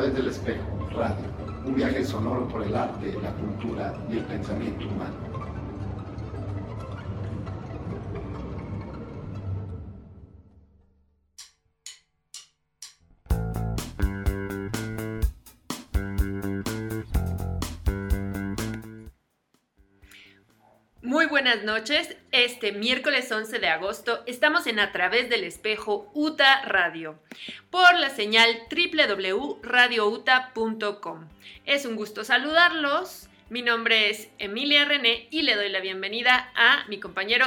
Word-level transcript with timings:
través 0.10 0.16
del 0.16 0.28
espejo, 0.28 0.90
radio, 0.92 1.26
un 1.66 1.76
viaje 1.76 2.04
sonoro 2.04 2.48
por 2.48 2.64
el 2.64 2.76
arte, 2.76 3.14
la 3.22 3.32
cultura 3.34 3.94
y 4.10 4.18
el 4.18 4.24
pensamiento 4.26 4.88
humano. 4.88 5.30
Muy 21.02 21.26
buenas 21.26 21.64
noches. 21.64 22.16
Este 22.32 22.72
miércoles 22.72 23.32
11 23.32 23.60
de 23.60 23.68
agosto 23.68 24.24
estamos 24.28 24.68
en 24.68 24.80
A 24.80 24.92
través 24.92 25.30
del 25.30 25.44
espejo 25.44 26.10
UTA 26.14 26.62
Radio 26.64 27.20
por 27.70 28.00
la 28.00 28.10
señal 28.10 28.50
www.radiouta.com. 28.70 31.28
Es 31.66 31.86
un 31.86 31.96
gusto 31.96 32.24
saludarlos. 32.24 33.30
Mi 33.50 33.62
nombre 33.62 34.10
es 34.10 34.30
Emilia 34.40 34.86
René 34.86 35.28
y 35.32 35.44
le 35.44 35.56
doy 35.56 35.70
la 35.70 35.80
bienvenida 35.80 36.52
a 36.56 36.88
mi 36.88 37.00
compañero 37.00 37.46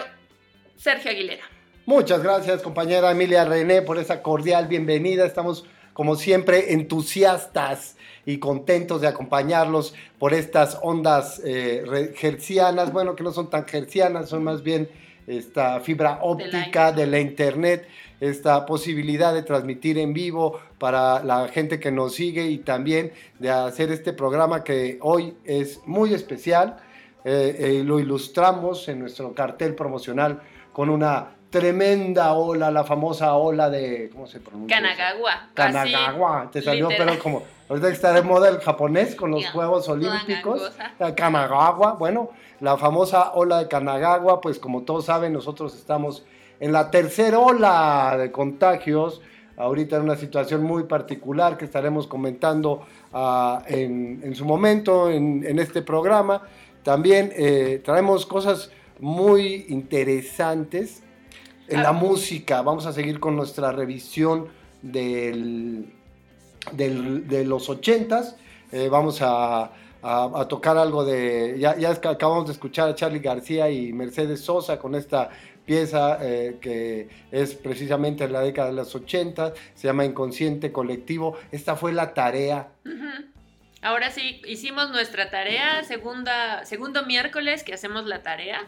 Sergio 0.76 1.10
Aguilera. 1.10 1.42
Muchas 1.86 2.22
gracias 2.22 2.62
compañera 2.62 3.10
Emilia 3.10 3.44
René 3.44 3.82
por 3.82 3.98
esa 3.98 4.22
cordial 4.22 4.69
bienvenida. 4.69 5.26
Estamos 5.26 5.64
como 5.92 6.16
siempre, 6.16 6.72
entusiastas 6.72 7.96
y 8.24 8.38
contentos 8.38 9.00
de 9.00 9.08
acompañarlos 9.08 9.94
por 10.19 10.32
estas 10.32 10.78
ondas 10.82 11.40
eh, 11.44 12.14
hercianas, 12.20 12.92
bueno, 12.92 13.14
que 13.14 13.22
no 13.22 13.32
son 13.32 13.50
tan 13.50 13.66
hercianas, 13.70 14.28
son 14.28 14.44
más 14.44 14.62
bien 14.62 14.88
esta 15.26 15.80
fibra 15.80 16.19
óptica 16.22 16.92
de 16.92 17.06
la, 17.06 17.20
internet, 17.20 17.86
esta 18.22 18.64
posibilidad 18.66 19.34
de 19.34 19.42
transmitir 19.42 19.98
en 19.98 20.12
vivo 20.12 20.60
para 20.78 21.24
la 21.24 21.48
gente 21.48 21.80
que 21.80 21.90
nos 21.90 22.14
sigue 22.14 22.46
y 22.46 22.58
también 22.58 23.12
de 23.40 23.50
hacer 23.50 23.90
este 23.90 24.12
programa 24.12 24.62
que 24.62 24.98
hoy 25.00 25.34
es 25.44 25.80
muy 25.86 26.14
especial. 26.14 26.76
Eh, 27.24 27.56
eh, 27.58 27.82
lo 27.84 27.98
ilustramos 27.98 28.88
en 28.88 29.00
nuestro 29.00 29.34
cartel 29.34 29.74
promocional 29.74 30.40
con 30.72 30.88
una 30.88 31.30
tremenda 31.50 32.32
ola, 32.34 32.70
la 32.70 32.84
famosa 32.84 33.34
ola 33.34 33.69
de, 33.69 34.08
¿cómo 34.12 34.28
se 34.28 34.38
pronuncia? 34.38 34.76
Kanagawa. 34.76 35.48
Kanagawa, 35.52 36.48
te 36.52 36.62
salió, 36.62 36.90
pero 36.96 37.19
como, 37.19 37.42
ahorita 37.69 37.88
está 37.88 38.12
de 38.12 38.22
moda 38.22 38.48
el 38.48 38.60
japonés 38.60 39.16
con 39.16 39.32
los 39.32 39.44
Juegos 39.50 39.88
Olímpicos, 39.88 40.70
Kanagawa, 41.16 41.94
bueno, 41.94 42.30
la 42.60 42.76
famosa 42.76 43.32
ola 43.32 43.58
de 43.58 43.69
Kanagawa, 43.69 44.40
pues 44.40 44.60
como 44.60 44.82
todos 44.82 45.06
saben, 45.06 45.32
nosotros 45.32 45.74
estamos 45.74 46.24
en 46.62 46.70
la 46.70 46.92
tercera 46.92 47.40
ola 47.40 48.16
de 48.16 48.30
contagios, 48.30 49.20
ahorita 49.56 49.96
en 49.96 50.02
una 50.02 50.14
situación 50.14 50.62
muy 50.62 50.84
particular 50.84 51.56
que 51.56 51.64
estaremos 51.64 52.06
comentando 52.06 52.86
ah, 53.12 53.64
en, 53.66 54.32
su 54.36 54.44
momento 54.44 55.10
en, 55.10 55.58
este 55.58 55.82
programa. 55.82 56.42
También 56.84 57.32
eh, 57.34 57.82
traemos 57.84 58.26
cosas 58.26 58.70
muy 59.00 59.66
interesantes 59.70 61.02
en 61.66 61.82
la 61.82 61.90
música. 61.90 62.62
Vamos 62.62 62.86
a 62.86 62.92
seguir 62.92 63.18
con 63.18 63.34
nuestra 63.34 63.72
revisión 63.72 64.46
del, 64.82 65.92
de 66.70 67.44
los 67.44 67.68
ochentas. 67.68 68.36
Eh, 68.70 68.88
vamos 68.88 69.18
a, 69.20 69.72
tocar 70.48 70.78
algo 70.78 71.04
de... 71.04 71.56
Ya, 71.58 71.76
ya 71.76 71.90
acabamos 71.90 72.46
de 72.46 72.52
escuchar 72.52 72.88
a 72.88 72.94
Charlie 72.94 73.18
García 73.18 73.68
y 73.68 73.92
Mercedes 73.92 74.42
Sosa 74.42 74.78
con 74.78 74.94
esta 74.94 75.30
pieza 75.64 76.18
eh, 76.20 76.56
que 76.60 77.08
es 77.30 77.54
precisamente 77.54 78.24
en 78.24 78.32
la 78.32 78.40
década 78.40 78.68
de 78.68 78.74
los 78.74 78.94
80, 78.94 79.54
se 79.74 79.86
llama 79.86 80.04
Inconsciente 80.04 80.72
Colectivo. 80.72 81.36
Esta 81.50 81.76
fue 81.76 81.92
la 81.92 82.14
tarea. 82.14 82.68
Ahora 83.84 84.10
sí, 84.10 84.40
hicimos 84.46 84.90
nuestra 84.90 85.28
tarea, 85.28 85.82
segunda, 85.82 86.64
segundo 86.64 87.04
miércoles 87.04 87.64
que 87.64 87.74
hacemos 87.74 88.06
la 88.06 88.22
tarea. 88.22 88.60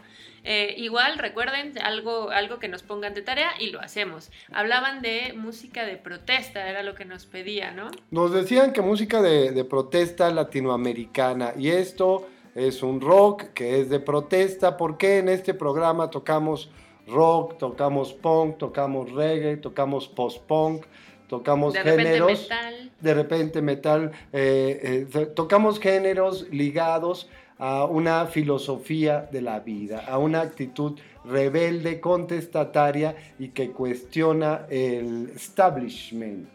Eh, 0.43 0.75
igual, 0.77 1.17
recuerden, 1.17 1.73
algo, 1.81 2.31
algo 2.31 2.59
que 2.59 2.67
nos 2.67 2.83
pongan 2.83 3.13
de 3.13 3.21
tarea 3.21 3.51
y 3.59 3.69
lo 3.69 3.79
hacemos. 3.79 4.29
Hablaban 4.51 5.01
de 5.01 5.33
música 5.33 5.85
de 5.85 5.95
protesta, 5.95 6.69
era 6.69 6.83
lo 6.83 6.95
que 6.95 7.05
nos 7.05 7.25
pedía, 7.25 7.71
¿no? 7.71 7.89
Nos 8.11 8.33
decían 8.33 8.73
que 8.73 8.81
música 8.81 9.21
de, 9.21 9.51
de 9.51 9.63
protesta 9.63 10.29
latinoamericana 10.31 11.53
y 11.57 11.69
esto 11.69 12.27
es 12.53 12.83
un 12.83 13.01
rock 13.01 13.53
que 13.53 13.81
es 13.81 13.89
de 13.89 13.99
protesta, 13.99 14.77
porque 14.77 15.19
en 15.19 15.29
este 15.29 15.53
programa 15.53 16.09
tocamos 16.09 16.69
rock, 17.07 17.57
tocamos 17.57 18.13
punk, 18.13 18.57
tocamos 18.57 19.11
reggae, 19.11 19.57
tocamos 19.57 20.07
post-punk, 20.07 20.85
tocamos 21.27 21.73
de 21.73 21.81
géneros. 21.81 22.29
Repente 22.31 22.49
metal. 22.49 22.91
De 22.99 23.13
repente 23.13 23.61
metal. 23.61 24.11
Eh, 24.33 25.07
eh, 25.13 25.25
tocamos 25.27 25.79
géneros 25.79 26.47
ligados 26.49 27.29
a 27.57 27.85
una 27.85 28.25
filosofía 28.25 29.29
de 29.31 29.41
la 29.41 29.59
vida, 29.59 30.03
a 30.07 30.17
una 30.17 30.41
actitud 30.41 30.99
rebelde, 31.23 31.99
contestataria 32.01 33.15
y 33.39 33.49
que 33.49 33.71
cuestiona 33.71 34.65
el 34.69 35.31
establishment 35.35 36.49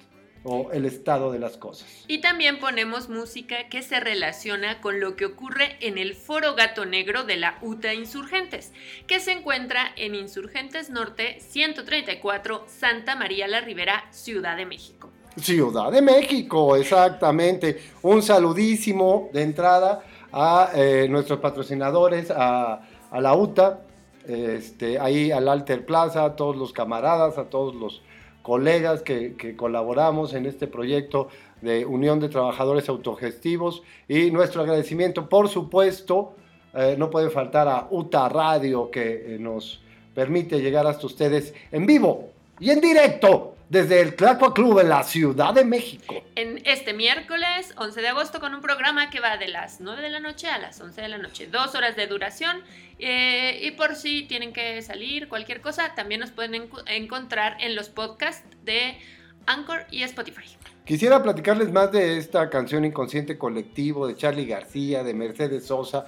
o 0.45 0.71
el 0.73 0.87
estado 0.87 1.33
de 1.33 1.39
las 1.39 1.57
cosas. 1.57 2.05
Y 2.09 2.21
también 2.21 2.59
ponemos 2.59 3.09
música 3.09 3.69
que 3.69 3.83
se 3.83 4.01
relaciona 4.01 4.81
con 4.81 5.01
lo 5.01 5.17
que 5.17 5.27
ocurre 5.27 5.77
en 5.81 5.99
el 5.99 6.15
Foro 6.15 6.55
Gato 6.55 6.87
Negro 6.87 7.25
de 7.25 7.37
la 7.37 7.59
UTA 7.63 7.95
Insurgentes, 7.95 8.73
que 9.07 9.21
se 9.21 9.33
encuentra 9.33 9.93
en 9.97 10.15
Insurgentes 10.15 10.91
Norte 10.91 11.41
134, 11.41 12.65
Santa 12.67 13.17
María 13.17 13.49
la 13.49 13.61
Ribera, 13.61 14.05
Ciudad 14.11 14.57
de 14.57 14.67
México. 14.67 15.11
Ciudad 15.37 15.93
de 15.93 16.03
México, 16.03 16.77
exactamente. 16.77 17.81
Un 18.03 18.23
saludísimo 18.23 19.31
de 19.33 19.43
entrada 19.43 20.03
a 20.33 20.71
eh, 20.75 21.07
nuestros 21.09 21.39
patrocinadores, 21.39 22.31
a, 22.31 22.83
la 23.13 23.35
UTA, 23.35 23.81
este, 24.27 24.99
ahí 24.99 25.33
al 25.33 25.49
Alter 25.49 25.85
Plaza, 25.85 26.25
a 26.25 26.37
todos 26.37 26.57
los 26.57 26.73
camaradas, 26.73 27.39
a 27.39 27.45
todos 27.45 27.75
los 27.75 28.03
colegas 28.51 29.03
que, 29.03 29.55
colaboramos 29.57 30.35
en 30.35 30.45
este 30.45 30.67
proyecto 30.67 31.29
de 31.61 31.87
Unión 31.87 32.19
de 32.19 32.29
Trabajadores 32.29 32.89
Autogestivos. 32.89 33.85
Y 34.09 34.33
nuestro 34.33 34.63
agradecimiento, 34.63 35.29
por 35.29 35.49
supuesto, 35.49 36.35
eh, 36.75 36.97
no 36.99 37.11
puede 37.11 37.31
faltar 37.31 37.69
a 37.69 37.87
UTA 37.89 38.29
Radio 38.29 38.91
que 38.91 39.37
eh, 39.37 39.39
nos 39.39 39.81
permite 40.17 40.61
llegar 40.61 40.85
hasta 40.85 41.07
ustedes 41.07 41.55
en 41.71 41.87
vivo 41.87 42.31
y 42.59 42.71
en 42.71 42.81
directo 42.81 43.55
desde 43.71 44.01
el 44.01 44.17
Tlacua 44.17 44.53
Club 44.53 44.81
en 44.81 44.89
la 44.89 45.05
Ciudad 45.05 45.55
de 45.55 45.65
México. 45.65 46.15
En 46.35 46.61
este 46.67 46.93
miércoles 46.93 47.73
11 47.77 48.01
de 48.01 48.09
agosto 48.09 48.41
con 48.41 48.53
un 48.53 48.61
programa 48.61 49.11
que 49.11 49.21
va 49.21 49.37
de 49.37 49.47
las 49.47 49.81
9 49.81 50.03
de 50.03 50.11
la 50.11 50.19
noche 50.19 50.49
a 50.49 50.59
las 50.59 50.81
11 50.81 51.01
de 51.01 51.09
la 51.09 51.19
noche, 51.19 51.47
dos 51.47 51.77
horas 51.77 51.95
de 51.95 52.09
duración. 52.09 52.63
Eh, 52.99 53.61
y 53.63 53.71
por 53.71 53.95
si 53.95 54.25
tienen 54.25 54.53
que 54.53 54.83
salir, 54.83 55.29
cualquier 55.29 55.61
cosa, 55.61 55.95
también 55.95 56.21
nos 56.21 56.33
pueden 56.33 56.69
encontrar 56.87 57.57
en 57.61 57.77
los 57.77 57.89
podcasts 57.89 58.45
de 58.65 58.99
Anchor 59.47 59.87
y 59.93 60.03
Spotify. 60.03 60.57
Quisiera 60.85 61.23
platicarles 61.23 61.71
más 61.71 61.93
de 61.93 62.19
esta 62.19 62.51
canción 62.51 62.85
Inconsciente 62.85 63.39
Colectivo 63.39 64.09
de 64.09 64.17
Charlie 64.17 64.47
García, 64.47 65.05
de 65.05 65.15
Mercedes 65.15 65.67
Sosa, 65.67 66.07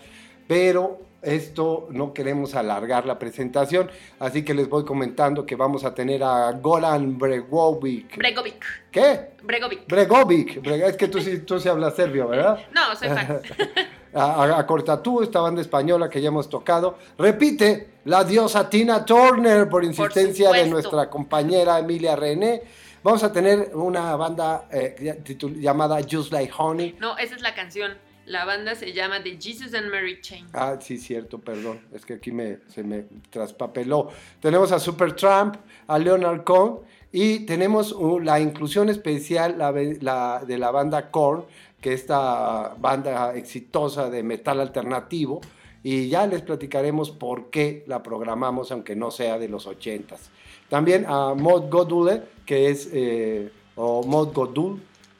pero 0.48 1.11
esto 1.22 1.88
no 1.90 2.12
queremos 2.12 2.54
alargar 2.54 3.06
la 3.06 3.18
presentación, 3.18 3.90
así 4.18 4.44
que 4.44 4.54
les 4.54 4.68
voy 4.68 4.84
comentando 4.84 5.46
que 5.46 5.54
vamos 5.54 5.84
a 5.84 5.94
tener 5.94 6.22
a 6.22 6.50
Goran 6.52 7.16
Bregovic. 7.16 8.16
Bregovic. 8.16 8.64
¿Qué? 8.90 9.30
Bregovic. 9.42 9.86
Bregovic. 9.86 10.66
Es 10.66 10.96
que 10.96 11.08
tú 11.08 11.20
sí, 11.20 11.38
tú 11.38 11.60
sí 11.60 11.68
hablas 11.68 11.94
serbio, 11.94 12.28
¿verdad? 12.28 12.58
No, 12.74 12.96
soy 12.96 13.08
fan. 13.08 13.40
a, 14.14 14.58
a, 14.58 14.66
Cortatú, 14.66 15.22
esta 15.22 15.40
banda 15.40 15.60
española 15.60 16.10
que 16.10 16.20
ya 16.20 16.28
hemos 16.28 16.48
tocado. 16.48 16.98
Repite, 17.18 17.88
la 18.04 18.24
diosa 18.24 18.68
Tina 18.68 19.04
Turner, 19.04 19.68
por 19.68 19.84
insistencia 19.84 20.50
de 20.50 20.66
nuestra 20.66 21.08
compañera 21.08 21.78
Emilia 21.78 22.16
René. 22.16 22.62
Vamos 23.02 23.22
a 23.24 23.32
tener 23.32 23.70
una 23.74 24.14
banda 24.16 24.68
eh, 24.70 25.20
llamada 25.56 25.98
Just 26.08 26.32
Like 26.32 26.52
Honey. 26.56 26.96
No, 27.00 27.16
esa 27.18 27.34
es 27.34 27.42
la 27.42 27.54
canción. 27.54 27.96
La 28.26 28.44
banda 28.44 28.76
se 28.76 28.92
llama 28.92 29.22
The 29.22 29.36
Jesus 29.40 29.74
and 29.74 29.90
Mary 29.90 30.20
Chain. 30.20 30.46
Ah, 30.52 30.76
sí, 30.80 30.96
cierto, 30.96 31.38
perdón. 31.38 31.80
Es 31.92 32.06
que 32.06 32.14
aquí 32.14 32.30
me, 32.30 32.58
se 32.68 32.84
me 32.84 33.04
traspapeló. 33.30 34.10
Tenemos 34.40 34.70
a 34.70 34.78
Supertramp, 34.78 35.56
a 35.88 35.98
Leonard 35.98 36.44
Cohen 36.44 36.78
y 37.10 37.40
tenemos 37.40 37.94
la 38.22 38.38
inclusión 38.38 38.88
especial 38.88 39.58
de 39.58 40.58
la 40.58 40.70
banda 40.70 41.10
Korn, 41.10 41.44
que 41.80 41.92
esta 41.92 42.74
banda 42.78 43.34
exitosa 43.34 44.08
de 44.08 44.22
metal 44.22 44.60
alternativo. 44.60 45.40
Y 45.82 46.08
ya 46.08 46.28
les 46.28 46.42
platicaremos 46.42 47.10
por 47.10 47.50
qué 47.50 47.82
la 47.88 48.04
programamos, 48.04 48.70
aunque 48.70 48.94
no 48.94 49.10
sea 49.10 49.38
de 49.40 49.48
los 49.48 49.66
ochentas. 49.66 50.30
También 50.68 51.04
a 51.08 51.34
Mod 51.34 51.68
Godule, 51.68 52.22
que 52.46 52.70
es, 52.70 52.88
eh, 52.92 53.50
o 53.74 54.04
Mod 54.04 54.32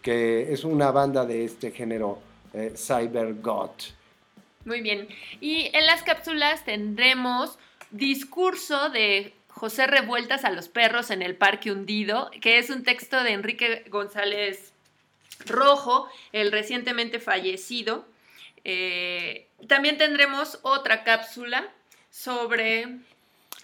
que 0.02 0.52
es 0.52 0.62
una 0.62 0.92
banda 0.92 1.26
de 1.26 1.44
este 1.44 1.72
género 1.72 2.31
eh. 2.54 2.72
Muy 4.64 4.80
bien. 4.80 5.08
Y 5.40 5.70
en 5.72 5.86
las 5.86 6.02
cápsulas 6.02 6.64
tendremos 6.64 7.58
discurso 7.90 8.90
de 8.90 9.32
José 9.48 9.86
Revueltas 9.86 10.44
a 10.44 10.50
los 10.50 10.68
perros 10.68 11.10
en 11.10 11.22
el 11.22 11.36
Parque 11.36 11.72
Hundido, 11.72 12.30
que 12.40 12.58
es 12.58 12.70
un 12.70 12.84
texto 12.84 13.22
de 13.22 13.32
Enrique 13.32 13.84
González 13.90 14.72
Rojo, 15.46 16.08
el 16.32 16.52
recientemente 16.52 17.18
fallecido. 17.18 18.06
Eh, 18.64 19.48
también 19.68 19.98
tendremos 19.98 20.58
otra 20.62 21.04
cápsula 21.04 21.68
sobre... 22.10 22.82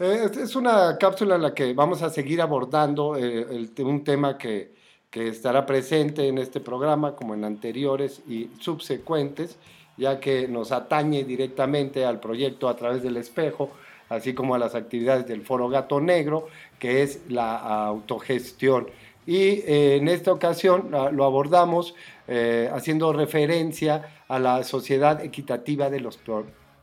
Eh, 0.00 0.30
es 0.40 0.54
una 0.54 0.96
cápsula 0.98 1.36
en 1.36 1.42
la 1.42 1.54
que 1.54 1.72
vamos 1.72 2.02
a 2.02 2.10
seguir 2.10 2.40
abordando 2.40 3.10
un 3.12 4.04
tema 4.04 4.38
que 4.38 4.77
que 5.10 5.28
estará 5.28 5.66
presente 5.66 6.28
en 6.28 6.38
este 6.38 6.60
programa 6.60 7.16
como 7.16 7.34
en 7.34 7.44
anteriores 7.44 8.22
y 8.28 8.50
subsecuentes, 8.60 9.58
ya 9.96 10.20
que 10.20 10.46
nos 10.48 10.70
atañe 10.70 11.24
directamente 11.24 12.04
al 12.04 12.20
proyecto 12.20 12.68
a 12.68 12.76
través 12.76 13.02
del 13.02 13.16
espejo, 13.16 13.70
así 14.08 14.34
como 14.34 14.54
a 14.54 14.58
las 14.58 14.74
actividades 14.74 15.26
del 15.26 15.42
Foro 15.42 15.68
Gato 15.68 16.00
Negro, 16.00 16.48
que 16.78 17.02
es 17.02 17.22
la 17.28 17.56
autogestión. 17.86 18.88
Y 19.26 19.60
eh, 19.66 19.96
en 19.96 20.08
esta 20.08 20.32
ocasión 20.32 20.90
lo 20.90 21.24
abordamos 21.24 21.94
eh, 22.26 22.70
haciendo 22.72 23.12
referencia 23.12 24.22
a 24.28 24.38
la 24.38 24.62
sociedad 24.64 25.22
equitativa 25.22 25.90
de 25.90 26.00
los 26.00 26.18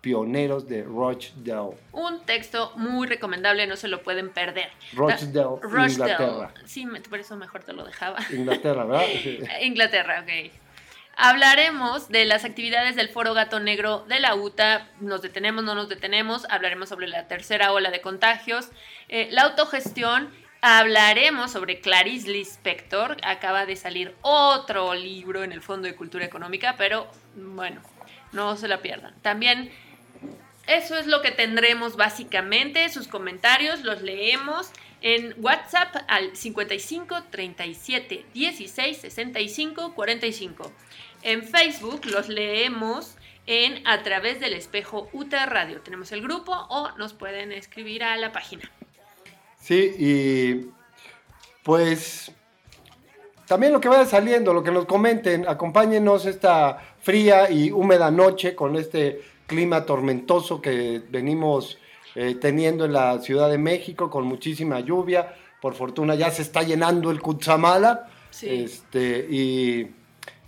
pioneros 0.05 0.67
de 0.67 0.83
Rochdale. 0.83 1.75
Un 1.91 2.24
texto 2.27 2.71
muy 2.75 3.07
recomendable, 3.07 3.65
no 3.65 3.75
se 3.75 3.88
lo 3.88 4.03
pueden 4.03 4.29
perder. 4.29 4.69
Rochdale, 4.93 5.57
Inglaterra. 5.89 6.53
Sí, 6.65 6.85
por 7.09 7.19
eso 7.19 7.35
mejor 7.38 7.63
te 7.63 7.74
lo 7.74 7.83
dejaba. 7.83 8.19
Inglaterra, 8.31 8.85
¿verdad? 8.85 9.07
Inglaterra, 9.63 10.21
ok. 10.21 10.51
Hablaremos 11.17 12.09
de 12.09 12.25
las 12.25 12.45
actividades 12.45 12.95
del 12.95 13.09
Foro 13.09 13.33
Gato 13.33 13.59
Negro 13.59 14.05
de 14.07 14.19
la 14.19 14.35
UTA. 14.35 14.89
Nos 15.00 15.24
detenemos, 15.24 15.63
no 15.63 15.74
nos 15.74 15.89
detenemos. 15.89 16.45
Hablaremos 16.51 16.88
sobre 16.88 17.07
la 17.07 17.27
tercera 17.27 17.71
ola 17.71 17.89
de 17.89 18.01
contagios, 18.01 18.69
eh, 19.09 19.29
la 19.31 19.41
autogestión. 19.41 20.29
Hablaremos 20.62 21.51
sobre 21.51 21.79
Clarice 21.79 22.29
Lispector. 22.29 23.17
Acaba 23.24 23.65
de 23.65 23.75
salir 23.75 24.13
otro 24.21 24.93
libro 24.93 25.43
en 25.43 25.51
el 25.51 25.63
Fondo 25.63 25.88
de 25.88 25.95
Cultura 25.95 26.25
Económica, 26.25 26.75
pero 26.77 27.07
bueno, 27.35 27.81
no 28.33 28.55
se 28.55 28.67
la 28.67 28.83
pierdan. 28.83 29.15
También 29.24 29.71
eso 30.67 30.98
es 30.98 31.07
lo 31.07 31.22
que 31.22 31.31
tendremos 31.31 31.95
básicamente. 31.95 32.89
Sus 32.89 33.07
comentarios 33.07 33.84
los 33.84 34.01
leemos 34.01 34.72
en 35.01 35.36
WhatsApp 35.38 35.95
al 36.07 36.36
55 36.36 37.24
37 37.29 38.25
16 38.34 38.98
65 38.98 39.93
45. 39.93 40.72
En 41.22 41.43
Facebook 41.43 42.05
los 42.05 42.29
leemos 42.29 43.15
en 43.48 43.86
a 43.88 44.01
través 44.03 44.39
del 44.39 44.53
espejo 44.53 45.10
UTA 45.13 45.45
Radio. 45.45 45.81
Tenemos 45.81 46.12
el 46.12 46.22
grupo 46.22 46.51
o 46.69 46.91
nos 46.98 47.13
pueden 47.13 47.51
escribir 47.51 48.03
a 48.03 48.17
la 48.17 48.31
página. 48.31 48.72
Sí, 49.60 49.95
y 49.98 50.72
pues 51.63 52.31
también 53.48 53.74
lo 53.74 53.79
que 53.79 53.89
vaya 53.89 54.05
saliendo, 54.05 54.53
lo 54.53 54.63
que 54.63 54.72
nos 54.72 54.86
comenten, 54.86 55.48
acompáñenos 55.48 56.25
esta 56.25 56.95
fría 57.00 57.50
y 57.51 57.72
húmeda 57.72 58.10
noche 58.10 58.55
con 58.55 58.75
este 58.75 59.22
clima 59.48 59.86
tormentoso 59.86 60.62
que 60.62 61.02
venimos 61.10 61.78
eh, 62.16 62.36
teniendo 62.36 62.86
en 62.86 62.94
la 62.94 63.20
Ciudad 63.20 63.50
de 63.50 63.58
México 63.58 64.10
con 64.10 64.25
muchísima 64.25 64.80
lluvia. 64.80 65.34
Por 65.62 65.75
fortuna 65.75 66.16
ya 66.16 66.32
se 66.32 66.42
está 66.42 66.64
llenando 66.64 67.12
el 67.12 67.22
Cutzamala. 67.22 68.08
Este, 68.42 69.25
y, 69.30 69.88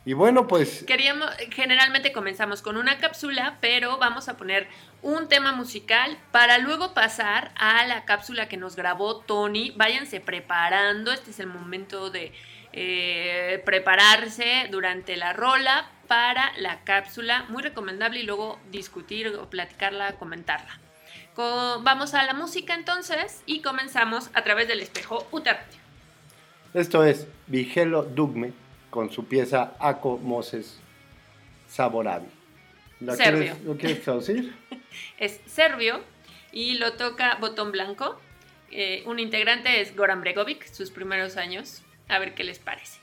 y, 0.05 0.13
bueno, 0.13 0.47
pues... 0.47 0.83
Queríamos, 0.83 1.29
generalmente 1.51 2.11
comenzamos 2.11 2.61
con 2.61 2.77
una 2.77 2.97
cápsula, 2.97 3.57
pero 3.61 3.97
vamos 3.97 4.27
a 4.29 4.37
poner 4.37 4.67
un 5.01 5.27
tema 5.27 5.53
musical 5.53 6.17
para 6.31 6.57
luego 6.57 6.93
pasar 6.93 7.51
a 7.57 7.85
la 7.85 8.05
cápsula 8.05 8.47
que 8.47 8.57
nos 8.57 8.75
grabó 8.75 9.19
Tony. 9.19 9.71
Váyanse 9.75 10.19
preparando, 10.19 11.11
este 11.11 11.31
es 11.31 11.39
el 11.39 11.47
momento 11.47 12.09
de 12.09 12.33
eh, 12.73 13.61
prepararse 13.65 14.67
durante 14.69 15.15
la 15.15 15.33
rola 15.33 15.89
para 16.07 16.51
la 16.57 16.83
cápsula, 16.83 17.45
muy 17.49 17.61
recomendable 17.61 18.19
y 18.19 18.23
luego 18.23 18.59
discutir 18.71 19.27
o 19.27 19.49
platicarla, 19.49 20.13
comentarla. 20.13 20.79
vamos 21.35 22.13
a 22.13 22.23
la 22.23 22.33
música 22.33 22.73
entonces 22.73 23.43
y 23.45 23.61
comenzamos 23.61 24.29
a 24.33 24.43
través 24.43 24.67
del 24.67 24.79
espejo 24.79 25.27
Uterratio. 25.31 25.79
Esto 26.73 27.03
es 27.03 27.27
Vigelo 27.47 28.03
Dugme 28.03 28.53
con 28.89 29.11
su 29.11 29.25
pieza 29.25 29.73
Aco 29.79 30.17
Moses 30.17 30.79
Saborabi. 31.67 32.27
Serbio. 33.15 33.55
¿Lo 33.63 33.77
quieres 33.77 34.03
traducir? 34.03 34.53
es 35.19 35.39
serbio 35.45 36.01
y 36.51 36.75
lo 36.75 36.93
toca 36.93 37.35
Botón 37.35 37.71
Blanco. 37.71 38.19
Eh, 38.71 39.03
un 39.05 39.19
integrante 39.19 39.81
es 39.81 39.95
Goran 39.95 40.21
Bregovic, 40.21 40.65
sus 40.71 40.91
primeros 40.91 41.37
años. 41.37 41.83
A 42.09 42.19
ver 42.19 42.33
qué 42.33 42.43
les 42.43 42.59
parece. 42.59 42.99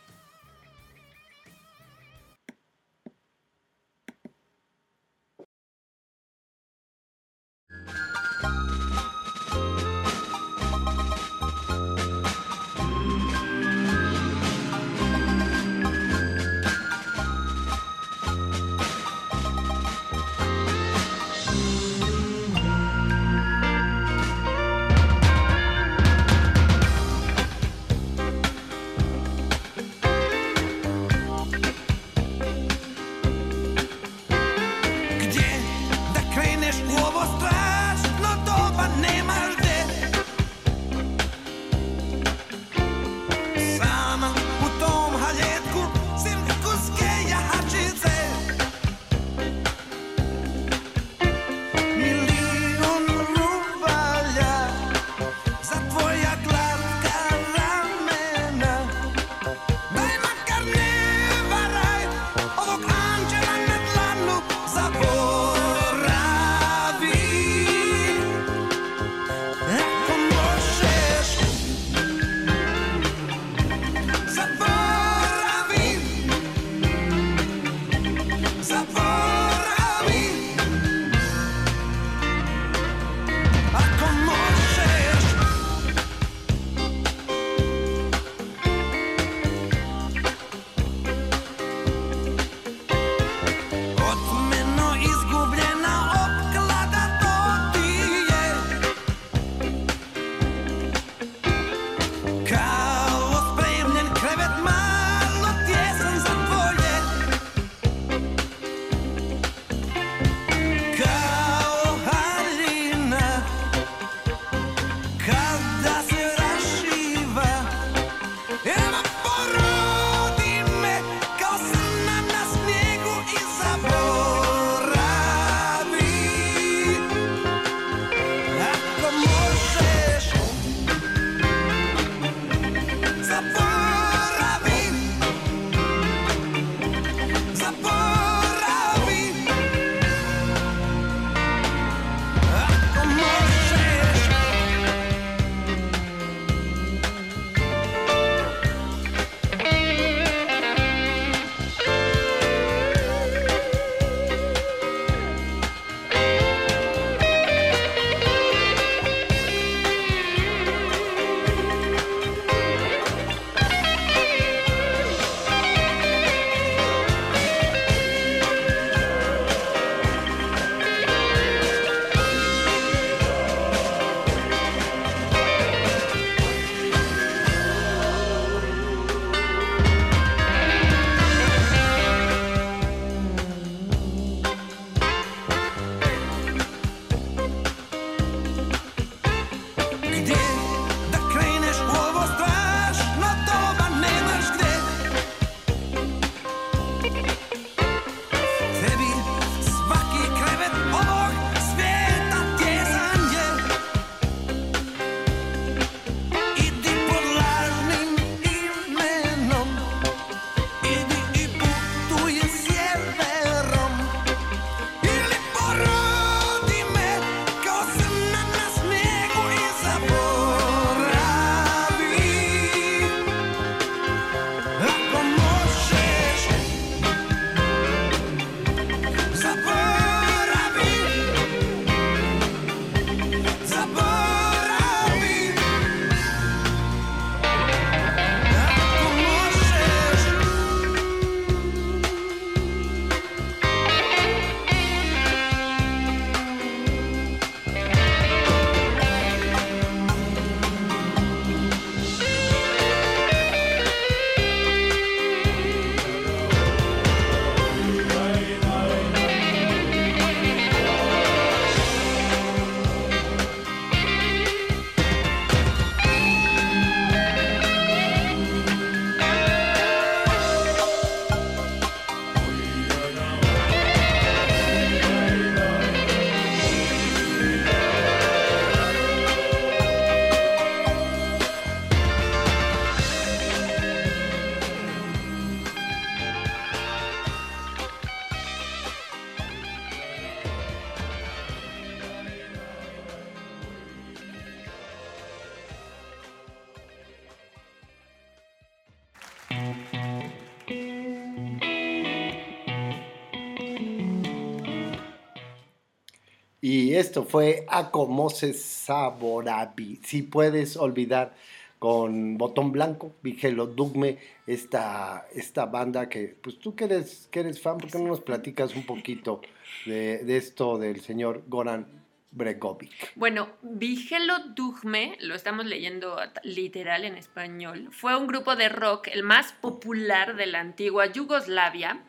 Y 306.94 306.96
esto 306.96 307.24
fue 307.24 307.66
A 307.66 307.90
como 307.90 308.30
se 308.30 308.54
saborabi. 308.54 309.98
Si 310.04 310.22
puedes 310.22 310.76
olvidar 310.76 311.34
con 311.80 312.38
Botón 312.38 312.70
Blanco, 312.70 313.16
Vigelo 313.20 313.66
Dugme, 313.66 314.18
esta, 314.46 315.26
esta 315.34 315.66
banda 315.66 316.08
que, 316.08 316.36
pues 316.40 316.60
tú 316.60 316.76
que 316.76 316.84
eres, 316.84 317.26
que 317.32 317.40
eres 317.40 317.60
fan, 317.60 317.78
¿por 317.78 317.90
qué 317.90 317.98
no 317.98 318.06
nos 318.06 318.20
platicas 318.20 318.76
un 318.76 318.86
poquito 318.86 319.40
de, 319.86 320.18
de 320.18 320.36
esto 320.36 320.78
del 320.78 321.00
señor 321.00 321.42
Goran 321.48 321.84
Bregovic? 322.30 323.10
Bueno, 323.16 323.48
Vigelo 323.62 324.38
Dugme, 324.54 325.16
lo 325.18 325.34
estamos 325.34 325.66
leyendo 325.66 326.16
literal 326.44 327.04
en 327.04 327.16
español, 327.16 327.88
fue 327.90 328.16
un 328.16 328.28
grupo 328.28 328.54
de 328.54 328.68
rock 328.68 329.08
el 329.08 329.24
más 329.24 329.52
popular 329.52 330.36
de 330.36 330.46
la 330.46 330.60
antigua 330.60 331.06
Yugoslavia 331.06 332.04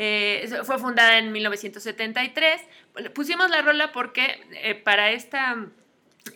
eh, 0.00 0.48
fue 0.62 0.78
fundada 0.78 1.18
en 1.18 1.32
1973. 1.32 2.62
Pusimos 3.14 3.50
la 3.50 3.62
rola 3.62 3.90
porque 3.90 4.40
eh, 4.52 4.76
para 4.76 5.10
esta 5.10 5.66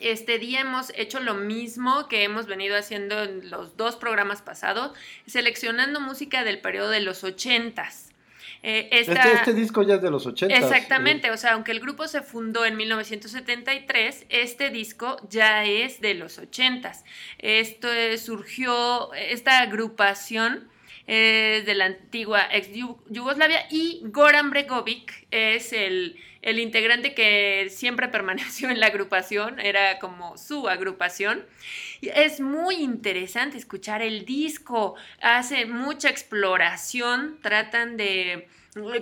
este 0.01 0.39
día 0.39 0.63
hemos 0.63 0.91
hecho 0.97 1.21
lo 1.21 1.35
mismo 1.35 2.09
que 2.09 2.25
hemos 2.25 2.47
venido 2.47 2.77
haciendo 2.77 3.23
en 3.23 3.51
los 3.51 3.77
dos 3.77 3.95
programas 3.95 4.43
pasados, 4.43 4.93
seleccionando 5.27 6.01
música 6.01 6.43
del 6.43 6.61
periodo 6.61 6.91
de 6.91 7.03
los 7.03 7.23
ochentas. 7.23 8.09
Eh, 8.65 8.89
este, 8.91 9.15
este, 9.33 9.55
disco 9.55 9.83
ya 9.85 9.97
es 9.97 10.03
de 10.03 10.11
los 10.11 10.27
80. 10.27 10.57
Exactamente, 10.57 11.31
o 11.31 11.37
sea, 11.37 11.53
aunque 11.53 11.71
el 11.71 11.79
grupo 11.79 12.09
se 12.09 12.23
fundó 12.23 12.65
en 12.65 12.77
1973, 12.77 14.27
este 14.29 14.71
disco 14.71 15.19
ya 15.29 15.65
es 15.65 16.01
de 16.01 16.15
los 16.15 16.39
80. 16.39 16.93
Esto 17.39 17.89
surgió, 18.19 19.13
esta 19.15 19.61
agrupación 19.61 20.72
es 21.07 21.67
de 21.67 21.75
la 21.75 21.87
antigua 21.87 22.47
ex 22.51 22.69
Yugoslavia 22.73 23.67
y 23.71 24.01
Goran 24.05 24.51
Bregovic 24.51 25.27
es 25.31 25.73
el, 25.73 26.17
el 26.43 26.59
integrante 26.59 27.15
que 27.15 27.69
siempre 27.71 28.09
permaneció 28.09 28.71
en 28.71 28.81
la 28.81 28.87
agrupación, 28.87 29.61
era 29.61 29.99
como 29.99 30.37
su 30.37 30.69
agrupación. 30.69 31.45
Es 32.03 32.41
muy 32.41 32.77
interesante 32.77 33.59
escuchar 33.59 34.03
el 34.03 34.25
disco, 34.25 34.97
hace 35.21 35.67
mucha 35.67 36.09
exploración, 36.11 37.39
tratan 37.43 37.97
de 37.97 38.49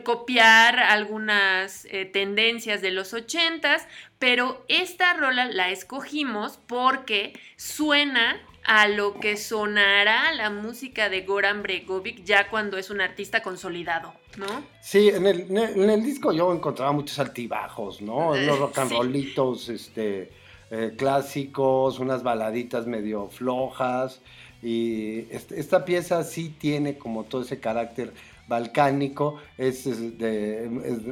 copiar 0.02 0.80
algunas 0.80 1.84
eh, 1.86 2.04
tendencias 2.04 2.82
de 2.82 2.90
los 2.90 3.14
ochentas, 3.14 3.86
pero 4.18 4.64
esta 4.68 5.14
rola 5.14 5.46
la 5.46 5.70
escogimos 5.70 6.58
porque 6.66 7.38
suena 7.56 8.40
a 8.64 8.88
lo 8.88 9.14
que 9.14 9.36
sonará 9.36 10.32
la 10.32 10.50
música 10.50 11.08
de 11.08 11.22
Goran 11.22 11.62
Bregovic 11.62 12.24
ya 12.24 12.48
cuando 12.48 12.76
es 12.76 12.90
un 12.90 13.00
artista 13.00 13.42
consolidado, 13.42 14.12
¿no? 14.36 14.46
Sí, 14.80 15.08
en 15.08 15.26
el, 15.26 15.56
en 15.56 15.90
el 15.90 16.02
disco 16.02 16.32
yo 16.32 16.52
encontraba 16.52 16.92
muchos 16.92 17.18
altibajos, 17.18 18.02
¿no? 18.02 18.36
Los 18.36 18.58
rock 18.58 18.78
and 18.78 18.92
rollitos 18.92 19.68
este, 19.68 20.30
eh, 20.70 20.94
clásicos, 20.96 21.98
unas 21.98 22.22
baladitas 22.22 22.86
medio 22.86 23.28
flojas. 23.28 24.20
Y 24.62 25.20
este, 25.30 25.58
esta 25.58 25.84
pieza 25.84 26.22
sí 26.22 26.54
tiene 26.58 26.98
como 26.98 27.24
todo 27.24 27.42
ese 27.42 27.58
carácter 27.58 28.12
balcánico, 28.46 29.40
es, 29.58 29.84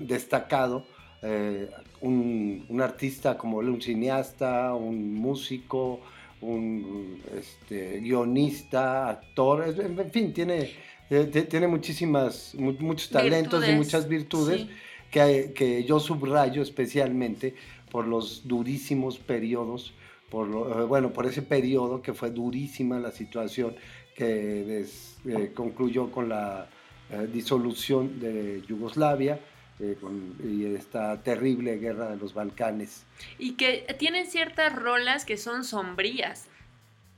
destacado. 0.07 0.85
Eh, 1.23 1.69
un, 2.01 2.65
un, 2.69 2.81
artista 2.81 3.37
como 3.37 3.59
un 3.59 3.83
cineasta, 3.83 4.75
un 4.75 5.15
músico, 5.15 6.01
un 6.41 7.21
este, 7.37 8.01
guionista, 8.01 9.11
actor, 9.11 9.65
en 9.67 10.11
fin, 10.11 10.33
tiene, 10.33 10.71
eh, 11.11 11.25
tiene 11.49 11.67
muchísimas, 11.67 12.55
muchos 12.55 13.11
talentos 13.11 13.67
y 13.69 13.73
muchas 13.73 14.09
virtudes 14.09 14.67
que, 15.11 15.53
que, 15.55 15.85
yo 15.85 15.99
subrayo 15.99 16.63
especialmente 16.63 17.55
por 17.91 18.07
los 18.07 18.47
durísimos 18.47 19.19
periodos, 19.19 19.95
por 20.31 20.49
eh, 20.49 20.85
bueno, 20.85 21.13
por 21.13 21.27
ese 21.27 21.43
periodo 21.43 22.03
que 22.03 22.15
fue 22.15 22.31
durísima 22.31 22.99
la 22.99 23.11
situación 23.11 23.75
que 24.15 24.85
eh, 25.27 25.53
concluyó 25.55 26.11
con 26.11 26.29
la 26.29 26.69
disolución 27.33 28.21
de 28.21 28.63
Yugoslavia, 28.69 29.41
eh, 29.81 29.97
con, 30.01 30.37
y 30.43 30.65
esta 30.75 31.23
terrible 31.23 31.77
guerra 31.79 32.11
de 32.11 32.17
los 32.17 32.35
Balcanes. 32.35 33.05
Y 33.39 33.53
que 33.53 33.87
tienen 33.99 34.27
ciertas 34.27 34.75
rolas 34.75 35.25
que 35.25 35.37
son 35.37 35.65
sombrías. 35.65 36.49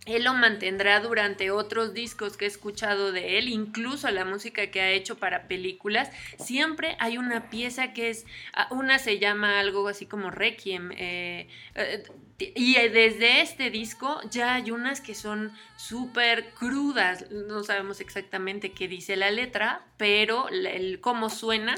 Él 0.06 0.24
lo 0.24 0.32
mantendrá 0.32 1.00
durante 1.00 1.50
otros 1.50 1.92
discos 1.92 2.36
que 2.36 2.46
he 2.46 2.48
escuchado 2.48 3.12
de 3.12 3.38
él, 3.38 3.48
incluso 3.48 4.10
la 4.10 4.24
música 4.24 4.70
que 4.70 4.80
ha 4.80 4.90
hecho 4.90 5.18
para 5.18 5.46
películas. 5.46 6.10
Siempre 6.38 6.96
hay 6.98 7.18
una 7.18 7.50
pieza 7.50 7.92
que 7.92 8.08
es, 8.08 8.24
ah, 8.54 8.68
una 8.70 8.98
se 8.98 9.18
llama 9.18 9.60
algo 9.60 9.86
así 9.88 10.06
como 10.06 10.30
Requiem. 10.30 10.90
Eh, 10.92 11.48
eh, 11.74 12.02
y 12.38 12.74
desde 12.74 13.42
este 13.42 13.70
disco 13.70 14.20
ya 14.30 14.54
hay 14.54 14.70
unas 14.70 15.02
que 15.02 15.14
son 15.14 15.52
súper 15.76 16.50
crudas. 16.54 17.30
No 17.30 17.62
sabemos 17.62 18.00
exactamente 18.00 18.72
qué 18.72 18.88
dice 18.88 19.16
la 19.16 19.30
letra, 19.30 19.84
pero 19.98 20.48
el 20.48 21.00
cómo 21.00 21.28
suena 21.28 21.76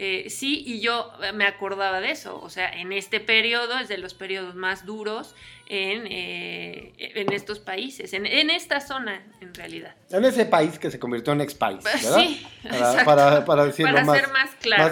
eh, 0.00 0.30
sí, 0.30 0.62
y 0.64 0.78
yo 0.78 1.10
me 1.34 1.44
acordaba 1.44 2.00
de 2.00 2.12
eso, 2.12 2.40
o 2.40 2.48
sea, 2.50 2.70
en 2.70 2.92
este 2.92 3.18
periodo 3.18 3.80
es 3.80 3.88
de 3.88 3.98
los 3.98 4.14
periodos 4.14 4.54
más 4.54 4.86
duros 4.86 5.34
en, 5.66 6.06
eh, 6.06 6.92
en 6.98 7.32
estos 7.32 7.58
países, 7.58 8.12
en, 8.12 8.24
esta 8.26 8.80
zona 8.80 9.20
en 9.40 9.52
realidad. 9.54 9.96
En 10.10 10.24
ese 10.24 10.46
país 10.46 10.78
que 10.78 10.92
se 10.92 11.00
convirtió 11.00 11.32
en 11.32 11.40
ex-país, 11.40 11.82
¿verdad? 11.84 12.16
Sí, 12.16 12.46
para, 13.04 13.44
para, 13.44 13.64
decirlo 13.66 14.00
más, 14.04 14.22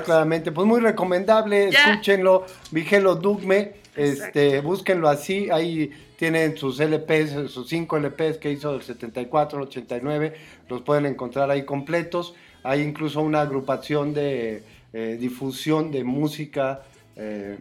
claramente. 0.02 0.50
Pues 0.50 0.66
muy 0.66 0.80
recomendable, 0.80 1.68
escúchenlo, 1.68 2.44
Vigelo 2.72 3.14
Dugme, 3.14 3.74
este, 3.94 4.60
búsquenlo 4.60 5.08
así, 5.08 5.48
ahí 5.52 5.90
tienen 6.16 6.56
sus 6.56 6.80
LPs, 6.80 7.50
sus 7.50 7.68
cinco 7.68 7.96
LPs 7.96 8.38
que 8.38 8.50
hizo 8.50 8.72
del 8.72 8.82
74 8.82 9.58
al 9.58 9.64
89, 9.66 10.34
los 10.68 10.82
pueden 10.82 11.06
encontrar 11.06 11.48
ahí 11.50 11.64
completos. 11.64 12.34
Hay 12.64 12.80
incluso 12.80 13.20
una 13.20 13.42
agrupación 13.42 14.12
de 14.12 14.64
eh, 14.98 15.18
difusión 15.20 15.90
de 15.90 16.04
música 16.04 16.80
eh, 17.16 17.58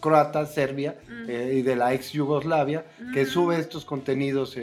croata, 0.00 0.46
serbia 0.46 0.96
mm. 1.06 1.28
eh, 1.28 1.54
y 1.56 1.60
de 1.60 1.76
la 1.76 1.92
ex 1.92 2.12
Yugoslavia, 2.12 2.86
que 3.12 3.24
mm. 3.24 3.26
sube 3.26 3.58
estos 3.58 3.84
contenidos 3.84 4.56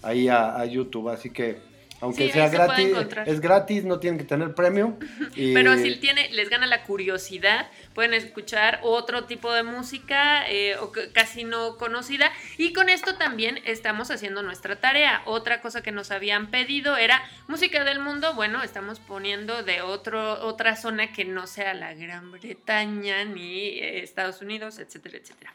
ahí 0.00 0.28
a, 0.28 0.64
YouTube. 0.64 1.08
Así 1.08 1.30
que 1.30 1.58
aunque 2.06 2.32
sea 2.32 2.48
gratis, 2.48 2.96
es 3.26 3.40
gratis, 3.40 3.84
no 3.84 3.98
tienen 3.98 4.18
que 4.18 4.24
tener 4.24 4.54
premio. 4.54 4.98
Pero 5.34 5.76
si 5.76 5.96
tiene, 5.96 6.30
les 6.30 6.48
gana 6.48 6.66
la 6.66 6.82
curiosidad, 6.84 7.68
pueden 7.94 8.14
escuchar 8.14 8.80
otro 8.82 9.24
tipo 9.24 9.52
de 9.52 9.62
música 9.62 10.48
eh, 10.48 10.76
o 10.76 10.92
casi 11.12 11.44
no 11.44 11.76
conocida. 11.76 12.32
Y 12.56 12.72
con 12.72 12.88
esto 12.88 13.16
también 13.16 13.60
estamos 13.64 14.10
haciendo 14.10 14.42
nuestra 14.42 14.76
tarea. 14.76 15.22
Otra 15.26 15.60
cosa 15.60 15.82
que 15.82 15.92
nos 15.92 16.10
habían 16.10 16.50
pedido 16.50 16.96
era 16.96 17.22
música 17.48 17.84
del 17.84 18.00
mundo. 18.00 18.34
Bueno, 18.34 18.62
estamos 18.62 19.00
poniendo 19.00 19.62
de 19.62 19.82
otro, 19.82 20.46
otra 20.46 20.76
zona 20.76 21.12
que 21.12 21.24
no 21.24 21.46
sea 21.46 21.74
la 21.74 21.94
Gran 21.94 22.30
Bretaña 22.32 23.24
ni 23.24 23.68
eh, 23.68 24.02
Estados 24.02 24.40
Unidos, 24.40 24.78
etcétera, 24.78 25.18
etcétera 25.18 25.52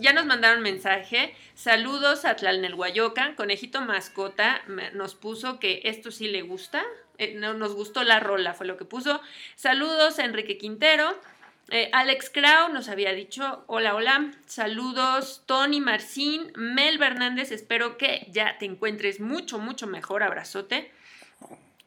ya 0.00 0.12
nos 0.12 0.26
mandaron 0.26 0.62
mensaje. 0.62 1.34
Saludos 1.54 2.24
a 2.24 2.36
Tlalnelhuayocan. 2.36 3.34
Conejito 3.34 3.80
Mascota 3.80 4.62
nos 4.94 5.14
puso 5.14 5.58
que 5.58 5.82
esto 5.84 6.10
sí 6.10 6.28
le 6.28 6.42
gusta. 6.42 6.84
Eh, 7.18 7.34
nos 7.34 7.74
gustó 7.74 8.02
la 8.02 8.20
rola, 8.20 8.54
fue 8.54 8.66
lo 8.66 8.76
que 8.76 8.84
puso. 8.84 9.20
Saludos 9.54 10.18
a 10.18 10.24
Enrique 10.24 10.58
Quintero. 10.58 11.18
Eh, 11.70 11.88
Alex 11.92 12.28
Krau 12.28 12.72
nos 12.72 12.88
había 12.88 13.12
dicho, 13.12 13.64
hola, 13.68 13.94
hola, 13.94 14.32
saludos, 14.44 15.42
Tony 15.46 15.80
Marcín, 15.80 16.52
Mel 16.56 17.02
Hernández, 17.02 17.52
espero 17.52 17.96
que 17.96 18.26
ya 18.30 18.58
te 18.58 18.66
encuentres 18.66 19.18
mucho, 19.18 19.58
mucho 19.58 19.86
mejor, 19.86 20.22
abrazote. 20.22 20.92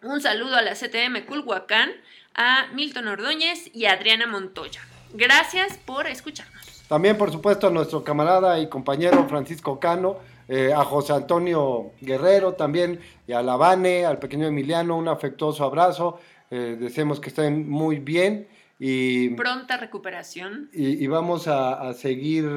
Un 0.02 0.19
saludo 0.21 0.56
a 0.56 0.63
la 0.63 0.73
CTM 0.73 1.26
Culhuacán, 1.26 1.91
a 2.34 2.67
Milton 2.73 3.08
Ordóñez 3.08 3.69
y 3.73 3.86
a 3.86 3.93
Adriana 3.93 4.26
Montoya. 4.26 4.82
Gracias 5.13 5.78
por 5.78 6.08
escucharnos. 6.08 6.57
También, 6.88 7.17
por 7.17 7.32
supuesto, 7.32 7.67
a 7.67 7.69
nuestro 7.69 8.04
camarada 8.04 8.60
y 8.60 8.69
compañero 8.69 9.28
Francisco 9.28 9.80
Cano, 9.80 10.17
eh, 10.47 10.71
a 10.73 10.84
José 10.86 11.13
Antonio 11.13 11.91
Guerrero 12.00 12.54
también, 12.54 13.00
y 13.28 13.34
a 13.34 13.41
Lavane, 13.41 14.06
al 14.06 14.19
pequeño 14.19 14.47
Emiliano, 14.47 14.95
un 14.95 15.08
afectuoso 15.08 15.65
abrazo. 15.65 16.19
Eh, 16.50 16.78
deseemos 16.80 17.19
que 17.19 17.30
estén 17.30 17.69
muy 17.69 18.00
bien. 18.00 18.47
Y, 18.80 19.30
Pronta 19.30 19.78
recuperación. 19.78 20.69
Y, 20.71 21.06
vamos 21.08 21.47
a, 21.47 21.93
seguir. 21.93 22.47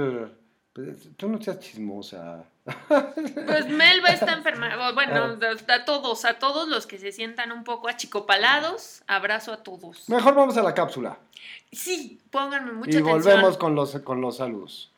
Pues, 0.72 1.08
tú 1.16 1.28
no 1.28 1.40
seas 1.42 1.58
chismosa. 1.60 2.44
Pues 3.46 3.68
Melba 3.68 4.10
está 4.10 4.34
enferma. 4.34 4.92
Bueno, 4.92 5.38
ah. 5.42 5.74
a 5.74 5.84
todos, 5.84 6.24
a 6.24 6.34
todos 6.34 6.68
los 6.68 6.86
que 6.86 6.98
se 6.98 7.10
sientan 7.10 7.50
un 7.50 7.64
poco 7.64 7.88
achicopalados, 7.88 9.02
abrazo 9.08 9.52
a 9.52 9.62
todos. 9.62 10.08
Mejor 10.08 10.34
vamos 10.34 10.56
a 10.56 10.62
la 10.62 10.74
cápsula. 10.74 11.18
Sí, 11.72 12.20
pónganme 12.30 12.72
mucha 12.72 12.90
atención. 12.90 13.08
Y 13.08 13.12
volvemos 13.12 13.56
con 13.56 13.74
los, 13.74 13.98
con 14.00 14.20
los 14.20 14.36
saludos. 14.38 14.92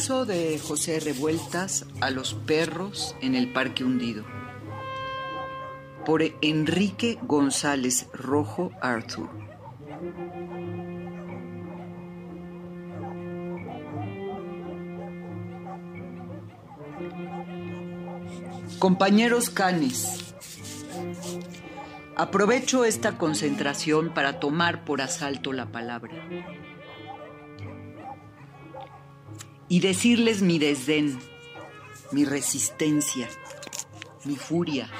Discurso 0.00 0.24
de 0.24 0.58
José 0.58 0.98
Revueltas 0.98 1.84
a 2.00 2.10
los 2.10 2.32
perros 2.32 3.14
en 3.20 3.34
el 3.34 3.52
Parque 3.52 3.84
Hundido. 3.84 4.24
Por 6.06 6.22
Enrique 6.40 7.18
González 7.20 8.08
Rojo 8.14 8.72
Arthur. 8.80 9.28
Compañeros 18.78 19.50
canes, 19.50 20.34
aprovecho 22.16 22.86
esta 22.86 23.18
concentración 23.18 24.14
para 24.14 24.40
tomar 24.40 24.86
por 24.86 25.02
asalto 25.02 25.52
la 25.52 25.66
palabra 25.66 26.14
y 29.70 29.80
decirles 29.80 30.42
mi 30.42 30.58
desdén, 30.58 31.18
mi 32.12 32.26
resistencia, 32.26 33.28
mi 34.24 34.36
furia 34.36 34.90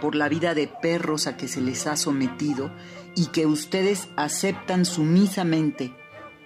por 0.00 0.14
la 0.14 0.28
vida 0.28 0.54
de 0.54 0.68
perros 0.68 1.26
a 1.26 1.38
que 1.38 1.48
se 1.48 1.62
les 1.62 1.86
ha 1.86 1.96
sometido 1.96 2.70
y 3.14 3.28
que 3.28 3.46
ustedes 3.46 4.08
aceptan 4.16 4.84
sumisamente 4.84 5.96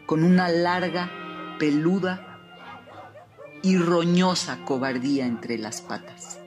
con 0.06 0.22
una 0.22 0.48
larga, 0.48 1.10
peluda 1.58 2.38
y 3.62 3.76
roñosa 3.76 4.64
cobardía 4.64 5.26
entre 5.26 5.58
las 5.58 5.82
patas. 5.82 6.38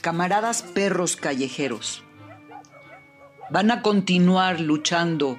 Camaradas 0.00 0.62
perros 0.62 1.16
callejeros, 1.16 2.05
van 3.48 3.70
a 3.70 3.82
continuar 3.82 4.60
luchando 4.60 5.38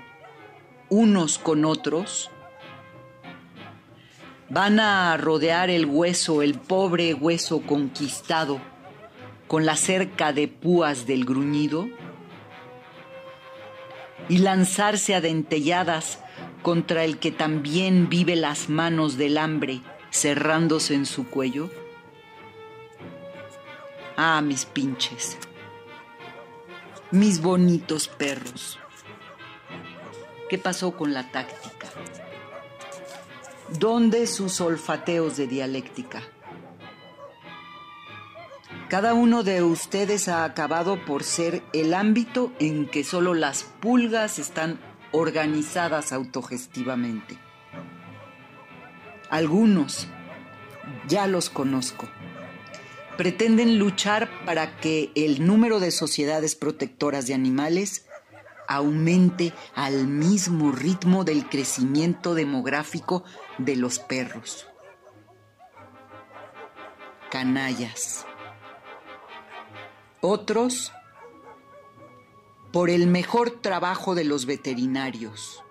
unos 0.90 1.38
con 1.38 1.66
otros, 1.66 2.32
van 4.50 4.80
a 4.80 5.18
rodear 5.18 5.70
el 5.70 5.86
hueso, 5.86 6.42
el 6.42 6.56
pobre 6.56 7.14
hueso 7.14 7.62
conquistado, 7.62 8.60
con 9.48 9.66
la 9.66 9.76
cerca 9.76 10.32
de 10.32 10.48
púas 10.48 11.06
del 11.06 11.26
gruñido, 11.26 11.88
y 14.30 14.40
lanzarse 14.40 15.16
a 15.16 15.22
dentelladas 15.22 16.20
contra 16.62 17.04
el 17.04 17.18
que 17.18 17.32
también 17.32 18.10
vive 18.10 18.36
las 18.36 18.70
manos 18.70 19.18
del 19.18 19.38
hambre 19.38 19.82
cerrándose 20.12 20.96
en 20.96 21.06
su 21.06 21.30
cuello. 21.30 21.70
Ah, 24.18 24.42
mis 24.42 24.66
pinches 24.66 25.38
mis 27.12 27.42
bonitos 27.42 28.08
perros. 28.08 28.80
¿Qué 30.50 30.58
pasó 30.58 30.96
con 30.96 31.14
la 31.14 31.32
táctica? 31.32 31.88
¿Dónde 33.80 34.28
sus 34.28 34.62
olfateos 34.62 35.38
de 35.38 35.48
dialéctica? 35.48 36.22
Cada 38.90 39.14
uno 39.14 39.44
de 39.44 39.64
ustedes 39.64 40.30
ha 40.30 40.46
acabado 40.46 41.04
por 41.04 41.24
ser 41.24 41.62
el 41.74 41.94
ámbito 41.94 42.54
en 42.60 42.88
que 42.88 43.04
solo 43.04 43.34
las 43.34 43.64
pulgas 43.64 44.40
están 44.40 44.80
organizadas 45.12 46.14
autogestivamente. 46.14 47.38
Algunos, 49.30 50.08
ya 51.10 51.28
los 51.28 51.50
conozco, 51.50 52.08
pretenden 53.18 53.80
luchar 53.80 54.30
para 54.46 54.78
que 54.78 55.12
el 55.16 55.46
número 55.46 55.80
de 55.80 55.92
sociedades 55.92 56.56
protectoras 56.56 57.28
de 57.28 57.34
animales 57.34 58.06
aumente 58.68 59.54
al 59.76 60.08
mismo 60.08 60.72
ritmo 60.72 61.24
del 61.24 61.50
crecimiento 61.50 62.36
demográfico 62.36 63.24
de 63.58 63.76
los 63.76 64.00
perros. 64.00 64.68
Canallas. 67.32 68.26
Otros 70.22 70.92
por 72.72 72.90
el 72.90 73.08
mejor 73.08 73.50
trabajo 73.62 74.14
de 74.14 74.26
los 74.26 74.46
veterinarios. 74.46 75.64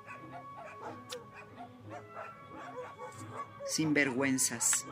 Sinvergüenzas. 3.67 4.87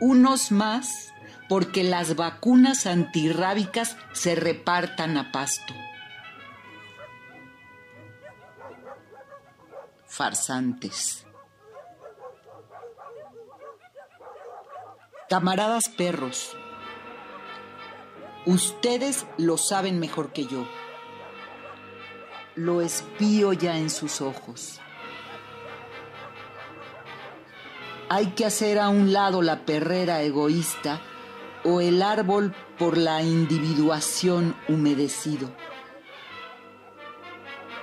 Unos 0.00 0.52
más 0.52 1.12
porque 1.48 1.84
las 1.84 2.16
vacunas 2.16 2.86
antirrábicas 2.86 3.96
se 4.12 4.34
repartan 4.34 5.16
a 5.16 5.32
pasto. 5.32 5.74
Farsantes. 10.06 11.26
Camaradas 15.28 15.88
perros, 15.88 16.56
ustedes 18.46 19.26
lo 19.38 19.58
saben 19.58 19.98
mejor 19.98 20.32
que 20.32 20.46
yo. 20.46 20.66
Lo 22.54 22.80
espío 22.80 23.52
ya 23.52 23.76
en 23.76 23.90
sus 23.90 24.20
ojos. 24.20 24.80
Hay 28.08 28.26
que 28.36 28.44
hacer 28.44 28.78
a 28.78 28.88
un 28.88 29.12
lado 29.12 29.42
la 29.42 29.66
perrera 29.66 30.22
egoísta 30.22 31.02
o 31.64 31.80
el 31.80 32.02
árbol 32.02 32.54
por 32.78 32.96
la 32.96 33.20
individuación 33.20 34.54
humedecido. 34.68 35.50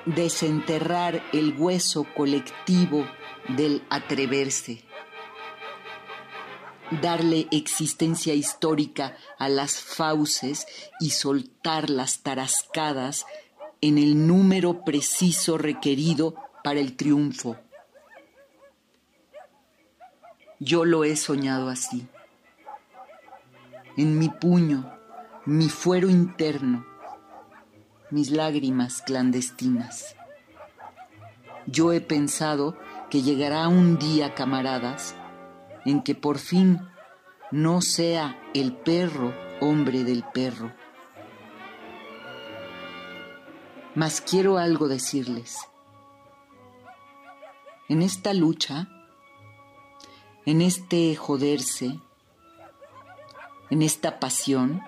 Desenterrar 0.06 1.22
el 1.34 1.56
hueso 1.58 2.06
colectivo 2.16 3.06
del 3.50 3.84
atreverse. 3.90 4.86
Darle 7.02 7.48
existencia 7.52 8.34
histórica 8.34 9.18
a 9.40 9.50
las 9.50 9.82
fauces 9.82 10.66
y 11.02 11.10
soltar 11.10 11.90
las 11.90 12.20
tarascadas 12.20 13.26
en 13.82 13.98
el 13.98 14.26
número 14.26 14.86
preciso 14.86 15.58
requerido 15.58 16.36
para 16.64 16.80
el 16.80 16.96
triunfo. 16.96 17.58
Yo 20.66 20.86
lo 20.86 21.04
he 21.04 21.18
soñado 21.18 21.68
así. 21.68 22.08
En 23.98 24.18
mi 24.18 24.30
puño, 24.30 24.90
mi 25.44 25.68
fuero 25.68 26.10
interno, 26.10 26.86
mis 28.12 28.32
lágrimas 28.32 29.02
clandestinas. 29.02 30.16
Yo 31.68 31.92
he 31.92 32.00
pensado 32.00 32.78
que 33.10 33.22
llegará 33.22 33.68
un 33.68 33.98
día, 33.98 34.36
camaradas, 34.36 35.16
en 35.84 36.02
que 36.02 36.16
por 36.16 36.38
fin 36.38 36.80
no 37.52 37.82
sea 37.82 38.40
el 38.54 38.72
perro 38.72 39.34
hombre 39.60 40.06
del 40.06 40.24
perro. 40.24 40.72
Mas 43.96 44.22
quiero 44.22 44.58
algo 44.58 44.88
decirles. 44.88 45.58
En 47.90 48.02
esta 48.02 48.34
lucha, 48.34 48.88
en 50.46 50.62
este 50.62 51.16
joderse, 51.16 52.00
en 53.70 53.82
esta 53.82 54.20
pasión, 54.20 54.82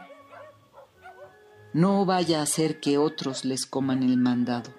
no 1.73 2.05
vaya 2.05 2.41
a 2.41 2.45
ser 2.45 2.79
que 2.79 2.97
otros 2.97 3.45
les 3.45 3.65
coman 3.65 4.03
el 4.03 4.17
mandado. 4.17 4.73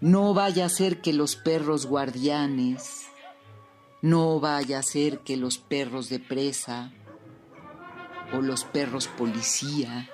No 0.00 0.34
vaya 0.34 0.66
a 0.66 0.68
ser 0.68 1.00
que 1.00 1.12
los 1.12 1.34
perros 1.36 1.86
guardianes, 1.86 3.06
no 4.02 4.38
vaya 4.38 4.78
a 4.78 4.82
ser 4.82 5.20
que 5.20 5.36
los 5.36 5.58
perros 5.58 6.08
de 6.08 6.18
presa 6.18 6.92
o 8.32 8.40
los 8.40 8.64
perros 8.64 9.08
policía, 9.08 10.08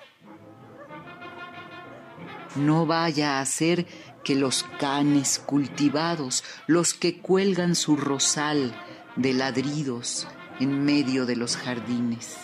no 2.56 2.86
vaya 2.86 3.40
a 3.40 3.46
ser 3.46 3.86
que 4.24 4.35
los 4.35 4.64
canes 4.78 5.38
cultivados, 5.44 6.44
los 6.66 6.94
que 6.94 7.18
cuelgan 7.18 7.74
su 7.74 7.96
rosal 7.96 8.74
de 9.16 9.33
ladridos 9.33 10.26
en 10.61 10.85
medio 10.85 11.26
de 11.26 11.37
los 11.37 11.56
jardines. 11.56 12.37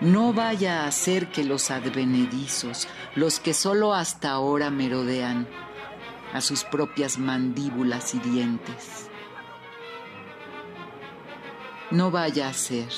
No 0.00 0.32
vaya 0.32 0.86
a 0.86 0.92
ser 0.92 1.30
que 1.30 1.44
los 1.44 1.70
advenedizos, 1.70 2.88
los 3.14 3.38
que 3.38 3.52
solo 3.52 3.92
hasta 3.92 4.30
ahora 4.30 4.70
merodean, 4.70 5.46
a 6.32 6.40
sus 6.40 6.64
propias 6.64 7.18
mandíbulas 7.18 8.14
y 8.14 8.18
dientes. 8.20 9.10
No 11.90 12.10
vaya 12.10 12.48
a 12.48 12.52
ser. 12.54 12.88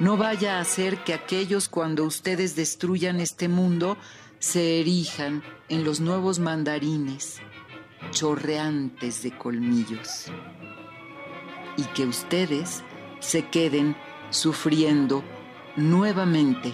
No 0.00 0.16
vaya 0.16 0.60
a 0.60 0.64
ser 0.64 1.04
que 1.04 1.12
aquellos 1.12 1.68
cuando 1.68 2.04
ustedes 2.04 2.56
destruyan 2.56 3.20
este 3.20 3.48
mundo 3.48 3.98
se 4.38 4.80
erijan 4.80 5.42
en 5.68 5.84
los 5.84 6.00
nuevos 6.00 6.38
mandarines 6.38 7.38
chorreantes 8.10 9.22
de 9.22 9.36
colmillos 9.36 10.32
y 11.76 11.84
que 11.94 12.06
ustedes 12.06 12.82
se 13.18 13.48
queden 13.48 13.94
sufriendo 14.30 15.22
nuevamente 15.76 16.72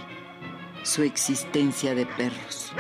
su 0.85 1.03
existencia 1.03 1.97
de 1.97 2.07
perros. 2.07 2.73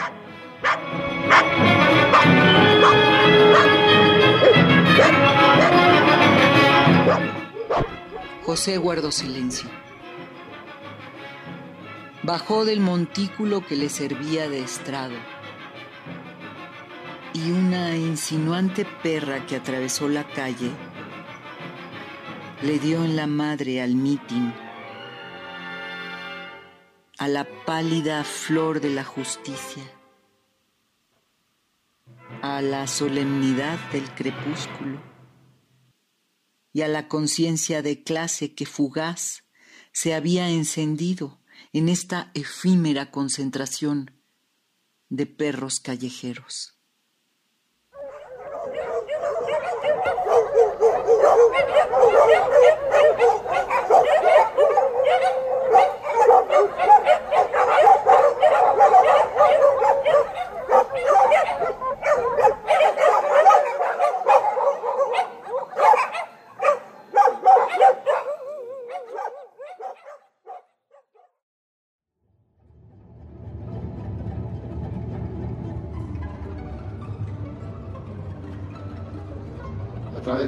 José 8.44 8.78
guardó 8.78 9.10
silencio. 9.10 9.68
Bajó 12.26 12.64
del 12.64 12.80
montículo 12.80 13.64
que 13.64 13.76
le 13.76 13.88
servía 13.88 14.48
de 14.48 14.58
estrado. 14.58 15.14
Y 17.32 17.52
una 17.52 17.96
insinuante 17.96 18.84
perra 18.84 19.46
que 19.46 19.54
atravesó 19.54 20.08
la 20.08 20.26
calle 20.26 20.72
le 22.62 22.80
dio 22.80 23.04
en 23.04 23.14
la 23.14 23.28
madre 23.28 23.80
al 23.80 23.94
mitin, 23.94 24.52
a 27.16 27.28
la 27.28 27.46
pálida 27.64 28.24
flor 28.24 28.80
de 28.80 28.90
la 28.90 29.04
justicia, 29.04 29.84
a 32.42 32.60
la 32.60 32.88
solemnidad 32.88 33.78
del 33.92 34.10
crepúsculo 34.10 35.00
y 36.72 36.82
a 36.82 36.88
la 36.88 37.06
conciencia 37.06 37.82
de 37.82 38.02
clase 38.02 38.52
que 38.52 38.66
fugaz 38.66 39.44
se 39.92 40.12
había 40.12 40.48
encendido 40.48 41.38
en 41.72 41.88
esta 41.88 42.30
efímera 42.34 43.10
concentración 43.10 44.10
de 45.08 45.26
perros 45.26 45.80
callejeros. 45.80 46.72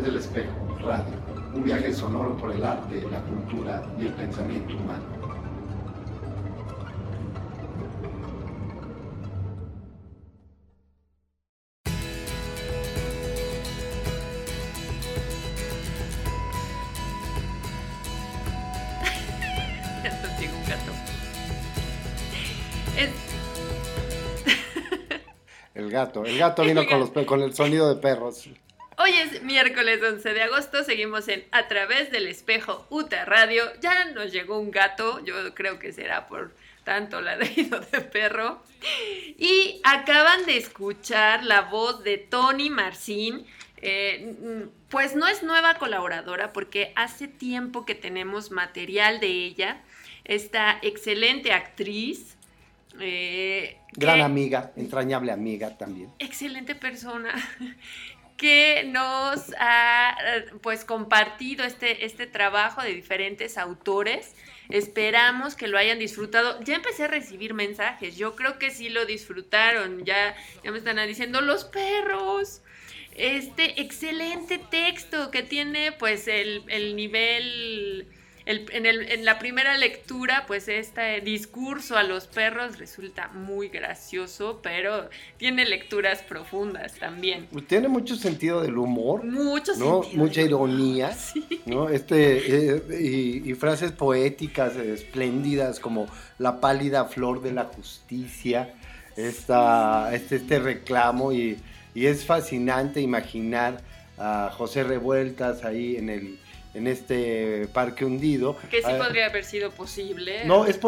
del 0.08 0.16
espejo, 0.16 0.48
radio, 0.80 1.12
un 1.52 1.64
viaje 1.64 1.92
sonoro 1.92 2.34
por 2.38 2.50
el 2.50 2.64
arte, 2.64 3.06
la 3.10 3.20
cultura 3.20 3.84
y 4.00 4.06
el 4.06 4.12
pensamiento 4.14 4.74
humano. 4.74 5.04
El 25.74 25.92
gato, 25.92 26.24
el 26.24 26.36
gato 26.36 26.64
vino 26.64 26.84
con, 26.86 26.98
los, 26.98 27.10
con 27.24 27.40
el 27.40 27.54
sonido 27.54 27.94
de 27.94 28.00
perros. 28.00 28.48
Miércoles 29.42 30.00
11 30.02 30.32
de 30.32 30.42
agosto, 30.42 30.84
seguimos 30.84 31.28
en 31.28 31.44
A 31.50 31.68
través 31.68 32.10
del 32.10 32.26
espejo 32.26 32.86
UTA 32.90 33.24
Radio. 33.24 33.64
Ya 33.80 34.06
nos 34.06 34.32
llegó 34.32 34.58
un 34.58 34.70
gato, 34.70 35.24
yo 35.24 35.54
creo 35.54 35.78
que 35.78 35.92
será 35.92 36.26
por 36.28 36.54
tanto 36.84 37.20
ladrido 37.20 37.80
de 37.80 38.00
perro. 38.00 38.62
Y 39.36 39.80
acaban 39.84 40.46
de 40.46 40.56
escuchar 40.56 41.44
la 41.44 41.62
voz 41.62 42.02
de 42.02 42.18
Tony 42.18 42.70
Marcín. 42.70 43.44
Eh, 43.80 44.68
pues 44.88 45.14
no 45.14 45.28
es 45.28 45.42
nueva 45.42 45.74
colaboradora 45.74 46.52
porque 46.52 46.92
hace 46.96 47.28
tiempo 47.28 47.84
que 47.84 47.94
tenemos 47.94 48.50
material 48.50 49.20
de 49.20 49.28
ella, 49.28 49.82
esta 50.24 50.78
excelente 50.82 51.52
actriz. 51.52 52.36
Eh, 53.00 53.76
Gran 53.92 54.22
amiga, 54.22 54.72
entrañable 54.76 55.30
amiga 55.30 55.76
también. 55.76 56.10
Excelente 56.18 56.74
persona 56.74 57.34
que 58.38 58.84
nos 58.84 59.52
ha 59.58 60.16
pues 60.62 60.84
compartido 60.84 61.64
este, 61.64 62.06
este 62.06 62.26
trabajo 62.26 62.80
de 62.80 62.94
diferentes 62.94 63.58
autores. 63.58 64.34
Esperamos 64.70 65.56
que 65.56 65.66
lo 65.66 65.76
hayan 65.76 65.98
disfrutado. 65.98 66.60
Ya 66.62 66.76
empecé 66.76 67.04
a 67.04 67.08
recibir 67.08 67.52
mensajes. 67.52 68.16
Yo 68.16 68.36
creo 68.36 68.58
que 68.58 68.70
sí 68.70 68.88
lo 68.88 69.04
disfrutaron. 69.06 70.04
Ya, 70.04 70.36
ya 70.62 70.70
me 70.70 70.78
están 70.78 71.04
diciendo 71.06 71.40
los 71.40 71.64
perros. 71.64 72.62
Este 73.16 73.80
excelente 73.80 74.58
texto 74.58 75.32
que 75.32 75.42
tiene 75.42 75.90
pues 75.90 76.28
el, 76.28 76.62
el 76.68 76.94
nivel 76.94 78.06
en, 78.48 79.24
la 79.26 79.38
primera 79.38 79.76
lectura, 79.76 80.44
pues 80.46 80.68
este 80.68 81.20
discurso 81.20 81.98
a 81.98 82.02
los 82.02 82.26
perros 82.26 82.78
resulta 82.78 83.28
muy 83.28 83.68
gracioso, 83.68 84.60
pero 84.62 85.10
tiene 85.36 85.66
lecturas 85.66 86.22
profundas 86.22 86.94
también. 86.94 87.46
Tiene 87.66 87.88
mucho 87.88 88.16
sentido 88.16 88.62
del 88.62 88.78
humor. 88.78 89.22
Mucho 89.24 89.76
¿no? 89.76 90.02
Mucha 90.14 90.40
ironía. 90.40 91.14
¿no? 91.66 91.90
Este, 91.90 92.76
eh, 92.76 93.42
y, 93.44 93.52
frases 93.54 93.92
poéticas 93.92 94.76
espléndidas 94.76 95.78
como 95.78 96.06
la 96.38 96.58
pálida 96.58 97.04
flor 97.04 97.42
de 97.42 97.52
la 97.52 97.64
justicia, 97.64 98.74
esta, 99.16 100.14
este, 100.14 100.36
este 100.36 100.58
reclamo 100.58 101.32
y, 101.32 101.58
y 101.94 102.06
es 102.06 102.24
fascinante 102.24 103.02
imaginar 103.02 103.82
a 104.16 104.50
José 104.56 104.84
Revueltas 104.84 105.64
ahí 105.64 105.96
en 105.96 106.08
el 106.08 106.38
en 106.74 106.86
este 106.86 107.68
parque 107.72 108.04
hundido. 108.04 108.56
Que 108.70 108.78
sí 108.78 108.88
ah, 108.88 108.98
podría 108.98 109.26
haber 109.26 109.44
sido 109.44 109.70
posible. 109.70 110.44
No, 110.44 110.66
es, 110.66 110.78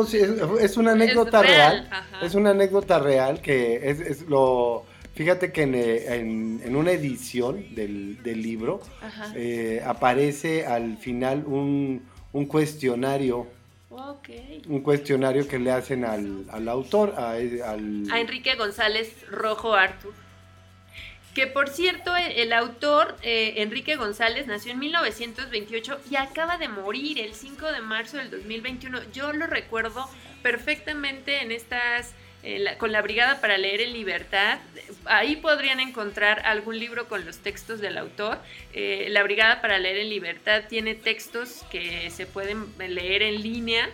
es 0.61 0.77
una 0.77 0.93
anécdota 0.93 1.43
real. 1.43 1.89
es 2.23 2.35
una 2.35 2.51
anécdota 2.51 2.99
real 2.99 3.41
que 3.41 3.91
es, 3.91 4.23
lo... 4.23 4.85
Fíjate 5.15 5.53
que 5.53 5.63
en, 5.63 6.63
en, 6.65 6.77
una 6.77 6.93
edición 6.93 7.75
del, 7.75 8.23
del 8.23 8.41
libro 8.41 8.81
eh, 9.35 9.83
aparece 9.85 10.65
al 10.65 10.97
final 10.97 11.45
un, 11.47 12.03
un 12.33 12.47
cuestionario. 12.47 13.47
Un 14.69 14.81
cuestionario 14.81 15.47
que 15.47 15.59
le 15.59 15.73
hacen 15.73 16.05
al, 16.05 16.47
al 16.51 16.69
autor, 16.69 17.15
a, 17.19 17.33
al... 17.33 18.07
a 18.11 18.21
Enrique 18.21 18.55
González 18.55 19.13
Rojo 19.31 19.75
Artur. 19.75 20.15
Que 21.41 21.47
por 21.47 21.71
cierto, 21.71 22.15
el, 22.19 22.53
autor, 22.53 23.17
eh, 23.23 23.55
Enrique 23.63 23.97
González, 23.97 24.47
nació 24.47 24.73
en 24.73 24.79
1928 24.79 25.99
y 26.11 26.17
acaba 26.17 26.59
de 26.59 26.69
morir 26.69 27.19
el 27.19 27.33
5 27.33 27.73
de 27.73 27.81
marzo 27.81 28.19
del 28.19 28.31
2021. 28.31 29.11
Yo 29.15 29.33
lo 29.33 29.47
recuerdo 29.47 30.07
perfectamente 30.43 31.41
en 31.41 31.51
estas, 31.51 32.13
con 32.77 32.93
la 32.93 33.01
Brigada 33.01 33.41
para 33.41 33.57
Leer 33.57 33.81
en 33.81 33.95
Libertad. 33.95 34.59
Ahí 35.07 35.37
podrían 35.37 35.81
encontrar 35.81 36.43
algún 36.45 36.79
libro 36.79 37.09
con 37.09 37.25
los 37.25 37.39
textos 37.39 37.81
del 37.81 37.97
autor. 37.97 38.37
Eh, 38.75 39.07
la 39.09 39.23
Brigada 39.23 39.63
para 39.63 39.79
Leer 39.79 39.97
en 39.97 40.11
Libertad 40.11 40.65
tiene 40.69 40.95
textos 40.95 41.65
que 41.71 42.11
se 42.11 42.27
pueden 42.27 42.67
leer 42.77 43.23
en 43.23 43.41
línea. 43.41 43.89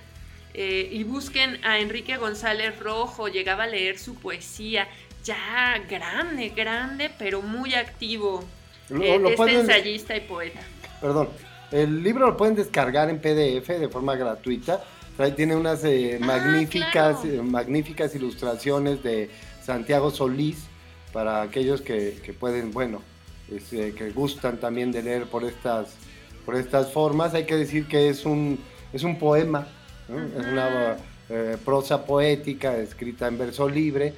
Eh, 0.58 0.88
y 0.90 1.04
busquen 1.04 1.62
a 1.66 1.80
Enrique 1.80 2.16
González 2.16 2.78
Rojo, 2.78 3.28
llegaba 3.28 3.64
a 3.64 3.66
leer 3.66 3.98
su 3.98 4.14
poesía, 4.14 4.88
ya 5.26 5.78
grande, 5.88 6.50
grande, 6.50 7.10
pero 7.18 7.42
muy 7.42 7.74
activo. 7.74 8.44
Lo, 8.88 9.02
este 9.02 9.60
ensayista 9.60 10.16
y 10.16 10.20
poeta. 10.20 10.60
Perdón, 11.00 11.28
el 11.72 12.02
libro 12.02 12.26
lo 12.26 12.36
pueden 12.36 12.54
descargar 12.54 13.10
en 13.10 13.18
PDF 13.18 13.68
de 13.68 13.88
forma 13.88 14.14
gratuita. 14.14 14.82
Ahí 15.18 15.32
tiene 15.32 15.56
unas 15.56 15.82
eh, 15.84 16.18
ah, 16.20 16.24
magníficas, 16.24 17.24
eh, 17.24 17.42
magníficas 17.42 18.14
ilustraciones 18.14 19.02
de 19.02 19.30
Santiago 19.62 20.10
Solís 20.10 20.66
para 21.12 21.42
aquellos 21.42 21.80
que, 21.80 22.14
pueden, 22.38 22.70
bueno, 22.70 23.02
que 23.48 24.12
gustan 24.14 24.58
también 24.58 24.92
de 24.92 25.02
leer 25.02 25.24
por 25.24 25.42
estas, 25.44 25.96
por 26.44 26.54
estas 26.54 26.92
formas. 26.92 27.34
Hay 27.34 27.46
que 27.46 27.56
decir 27.56 27.88
que 27.88 28.08
es 28.10 28.24
un, 28.24 28.60
es 28.92 29.02
un 29.02 29.18
poema, 29.18 29.66
es 30.08 30.46
una 30.46 30.96
eh, 31.30 31.56
prosa 31.64 32.04
poética 32.04 32.76
escrita 32.76 33.26
en 33.26 33.38
verso 33.38 33.68
libre 33.68 34.14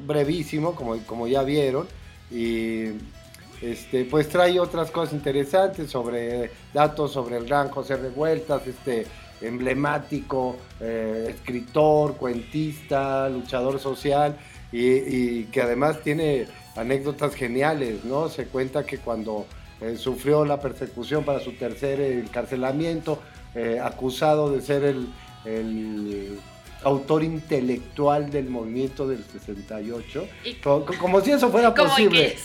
brevísimo, 0.00 0.74
como, 0.74 0.96
como 0.98 1.26
ya 1.26 1.42
vieron, 1.42 1.88
y 2.30 2.90
este, 3.62 4.04
pues 4.06 4.28
trae 4.28 4.58
otras 4.58 4.90
cosas 4.90 5.14
interesantes 5.14 5.90
sobre 5.90 6.50
datos 6.74 7.12
sobre 7.12 7.36
el 7.36 7.46
gran 7.46 7.68
José 7.68 7.96
Revueltas, 7.96 8.66
este 8.66 9.06
emblemático 9.40 10.56
eh, 10.80 11.26
escritor, 11.30 12.16
cuentista, 12.16 13.28
luchador 13.28 13.78
social 13.78 14.36
y, 14.72 15.44
que 15.44 15.62
además 15.62 16.00
tiene 16.02 16.46
anécdotas 16.74 17.34
geniales, 17.34 18.04
¿no? 18.04 18.28
Se 18.28 18.46
cuenta 18.46 18.84
que 18.84 18.98
cuando 18.98 19.46
eh, 19.80 19.96
sufrió 19.96 20.44
la 20.44 20.60
persecución 20.60 21.24
para 21.24 21.40
su 21.40 21.52
tercer 21.52 22.00
encarcelamiento, 22.00 23.20
eh, 23.54 23.78
acusado 23.82 24.50
de 24.50 24.62
ser 24.62 24.82
el 24.84 26.38
autor 26.84 27.22
intelectual 27.22 28.30
del 28.30 28.48
movimiento 28.48 29.06
del 29.06 29.24
68, 29.24 30.26
como, 30.98 31.20
si 31.20 31.32
eso 31.32 31.50
fuera 31.50 31.74
posible, 31.74 32.36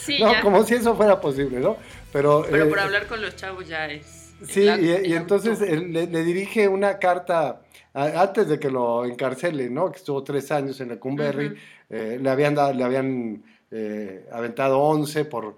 como 0.41 0.63
si 0.63 0.76
eso 0.76 0.95
fuera 0.95 1.19
posible, 1.19 1.60
¿no? 1.60 1.78
Pero, 2.12 2.45
Pero 2.50 2.69
por 2.69 2.78
eh, 2.78 2.82
hablar 2.82 3.08
con 3.08 3.21
los 3.21 3.36
chavos 3.36 3.67
ya 3.67 3.88
es... 3.88 4.36
Sí, 4.47 4.62
y, 4.62 5.13
entonces 5.13 5.60
le, 5.62 6.08
dirige 6.23 6.67
una 6.67 7.00
carta 7.00 7.62
antes 7.93 8.47
de 8.47 8.60
que 8.60 8.69
lo 8.69 9.04
encarcele, 9.06 9.69
¿no? 9.69 9.91
Que 9.91 9.97
estuvo 9.97 10.23
tres 10.23 10.52
años 10.52 10.80
en 10.80 10.91
el 10.91 11.00
Cumberry, 11.00 11.56
eh, 11.89 12.19
le 12.21 12.30
habían, 12.30 12.56
le 12.56 12.84
habían 12.84 13.43
eh, 13.71 14.28
aventado 14.32 14.80
11 14.80 15.26
por, 15.26 15.56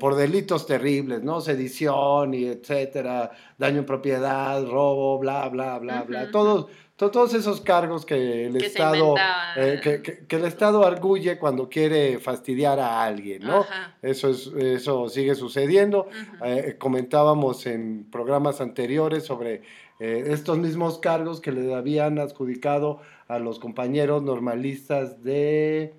por 0.00 0.16
delitos 0.16 0.66
terribles, 0.66 1.22
¿no? 1.22 1.40
Sedición 1.40 2.34
y 2.34 2.46
etcétera, 2.46 3.30
daño 3.56 3.78
en 3.78 3.86
propiedad, 3.86 4.66
robo, 4.66 5.18
bla, 5.20 5.48
bla, 5.48 5.78
bla, 5.78 6.02
bla, 6.02 6.30
todos 6.32 6.66
todos 6.98 7.32
esos 7.34 7.60
cargos 7.60 8.04
que 8.04 8.46
el 8.46 8.56
Estado 8.56 9.14
eh, 9.56 9.80
que, 10.28 10.36
el 10.36 10.44
Estado 10.44 10.84
arguye 10.84 11.38
cuando 11.38 11.68
quiere 11.68 12.18
fastidiar 12.18 12.80
a 12.80 13.04
alguien, 13.04 13.44
¿no? 13.44 13.64
Eso 14.02 14.30
es 14.30 14.48
eso 14.48 15.08
sigue 15.08 15.36
sucediendo. 15.36 16.08
Eh, 16.44 16.74
comentábamos 16.76 17.66
en 17.66 18.04
programas 18.10 18.60
anteriores 18.60 19.24
sobre 19.24 19.62
eh, 20.00 20.24
estos 20.26 20.58
mismos 20.58 20.98
cargos 20.98 21.40
que 21.40 21.52
le 21.52 21.72
habían 21.72 22.18
adjudicado 22.18 23.00
a 23.28 23.38
los 23.38 23.60
compañeros 23.60 24.24
normalistas 24.24 25.22
de 25.22 25.94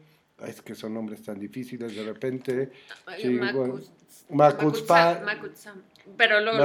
es 0.45 0.61
que 0.61 0.75
son 0.75 0.93
nombres 0.93 1.23
tan 1.23 1.39
difíciles 1.39 1.95
de 1.95 2.03
repente. 2.03 2.71
Makutsama. 4.29 5.83
Pero 6.17 6.41
luego 6.41 6.57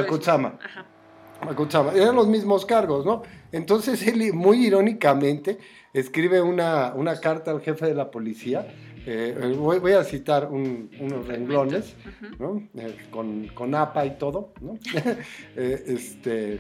eran 1.95 2.15
los 2.15 2.27
mismos 2.27 2.65
cargos, 2.65 3.05
¿no? 3.05 3.23
Entonces 3.55 4.05
él, 4.09 4.33
muy 4.33 4.67
irónicamente, 4.67 5.59
escribe 5.93 6.43
una, 6.43 6.93
una 6.93 7.21
carta 7.21 7.53
al 7.53 7.61
jefe 7.61 7.87
de 7.87 7.95
la 7.95 8.11
policía. 8.11 8.67
Eh, 9.07 9.55
voy, 9.57 9.93
a 9.93 10.03
citar 10.03 10.49
unos 10.51 11.29
renglones, 11.29 11.95
¿no? 12.41 12.69
Eh, 12.77 12.97
con, 13.13 13.47
con, 13.49 13.77
APA 13.77 14.07
y 14.07 14.19
todo, 14.19 14.53
¿no? 14.61 14.77
Eh, 15.57 15.85
este, 15.87 16.59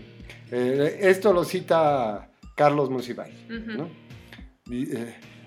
esto 0.50 1.32
lo 1.32 1.42
cita 1.42 2.30
Carlos 2.54 2.90
Musibay, 2.90 3.32
¿no? 3.48 3.88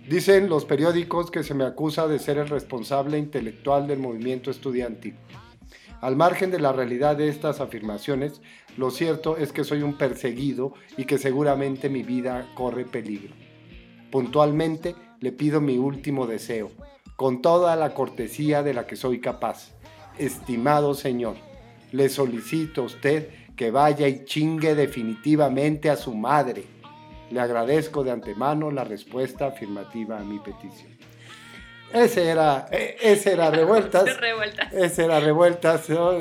Dicen 0.09 0.49
los 0.49 0.65
periódicos 0.65 1.31
que 1.31 1.43
se 1.43 1.53
me 1.53 1.63
acusa 1.63 2.07
de 2.07 2.19
ser 2.19 2.39
el 2.39 2.49
responsable 2.49 3.17
intelectual 3.17 3.87
del 3.87 3.99
movimiento 3.99 4.51
estudiantil. 4.51 5.15
Al 6.01 6.15
margen 6.15 6.51
de 6.51 6.59
la 6.59 6.73
realidad 6.73 7.15
de 7.15 7.29
estas 7.29 7.61
afirmaciones, 7.61 8.41
lo 8.77 8.91
cierto 8.91 9.37
es 9.37 9.51
que 9.51 9.63
soy 9.63 9.81
un 9.81 9.97
perseguido 9.97 10.73
y 10.97 11.05
que 11.05 11.17
seguramente 11.17 11.89
mi 11.89 12.03
vida 12.03 12.47
corre 12.53 12.85
peligro. 12.85 13.33
Puntualmente 14.11 14.95
le 15.19 15.31
pido 15.31 15.59
mi 15.59 15.77
último 15.77 16.27
deseo, 16.27 16.71
con 17.15 17.41
toda 17.41 17.75
la 17.75 17.95
cortesía 17.95 18.61
de 18.61 18.75
la 18.75 18.85
que 18.85 18.95
soy 18.95 19.19
capaz. 19.19 19.71
Estimado 20.19 20.93
Señor, 20.93 21.35
le 21.91 22.07
solicito 22.09 22.83
a 22.83 22.85
usted 22.85 23.29
que 23.55 23.71
vaya 23.71 24.07
y 24.07 24.25
chingue 24.25 24.75
definitivamente 24.75 25.89
a 25.89 25.95
su 25.95 26.13
madre. 26.13 26.63
Le 27.31 27.39
agradezco 27.39 28.03
de 28.03 28.11
antemano 28.11 28.69
la 28.69 28.83
respuesta 28.83 29.47
afirmativa 29.47 30.19
a 30.19 30.23
mi 30.23 30.37
petición. 30.37 30.95
Ese 31.91 32.29
era, 32.29 32.67
e, 32.71 32.97
ese 33.01 33.33
era 33.33 33.49
Revueltas. 33.51 34.05
Ese 34.71 35.05
era 35.05 35.19
Revueltas. 35.19 35.89
¿no? 35.89 36.11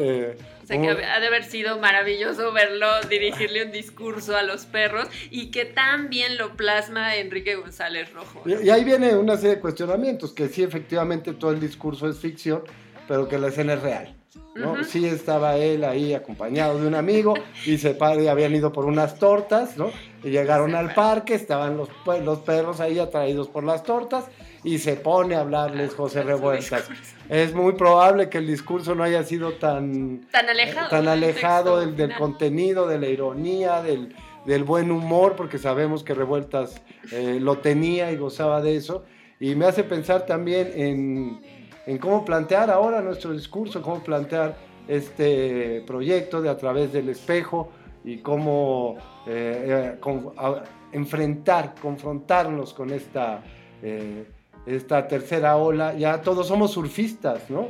O 0.67 0.69
sea, 0.69 0.81
que 0.81 0.89
ha 0.89 1.21
de 1.21 1.27
haber 1.29 1.45
sido 1.45 1.79
maravilloso 1.79 2.53
verlo 2.53 2.89
dirigirle 3.09 3.67
un 3.67 3.71
discurso 3.71 4.37
a 4.37 4.43
los 4.43 4.67
perros 4.67 5.07
y 5.31 5.53
que 5.53 5.65
tan 5.65 6.11
bien 6.11 6.37
lo 6.39 6.57
plasma 6.57 7.15
Enrique 7.15 7.55
González 7.55 8.13
Rojo. 8.13 8.43
Y, 8.45 8.69
ahí 8.71 8.83
viene 8.83 9.15
una 9.15 9.37
serie 9.37 9.55
de 9.55 9.61
cuestionamientos, 9.61 10.33
que 10.33 10.49
sí, 10.49 10.65
efectivamente, 10.65 11.35
todo 11.35 11.53
el 11.53 11.61
discurso 11.61 12.09
es 12.09 12.19
ficción, 12.19 12.65
pero 13.07 13.29
que 13.29 13.39
la 13.39 13.47
escena 13.47 13.75
es 13.75 13.83
real. 13.83 14.17
¿no? 14.57 14.83
Sí 14.83 15.07
estaba 15.07 15.57
él 15.57 15.85
ahí 15.85 16.15
acompañado 16.15 16.81
de 16.81 16.89
un 16.89 16.97
amigo 16.97 17.35
y 17.65 17.79
se 17.79 17.97
habían 18.01 18.53
ido 18.53 18.73
por 18.73 18.87
unas 18.87 19.21
tortas, 19.21 19.77
¿no? 19.77 19.93
Y 20.25 20.31
llegaron 20.31 20.75
al 20.75 20.95
parque, 20.95 21.35
estaban 21.35 21.77
los, 21.77 21.91
los 22.25 22.41
perros 22.41 22.81
ahí 22.81 22.99
atraídos 22.99 23.47
por 23.47 23.63
las 23.63 23.85
tortas 23.85 24.25
y 24.67 24.81
se 24.81 24.97
pone 24.97 25.37
a 25.37 25.43
hablarles 25.43 25.95
José 25.95 26.25
Revueltas. 26.25 26.89
Es 27.29 27.55
muy 27.55 27.75
probable 27.75 28.29
que 28.29 28.39
el 28.39 28.49
discurso 28.49 28.97
no 28.97 29.05
haya 29.05 29.23
sido 29.23 29.53
tan, 29.53 30.27
tan 30.33 30.49
alejado, 30.49 30.89
tan 30.89 31.07
alejado 31.07 31.79
del, 31.79 31.95
del, 31.95 32.13
contenido, 32.17 32.89
de 32.89 32.99
la 32.99 33.07
ironía, 33.07 33.81
del, 33.81 34.13
del, 34.45 34.65
buen 34.65 34.91
humor, 34.91 35.37
porque 35.37 35.59
sabemos 35.59 36.03
que 36.03 36.15
Revueltas 36.15 36.83
eh, 37.13 37.39
lo 37.41 37.59
tenía 37.59 38.11
y 38.11 38.17
gozaba 38.17 38.61
de 38.61 38.75
eso. 38.75 39.05
Y 39.39 39.55
me 39.55 39.67
hace 39.67 39.85
pensar 39.85 40.27
también 40.27 40.73
en, 40.75 41.41
en 41.87 41.99
cómo 41.99 42.25
plantear 42.25 42.69
ahora 42.69 43.01
nuestro 43.03 43.33
discurso, 43.33 43.81
cómo 43.81 44.03
plantear 44.03 44.57
este 44.89 45.85
proyecto 45.87 46.43
de 46.43 46.49
a 46.49 46.57
través 46.57 46.93
del 46.93 47.09
espejo 47.09 47.71
y 48.05 48.19
cómo 48.19 48.97
eh, 49.29 49.97
eh, 50.05 50.63
enfrentar, 50.91 51.77
confrontarnos 51.81 52.75
con 52.75 52.91
esta 52.91 53.45
esta 54.67 55.07
tercera 55.07 55.57
ola, 55.57 55.95
ya 55.95 56.21
todos 56.21 56.49
somos 56.49 56.73
surfistas, 56.73 57.49
¿no? 57.49 57.69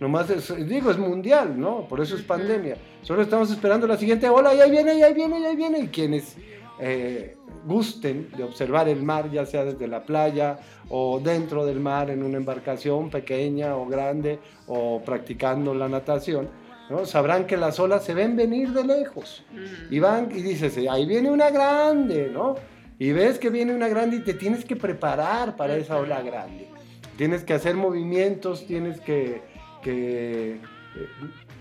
Nomás, 0.00 0.26
digo, 0.66 0.90
es 0.90 0.98
mundial, 0.98 1.58
¿no? 1.58 1.86
Por 1.88 2.00
eso 2.00 2.16
es 2.16 2.22
pandemia. 2.22 2.76
Solo 3.02 3.22
estamos 3.22 3.50
esperando 3.50 3.86
la 3.86 3.96
siguiente 3.96 4.28
ola 4.28 4.52
y 4.54 4.60
ahí 4.60 4.70
viene, 4.70 4.96
y 4.96 5.02
ahí 5.02 5.14
viene, 5.14 5.38
y 5.38 5.44
ahí 5.44 5.56
viene. 5.56 5.78
Y 5.78 5.88
quienes 5.88 6.36
eh, 6.80 7.36
gusten 7.64 8.30
de 8.36 8.42
observar 8.42 8.88
el 8.88 9.02
mar, 9.02 9.30
ya 9.30 9.46
sea 9.46 9.64
desde 9.64 9.86
la 9.86 10.02
playa 10.02 10.58
o 10.88 11.20
dentro 11.20 11.64
del 11.64 11.78
mar 11.78 12.10
en 12.10 12.24
una 12.24 12.38
embarcación 12.38 13.08
pequeña 13.08 13.76
o 13.76 13.86
grande 13.86 14.40
o 14.66 15.00
practicando 15.04 15.74
la 15.74 15.88
natación, 15.88 16.48
¿no? 16.90 17.06
sabrán 17.06 17.46
que 17.46 17.56
las 17.56 17.78
olas 17.78 18.04
se 18.04 18.14
ven 18.14 18.34
venir 18.34 18.72
de 18.72 18.84
lejos. 18.84 19.44
Y 19.90 20.00
van 20.00 20.28
y 20.32 20.42
dices, 20.42 20.76
ahí 20.90 21.06
viene 21.06 21.30
una 21.30 21.50
grande, 21.50 22.30
¿no? 22.32 22.56
Y 22.98 23.12
ves 23.12 23.38
que 23.38 23.50
viene 23.50 23.74
una 23.74 23.88
grande 23.88 24.16
y 24.16 24.20
te 24.20 24.34
tienes 24.34 24.64
que 24.64 24.76
preparar 24.76 25.56
para 25.56 25.76
esa 25.76 25.96
ola 25.98 26.22
grande. 26.22 26.68
Tienes 27.16 27.44
que 27.44 27.54
hacer 27.54 27.74
movimientos, 27.74 28.66
tienes 28.66 29.00
que, 29.00 29.42
que, 29.82 30.52
eh, 30.54 30.60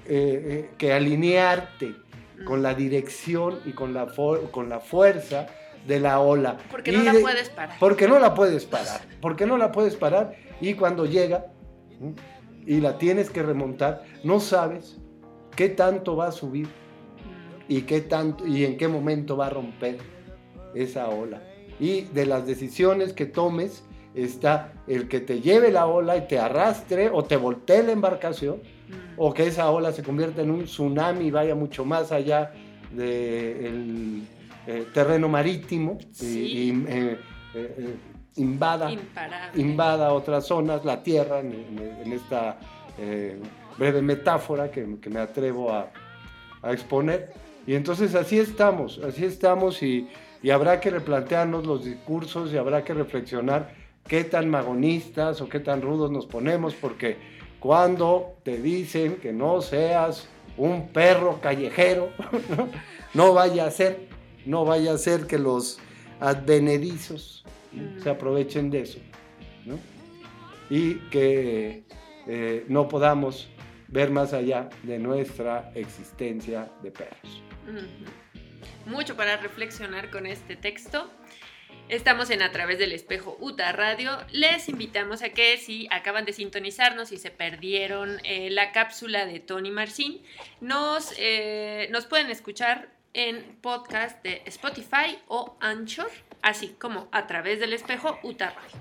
eh, 0.08 0.70
que 0.78 0.94
alinearte 0.94 1.96
con 2.46 2.62
la 2.62 2.74
dirección 2.74 3.60
y 3.66 3.72
con 3.72 3.94
la, 3.94 4.08
con 4.52 4.70
la 4.70 4.80
fuerza 4.80 5.48
de 5.88 6.00
la 6.00 6.20
ola. 6.20 6.58
Porque 6.70 6.92
no 6.92 7.04
la 7.04 7.14
puedes 7.14 7.50
parar. 7.50 7.78
Porque 7.80 8.08
no 8.08 8.20
la 8.20 8.34
puedes 8.34 8.66
parar. 8.66 9.02
Porque 9.20 9.46
no 9.46 9.58
la 9.58 9.72
puedes 9.72 9.96
parar. 9.96 10.36
Y 10.60 10.76
cuando 10.76 11.06
llega 11.06 11.48
y 12.66 12.80
la 12.82 12.98
tienes 12.98 13.30
que 13.30 13.44
remontar, 13.44 14.04
no 14.24 14.40
sabes 14.40 14.98
qué 15.56 15.70
tanto 15.70 16.16
va 16.16 16.28
a 16.28 16.32
subir 16.32 16.68
y, 17.68 17.82
qué 17.84 18.02
tanto, 18.02 18.46
y 18.46 18.66
en 18.66 18.78
qué 18.78 18.88
momento 18.88 19.38
va 19.38 19.48
a 19.48 19.50
romper 19.50 19.98
esa 20.76 21.10
ola. 21.10 21.42
Y 21.80 22.02
de 22.02 22.26
las 22.26 22.46
decisiones 22.46 23.14
que 23.14 23.26
tomes 23.26 23.84
está 24.14 24.74
el 24.88 25.08
que 25.08 25.20
te 25.20 25.42
lleve 25.42 25.72
la 25.72 25.86
ola 25.86 26.18
y 26.18 26.28
te 26.28 26.38
arrastre 26.38 27.10
o 27.10 27.24
te 27.24 27.38
voltee 27.38 27.84
la 27.84 27.92
embarcación 27.92 28.58
o 29.18 29.34
que 29.34 29.48
esa 29.48 29.70
ola 29.72 29.92
se 29.92 30.04
convierta 30.04 30.42
en 30.42 30.52
un 30.52 30.66
tsunami 30.66 31.26
y 31.26 31.32
vaya 31.32 31.56
mucho 31.56 31.86
más 31.86 32.12
allá 32.12 32.52
del 32.92 34.24
eh, 34.68 34.86
terreno 34.94 35.30
marítimo 35.30 35.98
y, 36.20 36.72
eh, 36.88 37.18
eh, 37.56 37.96
invada, 38.36 38.92
invada 39.56 40.14
otras 40.14 40.46
zonas, 40.46 40.84
la 40.86 41.02
tierra, 41.02 41.40
en, 41.40 42.12
esta 42.12 42.58
breve 43.78 44.02
metáfora 44.02 44.70
que, 44.70 44.86
me 44.86 45.20
atrevo 45.20 45.72
a, 45.74 45.90
a 46.62 46.72
exponer. 46.72 47.32
Y 47.66 47.76
entonces 47.76 48.16
así 48.16 48.40
estamos, 48.40 49.00
así 49.00 49.26
estamos 49.26 49.82
y, 49.82 50.08
y 50.44 50.50
habrá 50.50 50.80
que 50.80 50.90
replantearnos 50.90 51.66
los 51.66 51.86
discursos 51.86 52.52
y 52.52 52.58
habrá 52.58 52.84
que 52.84 52.94
reflexionar 52.94 53.74
qué 54.08 54.24
tan 54.24 54.50
magonistas 54.50 55.42
o 55.42 55.50
qué 55.50 55.60
tan 55.60 55.82
rudos 55.82 56.12
nos 56.12 56.26
ponemos, 56.26 56.74
porque 56.74 57.18
cuando 57.60 58.38
te 58.44 58.58
dicen 58.58 59.18
que 59.18 59.32
no 59.32 59.62
seas 59.62 60.28
un 60.58 60.90
perro 60.90 61.40
callejero, 61.42 62.10
no 63.14 63.34
vaya 63.34 63.66
a 63.66 63.72
ser, 63.72 64.08
no 64.46 64.66
vaya 64.66 64.94
a 64.94 64.98
ser 64.98 65.28
que 65.28 65.38
los 65.38 65.80
advenedizos 66.20 67.46
se 68.02 68.10
aprovechen 68.10 68.70
de 68.70 68.82
eso. 68.82 69.00
¿no? 69.66 69.78
Y 70.70 70.96
que 71.10 71.84
eh, 72.28 72.66
no 72.68 72.88
podamos 72.88 73.50
ver 73.88 74.10
más 74.10 74.34
allá 74.34 74.70
de 74.84 74.98
nuestra 74.98 75.72
existencia 75.76 76.72
de 76.82 76.92
perros. 76.92 77.44
Mucho 78.86 79.16
para 79.16 79.38
reflexionar 79.38 80.10
con 80.10 80.26
este 80.26 80.56
texto. 80.56 81.10
Estamos 81.90 82.30
en 82.30 82.42
A 82.42 82.52
través 82.52 82.80
del 82.80 82.94
espejo 82.94 83.36
UTA 83.42 83.72
Radio. 83.74 84.18
Les 84.32 84.70
invitamos 84.70 85.22
a 85.24 85.30
que 85.30 85.58
si 85.58 85.88
acaban 85.92 86.24
de 86.26 86.34
sintonizarnos 86.34 87.12
y 87.12 87.18
se 87.18 87.32
perdieron 87.32 88.20
eh, 88.24 88.50
la 88.50 88.72
cápsula 88.72 89.26
de 89.26 89.40
Tony 89.40 89.72
Marcin, 89.72 90.22
nos, 90.62 91.14
eh, 91.18 91.90
nos 91.92 92.06
pueden 92.06 92.30
escuchar 92.30 92.90
en 93.14 93.58
podcast 93.62 94.24
de 94.24 94.42
Spotify 94.46 95.20
o 95.28 95.58
Anchor, 95.60 96.10
así 96.42 96.76
como 96.80 97.10
a 97.12 97.28
través 97.28 97.60
del 97.60 97.74
espejo 97.74 98.18
UTA 98.24 98.52
Radio. 98.52 98.78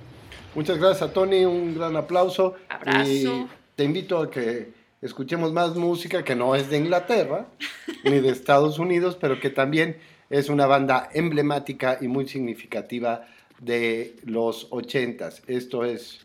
Muchas 0.55 0.79
gracias 0.79 1.11
a 1.11 1.13
Tony, 1.13 1.45
un 1.45 1.75
gran 1.75 1.97
aplauso. 1.97 2.57
Abrazo. 2.69 3.11
Y 3.11 3.47
te 3.75 3.85
invito 3.85 4.19
a 4.19 4.31
que 4.31 4.73
escuchemos 5.03 5.53
más 5.53 5.77
música 5.77 6.25
que 6.25 6.35
no 6.35 6.55
es 6.55 6.71
de 6.71 6.79
Inglaterra 6.79 7.47
ni 8.05 8.21
de 8.21 8.31
Estados 8.31 8.79
Unidos, 8.79 9.17
pero 9.21 9.41
que 9.41 9.51
también 9.51 9.99
es 10.31 10.49
una 10.49 10.67
banda 10.67 11.09
emblemática 11.13 11.99
y 12.01 12.09
muy 12.09 12.29
significativa 12.29 13.27
de 13.59 14.17
los 14.25 14.69
ochentas. 14.71 15.43
Esto 15.47 15.85
es 15.85 16.21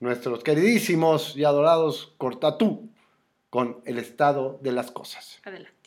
nuestros 0.00 0.42
queridísimos 0.42 1.36
y 1.36 1.44
adorados 1.44 2.12
Cortatú 2.18 2.90
con 3.50 3.80
el 3.84 3.98
estado 3.98 4.58
de 4.62 4.72
las 4.72 4.90
cosas. 4.90 5.40
Adelante. 5.44 5.78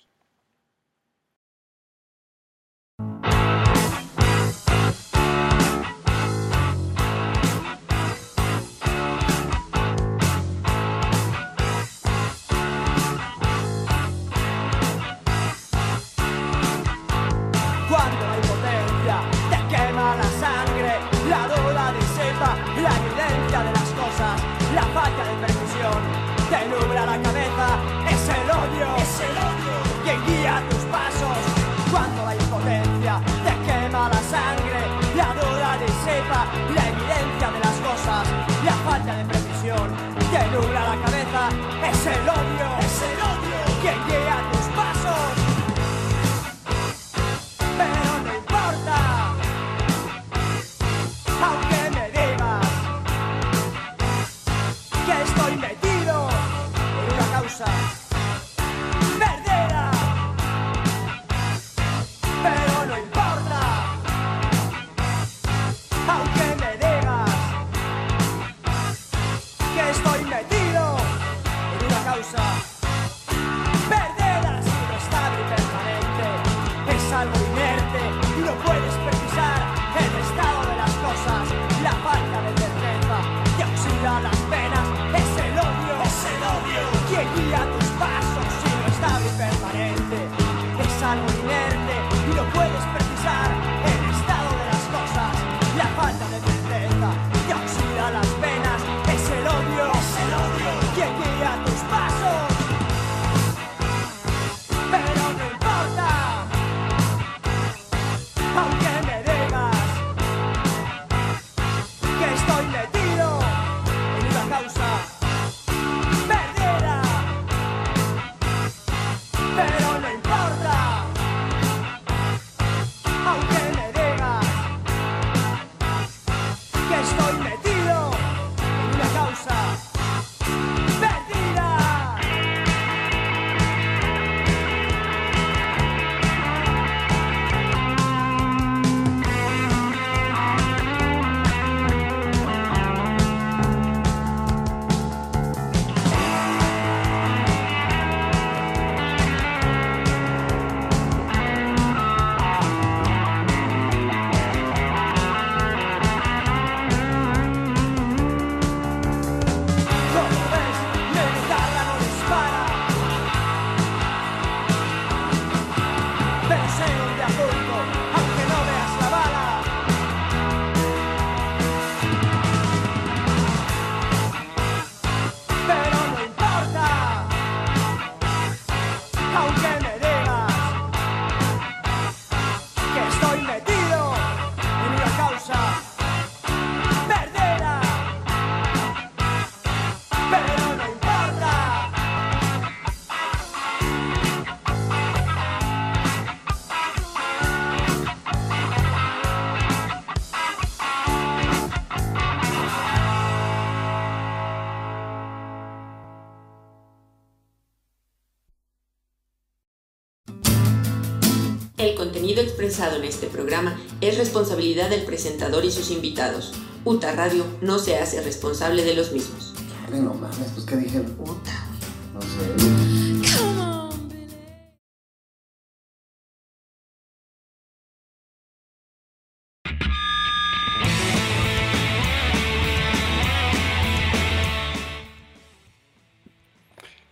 Expresado 212.41 212.97
en 212.97 213.03
este 213.03 213.27
programa 213.27 213.79
es 214.01 214.17
responsabilidad 214.17 214.89
del 214.89 215.03
presentador 215.03 215.65
y 215.65 215.71
sus 215.71 215.91
invitados. 215.91 216.53
UTA 216.83 217.13
Radio 217.13 217.45
no 217.61 217.79
se 217.79 217.97
hace 217.97 218.21
responsable 218.21 218.83
de 218.83 218.95
los 218.95 219.11
mismos. 219.11 219.53
No 219.91 220.13
mames, 220.13 220.51
pues 220.53 220.65
¿qué 220.65 220.77
dijeron? 220.77 221.15
UTA, 221.19 221.67
No 222.13 222.21
sé. 222.21 223.61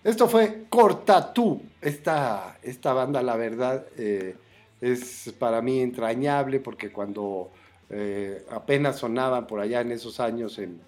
Esto 0.03 0.27
fue 0.27 0.65
Corta 0.69 1.33
Tú, 1.33 1.61
esta, 1.81 2.57
esta 2.63 2.93
banda, 2.93 3.21
la 3.21 3.35
verdad, 3.35 3.85
eh, 3.97 4.35
es 4.81 5.33
para 5.37 5.61
mí 5.61 5.81
entrañable 5.81 6.59
porque 6.59 6.91
cuando 6.91 7.51
eh, 7.89 8.45
apenas 8.51 8.99
sonaban 8.99 9.47
por 9.47 9.59
allá 9.59 9.81
en 9.81 9.91
esos 9.91 10.19
años 10.19 10.59
en, 10.59 10.79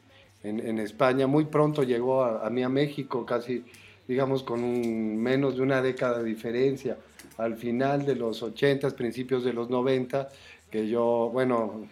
en, 0.44 0.80
España. 0.80 1.28
Muy 1.28 1.46
pronto 1.46 1.84
llegó 1.84 2.24
a, 2.24 2.50
mí 2.50 2.64
a 2.64 2.70
México, 2.70 3.26
casi, 3.26 3.64
digamos, 4.08 4.44
con 4.44 4.64
un, 4.64 5.18
menos 5.18 5.56
de 5.56 5.62
una 5.62 5.82
década 5.82 6.20
de 6.20 6.26
diferencia. 6.26 6.98
Al 7.38 7.56
final 7.56 8.06
de 8.06 8.16
los 8.16 8.42
80, 8.44 8.90
principios 8.92 9.44
de 9.44 9.54
los 9.54 9.70
90, 9.70 10.30
que 10.70 10.88
yo, 10.88 11.30
bueno, 11.32 11.88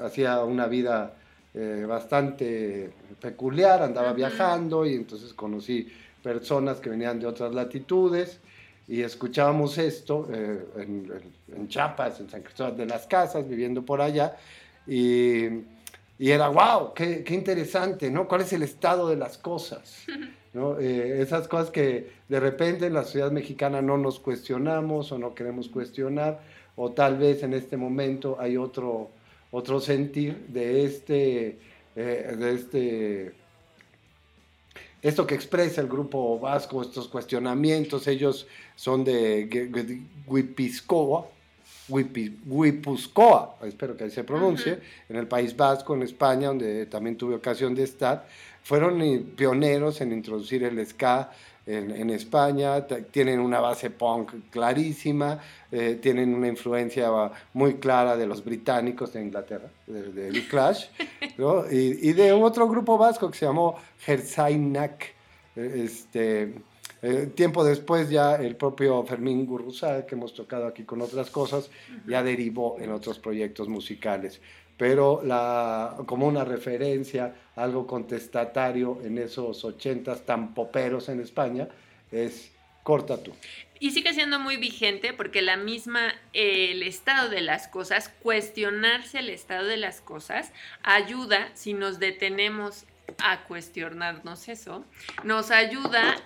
hacía 0.00 0.42
una 0.44 0.66
vida 0.66 1.14
eh, 1.54 1.84
bastante 1.86 2.90
peculiar, 3.20 3.82
andaba 3.82 4.12
viajando 4.12 4.86
y 4.86 4.94
entonces 4.94 5.32
conocí 5.34 5.88
personas 6.22 6.80
que 6.80 6.90
venían 6.90 7.20
de 7.20 7.26
otras 7.26 7.54
latitudes 7.54 8.40
y 8.86 9.02
escuchábamos 9.02 9.78
esto 9.78 10.28
eh, 10.32 10.64
en, 10.76 11.10
en, 11.54 11.68
Chiapas, 11.68 12.20
en 12.20 12.28
San 12.28 12.42
Cristóbal 12.42 12.76
de 12.76 12.86
las 12.86 13.06
Casas, 13.06 13.48
viviendo 13.48 13.82
por 13.82 14.00
allá, 14.00 14.36
y, 14.86 15.46
y 16.18 16.30
era, 16.30 16.48
wow, 16.48 16.92
qué, 16.94 17.24
qué, 17.24 17.34
interesante, 17.34 18.10
¿no? 18.10 18.28
¿Cuál 18.28 18.42
es 18.42 18.52
el 18.52 18.62
estado 18.62 19.08
de 19.08 19.16
las 19.16 19.38
cosas? 19.38 20.04
¿no? 20.52 20.78
Eh, 20.78 21.20
esas 21.20 21.48
cosas 21.48 21.70
que 21.70 22.12
de 22.28 22.40
repente 22.40 22.86
en 22.86 22.94
la 22.94 23.04
sociedad 23.04 23.32
mexicana 23.32 23.82
no 23.82 23.98
nos 23.98 24.20
cuestionamos 24.20 25.12
o 25.12 25.18
no 25.18 25.34
queremos 25.34 25.68
cuestionar, 25.68 26.40
o 26.76 26.92
tal 26.92 27.18
vez 27.18 27.42
en 27.42 27.54
este 27.54 27.76
momento 27.76 28.36
hay 28.38 28.56
otro, 28.56 29.10
otro 29.50 29.80
sentir 29.80 30.46
de 30.48 30.84
este, 30.84 31.58
eh, 31.96 32.36
de 32.38 32.54
este 32.54 33.43
esto 35.04 35.26
que 35.26 35.34
expresa 35.34 35.82
el 35.82 35.86
grupo 35.86 36.38
vasco, 36.38 36.80
estos 36.80 37.08
cuestionamientos, 37.08 38.06
ellos 38.06 38.46
son 38.74 39.04
de 39.04 39.46
Guipizcoa, 40.26 41.26
Guipuzcoa, 41.86 43.58
espero 43.64 43.98
que 43.98 44.04
así 44.04 44.14
se 44.14 44.24
pronuncie, 44.24 44.78
en 45.10 45.16
el 45.16 45.28
País 45.28 45.54
Vasco, 45.54 45.94
en 45.94 46.04
España, 46.04 46.48
donde 46.48 46.86
también 46.86 47.18
tuve 47.18 47.34
ocasión 47.34 47.74
de 47.74 47.82
estar, 47.82 48.26
fueron 48.62 48.98
pioneros 49.36 50.00
en 50.00 50.10
introducir 50.12 50.64
el 50.64 50.84
ska 50.86 51.30
en, 51.66 52.10
España, 52.10 52.86
tienen 53.10 53.40
una 53.40 53.60
base 53.60 53.90
punk 53.90 54.50
clarísima, 54.50 55.38
eh, 55.72 55.98
tienen 56.00 56.34
una 56.34 56.48
influencia 56.48 57.10
muy 57.54 57.74
clara 57.74 58.16
de 58.16 58.26
los 58.26 58.44
británicos 58.44 59.12
de 59.12 59.22
Inglaterra, 59.22 59.68
de, 59.86 60.30
de 60.30 60.48
Clash, 60.48 60.86
y, 61.70 62.10
y, 62.10 62.12
de 62.12 62.32
otro 62.32 62.68
grupo 62.68 62.98
vasco 62.98 63.30
que 63.30 63.38
se 63.38 63.46
llamó 63.46 63.76
Herzainak, 64.06 65.14
este, 65.56 66.54
eh, 67.06 67.30
tiempo 67.34 67.62
después 67.62 68.08
ya 68.08 68.36
el 68.36 68.56
propio 68.56 69.04
Fermín 69.04 69.44
Gurruza, 69.44 70.06
que 70.06 70.14
hemos 70.14 70.32
tocado 70.32 70.66
aquí 70.66 70.84
con 70.84 71.02
otras 71.02 71.28
cosas, 71.28 71.68
ya 72.06 72.22
derivó 72.22 72.78
en 72.80 72.90
otros 72.92 73.18
proyectos 73.18 73.68
musicales. 73.68 74.40
Pero 74.76 75.22
la, 75.24 75.96
como 76.06 76.26
una 76.26 76.44
referencia, 76.44 77.34
algo 77.56 77.86
contestatario 77.86 79.00
en 79.04 79.18
esos 79.18 79.64
ochentas 79.64 80.26
tan 80.26 80.54
poperos 80.54 81.08
en 81.08 81.20
España, 81.20 81.68
es 82.10 82.50
Corta 82.84 83.16
tú. 83.16 83.32
Y 83.80 83.90
sigue 83.90 84.12
siendo 84.12 84.38
muy 84.38 84.56
vigente 84.56 85.14
porque 85.14 85.42
la 85.42 85.56
misma, 85.56 86.14
el 86.32 86.82
estado 86.82 87.30
de 87.30 87.40
las 87.40 87.66
cosas, 87.66 88.10
cuestionarse 88.22 89.18
el 89.20 89.30
estado 89.30 89.66
de 89.66 89.78
las 89.78 90.00
cosas, 90.00 90.52
ayuda 90.82 91.50
si 91.54 91.72
nos 91.72 91.98
detenemos 91.98 92.84
a 93.18 93.44
cuestionarnos 93.44 94.48
eso, 94.48 94.84
nos 95.22 95.50
ayuda 95.50 96.16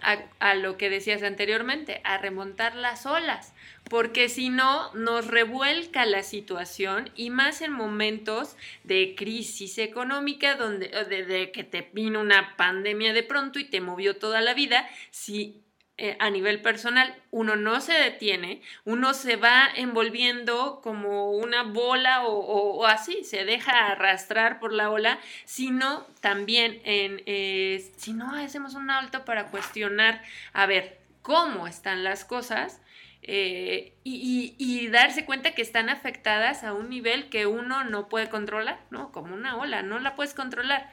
a, 0.40 0.54
lo 0.54 0.76
que 0.76 0.90
decías 0.90 1.22
anteriormente, 1.22 2.00
a 2.04 2.18
remontar 2.18 2.74
las 2.74 3.06
olas, 3.06 3.52
porque 3.84 4.28
si 4.28 4.48
no, 4.48 4.92
nos 4.94 5.26
revuelca 5.26 6.06
la 6.06 6.22
situación 6.22 7.10
y 7.14 7.30
más 7.30 7.62
en 7.62 7.72
momentos 7.72 8.56
de 8.84 9.14
crisis 9.16 9.78
económica, 9.78 10.56
donde 10.56 10.88
de 10.88 11.52
que 11.52 11.64
te 11.64 11.88
vino 11.92 12.20
una 12.20 12.56
pandemia 12.56 13.12
de 13.12 13.22
pronto 13.22 13.58
y 13.58 13.64
te 13.64 13.80
movió 13.80 14.16
toda 14.16 14.40
la 14.40 14.54
vida, 14.54 14.88
si 15.10 15.62
eh, 16.00 16.16
a 16.20 16.30
nivel 16.30 16.62
personal, 16.62 17.12
uno 17.32 17.56
no 17.56 17.80
se 17.80 17.92
detiene, 17.92 18.62
uno 18.84 19.14
se 19.14 19.34
va 19.34 19.68
envolviendo 19.74 20.80
como 20.80 21.32
una 21.32 21.64
bola 21.64 22.22
o, 22.24 22.86
así, 22.86 23.24
se 23.24 23.44
deja 23.44 23.88
arrastrar 23.88 24.60
por 24.60 24.72
la 24.72 24.90
ola, 24.90 25.18
sino 25.44 26.06
también 26.20 26.80
en, 26.84 27.20
eh, 27.26 27.84
si 27.96 28.12
no 28.12 28.32
hacemos 28.32 28.74
un 28.74 28.90
alto 28.90 29.24
para 29.24 29.48
cuestionar, 29.48 30.22
a 30.52 30.66
ver, 30.66 31.00
cómo 31.22 31.66
están 31.66 32.04
las 32.04 32.24
cosas, 32.24 32.80
eh, 33.22 33.92
y, 34.04 34.54
y, 34.56 34.86
darse 34.86 35.24
cuenta 35.24 35.50
que 35.52 35.62
están 35.62 35.88
afectadas 35.88 36.62
a 36.62 36.74
un 36.74 36.88
nivel 36.90 37.28
que 37.28 37.46
uno 37.46 37.82
no 37.82 38.08
puede 38.08 38.30
controlar, 38.30 38.78
¿no? 38.90 39.10
Como 39.10 39.34
una 39.34 39.56
ola, 39.56 39.82
no 39.82 39.98
la 39.98 40.14
puedes 40.14 40.32
controlar, 40.32 40.88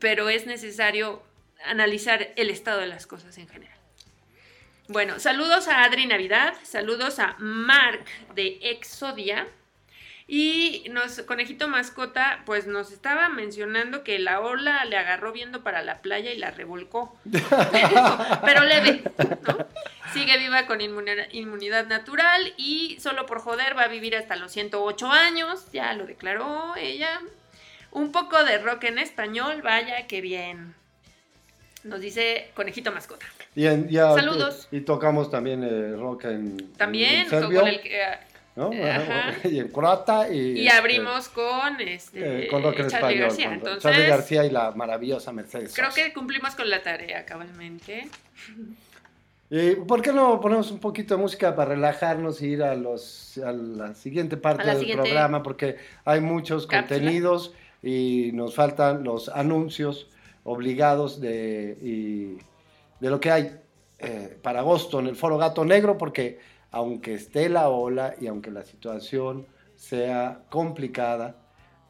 pero 0.00 0.28
es 0.28 0.44
necesario 0.44 1.22
analizar 1.64 2.28
el 2.36 2.50
estado 2.50 2.80
de 2.80 2.88
las 2.88 3.06
cosas 3.06 3.38
en 3.38 3.48
general. 3.48 3.79
Bueno, 4.90 5.20
saludos 5.20 5.68
a 5.68 5.84
Adri 5.84 6.06
Navidad, 6.06 6.52
saludos 6.64 7.20
a 7.20 7.36
Mark 7.38 8.04
de 8.34 8.58
Exodia. 8.60 9.46
Y 10.26 10.84
nos, 10.90 11.22
Conejito 11.22 11.68
Mascota, 11.68 12.42
pues 12.44 12.66
nos 12.66 12.90
estaba 12.90 13.28
mencionando 13.28 14.02
que 14.02 14.18
la 14.18 14.40
ola 14.40 14.84
le 14.86 14.96
agarró 14.96 15.30
viendo 15.30 15.62
para 15.62 15.82
la 15.82 16.02
playa 16.02 16.32
y 16.32 16.38
la 16.38 16.50
revolcó. 16.50 17.16
Pero 18.44 18.64
leve, 18.64 19.04
¿no? 19.46 19.58
Sigue 20.12 20.38
viva 20.38 20.66
con 20.66 20.80
inmunidad 20.80 21.86
natural 21.86 22.52
y 22.56 22.98
solo 22.98 23.26
por 23.26 23.38
joder 23.42 23.78
va 23.78 23.82
a 23.82 23.88
vivir 23.88 24.16
hasta 24.16 24.34
los 24.34 24.50
108 24.50 25.06
años. 25.08 25.70
Ya 25.70 25.92
lo 25.92 26.04
declaró 26.04 26.74
ella. 26.74 27.20
Un 27.92 28.10
poco 28.10 28.42
de 28.42 28.58
rock 28.58 28.82
en 28.84 28.98
español, 28.98 29.62
vaya 29.62 30.08
que 30.08 30.20
bien. 30.20 30.74
Nos 31.84 32.00
dice 32.00 32.50
Conejito 32.56 32.90
Mascota. 32.90 33.26
Y 33.54 33.64
Saludos. 33.64 34.68
Y, 34.70 34.80
tocamos 34.82 35.30
también 35.30 35.64
eh, 35.64 35.96
rock 35.96 36.26
en. 36.26 36.72
También, 36.76 37.26
en 37.30 37.66
el, 37.66 37.80
¿no? 38.54 38.70
y 39.44 39.58
en 39.58 39.68
croata 39.68 40.28
y, 40.28 40.60
y 40.60 40.68
abrimos 40.68 41.28
con 41.28 41.80
este 41.80 42.44
eh, 42.44 42.48
con 42.48 42.62
rock 42.62 42.80
en 42.80 42.88
Charlie 42.88 42.96
español, 42.96 43.28
García. 43.28 43.52
Entonces, 43.54 43.82
Charlie 43.82 44.06
García 44.06 44.44
y 44.44 44.50
la 44.50 44.70
maravillosa 44.72 45.32
Mercedes. 45.32 45.74
Creo 45.74 45.90
que 45.92 46.12
cumplimos 46.12 46.54
con 46.54 46.70
la 46.70 46.82
tarea 46.82 47.24
cabalmente. 47.24 48.08
¿Y 49.52 49.74
por 49.74 50.00
qué 50.00 50.12
no 50.12 50.40
ponemos 50.40 50.70
un 50.70 50.78
poquito 50.78 51.16
de 51.16 51.22
música 51.22 51.56
para 51.56 51.70
relajarnos 51.70 52.40
y 52.40 52.50
ir 52.50 52.62
a 52.62 52.76
los 52.76 53.36
a 53.38 53.50
la 53.50 53.94
siguiente 53.96 54.36
parte 54.36 54.64
del 54.64 54.92
programa? 54.92 55.42
Porque 55.42 55.76
hay 56.04 56.20
muchos 56.20 56.68
contenidos 56.68 57.52
y 57.82 58.30
nos 58.32 58.54
faltan 58.54 59.02
los 59.02 59.28
anuncios 59.28 60.06
obligados 60.44 61.20
de, 61.20 62.38
de 63.00 63.10
lo 63.10 63.20
que 63.20 63.30
hay 63.30 63.60
eh, 63.98 64.38
para 64.42 64.60
agosto 64.60 65.00
en 65.00 65.06
el 65.06 65.16
Foro 65.16 65.38
Gato 65.38 65.64
Negro, 65.64 65.98
porque 65.98 66.38
aunque 66.70 67.14
esté 67.14 67.48
la 67.48 67.68
ola 67.68 68.14
y 68.20 68.26
aunque 68.26 68.50
la 68.50 68.64
situación 68.64 69.46
sea 69.76 70.42
complicada, 70.50 71.36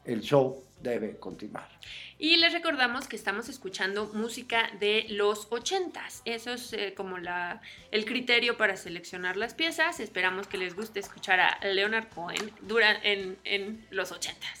el 0.05 0.21
show 0.21 0.63
debe 0.81 1.17
continuar. 1.17 1.69
Y 2.17 2.37
les 2.37 2.53
recordamos 2.53 3.07
que 3.07 3.15
estamos 3.15 3.49
escuchando 3.49 4.11
música 4.13 4.69
de 4.79 5.05
los 5.09 5.47
ochentas. 5.51 6.21
Eso 6.25 6.53
es 6.53 6.73
eh, 6.73 6.93
como 6.95 7.17
la, 7.17 7.61
el 7.91 8.05
criterio 8.05 8.57
para 8.57 8.77
seleccionar 8.77 9.37
las 9.37 9.53
piezas. 9.53 9.99
Esperamos 9.99 10.47
que 10.47 10.57
les 10.57 10.75
guste 10.75 10.99
escuchar 10.99 11.39
a 11.39 11.59
Leonard 11.65 12.09
Cohen 12.09 12.51
dura, 12.61 12.91
en, 13.03 13.37
en 13.43 13.85
los 13.89 14.11
ochentas. 14.11 14.60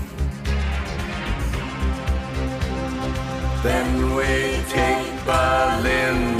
Then 3.63 4.15
we 4.15 4.59
take 4.69 5.23
Berlin. 5.23 6.35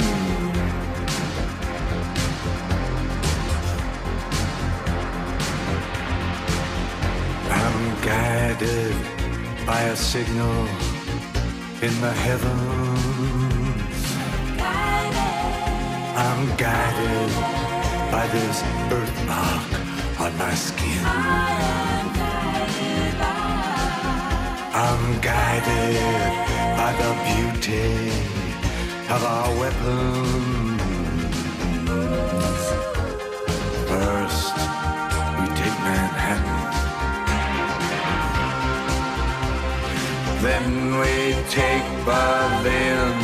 I'm 7.48 8.02
guided 8.02 8.96
by 9.64 9.82
a 9.82 9.94
signal 9.94 10.66
in 11.80 11.94
the 12.00 12.12
heavens. 12.26 14.02
I'm 16.16 16.56
guided 16.56 17.30
by 18.10 18.26
this 18.32 18.62
birthmark 18.90 20.20
on 20.20 20.36
my 20.38 20.54
skin. 20.54 21.81
I'm 24.84 25.20
guided 25.20 26.32
by 26.76 26.90
the 27.02 27.12
beauty 27.28 28.10
of 29.14 29.22
our 29.22 29.50
weapons. 29.60 30.82
First, 33.90 34.56
we 35.38 35.46
take 35.60 35.78
Manhattan. 35.86 36.64
Then 40.42 40.66
we 40.98 41.14
take 41.48 41.86
Berlin. 42.04 43.21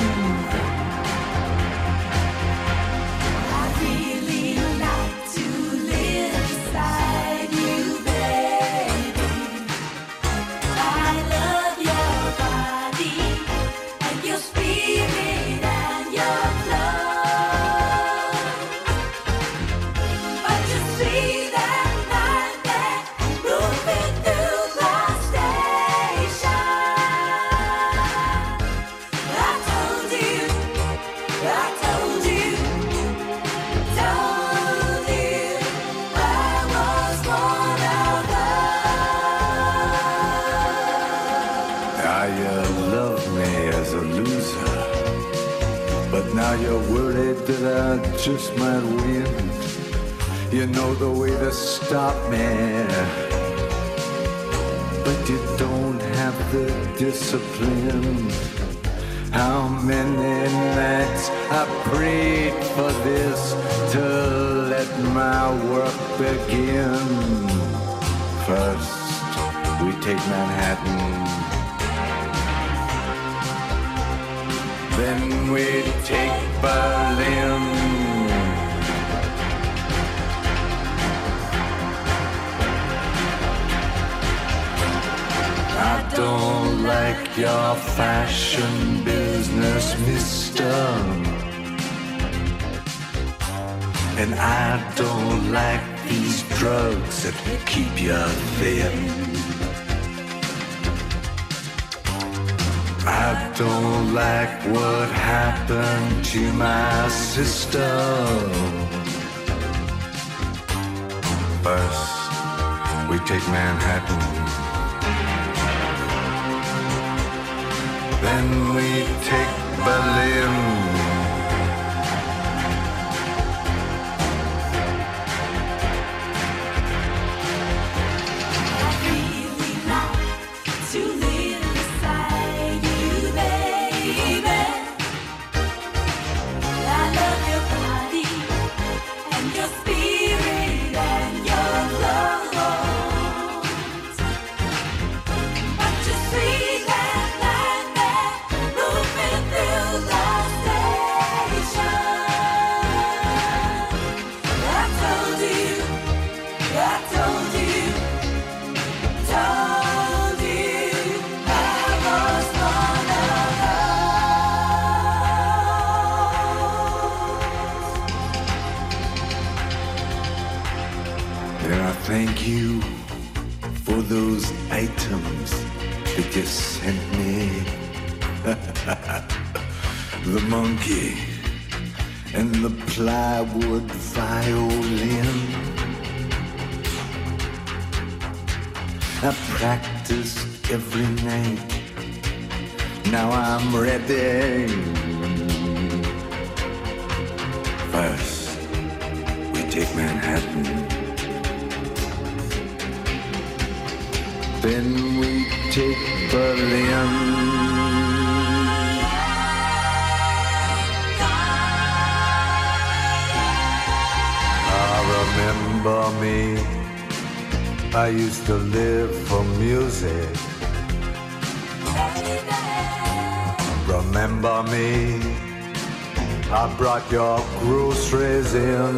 Your 227.11 227.39
groceries 227.61 228.55
in. 228.55 228.97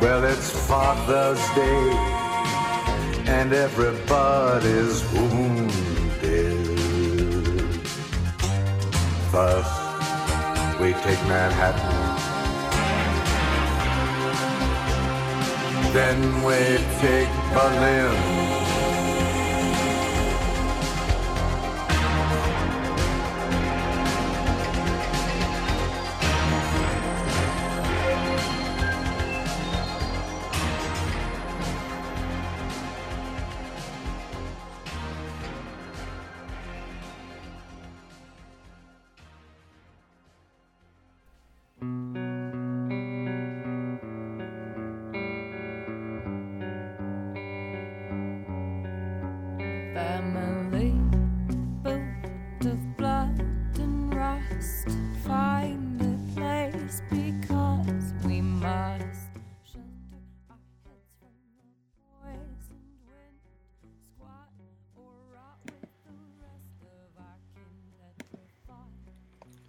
Well, 0.00 0.24
it's 0.24 0.50
Father's 0.66 1.38
Day, 1.54 1.90
and 3.26 3.52
everybody's 3.52 5.04
wounded. 5.12 6.66
First, 9.30 10.80
we 10.80 10.94
take 10.94 11.22
Manhattan. 11.28 11.94
Then 15.92 16.42
we 16.42 16.78
take 16.98 17.28
Berlin. 17.52 18.43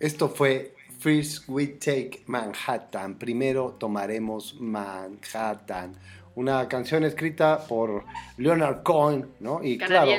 Esto 0.05 0.29
fue 0.29 0.75
First 0.99 1.49
We 1.49 1.65
Take 1.65 2.21
Manhattan. 2.27 3.15
Primero 3.15 3.75
tomaremos 3.79 4.55
Manhattan. 4.59 5.95
Una 6.35 6.67
canción 6.67 7.03
escrita 7.03 7.65
por 7.67 8.03
Leonard 8.37 8.83
Cohen, 8.83 9.25
¿no? 9.39 9.63
Y 9.63 9.79
claro, 9.79 10.11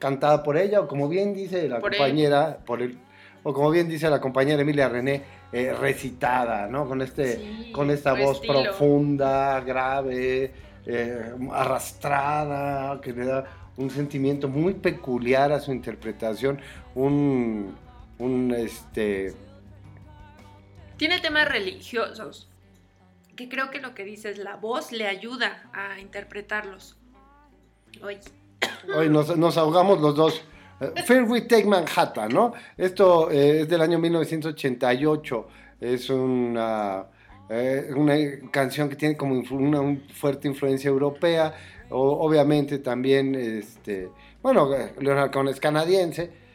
cantada 0.00 0.42
por 0.42 0.56
ella, 0.56 0.80
o 0.80 0.88
como 0.88 1.08
bien 1.08 1.34
dice 1.34 1.68
la 1.68 1.80
compañera, 1.80 2.58
por 2.66 2.82
el, 2.82 2.98
o 3.44 3.52
como 3.52 3.70
bien 3.70 3.88
dice 3.88 4.10
la 4.10 4.20
compañera 4.20 4.62
Emilia 4.62 4.88
René, 4.88 5.22
eh, 5.52 5.72
recitada, 5.72 6.66
¿no? 6.66 6.88
Con, 6.88 7.00
este, 7.00 7.70
con 7.72 7.92
esta 7.92 8.14
voz 8.14 8.40
profunda, 8.40 9.60
grave, 9.60 10.52
eh, 10.84 11.32
arrastrada, 11.52 13.00
que 13.00 13.12
le 13.12 13.24
da 13.24 13.44
un 13.76 13.88
sentimiento 13.88 14.48
muy 14.48 14.74
peculiar 14.74 15.52
a 15.52 15.60
su 15.60 15.70
interpretación, 15.70 16.60
un 16.96 17.76
un 18.18 18.54
este... 18.54 19.34
Tiene 20.96 21.20
temas 21.20 21.48
religiosos, 21.48 22.48
que 23.36 23.48
creo 23.48 23.70
que 23.70 23.80
lo 23.80 23.94
que 23.94 24.04
dice 24.04 24.30
es 24.30 24.38
la 24.38 24.56
voz 24.56 24.90
le 24.90 25.06
ayuda 25.06 25.70
a 25.72 26.00
interpretarlos. 26.00 26.96
Hoy. 28.02 28.18
Hoy 28.94 29.08
nos, 29.08 29.56
ahogamos 29.56 30.00
los 30.00 30.16
dos. 30.16 30.42
Fear 31.06 31.24
We 31.24 31.42
Take 31.42 31.66
Manhattan, 31.66 32.30
¿no? 32.30 32.52
Esto 32.76 33.30
eh, 33.30 33.60
es 33.62 33.68
del 33.68 33.80
año 33.80 33.98
1988. 33.98 35.48
Es 35.80 36.10
una, 36.10 37.06
eh, 37.48 37.90
una 37.94 38.14
canción 38.50 38.88
que 38.88 38.96
tiene 38.96 39.16
como 39.16 39.40
una 39.50 40.00
fuerte 40.12 40.48
influencia 40.48 40.88
europea. 40.88 41.54
obviamente 41.90 42.78
también, 42.80 43.36
este, 43.36 44.10
bueno, 44.42 44.68
Leonard 45.00 45.30
Cohen 45.30 45.48
es 45.48 45.60
canadiense 45.60 46.47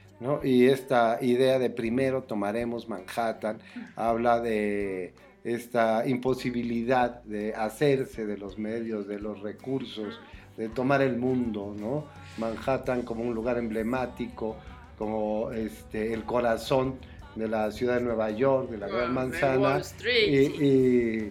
y 0.43 0.67
esta 0.67 1.17
idea 1.21 1.59
de 1.59 1.69
primero 1.69 2.23
tomaremos 2.23 2.87
Manhattan 2.87 3.59
habla 3.95 4.39
de 4.39 5.13
esta 5.43 6.07
imposibilidad 6.07 7.21
de 7.23 7.53
hacerse 7.53 8.25
de 8.25 8.37
los 8.37 8.57
medios, 8.57 9.07
de 9.07 9.19
los 9.19 9.41
recursos, 9.41 10.19
de 10.57 10.69
tomar 10.69 11.01
el 11.01 11.17
mundo, 11.17 11.75
¿no? 11.77 12.05
Manhattan 12.37 13.01
como 13.01 13.23
un 13.23 13.33
lugar 13.33 13.57
emblemático, 13.57 14.55
como 14.97 15.51
este, 15.51 16.13
el 16.13 16.23
corazón 16.23 16.95
de 17.35 17.47
la 17.47 17.71
ciudad 17.71 17.95
de 17.95 18.01
Nueva 18.01 18.29
York, 18.31 18.69
de 18.69 18.77
la 18.77 18.87
Gran 18.87 19.13
Manzana, 19.13 19.81
y, 20.29 21.29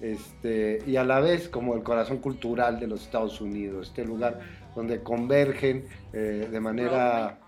este, 0.00 0.82
y 0.86 0.96
a 0.96 1.04
la 1.04 1.20
vez 1.20 1.48
como 1.48 1.74
el 1.74 1.82
corazón 1.82 2.18
cultural 2.18 2.78
de 2.78 2.86
los 2.86 3.02
Estados 3.02 3.40
Unidos, 3.40 3.88
este 3.88 4.04
lugar 4.04 4.40
donde 4.76 5.02
convergen 5.02 5.86
eh, 6.12 6.48
de 6.50 6.60
manera 6.60 7.38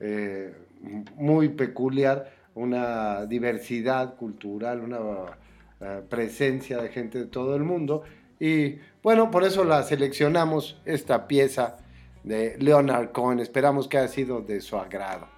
eh, 0.00 0.54
muy 1.16 1.50
peculiar, 1.50 2.32
una 2.54 3.26
diversidad 3.26 4.16
cultural, 4.16 4.80
una 4.80 4.98
eh, 5.80 6.02
presencia 6.08 6.78
de 6.78 6.88
gente 6.88 7.18
de 7.18 7.26
todo 7.26 7.54
el 7.54 7.62
mundo. 7.62 8.02
Y 8.38 8.78
bueno, 9.02 9.30
por 9.30 9.44
eso 9.44 9.64
la 9.64 9.82
seleccionamos 9.82 10.80
esta 10.84 11.28
pieza 11.28 11.78
de 12.24 12.56
Leonard 12.58 13.12
Cohen. 13.12 13.38
Esperamos 13.40 13.88
que 13.88 13.98
haya 13.98 14.08
sido 14.08 14.40
de 14.40 14.60
su 14.60 14.76
agrado. 14.76 15.28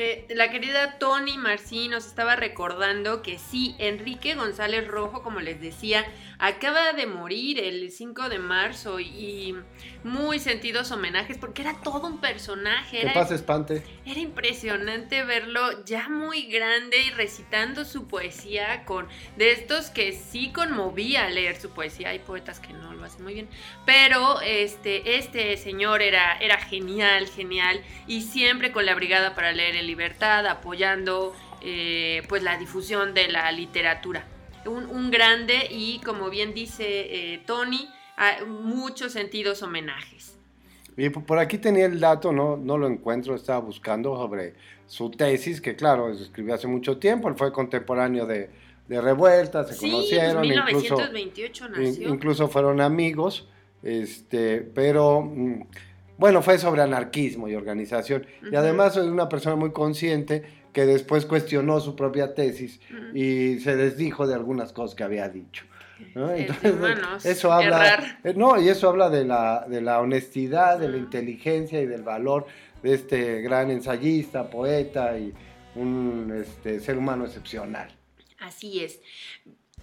Eh, 0.00 0.26
la 0.30 0.48
querida 0.48 0.96
Tony 1.00 1.36
Marcí 1.38 1.88
nos 1.88 2.06
estaba 2.06 2.36
recordando 2.36 3.20
que 3.20 3.36
sí, 3.36 3.74
Enrique 3.80 4.36
González 4.36 4.86
Rojo, 4.86 5.24
como 5.24 5.40
les 5.40 5.60
decía, 5.60 6.04
acaba 6.38 6.92
de 6.92 7.06
morir 7.06 7.58
el 7.58 7.90
5 7.90 8.28
de 8.28 8.38
marzo 8.38 9.00
y 9.00 9.56
muy 10.04 10.38
sentidos 10.38 10.92
homenajes 10.92 11.36
porque 11.36 11.62
era 11.62 11.74
todo 11.82 12.06
un 12.06 12.20
personaje. 12.20 13.02
Era, 13.02 13.12
pasa 13.12 13.34
espante. 13.34 13.82
Era 14.06 14.20
impresionante 14.20 15.24
verlo 15.24 15.84
ya 15.84 16.08
muy 16.08 16.42
grande 16.46 16.96
y 17.02 17.10
recitando 17.10 17.84
su 17.84 18.06
poesía 18.06 18.84
con 18.84 19.08
de 19.36 19.50
estos 19.52 19.90
que 19.90 20.12
sí 20.12 20.52
conmovía 20.52 21.28
leer 21.28 21.60
su 21.60 21.70
poesía. 21.70 22.10
Hay 22.10 22.20
poetas 22.20 22.60
que 22.60 22.72
no 22.72 22.94
lo 22.94 23.04
hacen 23.04 23.24
muy 23.24 23.34
bien, 23.34 23.48
pero 23.84 24.40
este, 24.40 25.16
este 25.18 25.56
señor 25.56 26.02
era, 26.02 26.36
era 26.38 26.58
genial, 26.58 27.26
genial 27.26 27.82
y 28.06 28.22
siempre 28.22 28.70
con 28.70 28.86
la 28.86 28.94
brigada 28.94 29.34
para 29.34 29.52
leer 29.52 29.74
en 29.74 29.86
libertad, 29.86 30.46
apoyando 30.46 31.34
eh, 31.62 32.22
pues 32.28 32.44
la 32.44 32.56
difusión 32.56 33.12
de 33.14 33.26
la 33.28 33.50
literatura 33.50 34.24
un, 34.66 35.10
grande 35.10 35.68
y 35.70 36.00
como 36.00 36.30
bien 36.30 36.54
dice 36.54 37.34
eh, 37.34 37.42
Tony, 37.46 37.88
muchos 38.46 39.12
sentidos 39.12 39.62
homenajes. 39.62 40.36
Y 40.96 41.10
por 41.10 41.38
aquí 41.38 41.58
tenía 41.58 41.86
el 41.86 42.00
dato, 42.00 42.32
no, 42.32 42.56
no 42.56 42.76
lo 42.76 42.88
encuentro, 42.88 43.36
estaba 43.36 43.60
buscando 43.60 44.16
sobre 44.16 44.54
su 44.86 45.10
tesis, 45.10 45.60
que 45.60 45.76
claro, 45.76 46.10
escribió 46.10 46.54
hace 46.54 46.66
mucho 46.66 46.98
tiempo, 46.98 47.28
él 47.28 47.36
fue 47.36 47.52
contemporáneo 47.52 48.26
de, 48.26 48.50
de 48.88 49.00
Revuelta, 49.00 49.64
se 49.64 49.74
sí, 49.74 49.90
conocieron. 49.90 50.40
1928 50.42 51.64
incluso, 51.64 51.88
nació. 51.90 52.08
incluso 52.08 52.48
fueron 52.48 52.80
amigos, 52.80 53.46
este, 53.82 54.62
pero 54.62 55.20
mm, 55.20 55.62
bueno, 56.16 56.42
fue 56.42 56.58
sobre 56.58 56.82
anarquismo 56.82 57.48
y 57.48 57.54
organización. 57.54 58.26
Y 58.50 58.56
además 58.56 58.96
es 58.96 59.04
una 59.04 59.28
persona 59.28 59.54
muy 59.54 59.70
consciente 59.70 60.42
que 60.78 60.86
después 60.86 61.26
cuestionó 61.26 61.80
su 61.80 61.96
propia 61.96 62.34
tesis 62.34 62.78
y 63.12 63.58
se 63.58 63.74
desdijo 63.74 64.28
de 64.28 64.34
algunas 64.36 64.72
cosas 64.72 64.94
que 64.94 65.02
había 65.02 65.28
dicho. 65.28 65.64
Entonces, 66.14 67.24
eso 67.24 67.52
habla, 67.52 68.20
eh, 68.22 68.32
no, 68.36 68.60
y 68.60 68.68
eso 68.68 68.88
habla 68.88 69.10
de 69.10 69.24
la, 69.24 69.66
de 69.68 69.80
la 69.80 69.98
honestidad, 69.98 70.78
de 70.78 70.88
la 70.88 70.96
inteligencia 70.96 71.80
y 71.80 71.86
del 71.86 72.04
valor 72.04 72.46
de 72.80 72.94
este 72.94 73.42
gran 73.42 73.72
ensayista, 73.72 74.48
poeta 74.48 75.18
y 75.18 75.34
un 75.74 76.32
este, 76.40 76.78
ser 76.78 76.96
humano 76.96 77.24
excepcional. 77.24 77.92
Así 78.38 78.84
es. 78.84 79.00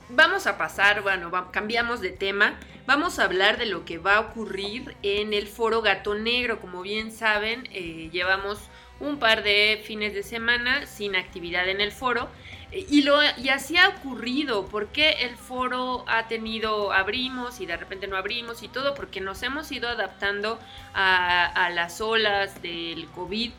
Vamos 0.07 0.47
a 0.47 0.57
pasar, 0.57 1.01
bueno, 1.01 1.29
cambiamos 1.51 1.99
de 1.99 2.11
tema. 2.11 2.57
Vamos 2.87 3.19
a 3.19 3.25
hablar 3.25 3.57
de 3.57 3.65
lo 3.65 3.83
que 3.83 3.97
va 3.97 4.15
a 4.15 4.19
ocurrir 4.21 4.95
en 5.03 5.33
el 5.33 5.47
foro 5.47 5.81
Gato 5.81 6.15
Negro. 6.15 6.61
Como 6.61 6.83
bien 6.83 7.11
saben, 7.11 7.67
eh, 7.73 8.09
llevamos 8.13 8.69
un 8.99 9.19
par 9.19 9.43
de 9.43 9.81
fines 9.83 10.13
de 10.13 10.23
semana 10.23 10.85
sin 10.85 11.15
actividad 11.15 11.67
en 11.67 11.81
el 11.81 11.91
foro. 11.91 12.29
Y, 12.71 13.03
lo, 13.03 13.19
y 13.37 13.49
así 13.49 13.77
ha 13.77 13.89
ocurrido, 13.89 14.65
porque 14.65 15.11
el 15.21 15.37
foro 15.37 16.03
ha 16.07 16.27
tenido, 16.27 16.91
abrimos 16.91 17.61
y 17.61 17.65
de 17.65 17.77
repente 17.77 18.07
no 18.07 18.17
abrimos 18.17 18.63
y 18.63 18.67
todo, 18.67 18.95
porque 18.95 19.21
nos 19.21 19.43
hemos 19.43 19.71
ido 19.71 19.87
adaptando 19.87 20.59
a, 20.93 21.69
las 21.73 22.01
olas 22.01 22.61
del 22.61 23.07
COVID. 23.15 23.51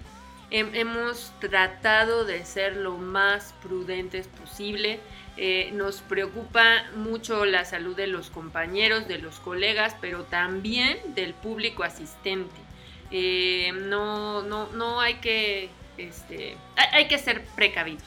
hemos 0.51 1.33
tratado 1.41 2.25
de 2.25 2.45
ser 2.45 2.77
lo 2.77 2.99
más 2.99 3.55
prudentes 3.63 4.29
posible. 4.29 5.01
Eh, 5.39 5.71
nos 5.73 6.01
preocupa 6.01 6.85
mucho 6.95 7.45
la 7.45 7.65
salud 7.65 7.95
de 7.95 8.07
los 8.07 8.31
compañeros, 8.31 9.07
de 9.07 9.19
los 9.19 9.39
colegas, 9.39 9.97
pero 10.01 10.25
también 10.25 10.99
del 11.15 11.33
público 11.35 11.85
asistente. 11.85 12.66
Eh, 13.11 13.73
no, 13.73 14.43
no, 14.43 14.73
no 14.73 15.01
hay 15.01 15.15
que 15.15 15.71
este, 15.99 16.57
hay, 16.93 17.09
que 17.09 17.19
ser 17.19 17.43
precavidos. 17.55 18.03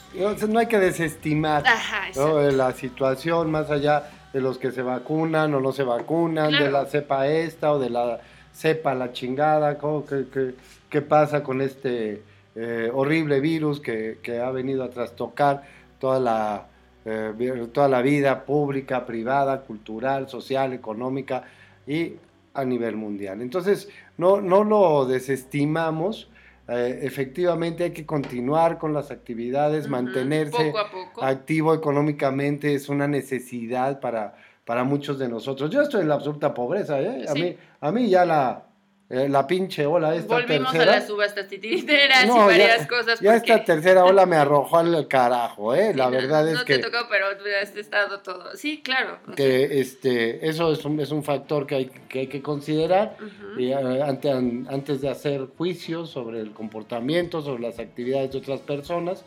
No, 0.47 0.59
hay 0.59 0.67
que 0.67 0.77
desestimar 0.77 1.63
la 1.63 2.71
situación 2.73 3.49
más 3.49 3.71
allá 3.71 4.09
de 4.31 4.41
los 4.41 4.59
que 4.59 4.71
se 4.71 4.83
vacunan 4.83 5.53
o 5.55 5.59
no 5.59 5.71
se 5.71 5.83
vacunan, 5.83 6.51
de 6.51 6.69
la 6.69 6.85
cepa 6.85 7.27
esta 7.27 7.71
o 7.71 7.79
de 7.79 7.89
la 7.89 8.19
cepa 8.53 8.93
la 8.93 9.11
chingada, 9.11 9.79
¿qué, 10.07 10.53
qué, 10.89 11.01
pasa 11.01 11.41
con 11.43 11.61
este 11.61 12.21
eh, 12.55 12.91
horrible 12.93 13.39
virus 13.39 13.79
que, 13.79 14.41
ha 14.43 14.51
venido 14.51 14.83
a 14.83 14.89
trastocar 14.89 15.63
toda 15.99 16.19
la, 16.19 16.67
eh, 17.05 17.67
toda 17.73 17.87
la 17.87 18.01
vida 18.01 18.43
pública, 18.43 19.05
privada, 19.05 19.61
cultural, 19.61 20.29
social, 20.29 20.73
económica 20.73 21.43
y 21.87 22.13
a 22.53 22.65
nivel 22.65 22.95
mundial. 22.95 23.41
Entonces, 23.41 23.89
no, 24.19 24.41
no 24.41 24.63
lo 24.65 25.05
desestimamos. 25.05 26.29
Eh, 26.67 26.99
efectivamente 27.03 27.85
hay 27.85 27.91
que 27.91 28.05
continuar 28.05 28.77
con 28.77 28.93
las 28.93 29.09
actividades, 29.09 29.87
mantenerse 29.87 30.71
activo 31.19 31.73
económicamente 31.73 32.75
es 32.75 32.89
una 32.89 33.07
necesidad 33.07 33.99
para, 34.01 34.35
para 34.65 34.83
muchos 34.83 35.17
de 35.17 35.29
nosotros. 35.29 35.71
Yo 35.71 35.81
estoy 35.81 36.01
en 36.01 36.09
la 36.09 36.15
absoluta 36.15 36.53
pobreza, 36.53 37.01
¿eh? 37.01 37.25
a, 37.27 37.33
mí, 37.33 37.55
a 37.79 37.91
mí 37.91 38.09
ya 38.09 38.25
la, 38.25 38.68
eh, 39.11 39.27
la 39.27 39.47
pinche 39.47 39.87
ola 39.87 40.13
esta 40.13 40.35
Volvimos 40.35 40.75
a 40.75 40.85
las 40.85 41.07
subastas 41.07 41.47
titiriteras 41.47 42.25
y 42.25 42.29
varias 42.29 42.85
cosas. 42.85 43.19
Ya 43.19 43.37
esta 43.37 43.63
tercera 43.63 44.05
ola 44.05 44.27
me 44.27 44.35
arrojó 44.35 44.77
al 44.77 45.07
carajo, 45.07 45.73
¿eh? 45.73 45.95
La 45.95 46.09
verdad 46.09 46.47
es 46.47 46.63
que... 46.63 46.77
No 46.77 46.83
te 46.83 46.91
tocó, 46.91 47.07
pero 47.09 47.25
has 47.59 47.75
estado 47.75 48.19
todo. 48.19 48.55
Sí, 48.55 48.83
claro. 48.83 49.17
Que 49.35 49.79
este, 49.79 50.47
eso 50.47 50.71
es 50.71 50.85
un, 50.85 50.99
es 50.99 51.09
un 51.09 51.23
factor 51.23 51.65
que 51.65 51.75
hay 51.75 51.85
que, 51.87 52.19
hay 52.19 52.27
que 52.27 52.43
considerar 52.43 53.17
y, 53.57 53.71
ante, 53.71 54.29
antes 54.29 55.01
de 55.01 55.09
hacer 55.09 55.47
juicios 55.57 56.11
sobre 56.11 56.39
el 56.39 56.51
comportamiento, 56.51 57.41
sobre 57.41 57.63
las 57.63 57.79
actividades 57.79 58.33
de 58.33 58.37
otras 58.37 58.59
personas. 58.59 59.25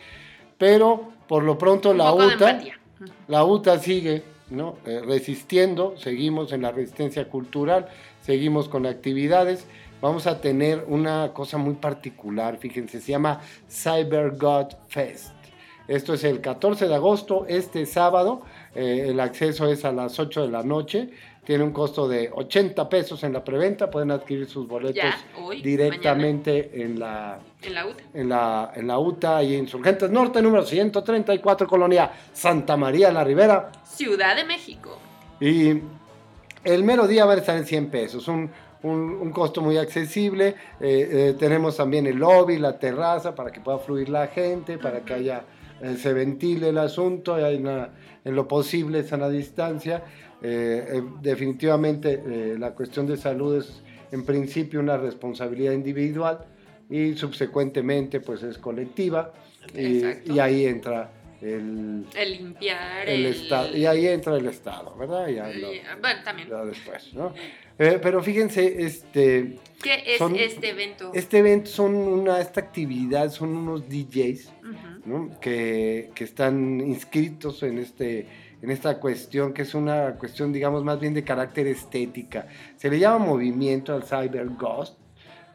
Pero 0.59 1.13
por 1.27 1.43
lo 1.43 1.59
pronto 1.59 1.93
la 1.93 2.13
UTA, 2.13 2.61
la 3.27 3.45
UTA 3.45 3.81
sigue 3.81 4.23
¿no? 4.53 4.77
Eh, 4.87 5.01
resistiendo, 5.05 5.95
seguimos 5.97 6.53
en 6.53 6.63
la 6.63 6.71
resistencia 6.71 7.29
cultural 7.29 7.89
seguimos 8.23 8.69
con 8.69 8.87
actividades. 8.87 9.67
Vamos 10.01 10.27
a 10.27 10.41
tener 10.41 10.85
una 10.89 11.33
cosa 11.33 11.59
muy 11.59 11.75
particular, 11.75 12.57
fíjense, 12.59 13.01
se 13.01 13.13
llama 13.13 13.41
Cyber 13.69 14.37
God 14.37 14.69
Fest. 14.89 15.33
Esto 15.89 16.15
es 16.15 16.25
el 16.25 16.41
14 16.41 16.89
de 16.89 16.95
agosto, 16.95 17.45
este 17.49 17.87
sábado. 17.87 18.43
Eh, 18.75 19.07
el 19.09 19.21
acceso 19.21 19.71
es 19.71 19.85
a 19.85 19.93
las 19.93 20.19
8 20.19 20.43
de 20.43 20.49
la 20.49 20.63
noche. 20.63 21.11
Tiene 21.45 21.65
un 21.65 21.73
costo 21.73 22.09
de 22.09 22.31
80 22.33 22.89
pesos 22.89 23.25
en 23.25 23.33
la 23.33 23.43
preventa. 23.43 23.91
Pueden 23.91 24.13
adquirir 24.13 24.49
sus 24.49 24.67
boletos 24.67 25.05
directamente 25.63 26.83
en 26.83 27.01
la, 27.01 27.41
en 27.63 27.75
la 27.75 27.87
UTA. 27.87 28.05
En 28.15 28.29
la, 28.29 28.73
en 28.77 28.87
la 28.87 28.99
UTA 28.99 29.43
y 29.43 29.57
Insurgentes 29.57 30.09
Norte, 30.11 30.41
número 30.41 30.65
134, 30.65 31.67
Colonia 31.67 32.13
Santa 32.33 32.77
María 32.77 33.11
la 33.11 33.25
Ribera. 33.25 33.73
Ciudad 33.85 34.37
de 34.37 34.45
México. 34.45 34.99
Y 35.41 35.81
el 36.65 36.85
mero 36.85 37.07
día 37.07 37.25
va 37.25 37.35
a 37.35 37.37
estar 37.37 37.57
en 37.57 37.65
100 37.65 37.91
pesos, 37.91 38.29
un, 38.29 38.51
costo 39.33 39.61
muy 39.61 39.77
accesible. 39.79 40.49
Eh, 40.81 41.09
eh, 41.11 41.37
tenemos 41.39 41.77
también 41.77 42.07
el 42.07 42.17
lobby, 42.17 42.59
la 42.59 42.79
terraza 42.79 43.35
para 43.35 43.51
que 43.51 43.61
pueda 43.61 43.79
fluir 43.79 44.09
la 44.09 44.27
gente, 44.29 44.79
para 44.79 45.01
que 45.01 45.15
haya, 45.15 45.45
eh, 45.81 45.97
se 45.97 46.13
ventile 46.13 46.71
el 46.71 46.79
asunto, 46.79 47.39
y 47.39 47.43
hay 47.43 47.57
en 48.25 48.35
lo 48.35 48.49
posible 48.49 49.03
sana 49.05 49.29
distancia. 49.29 50.03
definitivamente 51.21 52.57
la 52.59 52.73
cuestión 52.73 53.07
de 53.07 53.17
salud 53.17 53.59
es 53.59 53.83
en 54.11 54.25
principio 54.25 54.81
una 54.81 54.97
responsabilidad 54.97 55.73
individual 55.73 56.41
y 56.91 57.15
subsecuentemente 57.15 58.19
pues 58.19 58.43
es 58.43 58.59
colectiva 58.59 59.33
y 59.73 60.39
ahí 60.41 60.67
entra 60.67 61.22
el, 61.43 62.07
limpiar 62.15 63.09
el, 63.09 63.27
Estado. 63.27 63.77
Y 63.77 63.85
ahí 63.87 64.07
entra 64.07 64.37
el 64.37 64.47
Estado, 64.47 64.95
¿verdad? 64.97 65.27
bueno, 66.01 66.21
también. 66.25 66.49
después, 66.67 67.13
¿no? 67.15 67.35
Eh, 67.79 67.99
pero 68.01 68.23
fíjense, 68.23 68.85
este... 68.85 69.59
¿Qué 69.83 70.05
es 70.07 70.21
este 70.21 70.71
evento? 70.71 71.11
Este 71.15 71.39
evento 71.39 71.71
son 71.71 71.97
una, 71.97 72.41
esta 72.41 72.61
actividad, 72.61 73.31
son 73.31 73.57
unos 73.57 73.89
DJs, 73.89 74.53
¿no? 75.05 75.41
Que, 75.41 76.11
que, 76.15 76.25
están 76.25 76.81
inscritos 76.81 77.63
en 77.63 77.79
este 77.79 78.27
en 78.63 78.71
esta 78.71 79.01
cuestión, 79.01 79.53
que 79.53 79.63
es 79.63 79.75
una 79.75 80.15
cuestión, 80.15 80.53
digamos, 80.53 80.85
más 80.85 81.01
bien 81.01 81.13
de 81.15 81.25
carácter 81.25 81.67
estética. 81.67 82.47
Se 82.77 82.89
le 82.89 83.01
llama 83.01 83.19
movimiento 83.19 83.93
al 83.93 84.05
Cyber 84.05 84.51
Ghost, 84.51 84.97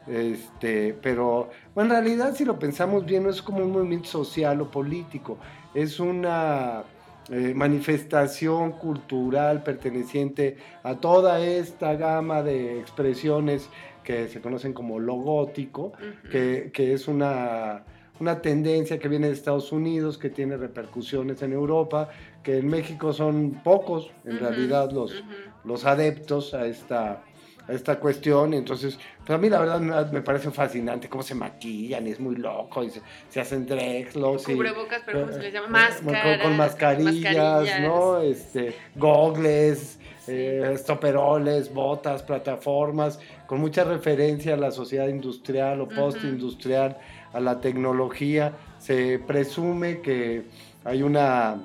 este, 0.06 0.94
pero 1.02 1.50
bueno, 1.74 1.94
en 1.94 2.02
realidad 2.02 2.34
si 2.34 2.44
lo 2.44 2.58
pensamos 2.58 3.04
bien 3.04 3.24
no 3.24 3.30
es 3.30 3.42
como 3.42 3.58
un 3.58 3.72
movimiento 3.72 4.08
social 4.08 4.60
o 4.60 4.70
político, 4.70 5.38
es 5.82 6.00
una 6.00 6.82
eh, 7.30 7.52
manifestación 7.54 8.72
cultural 8.72 9.62
perteneciente 9.62 10.56
a 10.82 10.96
toda 10.96 11.40
esta 11.40 11.94
gama 11.94 12.42
de 12.42 12.80
expresiones 12.80 13.68
que 14.02 14.26
se 14.26 14.40
conocen 14.40 14.72
como 14.72 14.98
logótico, 14.98 15.92
que, 16.30 16.72
es 16.74 17.06
una, 17.06 17.84
una, 18.18 18.40
tendencia 18.40 18.98
que 18.98 19.06
viene 19.06 19.28
de 19.28 19.34
Estados 19.34 19.70
Unidos, 19.70 20.18
que 20.18 20.30
tiene 20.30 20.56
repercusiones 20.56 21.42
en 21.42 21.52
Europa, 21.52 22.08
que 22.42 22.58
en 22.58 22.66
México 22.66 23.12
son 23.12 23.60
pocos, 23.62 24.10
en 24.24 24.40
realidad, 24.40 24.90
los, 24.90 25.22
los 25.64 25.84
adeptos 25.84 26.54
a 26.54 26.66
esta 26.66 27.22
esta 27.68 27.98
cuestión. 28.00 28.54
Entonces, 28.54 28.98
pues 29.24 29.30
a 29.30 29.38
mí 29.38 29.48
la 29.48 29.60
verdad 29.60 30.10
me 30.10 30.22
parece 30.22 30.50
fascinante 30.50 31.08
cómo 31.08 31.22
se 31.22 31.34
maquillan, 31.34 32.06
es 32.06 32.18
muy 32.18 32.36
loco, 32.36 32.82
y 32.82 32.90
se, 33.30 33.40
hacen 33.40 33.66
drexlos. 33.66 34.44
Cubrebocas, 34.44 35.02
pero 35.04 35.20
¿cómo 35.20 35.32
se 35.32 35.42
les 35.42 35.52
llama? 35.52 35.68
Máscaras. 35.68 36.42
Con, 36.42 36.56
mascarillas, 36.56 37.80
¿no? 37.80 38.20
Este, 38.20 38.74
gogles, 38.96 39.98
eh, 40.26 40.72
estoperoles, 40.74 41.72
botas, 41.72 42.22
plataformas, 42.22 43.18
con 43.46 43.60
mucha 43.60 43.84
referencia 43.84 44.54
a 44.54 44.56
la 44.56 44.70
sociedad 44.70 45.08
industrial 45.08 45.80
o 45.80 45.88
postindustrial, 45.88 46.98
a 47.32 47.40
la 47.40 47.60
tecnología. 47.60 48.52
Se 48.78 49.18
presume 49.18 50.00
que 50.00 50.44
hay 50.84 51.02
una, 51.02 51.56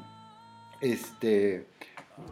este, 0.81 1.65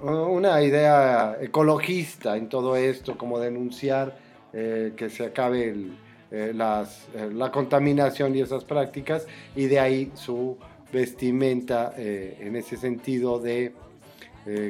una 0.03 0.61
idea 0.61 1.37
ecologista 1.41 2.37
en 2.37 2.49
todo 2.49 2.75
esto, 2.75 3.17
como 3.17 3.39
denunciar 3.39 4.17
eh, 4.53 4.93
que 4.95 5.09
se 5.09 5.25
acabe 5.25 5.69
eh, 5.69 6.53
eh, 6.53 6.53
la 6.53 7.51
contaminación 7.51 8.35
y 8.35 8.41
esas 8.41 8.63
prácticas, 8.63 9.27
y 9.55 9.65
de 9.65 9.79
ahí 9.79 10.11
su 10.15 10.57
vestimenta 10.91 11.93
en 11.95 12.57
ese 12.57 12.75
sentido 12.75 13.39
de 13.39 13.73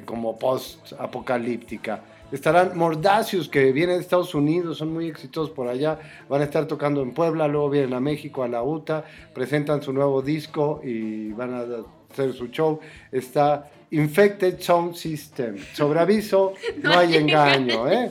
como 0.05 0.37
post-apocalíptica. 0.37 2.03
Estarán 2.31 2.77
Mordacius, 2.77 3.49
que 3.49 3.71
vienen 3.71 3.95
de 3.95 4.03
Estados 4.03 4.35
Unidos, 4.35 4.77
son 4.77 4.93
muy 4.93 5.07
exitosos 5.07 5.49
por 5.49 5.67
allá, 5.67 5.97
van 6.29 6.41
a 6.41 6.43
estar 6.43 6.67
tocando 6.67 7.01
en 7.01 7.11
Puebla, 7.13 7.47
luego 7.47 7.71
vienen 7.71 7.93
a 7.93 7.99
México, 7.99 8.43
a 8.43 8.47
la 8.47 8.61
UTA, 8.61 9.03
presentan 9.33 9.81
su 9.81 9.91
nuevo 9.93 10.21
disco 10.21 10.79
y 10.83 11.31
van 11.31 11.53
a 11.55 11.65
hacer 12.11 12.33
su 12.33 12.47
show. 12.47 12.79
Está 13.11 13.71
Infected 13.91 14.59
Sound 14.59 14.95
System. 14.95 15.57
Sobre 15.73 15.99
aviso, 15.99 16.53
no, 16.83 16.97
hay 16.97 17.15
engaño. 17.15 17.89
¿eh? 17.89 18.09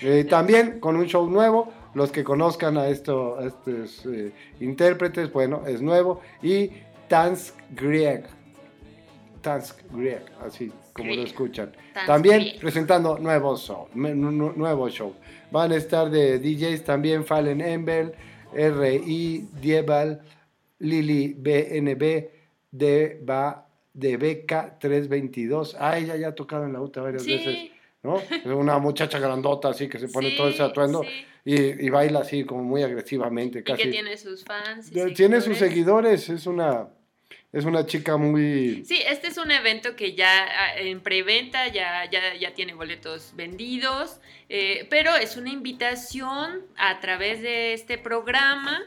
¿eh? 0.00 0.24
también 0.24 0.80
con 0.80 0.96
un 0.96 1.06
show 1.06 1.28
nuevo, 1.28 1.72
los 1.94 2.10
que 2.10 2.22
conozcan 2.22 2.76
a, 2.76 2.88
esto, 2.88 3.40
estos 3.40 4.04
eh, 4.06 4.32
intérpretes, 4.60 5.32
bueno, 5.32 5.66
es 5.66 5.80
nuevo. 5.80 6.20
Y 6.42 6.70
Tansk 7.08 7.54
Grieg. 7.70 8.24
Tansk 9.40 9.80
Grieg, 9.92 10.22
así 10.44 10.72
como 10.92 11.14
lo 11.14 11.22
escuchan. 11.22 11.72
también 12.06 12.58
presentando 12.60 13.18
nuevo 13.18 13.56
show, 13.56 13.88
nuevo 13.94 14.88
show. 14.88 15.14
Van 15.50 15.72
a 15.72 15.76
estar 15.76 16.10
de 16.10 16.38
DJs 16.38 16.84
también 16.84 17.24
Fallen 17.24 17.60
Embel, 17.60 18.14
R.I. 18.54 19.48
Diebal, 19.60 20.22
Lili 20.78 21.34
BNB, 21.34 22.30
Deba 22.70 23.64
de 23.94 24.16
Beca 24.16 24.76
322. 24.78 25.76
Ah, 25.78 25.98
ella 25.98 26.16
ya 26.16 26.28
ha 26.28 26.34
tocado 26.34 26.66
en 26.66 26.74
la 26.74 26.80
UTA 26.80 27.00
varias 27.00 27.24
veces, 27.24 27.70
¿no? 28.02 28.18
Es 28.18 28.44
una 28.44 28.78
muchacha 28.78 29.18
grandota 29.18 29.70
así 29.70 29.88
que 29.88 29.98
se 29.98 30.08
pone 30.08 30.32
todo 30.32 30.48
ese 30.48 30.62
atuendo 30.62 31.02
y, 31.44 31.88
baila 31.88 32.20
así 32.20 32.44
como 32.44 32.62
muy 32.62 32.82
agresivamente. 32.82 33.62
Casi. 33.62 33.82
Y 33.82 33.84
que 33.84 33.90
tiene 33.90 34.16
sus 34.16 34.44
fans. 34.44 34.90
tiene 35.14 35.40
sus 35.40 35.56
seguidores, 35.56 36.28
es 36.28 36.46
una... 36.46 36.88
Es 37.52 37.64
una 37.64 37.86
chica 37.86 38.16
muy... 38.16 38.84
Sí, 38.84 39.00
este 39.08 39.28
es 39.28 39.38
un 39.38 39.52
evento 39.52 39.94
que 39.94 40.16
ya 40.16 40.44
ah, 40.44 40.76
en 40.76 41.00
preventa 41.00 41.68
ya, 41.68 42.10
ya, 42.10 42.34
ya 42.34 42.52
tiene 42.52 42.74
boletos 42.74 43.32
vendidos, 43.36 44.20
eh, 44.48 44.88
pero 44.90 45.14
es 45.14 45.36
una 45.36 45.50
invitación 45.50 46.62
a 46.76 46.98
través 46.98 47.42
de 47.42 47.72
este 47.72 47.96
programa 47.96 48.82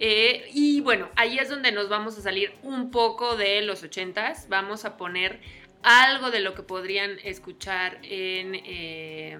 eh, 0.00 0.48
y 0.54 0.80
bueno, 0.80 1.08
ahí 1.16 1.38
es 1.38 1.48
donde 1.48 1.72
nos 1.72 1.88
vamos 1.88 2.16
a 2.16 2.22
salir 2.22 2.52
un 2.62 2.90
poco 2.90 3.36
de 3.36 3.62
los 3.62 3.82
ochentas. 3.82 4.48
Vamos 4.48 4.84
a 4.84 4.96
poner 4.96 5.40
algo 5.82 6.30
de 6.30 6.40
lo 6.40 6.54
que 6.54 6.62
podrían 6.62 7.18
escuchar 7.24 7.98
en, 8.02 8.54
eh, 8.64 9.38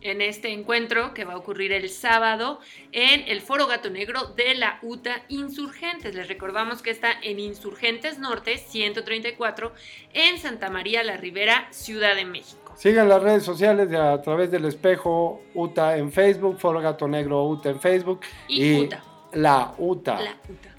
en 0.00 0.22
este 0.22 0.52
encuentro 0.52 1.12
que 1.12 1.26
va 1.26 1.34
a 1.34 1.36
ocurrir 1.36 1.72
el 1.72 1.90
sábado 1.90 2.60
en 2.92 3.24
el 3.28 3.42
Foro 3.42 3.66
Gato 3.66 3.90
Negro 3.90 4.32
de 4.34 4.54
la 4.54 4.78
UTA 4.80 5.24
Insurgentes. 5.28 6.14
Les 6.14 6.26
recordamos 6.26 6.80
que 6.80 6.90
está 6.90 7.12
en 7.22 7.38
Insurgentes 7.38 8.18
Norte 8.18 8.56
134 8.56 9.72
en 10.14 10.38
Santa 10.38 10.70
María 10.70 11.02
la 11.04 11.18
Ribera, 11.18 11.68
Ciudad 11.70 12.16
de 12.16 12.24
México. 12.24 12.72
Sigan 12.76 13.10
las 13.10 13.22
redes 13.22 13.42
sociales 13.42 13.92
a 13.92 14.22
través 14.22 14.50
del 14.50 14.64
espejo 14.64 15.42
UTA 15.52 15.98
en 15.98 16.12
Facebook, 16.12 16.58
Foro 16.58 16.80
Gato 16.80 17.08
Negro 17.08 17.44
UTA 17.44 17.70
en 17.70 17.80
Facebook. 17.80 18.20
Y, 18.46 18.84
UTA 18.84 19.07
La 19.32 19.74
UTA. 19.78 20.18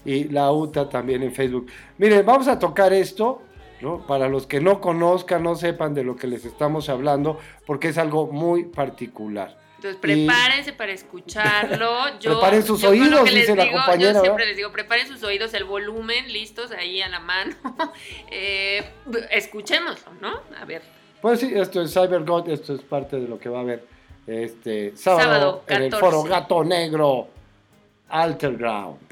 Y 0.04 0.24
La 0.24 0.52
UTA 0.52 0.88
también 0.88 1.22
en 1.22 1.32
Facebook. 1.32 1.66
Miren, 1.98 2.24
vamos 2.24 2.48
a 2.48 2.58
tocar 2.58 2.92
esto, 2.92 3.42
¿no? 3.80 4.06
Para 4.06 4.28
los 4.28 4.46
que 4.46 4.60
no 4.60 4.80
conozcan, 4.80 5.42
no 5.42 5.54
sepan 5.54 5.94
de 5.94 6.04
lo 6.04 6.16
que 6.16 6.26
les 6.26 6.44
estamos 6.44 6.88
hablando, 6.88 7.38
porque 7.66 7.88
es 7.88 7.98
algo 7.98 8.26
muy 8.26 8.64
particular. 8.64 9.58
Entonces 9.76 9.98
prepárense 9.98 10.74
para 10.74 10.92
escucharlo. 10.92 12.18
Yo, 12.20 12.32
preparen 12.32 12.62
sus 12.62 12.84
oídos, 12.84 13.24
dice 13.24 13.56
la 13.56 13.70
compañera. 13.70 14.12
Yo 14.12 14.20
siempre 14.20 14.44
les 14.44 14.56
digo, 14.56 14.70
preparen 14.72 15.08
sus 15.08 15.22
oídos, 15.22 15.54
el 15.54 15.64
volumen, 15.64 16.30
listos 16.30 16.70
ahí 16.72 17.00
a 17.00 17.08
la 17.08 17.20
mano. 17.20 17.56
eh, 18.30 18.84
escuchémoslo, 19.30 20.12
¿no? 20.20 20.40
A 20.60 20.66
ver. 20.66 20.82
Pues 21.22 21.40
sí, 21.40 21.50
esto 21.54 21.80
es 21.80 21.94
Cyber 21.94 22.24
God, 22.24 22.50
esto 22.50 22.74
es 22.74 22.82
parte 22.82 23.18
de 23.18 23.26
lo 23.26 23.38
que 23.38 23.48
va 23.48 23.58
a 23.58 23.62
haber 23.62 23.86
este 24.26 24.96
sábado, 24.96 25.64
en 25.66 25.82
el 25.84 25.94
foro 25.94 26.22
Gato 26.24 26.62
Negro 26.62 27.28
Alterground. 28.10 29.09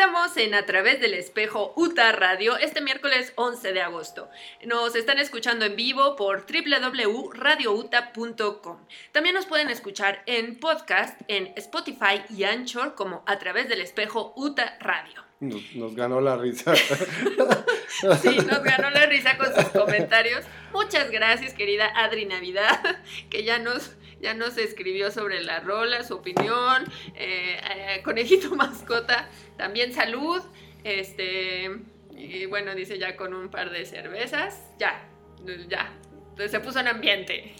Estamos 0.00 0.34
en 0.38 0.54
A 0.54 0.64
través 0.64 0.98
del 0.98 1.12
espejo 1.12 1.74
UTA 1.76 2.10
Radio 2.12 2.56
este 2.56 2.80
miércoles 2.80 3.34
11 3.34 3.74
de 3.74 3.82
agosto. 3.82 4.30
Nos 4.64 4.96
están 4.96 5.18
escuchando 5.18 5.66
en 5.66 5.76
vivo 5.76 6.16
por 6.16 6.46
www.radiouta.com. 6.46 8.78
También 9.12 9.34
nos 9.34 9.44
pueden 9.44 9.68
escuchar 9.68 10.22
en 10.24 10.58
podcast 10.58 11.20
en 11.28 11.52
Spotify 11.56 12.22
y 12.30 12.44
Anchor 12.44 12.94
como 12.94 13.22
A 13.26 13.38
través 13.38 13.68
del 13.68 13.82
espejo 13.82 14.32
UTA 14.36 14.78
Radio. 14.80 15.22
Nos, 15.40 15.94
ganó 15.94 16.22
la 16.22 16.38
risa. 16.38 16.74
sí, 18.22 18.38
nos 18.38 18.62
ganó 18.62 18.88
la 18.88 19.04
risa 19.04 19.36
con 19.36 19.54
sus 19.54 19.66
comentarios. 19.66 20.46
Muchas 20.72 21.10
gracias, 21.10 21.52
querida 21.52 21.92
Adri 21.94 22.24
Navidad, 22.24 22.80
que 23.28 23.44
ya 23.44 23.58
nos 23.58 23.98
ya 24.20 24.34
nos 24.34 24.56
escribió 24.58 25.10
sobre 25.10 25.42
la 25.42 25.60
rola, 25.60 26.04
su 26.04 26.16
opinión, 26.16 26.84
eh, 27.14 27.60
eh, 27.76 28.02
conejito 28.02 28.54
mascota, 28.56 29.28
también 29.56 29.92
salud, 29.92 30.42
este, 30.84 31.70
y 32.16 32.46
bueno, 32.46 32.74
dice 32.74 32.98
ya 32.98 33.16
con 33.16 33.34
un 33.34 33.50
par 33.50 33.70
de 33.70 33.84
cervezas, 33.84 34.62
ya, 34.78 35.08
ya, 35.68 35.92
entonces 36.30 36.50
se 36.50 36.60
puso 36.60 36.80
en 36.80 36.88
ambiente. 36.88 37.54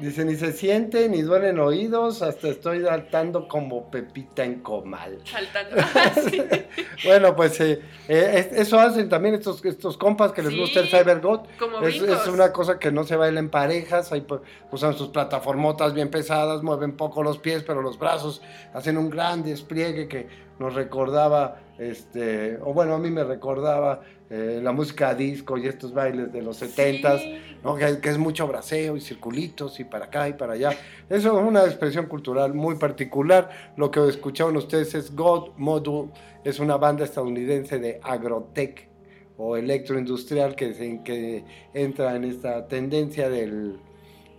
Dice, 0.00 0.24
ni 0.24 0.34
se 0.36 0.52
siente, 0.52 1.08
ni 1.08 1.22
duelen 1.22 1.58
oídos, 1.58 2.22
hasta 2.22 2.48
estoy 2.48 2.82
saltando 2.82 3.48
como 3.48 3.90
Pepita 3.90 4.44
en 4.44 4.60
comal. 4.60 5.20
Saltando. 5.24 5.76
bueno, 7.04 7.36
pues 7.36 7.60
eh, 7.60 7.80
eh, 8.08 8.50
eso 8.52 8.78
hacen 8.80 9.08
también 9.08 9.34
estos, 9.34 9.64
estos 9.64 9.96
compas 9.96 10.32
que 10.32 10.42
les 10.42 10.56
gusta 10.56 10.80
el 10.80 10.88
cybergot. 10.88 11.46
Es, 11.82 12.00
es, 12.00 12.26
una 12.26 12.52
cosa 12.52 12.78
que 12.78 12.90
no 12.90 13.04
se 13.04 13.16
baila 13.16 13.40
en 13.40 13.50
parejas, 13.50 14.12
ahí 14.12 14.22
pues, 14.22 14.40
usan 14.72 14.94
sus 14.94 15.08
plataformotas 15.08 15.94
bien 15.94 16.10
pesadas, 16.10 16.62
mueven 16.62 16.96
poco 16.96 17.22
los 17.22 17.38
pies, 17.38 17.62
pero 17.62 17.82
los 17.82 17.98
brazos 17.98 18.42
hacen 18.74 18.98
un 18.98 19.10
gran 19.10 19.42
despliegue 19.42 20.08
que 20.08 20.28
nos 20.58 20.74
recordaba, 20.74 21.60
este, 21.78 22.58
o 22.62 22.72
bueno, 22.72 22.94
a 22.94 22.98
mí 22.98 23.10
me 23.10 23.24
recordaba 23.24 24.02
eh, 24.28 24.60
la 24.62 24.72
música 24.72 25.14
disco 25.14 25.56
y 25.58 25.66
estos 25.66 25.92
bailes 25.92 26.32
de 26.32 26.42
los 26.42 26.56
setentas, 26.56 27.22
¿no? 27.62 27.76
que, 27.76 27.98
es 28.02 28.18
mucho 28.18 28.46
braseo 28.46 28.96
y 28.96 29.00
circulitos 29.00 29.78
y 29.78 29.84
para 29.84 30.06
acá 30.06 30.28
y 30.28 30.32
para 30.32 30.54
allá. 30.54 30.70
Eso 31.08 31.38
es 31.38 31.46
una 31.46 31.64
expresión 31.64 32.06
cultural 32.06 32.54
muy 32.54 32.76
particular. 32.76 33.50
Lo 33.76 33.90
que 33.90 34.06
escucharon 34.08 34.56
ustedes 34.56 34.94
es 34.94 35.14
God 35.14 35.50
Module, 35.56 36.10
es 36.44 36.58
una 36.58 36.76
banda 36.76 37.04
estadounidense 37.04 37.78
de 37.78 38.00
agrotech 38.02 38.88
o 39.36 39.56
electroindustrial 39.56 40.56
que, 40.56 40.74
se, 40.74 41.02
que 41.04 41.44
entra 41.74 42.16
en 42.16 42.24
esta 42.24 42.66
tendencia 42.66 43.28
del, 43.28 43.78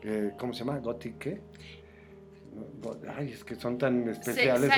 eh, 0.04 0.32
¿cómo 0.38 0.54
se 0.54 0.60
llama? 0.60 0.80
¿Gothic 0.80 1.18
qué? 1.18 1.42
Ay, 3.16 3.32
es 3.34 3.44
que 3.44 3.56
son 3.56 3.78
tan 3.78 4.08
especiales. 4.10 4.72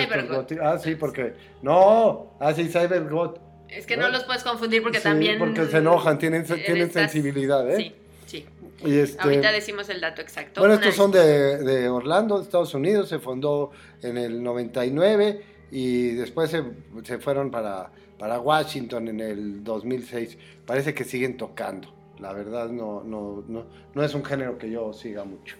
ah, 0.61 0.77
sí, 0.77 0.95
porque... 0.95 1.33
No, 1.61 2.35
ah, 2.39 2.53
sí, 2.53 2.69
Cybergot 2.69 3.49
es 3.69 3.85
que 3.85 3.97
no, 3.97 4.09
los 4.09 4.23
puedes 4.23 4.43
confundir 4.43 4.81
porque 4.81 4.99
también. 4.99 5.37
Porque 5.37 5.65
se 5.67 5.77
enojan, 5.77 6.17
tienen, 6.17 6.43
tienen 6.43 6.91
sensibilidad, 6.91 7.69
¿eh? 7.69 7.77
Sí, 7.77 7.95
sí. 8.25 8.45
Y 8.85 8.97
este, 8.97 9.21
Ahorita 9.21 9.51
decimos 9.51 9.89
el 9.89 10.01
dato 10.01 10.21
exacto. 10.21 10.61
Bueno, 10.61 10.75
estos 10.75 10.95
son 10.95 11.11
de, 11.11 11.57
de, 11.57 11.89
Orlando, 11.89 12.37
de 12.37 12.43
Estados 12.43 12.73
Unidos, 12.73 13.09
se 13.09 13.19
fundó 13.19 13.71
en 14.01 14.17
el 14.17 14.41
99 14.41 15.43
y 15.71 16.11
después 16.11 16.49
se, 16.49 16.63
se 17.03 17.19
fueron 17.19 17.51
para, 17.51 17.91
para 18.17 18.39
Washington 18.39 19.09
en 19.09 19.19
el 19.19 19.63
2006. 19.63 20.37
Parece 20.65 20.93
que 20.93 21.03
siguen 21.03 21.37
tocando. 21.37 21.93
La 22.19 22.33
verdad 22.33 22.69
no, 22.69 23.03
no, 23.03 23.43
no, 23.47 23.65
no 23.93 24.03
es 24.03 24.13
un 24.13 24.25
género 24.25 24.57
que 24.57 24.71
yo 24.71 24.93
siga 24.93 25.25
mucho. 25.25 25.57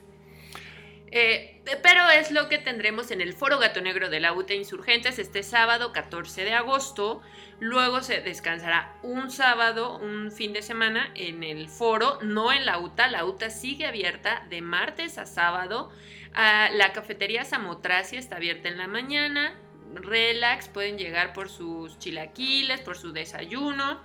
Eh, 1.12 1.62
pero 1.82 2.10
es 2.10 2.32
lo 2.32 2.50
que 2.50 2.58
tendremos 2.58 3.12
en 3.12 3.22
el 3.22 3.34
Foro 3.34 3.58
Gato 3.58 3.82
Negro 3.82 4.10
de 4.10 4.20
la 4.20 4.34
UTA 4.34 4.54
Insurgentes 4.54 5.18
este 5.20 5.44
sábado 5.44 5.92
14 5.92 6.44
de 6.44 6.54
agosto. 6.54 7.22
Luego 7.60 8.02
se 8.02 8.22
descansará 8.22 8.96
un 9.04 9.32
sábado, 9.32 9.98
un 9.98 10.32
fin 10.32 10.54
de 10.54 10.62
semana 10.62 11.12
en 11.16 11.44
el 11.44 11.68
foro, 11.68 12.20
no 12.22 12.54
en 12.54 12.66
la 12.66 12.80
UTA. 12.80 13.08
La 13.08 13.26
UTA 13.26 13.50
sigue 13.50 13.86
abierta 13.86 14.46
de 14.50 14.62
martes 14.62 15.18
a 15.18 15.26
sábado. 15.26 15.92
Ah, 16.34 16.70
la 16.74 16.94
cafetería 16.94 17.44
Samotracia 17.44 18.20
está 18.20 18.38
abierta 18.38 18.70
en 18.70 18.78
la 18.78 18.88
mañana. 18.88 19.60
Relax, 19.94 20.70
pueden 20.70 20.98
llegar 20.98 21.34
por 21.34 21.50
sus 21.50 21.98
chilaquiles, 21.98 22.82
por 22.82 22.98
su 22.98 23.12
desayuno. 23.12 24.00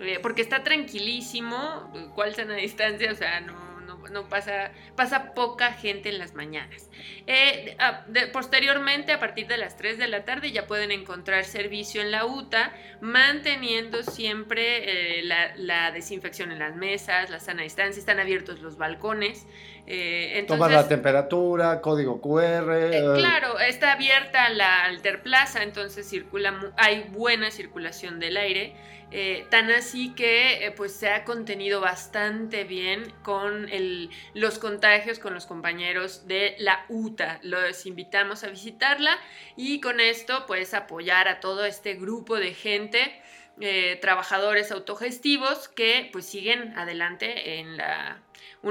Eh, 0.00 0.20
porque 0.22 0.42
está 0.42 0.62
tranquilísimo. 0.62 1.92
¿Cuál 2.14 2.34
sana 2.34 2.54
distancia? 2.54 3.12
O 3.12 3.14
sea, 3.14 3.40
no 3.40 3.65
no 4.10 4.28
pasa, 4.28 4.72
pasa 4.96 5.34
poca 5.34 5.72
gente 5.72 6.08
en 6.08 6.18
las 6.18 6.34
mañanas. 6.34 6.90
Eh, 7.26 7.76
posteriormente, 8.32 9.12
a 9.12 9.18
partir 9.18 9.46
de 9.46 9.56
las 9.56 9.76
3 9.76 9.98
de 9.98 10.08
la 10.08 10.24
tarde, 10.24 10.52
ya 10.52 10.66
pueden 10.66 10.90
encontrar 10.90 11.44
servicio 11.44 12.02
en 12.02 12.10
la 12.10 12.24
UTA, 12.24 12.72
manteniendo 13.00 14.02
siempre 14.02 15.20
eh, 15.20 15.22
la, 15.56 15.90
desinfección 15.92 16.52
en 16.52 16.58
las 16.58 16.76
mesas, 16.76 17.30
la 17.30 17.40
sana 17.40 17.62
distancia, 17.62 18.00
están 18.00 18.20
abiertos 18.20 18.60
los 18.60 18.76
balcones. 18.76 19.46
Eh, 19.86 20.38
entonces, 20.38 20.72
la 20.72 20.88
temperatura, 20.88 21.80
código 21.80 22.20
QR. 22.20 22.72
Eh, 22.72 23.04
claro, 23.16 23.60
está 23.60 23.92
abierta 23.92 24.48
la 24.48 24.84
Alterplaza, 24.84 25.62
entonces 25.62 26.08
circula, 26.08 26.72
hay 26.76 27.08
buena 27.12 27.50
circulación 27.50 28.18
del 28.18 28.36
aire. 28.36 28.74
Eh, 29.12 29.46
tan 29.50 29.70
así 29.70 30.12
que 30.14 30.74
pues 30.76 30.92
se 30.92 31.08
ha 31.10 31.22
contenido 31.22 31.80
bastante 31.80 32.64
bien 32.64 33.12
con 33.22 33.68
los 34.34 34.58
contagios 34.58 35.20
con 35.20 35.32
los 35.32 35.46
compañeros 35.46 36.26
de 36.26 36.56
la 36.58 36.84
UTA. 36.88 37.38
Los 37.42 37.86
invitamos 37.86 38.42
a 38.42 38.48
visitarla 38.48 39.16
y 39.56 39.80
con 39.80 40.00
esto 40.00 40.44
pues 40.48 40.74
apoyar 40.74 41.28
a 41.28 41.38
todo 41.38 41.64
este 41.64 41.94
grupo 41.94 42.34
de 42.34 42.52
gente, 42.52 43.22
trabajadores 44.00 44.72
autogestivos 44.72 45.68
que 45.68 46.10
pues 46.12 46.26
siguen 46.26 46.76
adelante 46.76 47.60
en 47.60 47.76
la 47.76 48.25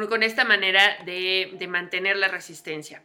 con 0.09 0.23
esta 0.23 0.43
manera 0.43 0.81
de, 1.05 1.67
mantener 1.69 2.17
la 2.17 2.27
resistencia. 2.27 3.01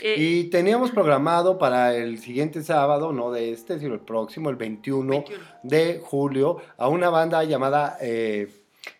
Eh, 0.00 0.16
y 0.18 0.44
teníamos 0.44 0.90
programado 0.90 1.58
para 1.58 1.96
el 1.96 2.18
siguiente 2.18 2.62
sábado, 2.62 3.12
no 3.12 3.32
de 3.32 3.50
este, 3.50 3.78
sino 3.78 3.94
el 3.94 4.00
próximo, 4.00 4.50
el 4.50 4.56
21, 4.56 5.24
de 5.62 6.00
julio, 6.04 6.60
a 6.76 6.88
una 6.88 7.08
banda 7.08 7.42
llamada 7.44 7.96
eh, 8.00 8.48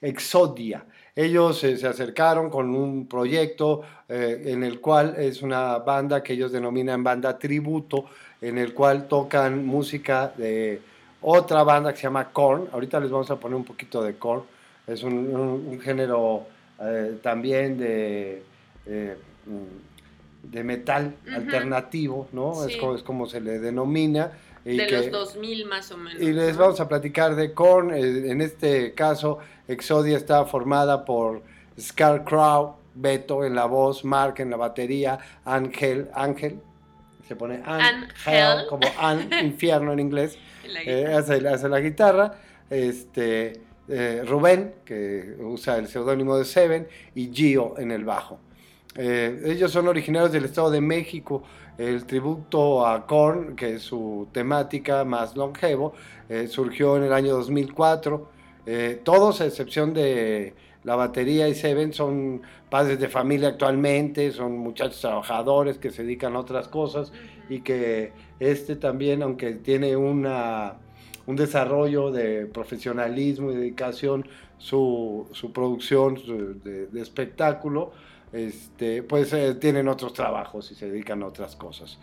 Exodia. 0.00 0.84
Ellos 1.14 1.62
eh, 1.62 1.76
se 1.76 1.86
acercaron 1.86 2.48
con 2.50 2.74
un 2.74 3.06
proyecto 3.06 3.82
en 4.08 4.62
el 4.64 4.80
cual 4.80 5.14
es 5.16 5.40
una 5.42 5.78
banda 5.78 6.22
que 6.22 6.34
ellos 6.34 6.52
denominan 6.52 7.02
banda 7.02 7.38
tributo, 7.38 8.06
en 8.40 8.58
el 8.58 8.74
cual 8.74 9.08
tocan 9.08 9.64
música 9.64 10.32
de 10.36 10.80
otra 11.22 11.62
banda 11.62 11.92
que 11.92 11.98
se 11.98 12.02
llama 12.04 12.30
Korn. 12.30 12.68
Ahorita 12.72 13.00
les 13.00 13.10
vamos 13.10 13.30
a 13.30 13.36
poner 13.36 13.56
un 13.56 13.64
poquito 13.64 14.02
de 14.02 14.14
Korn. 14.16 14.42
Es 14.86 15.02
un 15.02 15.80
género 15.82 16.46
eh, 16.80 17.18
también 17.22 17.78
de, 17.78 18.42
eh, 18.86 19.16
de 20.42 20.64
metal 20.64 21.14
alternativo, 21.32 22.28
¿no? 22.32 22.66
Es, 22.66 22.76
como, 22.76 22.94
es 22.96 23.02
como 23.02 23.26
se 23.26 23.40
le 23.40 23.60
denomina. 23.60 24.32
Y 24.64 24.76
de 24.76 24.90
los 24.90 25.10
2000 25.10 25.66
más 25.66 25.90
o 25.92 25.96
menos. 25.96 26.20
Y 26.20 26.32
les 26.32 26.56
vamos 26.56 26.80
a 26.80 26.88
platicar 26.88 27.36
de 27.36 27.52
Korn. 27.52 27.92
Eh, 27.94 28.30
en 28.30 28.40
este 28.40 28.92
caso, 28.94 29.38
Exodia 29.68 30.16
está 30.16 30.44
formada 30.46 31.04
por 31.04 31.42
Scarecrow, 31.78 32.76
Beto 32.94 33.44
en 33.44 33.54
la 33.54 33.66
voz, 33.66 34.04
Mark 34.04 34.36
en 34.38 34.50
la 34.50 34.56
batería, 34.56 35.18
Ángel, 35.44 36.08
Ángel, 36.14 36.60
se 37.28 37.36
pone 37.36 37.62
Ángel, 37.64 38.66
como 38.68 38.86
An, 38.98 39.30
infierno 39.44 39.92
en 39.92 40.00
inglés, 40.00 40.38
hace, 41.12 41.48
hace, 41.48 41.68
la 41.68 41.80
guitarra, 41.80 42.34
este, 42.70 43.63
eh, 43.88 44.22
Rubén, 44.26 44.74
que 44.84 45.36
usa 45.40 45.76
el 45.76 45.88
seudónimo 45.88 46.36
de 46.36 46.44
Seven, 46.44 46.88
y 47.14 47.30
Gio 47.32 47.74
en 47.78 47.90
el 47.90 48.04
bajo. 48.04 48.38
Eh, 48.96 49.42
ellos 49.46 49.72
son 49.72 49.88
originarios 49.88 50.32
del 50.32 50.44
Estado 50.44 50.70
de 50.70 50.80
México. 50.80 51.42
El 51.76 52.04
tributo 52.06 52.86
a 52.86 53.06
Korn, 53.06 53.56
que 53.56 53.74
es 53.74 53.82
su 53.82 54.28
temática 54.32 55.04
más 55.04 55.36
longevo, 55.36 55.94
eh, 56.28 56.46
surgió 56.46 56.96
en 56.96 57.04
el 57.04 57.12
año 57.12 57.34
2004. 57.34 58.30
todos, 59.02 59.42
a 59.42 59.46
excepción 59.46 59.92
de 59.92 60.54
la 60.84 60.96
batería 60.96 61.48
y 61.48 61.54
Seven, 61.54 61.92
son 61.92 62.42
padres 62.70 62.98
de 62.98 63.08
familia 63.08 63.48
actualmente, 63.48 64.32
son 64.32 64.56
muchachos 64.56 65.00
trabajadores 65.00 65.76
que 65.76 65.90
se 65.90 66.02
dedican 66.02 66.34
a 66.36 66.38
otras 66.38 66.68
cosas 66.68 67.12
y 67.50 67.60
que 67.60 68.12
este 68.40 68.76
también, 68.76 69.22
aunque 69.22 69.52
tiene 69.54 69.96
una 69.96 70.78
un 71.26 71.36
desarrollo 71.36 72.10
de 72.10 72.46
profesionalismo 72.46 73.50
y 73.50 73.56
dedicación 73.56 74.26
su, 74.58 75.28
su 75.32 75.52
producción 75.52 76.14
de, 76.62 77.00
espectáculo, 77.00 77.92
este, 78.32 79.02
pues 79.02 79.32
eh, 79.32 79.54
tienen 79.54 79.88
otros 79.88 80.12
trabajos 80.12 80.70
y 80.70 80.74
se 80.74 80.90
dedican 80.90 81.22
a 81.22 81.26
otras 81.26 81.56
cosas. 81.56 81.98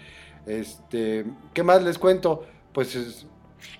Este, 0.46 1.26
¿Qué 1.54 1.64
más 1.64 1.84
les 1.84 1.98
cuento? 1.98 2.46
Pues 2.74 3.26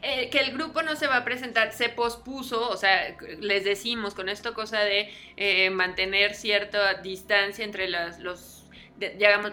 eh, 0.02 0.30
que 0.30 0.40
el 0.40 0.52
grupo 0.54 0.82
no 0.82 0.96
se 0.96 1.08
va 1.08 1.18
a 1.18 1.26
presentar, 1.26 1.72
se 1.74 1.90
pospuso, 1.90 2.70
o 2.70 2.78
sea, 2.78 3.16
les 3.40 3.64
decimos 3.64 4.14
con 4.14 4.30
esto 4.30 4.54
cosa 4.54 4.80
de 4.80 5.10
eh, 5.38 5.70
mantener 5.70 6.34
cierta 6.36 6.96
distancia 6.96 7.66
entre 7.66 7.88
las, 7.88 8.20
los 8.20 8.61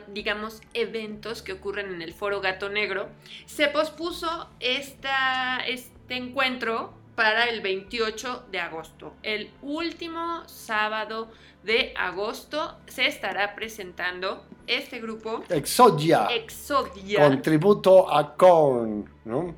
digamos, 0.08 0.60
eventos 0.74 1.42
que 1.42 1.52
ocurren 1.52 1.94
en 1.94 2.02
el 2.02 2.12
foro 2.12 2.40
Gato 2.40 2.68
Negro, 2.68 3.08
se 3.46 3.68
pospuso 3.68 4.48
esta, 4.60 5.58
este 5.66 6.16
encuentro 6.16 6.94
para 7.14 7.46
el 7.46 7.60
28 7.60 8.44
de 8.52 8.60
agosto. 8.60 9.14
El 9.22 9.50
último 9.62 10.42
sábado 10.46 11.28
de 11.64 11.92
agosto 11.96 12.78
se 12.86 13.06
estará 13.06 13.54
presentando 13.56 14.44
este 14.68 15.00
grupo. 15.00 15.42
Exodia. 15.48 16.26
Exodia. 16.26 17.24
Con 17.24 17.42
tributo 17.42 18.12
a 18.12 18.36
Korn, 18.36 19.10
¿no? 19.24 19.54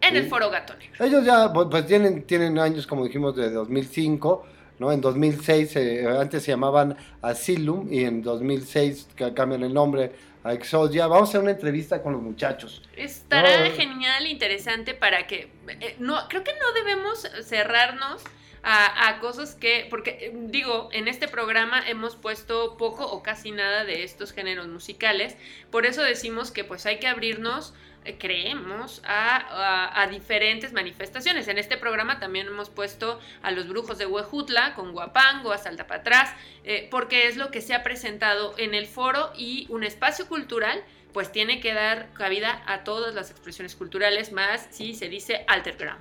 En 0.00 0.16
el 0.16 0.26
foro 0.28 0.50
Gato 0.50 0.74
Negro. 0.74 1.04
Ellos 1.04 1.24
ya 1.24 1.52
pues 1.52 1.86
tienen, 1.86 2.26
tienen 2.26 2.58
años, 2.58 2.86
como 2.86 3.04
dijimos, 3.04 3.36
de 3.36 3.50
2005 3.50 4.46
en 4.90 5.00
2006, 5.00 5.76
eh, 5.76 6.06
antes 6.18 6.42
se 6.42 6.50
llamaban 6.50 6.96
Asylum 7.20 7.92
y 7.92 8.04
en 8.04 8.22
2006 8.22 9.08
cambian 9.34 9.62
el 9.62 9.74
nombre 9.74 10.12
a 10.42 10.54
Exodia. 10.54 11.06
Vamos 11.06 11.28
a 11.28 11.30
hacer 11.30 11.40
una 11.42 11.52
entrevista 11.52 12.02
con 12.02 12.14
los 12.14 12.22
muchachos. 12.22 12.82
Estará 12.96 13.70
genial, 13.70 14.26
interesante 14.26 14.94
para 14.94 15.26
que... 15.26 15.50
Eh, 15.80 15.96
no, 15.98 16.16
creo 16.28 16.42
que 16.42 16.52
no 16.52 16.72
debemos 16.72 17.28
cerrarnos 17.44 18.24
a, 18.62 19.08
a, 19.08 19.18
cosas 19.18 19.54
que, 19.54 19.86
porque 19.90 20.18
eh, 20.20 20.32
digo, 20.34 20.88
en 20.92 21.08
este 21.08 21.28
programa 21.28 21.82
hemos 21.88 22.16
puesto 22.16 22.76
poco 22.76 23.04
o 23.06 23.22
casi 23.22 23.50
nada 23.50 23.84
de 23.84 24.04
estos 24.04 24.32
géneros 24.32 24.68
musicales, 24.68 25.36
por 25.70 25.84
eso 25.84 26.02
decimos 26.02 26.50
que 26.52 26.64
pues 26.64 26.86
hay 26.86 26.98
que 26.98 27.08
abrirnos 27.08 27.74
creemos 28.18 29.02
a, 29.04 30.06
diferentes 30.10 30.72
manifestaciones. 30.72 31.48
En 31.48 31.58
este 31.58 31.76
programa 31.76 32.20
también 32.20 32.46
hemos 32.46 32.70
puesto 32.70 33.18
a 33.42 33.50
los 33.50 33.68
brujos 33.68 33.98
de 33.98 34.06
Huejutla 34.06 34.74
con 34.74 34.92
Guapango, 34.92 35.52
a 35.52 35.58
Salta 35.58 35.86
para 35.86 36.00
atrás, 36.00 36.34
eh, 36.64 36.88
porque 36.90 37.28
es 37.28 37.36
lo 37.36 37.50
que 37.50 37.60
se 37.60 37.74
ha 37.74 37.82
presentado 37.82 38.54
en 38.58 38.74
el 38.74 38.86
foro 38.86 39.32
y 39.36 39.66
un 39.70 39.84
espacio 39.84 40.26
cultural 40.26 40.82
pues 41.12 41.30
tiene 41.30 41.60
que 41.60 41.74
dar 41.74 42.08
cabida 42.14 42.62
a 42.66 42.84
todas 42.84 43.14
las 43.14 43.30
expresiones 43.30 43.76
culturales, 43.76 44.32
más 44.32 44.66
si 44.70 44.94
se 44.94 45.08
dice 45.08 45.44
altergram. 45.46 45.98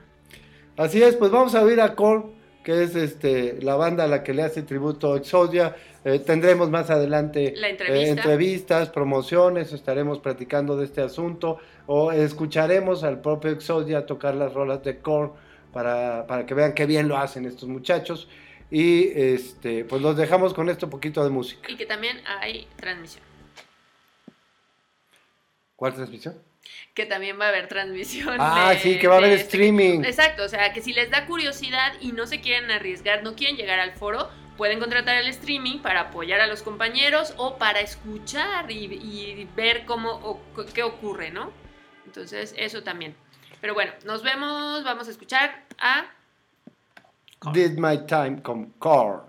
Así 0.78 1.04
es, 1.04 1.16
pues 1.16 1.32
vamos 1.32 1.54
a 1.56 1.64
ver 1.64 1.82
a 1.82 1.96
Cor, 1.96 2.32
que 2.64 2.84
es 2.84 2.96
este, 2.96 3.62
la 3.62 3.76
banda 3.76 4.06
a 4.06 4.08
la 4.08 4.24
que 4.24 4.34
le 4.34 4.44
hace 4.44 4.64
tributo 4.64 5.16
Exodia. 5.16 5.76
Eh, 6.04 6.20
tendremos 6.20 6.70
más 6.70 6.90
adelante 6.90 7.54
entrevistas, 8.04 8.90
promociones, 8.90 9.74
estaremos 9.74 10.20
platicando 10.20 10.76
de 10.78 10.86
este 10.86 11.02
asunto 11.02 11.60
o 11.88 12.12
escucharemos 12.12 13.04
al 13.04 13.22
propio 13.22 13.52
Exodia 13.52 14.06
tocar 14.06 14.36
las 14.36 14.54
rolas 14.54 14.84
de 14.84 15.00
Korn 15.00 15.32
para, 15.74 16.26
para, 16.28 16.46
que 16.46 16.54
vean 16.54 16.74
qué 16.74 16.86
bien 16.86 17.08
lo 17.08 17.18
hacen 17.18 17.46
estos 17.46 17.68
muchachos. 17.68 18.28
Y 18.70 19.12
este, 19.20 19.84
pues 19.84 20.02
los 20.02 20.16
dejamos 20.16 20.54
con 20.54 20.70
esto 20.70 20.90
poquito 20.90 21.24
de 21.24 21.30
música. 21.30 21.70
Y 21.70 21.76
que 21.76 21.86
también 21.86 22.22
hay 22.26 22.68
transmisión. 22.78 23.24
¿Cuál 25.76 25.94
transmisión? 25.94 26.36
Que 26.94 27.06
también 27.06 27.40
va 27.40 27.46
a 27.46 27.50
haber 27.50 27.68
transmisión. 27.68 28.38
Ah, 28.40 28.74
sí, 28.80 28.98
que 29.00 29.08
va 29.08 29.16
a 29.16 29.18
haber 29.18 29.32
este 29.32 29.46
streaming. 29.46 30.04
exacto, 30.04 30.44
o 30.44 30.48
sea, 30.48 30.72
que 30.74 30.82
si 30.82 30.94
les 30.94 31.10
da 31.10 31.26
curiosidad 31.26 31.94
y 32.00 32.12
no 32.12 32.28
se 32.28 32.40
quieren 32.40 32.70
arriesgar, 32.72 33.24
no 33.24 33.36
quieren 33.36 33.58
llegar 33.58 33.80
al 33.80 33.94
foro, 33.94 34.30
pueden 34.58 34.80
contratar 34.80 35.16
el 35.18 35.28
streaming 35.28 35.80
para 35.80 36.02
apoyar 36.02 36.40
a 36.40 36.48
los 36.48 36.62
compañeros 36.62 37.34
o 37.38 37.58
para 37.58 37.80
escuchar 37.80 38.70
y, 38.70 38.86
y 38.86 39.50
ver 39.56 39.86
cómo 39.86 40.12
o, 40.12 40.40
qué 40.74 40.84
ocurre, 40.84 41.32
¿no? 41.32 41.52
Entonces, 42.12 42.54
eso 42.58 42.84
también. 42.84 43.16
Pero 43.62 43.74
bueno, 43.74 43.94
nos 44.04 44.22
vemos, 44.22 44.84
vamos 44.84 45.08
a 45.08 45.12
escuchar 45.12 45.64
a... 45.80 46.08
Did 47.54 47.78
My 47.78 48.06
Time 48.06 48.42
Come 48.42 48.68
Corn. 48.80 49.22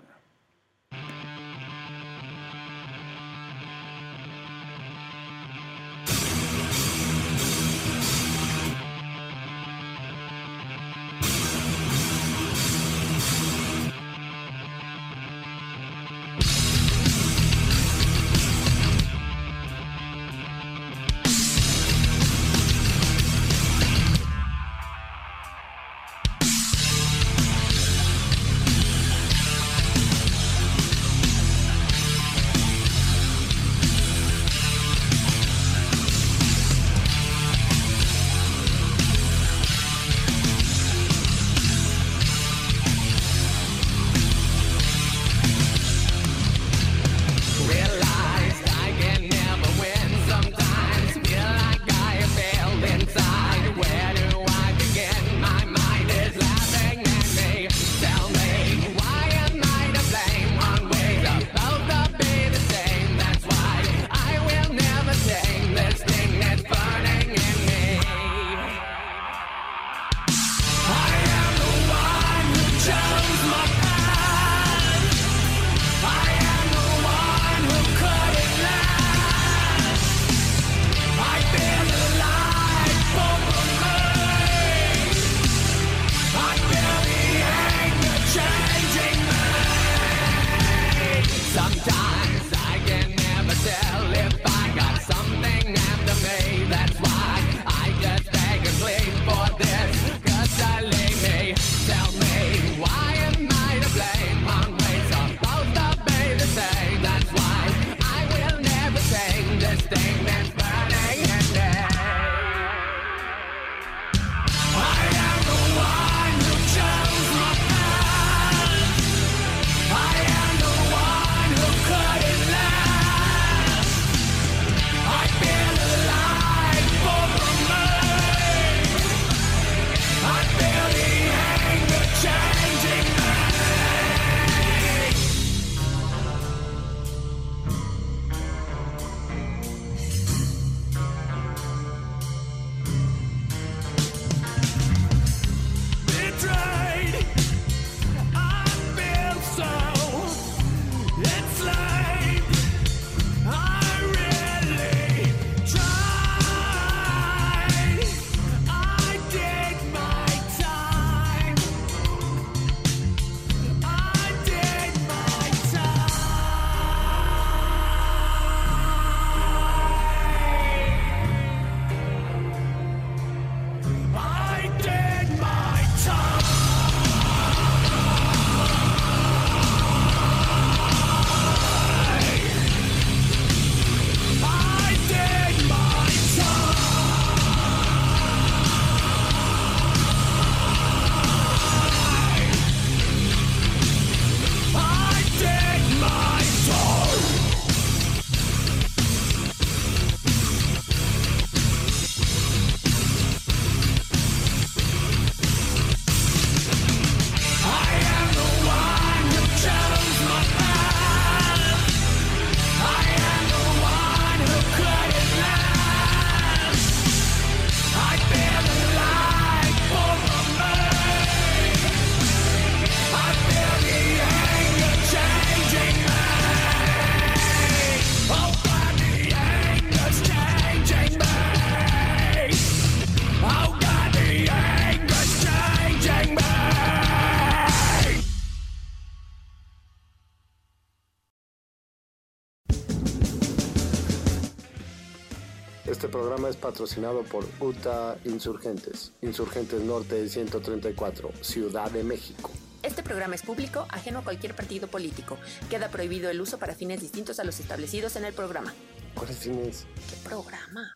Es 246.53 246.57
patrocinado 246.57 247.23
por 247.23 247.47
UTA 247.59 248.17
Insurgentes, 248.25 249.11
Insurgentes 249.21 249.81
Norte 249.81 250.29
134, 250.29 251.31
Ciudad 251.41 251.89
de 251.89 252.03
México. 252.03 252.51
Este 252.83 253.01
programa 253.01 253.33
es 253.33 253.41
público, 253.41 253.87
ajeno 253.89 254.19
a 254.19 254.23
cualquier 254.23 254.55
partido 254.55 254.87
político. 254.87 255.37
Queda 255.69 255.89
prohibido 255.89 256.29
el 256.29 256.39
uso 256.39 256.59
para 256.59 256.75
fines 256.75 257.01
distintos 257.01 257.39
a 257.39 257.43
los 257.43 257.59
establecidos 257.59 258.15
en 258.17 258.25
el 258.25 258.33
programa. 258.33 258.73
¿Cuáles 259.15 259.37
fines? 259.37 259.87
¿Qué 260.09 260.15
programa? 260.27 260.93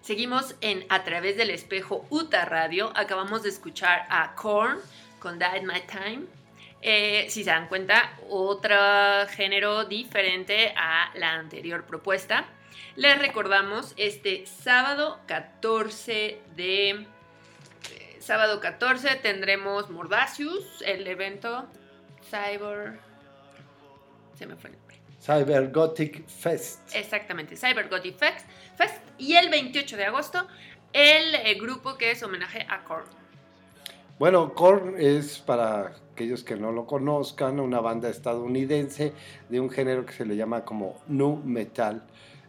Seguimos 0.00 0.54
en 0.60 0.84
A 0.88 1.02
través 1.02 1.36
del 1.36 1.50
espejo 1.50 2.06
UTA 2.10 2.44
Radio. 2.44 2.92
Acabamos 2.94 3.42
de 3.42 3.48
escuchar 3.48 4.06
a 4.08 4.34
Korn 4.34 4.78
con 5.18 5.38
Died 5.38 5.62
My 5.62 5.82
Time. 5.90 6.26
Eh, 6.86 7.30
si 7.30 7.44
se 7.44 7.50
dan 7.50 7.66
cuenta, 7.66 8.12
otro 8.28 8.76
género 9.30 9.86
diferente 9.86 10.74
a 10.76 11.10
la 11.14 11.32
anterior 11.32 11.86
propuesta. 11.86 12.44
Les 12.96 13.18
recordamos 13.18 13.94
este 13.96 14.44
sábado 14.44 15.18
14 15.26 16.42
de... 16.54 16.90
Eh, 16.90 17.06
sábado 18.20 18.60
14 18.60 19.16
tendremos 19.16 19.88
Mordacius, 19.88 20.82
el 20.82 21.06
evento 21.06 21.66
Cyber... 22.28 22.98
Se 24.34 24.46
me 24.46 24.54
fue 24.54 24.68
el 24.68 24.76
nombre. 24.76 25.00
Cyber 25.22 25.72
Gothic 25.72 26.28
Fest. 26.28 26.94
Exactamente, 26.94 27.56
Cyber 27.56 27.88
Gothic 27.88 28.18
Fest. 28.18 28.46
Fest. 28.76 29.00
Y 29.16 29.36
el 29.36 29.48
28 29.48 29.96
de 29.96 30.04
agosto, 30.04 30.46
el, 30.92 31.34
el 31.34 31.58
grupo 31.58 31.96
que 31.96 32.10
es 32.10 32.22
homenaje 32.22 32.66
a 32.68 32.84
Korn. 32.84 33.23
Bueno, 34.18 34.54
Korn 34.54 34.94
es, 34.96 35.40
para 35.40 35.92
aquellos 36.12 36.44
que 36.44 36.54
no 36.54 36.70
lo 36.70 36.86
conozcan, 36.86 37.58
una 37.58 37.80
banda 37.80 38.08
estadounidense 38.08 39.12
de 39.48 39.58
un 39.58 39.68
género 39.70 40.06
que 40.06 40.12
se 40.12 40.24
le 40.24 40.36
llama 40.36 40.64
como 40.64 40.94
nu 41.08 41.42
metal, 41.44 42.04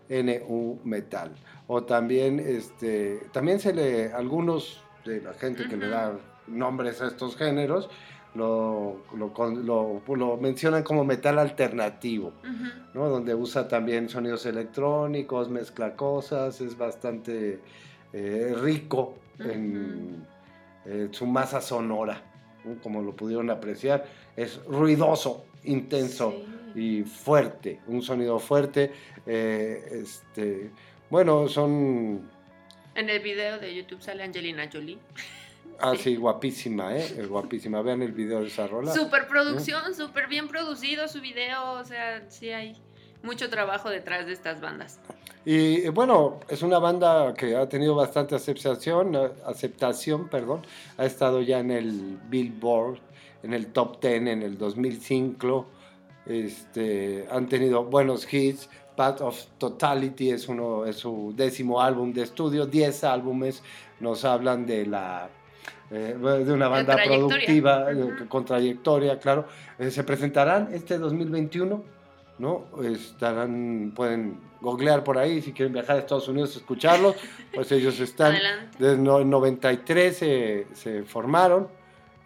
nu 0.08 0.80
metal. 0.84 1.32
O 1.66 1.84
también, 1.84 2.40
este, 2.40 3.20
también 3.32 3.60
se 3.60 3.74
le, 3.74 4.14
algunos 4.14 4.84
de 5.06 5.22
la 5.22 5.34
gente 5.34 5.68
que 5.68 5.76
le 5.76 5.90
da 5.90 6.14
nombres 6.46 7.02
a 7.02 7.08
estos 7.08 7.36
géneros, 7.36 7.90
lo, 8.36 8.98
lo, 9.16 10.02
lo, 10.08 10.38
mencionan 10.38 10.84
como 10.84 11.04
metal 11.04 11.40
alternativo, 11.40 12.34
¿no? 12.94 13.10
donde 13.10 13.34
usa 13.34 13.68
también 13.68 14.10
sonidos 14.10 14.46
electrónicos, 14.46 15.50
mezcla 15.50 15.96
cosas, 15.96 16.62
es 16.62 16.78
bastante 16.78 17.60
eh, 18.14 18.54
rico 18.62 19.16
en 19.40 20.26
eh, 20.86 21.10
su 21.12 21.26
masa 21.26 21.62
sonora, 21.62 22.22
como 22.82 23.02
lo 23.02 23.16
pudieron 23.16 23.50
apreciar, 23.50 24.06
es 24.36 24.64
ruidoso, 24.66 25.46
intenso 25.64 26.44
y 26.76 27.04
fuerte, 27.04 27.80
un 27.88 28.02
sonido 28.02 28.40
fuerte. 28.40 28.92
Eh, 29.26 30.02
este, 30.04 30.72
bueno, 31.10 31.48
son... 31.48 32.30
En 32.96 33.10
el 33.10 33.20
video 33.22 33.60
de 33.60 33.76
YouTube 33.76 34.02
sale 34.02 34.24
Angelina 34.24 34.70
Jolie. 34.72 34.98
Ah, 35.80 35.94
sí, 35.98 36.16
guapísima, 36.16 36.96
¿eh? 36.96 37.26
Guapísima. 37.28 37.82
Vean 37.82 38.02
el 38.02 38.14
video 38.14 38.40
de 38.40 38.48
esa 38.48 38.66
rola. 38.66 38.94
Super 38.94 39.28
producción, 39.28 39.94
súper 39.94 40.28
bien 40.28 40.48
producido 40.48 41.08
su 41.10 41.20
video. 41.20 41.74
O 41.74 41.84
sea, 41.84 42.30
sí 42.30 42.50
hay 42.52 42.82
mucho 43.24 43.50
trabajo 43.50 43.90
detrás 43.90 44.26
de 44.26 44.32
estas 44.32 44.62
bandas. 44.62 45.00
Y 45.46 45.88
bueno, 45.90 46.40
es 46.50 46.64
una 46.64 46.80
banda 46.80 47.36
que 47.36 47.56
ha 47.56 47.70
tenido 47.70 47.94
bastante 47.94 48.34
aceptación, 48.34 49.16
aceptación, 49.46 50.28
perdón. 50.28 50.66
Ha 50.98 51.06
estado 51.06 51.42
ya 51.42 51.60
en 51.60 51.70
el 51.70 52.18
Billboard, 52.30 52.98
en 53.44 53.54
el 53.54 53.68
Top 53.68 54.02
10 54.02 54.28
en 54.28 54.42
el 54.42 54.58
2005. 54.58 55.68
Este, 56.26 57.28
han 57.30 57.48
tenido 57.48 57.84
buenos 57.84 58.32
hits. 58.34 58.68
Path 58.96 59.22
of 59.22 59.40
Totality 59.60 60.32
es, 60.32 60.48
uno, 60.48 60.86
es 60.86 60.96
su 60.96 61.34
décimo 61.36 61.80
álbum 61.80 62.12
de 62.12 62.24
estudio. 62.24 62.66
Diez 62.66 63.04
álbumes 63.04 63.62
nos 64.00 64.26
hablan 64.26 64.66
de 64.66 64.88
la 64.88 65.30
eh, 65.92 66.16
de 66.18 66.52
una 66.52 66.68
banda 66.68 66.98
productiva, 67.06 67.92
eh, 67.92 68.26
con 68.28 68.44
trayectoria, 68.44 69.20
claro. 69.20 69.46
Eh, 69.78 69.92
se 69.92 70.04
presentarán 70.04 70.70
este 70.74 70.98
2021 70.98 71.95
¿no? 72.38 72.66
Estarán, 72.84 73.94
pueden 73.96 74.40
googlear 74.62 75.04
por 75.04 75.18
ahí 75.18 75.42
si 75.42 75.54
quieren 75.54 75.74
viajar 75.74 75.98
a 75.98 76.00
Estados 76.00 76.28
Unidos 76.28 76.56
a 76.56 76.60
escucharlos, 76.60 77.16
pues 77.54 77.72
ellos 77.72 78.00
están, 78.00 78.36
desde 78.80 78.94
el 78.94 79.04
93 79.04 80.18
se, 80.18 80.68
se, 80.74 81.04
formaron 81.04 81.68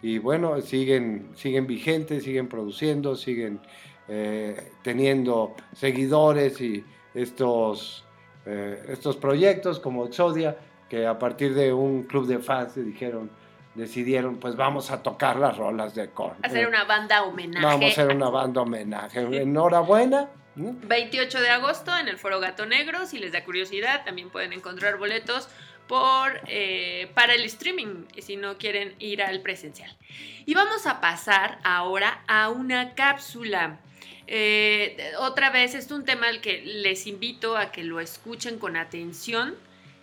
y 0.02 0.18
bueno, 0.18 0.60
siguen, 0.60 1.28
siguen 1.34 1.66
vigentes, 1.66 2.24
siguen 2.24 2.48
produciendo, 2.48 3.14
siguen 3.14 3.60
eh, 4.08 4.72
teniendo 4.82 5.54
seguidores 5.72 6.60
y 6.60 6.84
estos, 7.14 8.04
eh, 8.46 8.82
estos 8.88 9.16
proyectos 9.16 9.78
como 9.78 10.06
Exodia, 10.06 10.56
que 10.88 11.06
a 11.06 11.18
partir 11.18 11.54
de 11.54 11.72
un 11.72 12.02
club 12.04 12.26
de 12.26 12.38
fans 12.38 12.72
se 12.72 12.82
dijeron, 12.82 13.30
decidieron, 13.74 14.38
pues 14.38 14.56
vamos 14.56 14.90
a 14.90 15.02
tocar 15.02 15.36
las 15.36 15.56
rolas 15.56 15.94
de 15.94 16.10
Korn. 16.10 16.36
Hacer 16.42 16.66
una 16.66 16.84
banda 16.84 17.22
homenaje. 17.22 17.64
Vamos 17.64 17.84
a 17.84 17.88
hacer 17.88 18.16
una 18.16 18.30
banda 18.30 18.62
homenaje. 18.62 19.20
Enhorabuena. 19.42 20.28
28 20.56 21.40
de 21.40 21.50
agosto 21.50 21.96
en 21.96 22.08
el 22.08 22.18
Foro 22.18 22.40
Gato 22.40 22.66
Negro. 22.66 23.06
Si 23.06 23.18
les 23.18 23.32
da 23.32 23.44
curiosidad, 23.44 24.04
también 24.04 24.30
pueden 24.30 24.52
encontrar 24.52 24.98
boletos 24.98 25.48
por, 25.86 26.40
eh, 26.46 27.10
para 27.14 27.34
el 27.34 27.44
streaming 27.44 28.04
si 28.18 28.36
no 28.36 28.58
quieren 28.58 28.94
ir 28.98 29.22
al 29.22 29.40
presencial. 29.40 29.96
Y 30.44 30.54
vamos 30.54 30.86
a 30.86 31.00
pasar 31.00 31.58
ahora 31.62 32.22
a 32.26 32.50
una 32.50 32.94
cápsula. 32.94 33.78
Eh, 34.26 35.12
otra 35.18 35.50
vez, 35.50 35.74
es 35.74 35.90
un 35.90 36.04
tema 36.04 36.28
al 36.28 36.40
que 36.40 36.62
les 36.62 37.06
invito 37.06 37.56
a 37.56 37.72
que 37.72 37.82
lo 37.82 38.00
escuchen 38.00 38.58
con 38.58 38.76
atención 38.76 39.56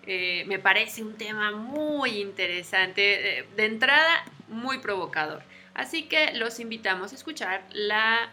eh, 0.07 0.45
me 0.47 0.57
parece 0.57 1.03
un 1.03 1.15
tema 1.15 1.51
muy 1.51 2.21
interesante, 2.21 3.39
eh, 3.39 3.45
de 3.57 3.65
entrada 3.65 4.23
muy 4.47 4.79
provocador. 4.79 5.43
Así 5.73 6.03
que 6.03 6.31
los 6.33 6.61
invitamos 6.61 7.11
a 7.11 7.15
escuchar 7.15 7.65
la, 7.73 8.31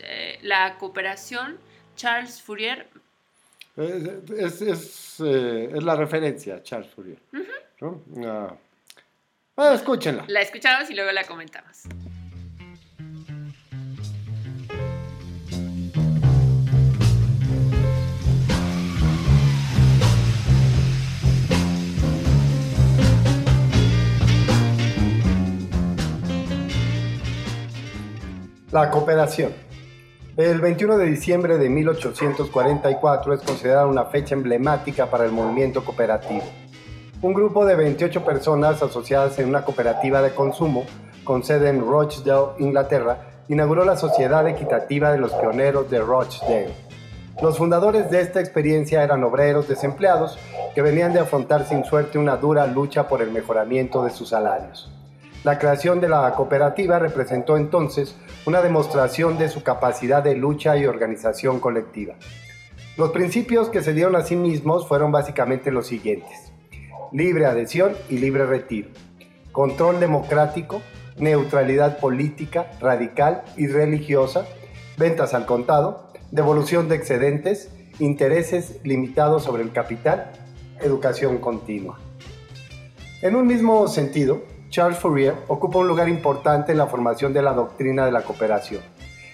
eh, 0.00 0.38
la 0.42 0.76
cooperación 0.76 1.56
Charles 1.94 2.42
Fourier. 2.42 2.88
Es, 3.76 4.60
es, 4.60 5.20
la 5.20 5.94
referencia, 5.94 6.62
Charles 6.64 6.90
Fourier. 6.90 7.18
Ah, 9.56 9.74
escúchenla. 9.74 10.24
La 10.26 10.40
escuchamos 10.40 10.90
y 10.90 10.94
luego 10.94 11.12
la 11.12 11.22
comentamos. 11.22 11.84
La 28.70 28.90
cooperación. 28.90 29.54
El 30.36 30.60
21 30.60 30.98
de 30.98 31.06
diciembre 31.06 31.56
de 31.56 31.70
1844 31.70 33.32
es 33.32 33.40
considerada 33.40 33.86
una 33.86 34.04
fecha 34.04 34.34
emblemática 34.34 35.06
para 35.06 35.24
el 35.24 35.32
movimiento 35.32 35.82
cooperativo. 35.82 36.42
Un 37.22 37.32
grupo 37.32 37.64
de 37.64 37.76
28 37.76 38.26
personas 38.26 38.82
asociadas 38.82 39.38
en 39.38 39.48
una 39.48 39.64
cooperativa 39.64 40.20
de 40.20 40.34
consumo 40.34 40.84
con 41.24 41.44
sede 41.44 41.70
en 41.70 41.80
Rochdale, 41.80 42.48
Inglaterra, 42.58 43.44
inauguró 43.48 43.86
la 43.86 43.96
Sociedad 43.96 44.46
Equitativa 44.46 45.12
de 45.12 45.18
los 45.18 45.32
Pioneros 45.32 45.88
de 45.88 46.00
Rochdale. 46.00 46.74
Los 47.40 47.56
fundadores 47.56 48.10
de 48.10 48.20
esta 48.20 48.40
experiencia 48.40 49.02
eran 49.02 49.24
obreros 49.24 49.66
desempleados 49.66 50.38
que 50.74 50.82
venían 50.82 51.14
de 51.14 51.20
afrontar 51.20 51.66
sin 51.66 51.86
suerte 51.86 52.18
una 52.18 52.36
dura 52.36 52.66
lucha 52.66 53.08
por 53.08 53.22
el 53.22 53.30
mejoramiento 53.30 54.04
de 54.04 54.10
sus 54.10 54.28
salarios. 54.28 54.92
La 55.44 55.58
creación 55.58 56.00
de 56.00 56.08
la 56.08 56.30
cooperativa 56.34 56.98
representó 56.98 57.56
entonces 57.56 58.14
una 58.48 58.62
demostración 58.62 59.36
de 59.36 59.50
su 59.50 59.62
capacidad 59.62 60.22
de 60.22 60.34
lucha 60.34 60.74
y 60.78 60.86
organización 60.86 61.60
colectiva. 61.60 62.14
Los 62.96 63.10
principios 63.10 63.68
que 63.68 63.82
se 63.82 63.92
dieron 63.92 64.16
a 64.16 64.22
sí 64.22 64.36
mismos 64.36 64.88
fueron 64.88 65.12
básicamente 65.12 65.70
los 65.70 65.86
siguientes. 65.86 66.50
Libre 67.12 67.44
adhesión 67.44 67.92
y 68.08 68.16
libre 68.16 68.46
retiro. 68.46 68.88
Control 69.52 70.00
democrático, 70.00 70.80
neutralidad 71.18 71.98
política, 71.98 72.70
radical 72.80 73.42
y 73.58 73.66
religiosa, 73.66 74.46
ventas 74.96 75.34
al 75.34 75.44
contado, 75.44 76.10
devolución 76.30 76.88
de 76.88 76.96
excedentes, 76.96 77.70
intereses 77.98 78.80
limitados 78.82 79.44
sobre 79.44 79.62
el 79.62 79.72
capital, 79.72 80.32
educación 80.80 81.36
continua. 81.36 81.98
En 83.20 83.36
un 83.36 83.46
mismo 83.46 83.88
sentido, 83.88 84.40
Charles 84.70 84.98
Fourier 84.98 85.34
ocupa 85.48 85.78
un 85.78 85.88
lugar 85.88 86.08
importante 86.08 86.72
en 86.72 86.78
la 86.78 86.86
formación 86.86 87.32
de 87.32 87.42
la 87.42 87.54
doctrina 87.54 88.04
de 88.04 88.12
la 88.12 88.22
cooperación. 88.22 88.82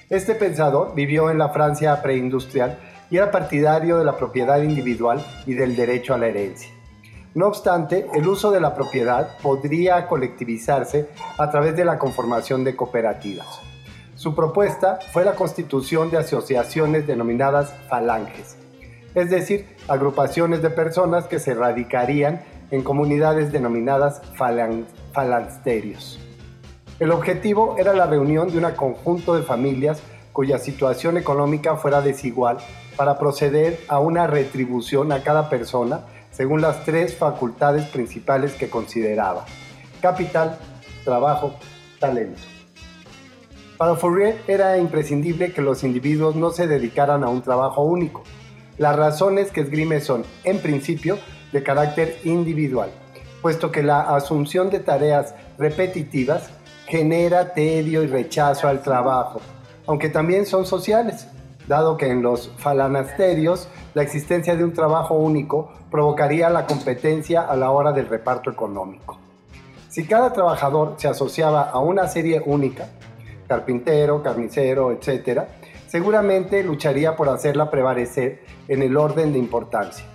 Este 0.08 0.34
pensador 0.34 0.94
vivió 0.94 1.30
en 1.30 1.38
la 1.38 1.48
Francia 1.48 2.00
preindustrial 2.02 2.78
y 3.10 3.16
era 3.16 3.30
partidario 3.30 3.98
de 3.98 4.04
la 4.04 4.16
propiedad 4.16 4.62
individual 4.62 5.24
y 5.46 5.54
del 5.54 5.74
derecho 5.74 6.14
a 6.14 6.18
la 6.18 6.28
herencia. 6.28 6.70
No 7.34 7.48
obstante, 7.48 8.06
el 8.14 8.28
uso 8.28 8.52
de 8.52 8.60
la 8.60 8.76
propiedad 8.76 9.36
podría 9.42 10.06
colectivizarse 10.06 11.08
a 11.36 11.50
través 11.50 11.74
de 11.76 11.84
la 11.84 11.98
conformación 11.98 12.62
de 12.62 12.76
cooperativas. 12.76 13.60
Su 14.14 14.36
propuesta 14.36 15.00
fue 15.12 15.24
la 15.24 15.34
constitución 15.34 16.10
de 16.10 16.18
asociaciones 16.18 17.08
denominadas 17.08 17.74
falanges, 17.88 18.56
es 19.16 19.30
decir, 19.30 19.66
agrupaciones 19.88 20.62
de 20.62 20.70
personas 20.70 21.26
que 21.26 21.40
se 21.40 21.54
radicarían 21.54 22.42
en 22.70 22.82
comunidades 22.82 23.50
denominadas 23.50 24.22
falansterios. 25.14 26.20
El 27.00 27.12
objetivo 27.12 27.76
era 27.78 27.94
la 27.94 28.06
reunión 28.06 28.50
de 28.50 28.58
un 28.58 28.70
conjunto 28.72 29.34
de 29.34 29.42
familias 29.42 30.02
cuya 30.32 30.58
situación 30.58 31.16
económica 31.16 31.76
fuera 31.76 32.02
desigual 32.02 32.58
para 32.96 33.18
proceder 33.18 33.80
a 33.88 34.00
una 34.00 34.26
retribución 34.26 35.12
a 35.12 35.22
cada 35.22 35.48
persona 35.48 36.00
según 36.30 36.60
las 36.60 36.84
tres 36.84 37.16
facultades 37.16 37.86
principales 37.86 38.54
que 38.54 38.68
consideraba. 38.68 39.44
Capital, 40.02 40.58
trabajo, 41.04 41.54
talento. 42.00 42.42
Para 43.78 43.94
Fourier 43.94 44.40
era 44.48 44.78
imprescindible 44.78 45.52
que 45.52 45.62
los 45.62 45.84
individuos 45.84 46.34
no 46.34 46.50
se 46.50 46.66
dedicaran 46.66 47.22
a 47.24 47.28
un 47.28 47.42
trabajo 47.42 47.82
único. 47.82 48.22
Las 48.78 48.96
razones 48.96 49.52
que 49.52 49.60
esgrime 49.60 50.00
son, 50.00 50.24
en 50.42 50.58
principio, 50.58 51.18
de 51.52 51.62
carácter 51.62 52.18
individual, 52.24 52.90
puesto 53.44 53.70
que 53.70 53.82
la 53.82 54.00
asunción 54.00 54.70
de 54.70 54.80
tareas 54.80 55.34
repetitivas 55.58 56.48
genera 56.86 57.52
tedio 57.52 58.02
y 58.02 58.06
rechazo 58.06 58.68
al 58.68 58.80
trabajo, 58.80 59.42
aunque 59.86 60.08
también 60.08 60.46
son 60.46 60.64
sociales, 60.64 61.28
dado 61.68 61.98
que 61.98 62.08
en 62.08 62.22
los 62.22 62.50
falanasterios 62.56 63.68
la 63.92 64.00
existencia 64.00 64.56
de 64.56 64.64
un 64.64 64.72
trabajo 64.72 65.16
único 65.16 65.74
provocaría 65.90 66.48
la 66.48 66.64
competencia 66.64 67.42
a 67.42 67.54
la 67.54 67.70
hora 67.70 67.92
del 67.92 68.08
reparto 68.08 68.50
económico. 68.50 69.18
Si 69.90 70.06
cada 70.06 70.32
trabajador 70.32 70.94
se 70.96 71.08
asociaba 71.08 71.64
a 71.64 71.80
una 71.80 72.08
serie 72.08 72.42
única, 72.46 72.88
carpintero, 73.46 74.22
carnicero, 74.22 74.90
etc., 74.90 75.42
seguramente 75.86 76.64
lucharía 76.64 77.14
por 77.14 77.28
hacerla 77.28 77.70
prevalecer 77.70 78.42
en 78.68 78.80
el 78.80 78.96
orden 78.96 79.34
de 79.34 79.38
importancia. 79.38 80.13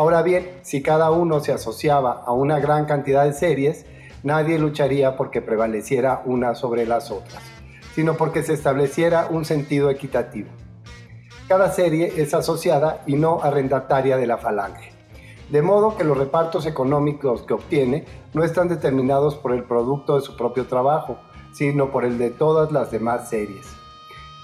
Ahora 0.00 0.22
bien, 0.22 0.48
si 0.62 0.82
cada 0.82 1.10
uno 1.10 1.40
se 1.40 1.52
asociaba 1.52 2.22
a 2.24 2.32
una 2.32 2.58
gran 2.58 2.86
cantidad 2.86 3.26
de 3.26 3.34
series, 3.34 3.84
nadie 4.22 4.58
lucharía 4.58 5.14
porque 5.14 5.42
prevaleciera 5.42 6.22
una 6.24 6.54
sobre 6.54 6.86
las 6.86 7.10
otras, 7.10 7.42
sino 7.94 8.14
porque 8.14 8.42
se 8.42 8.54
estableciera 8.54 9.28
un 9.30 9.44
sentido 9.44 9.90
equitativo. 9.90 10.48
Cada 11.48 11.70
serie 11.70 12.14
es 12.16 12.32
asociada 12.32 13.02
y 13.06 13.16
no 13.16 13.42
arrendataria 13.42 14.16
de 14.16 14.26
la 14.26 14.38
falange, 14.38 14.90
de 15.50 15.60
modo 15.60 15.94
que 15.98 16.04
los 16.04 16.16
repartos 16.16 16.64
económicos 16.64 17.42
que 17.42 17.52
obtiene 17.52 18.06
no 18.32 18.42
están 18.42 18.68
determinados 18.68 19.34
por 19.34 19.52
el 19.52 19.64
producto 19.64 20.16
de 20.16 20.22
su 20.22 20.34
propio 20.34 20.66
trabajo, 20.66 21.18
sino 21.52 21.90
por 21.90 22.06
el 22.06 22.16
de 22.16 22.30
todas 22.30 22.72
las 22.72 22.90
demás 22.90 23.28
series. 23.28 23.66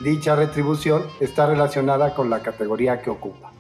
Dicha 0.01 0.37
retribución 0.37 1.03
está 1.19 1.47
relacionada 1.47 2.15
con 2.15 2.29
la 2.29 2.41
categoría 2.41 3.01
que 3.01 3.09
ocupa, 3.09 3.53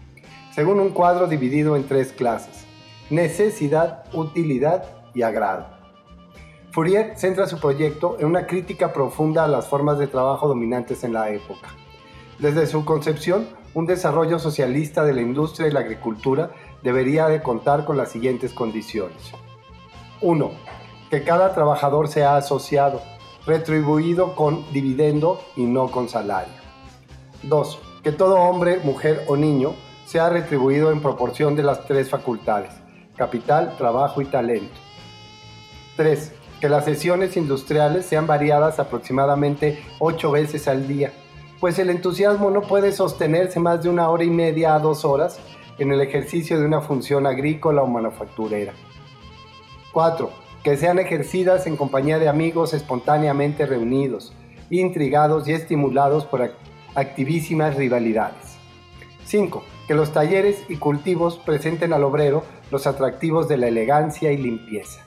según 0.56 0.80
un 0.80 0.88
cuadro 0.88 1.26
dividido 1.26 1.76
en 1.76 1.86
tres 1.86 2.14
clases, 2.14 2.64
necesidad, 3.10 4.04
utilidad 4.14 4.84
y 5.12 5.20
agrado. 5.20 5.66
Fourier 6.72 7.12
centra 7.18 7.46
su 7.46 7.60
proyecto 7.60 8.16
en 8.18 8.24
una 8.24 8.46
crítica 8.46 8.90
profunda 8.94 9.44
a 9.44 9.48
las 9.48 9.68
formas 9.68 9.98
de 9.98 10.06
trabajo 10.06 10.48
dominantes 10.48 11.04
en 11.04 11.12
la 11.12 11.28
época. 11.28 11.68
Desde 12.38 12.66
su 12.66 12.86
concepción, 12.86 13.46
un 13.74 13.84
desarrollo 13.84 14.38
socialista 14.38 15.04
de 15.04 15.12
la 15.12 15.20
industria 15.20 15.68
y 15.68 15.72
la 15.72 15.80
agricultura 15.80 16.52
debería 16.82 17.28
de 17.28 17.42
contar 17.42 17.84
con 17.84 17.98
las 17.98 18.10
siguientes 18.10 18.54
condiciones. 18.54 19.32
1. 20.22 20.50
Que 21.10 21.22
cada 21.22 21.52
trabajador 21.52 22.08
sea 22.08 22.38
asociado, 22.38 23.02
retribuido 23.44 24.34
con 24.34 24.64
dividendo 24.72 25.38
y 25.54 25.64
no 25.64 25.90
con 25.90 26.08
salario. 26.08 26.54
2. 27.42 27.78
Que 28.02 28.12
todo 28.12 28.36
hombre, 28.36 28.80
mujer 28.82 29.22
o 29.28 29.36
niño 29.36 29.74
sea 30.06 30.30
retribuido 30.30 30.90
en 30.90 31.02
proporción 31.02 31.54
de 31.56 31.64
las 31.64 31.84
tres 31.86 32.08
facultades, 32.08 32.72
capital, 33.16 33.76
trabajo 33.76 34.22
y 34.22 34.24
talento. 34.24 34.80
3 35.96 36.32
que 36.60 36.68
las 36.68 36.84
sesiones 36.84 37.36
industriales 37.36 38.06
sean 38.06 38.26
variadas 38.26 38.78
aproximadamente 38.78 39.82
ocho 39.98 40.30
veces 40.30 40.68
al 40.68 40.88
día, 40.88 41.12
pues 41.60 41.78
el 41.78 41.90
entusiasmo 41.90 42.50
no 42.50 42.62
puede 42.62 42.92
sostenerse 42.92 43.60
más 43.60 43.82
de 43.82 43.88
una 43.88 44.08
hora 44.08 44.24
y 44.24 44.30
media 44.30 44.74
a 44.74 44.78
dos 44.78 45.04
horas 45.04 45.38
en 45.78 45.92
el 45.92 46.00
ejercicio 46.00 46.58
de 46.58 46.66
una 46.66 46.80
función 46.80 47.26
agrícola 47.26 47.82
o 47.82 47.86
manufacturera. 47.86 48.72
4. 49.92 50.30
Que 50.62 50.76
sean 50.76 50.98
ejercidas 50.98 51.66
en 51.66 51.76
compañía 51.76 52.18
de 52.18 52.28
amigos 52.28 52.74
espontáneamente 52.74 53.66
reunidos, 53.66 54.32
intrigados 54.70 55.46
y 55.48 55.52
estimulados 55.52 56.24
por 56.24 56.50
activísimas 56.94 57.76
rivalidades. 57.76 58.56
5. 59.24 59.62
Que 59.86 59.94
los 59.94 60.12
talleres 60.12 60.64
y 60.68 60.76
cultivos 60.76 61.38
presenten 61.38 61.92
al 61.92 62.04
obrero 62.04 62.42
los 62.70 62.86
atractivos 62.86 63.48
de 63.48 63.56
la 63.56 63.68
elegancia 63.68 64.32
y 64.32 64.36
limpieza. 64.36 65.02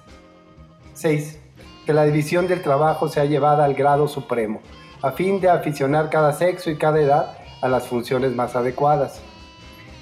6. 0.93 1.39
Que 1.85 1.93
la 1.93 2.05
división 2.05 2.47
del 2.47 2.61
trabajo 2.61 3.09
sea 3.09 3.25
llevada 3.25 3.65
al 3.65 3.73
grado 3.73 4.07
supremo, 4.07 4.61
a 5.01 5.11
fin 5.11 5.41
de 5.41 5.49
aficionar 5.49 6.09
cada 6.09 6.33
sexo 6.33 6.69
y 6.69 6.77
cada 6.77 7.01
edad 7.01 7.37
a 7.61 7.67
las 7.67 7.87
funciones 7.87 8.35
más 8.35 8.55
adecuadas. 8.55 9.21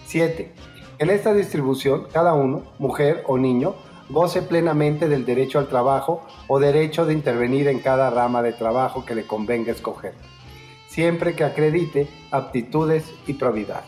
7. 0.05 0.51
En 0.99 1.09
esta 1.09 1.33
distribución, 1.33 2.07
cada 2.11 2.33
uno, 2.33 2.63
mujer 2.79 3.23
o 3.27 3.37
niño, 3.37 3.75
goce 4.09 4.41
plenamente 4.41 5.07
del 5.07 5.25
derecho 5.25 5.59
al 5.59 5.67
trabajo 5.67 6.25
o 6.47 6.59
derecho 6.59 7.05
de 7.05 7.13
intervenir 7.13 7.67
en 7.67 7.79
cada 7.79 8.09
rama 8.09 8.41
de 8.41 8.53
trabajo 8.53 9.05
que 9.05 9.15
le 9.15 9.27
convenga 9.27 9.71
escoger, 9.71 10.13
siempre 10.87 11.35
que 11.35 11.43
acredite 11.43 12.07
aptitudes 12.31 13.13
y 13.27 13.33
probidad. 13.33 13.83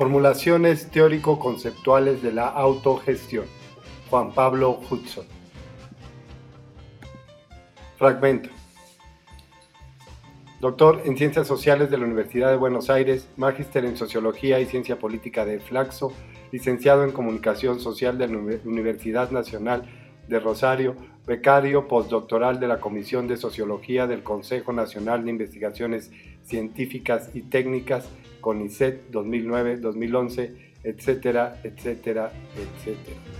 Formulaciones 0.00 0.90
teórico-conceptuales 0.90 2.22
de 2.22 2.32
la 2.32 2.48
autogestión. 2.48 3.44
Juan 4.08 4.32
Pablo 4.32 4.80
Hudson. 4.88 5.26
Fragmento. 7.98 8.48
Doctor 10.58 11.02
en 11.04 11.18
Ciencias 11.18 11.46
Sociales 11.46 11.90
de 11.90 11.98
la 11.98 12.06
Universidad 12.06 12.48
de 12.48 12.56
Buenos 12.56 12.88
Aires, 12.88 13.28
magíster 13.36 13.84
en 13.84 13.98
Sociología 13.98 14.58
y 14.58 14.64
Ciencia 14.64 14.98
Política 14.98 15.44
de 15.44 15.60
Flaxo, 15.60 16.14
licenciado 16.50 17.04
en 17.04 17.12
Comunicación 17.12 17.78
Social 17.78 18.16
de 18.16 18.28
la 18.28 18.38
Universidad 18.64 19.30
Nacional 19.30 19.82
de 20.28 20.40
Rosario, 20.40 20.96
becario 21.26 21.88
postdoctoral 21.88 22.58
de 22.58 22.68
la 22.68 22.80
Comisión 22.80 23.28
de 23.28 23.36
Sociología 23.36 24.06
del 24.06 24.22
Consejo 24.22 24.72
Nacional 24.72 25.26
de 25.26 25.30
Investigaciones 25.32 26.10
Científicas 26.42 27.28
y 27.34 27.42
Técnicas 27.42 28.08
CONICET 28.40 29.10
2009-2011, 29.12 30.50
etcétera, 30.84 31.54
etcétera, 31.64 32.32
etcétera. 32.56 33.39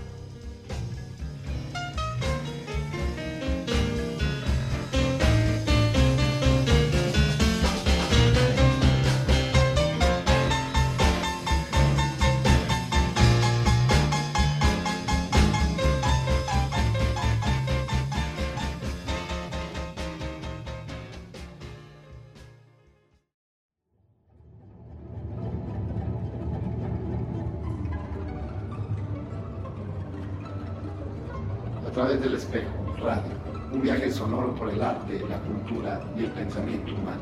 La 35.19 35.39
cultura 35.39 36.01
y 36.17 36.23
el 36.23 36.31
pensamiento 36.31 36.93
humano. 36.93 37.21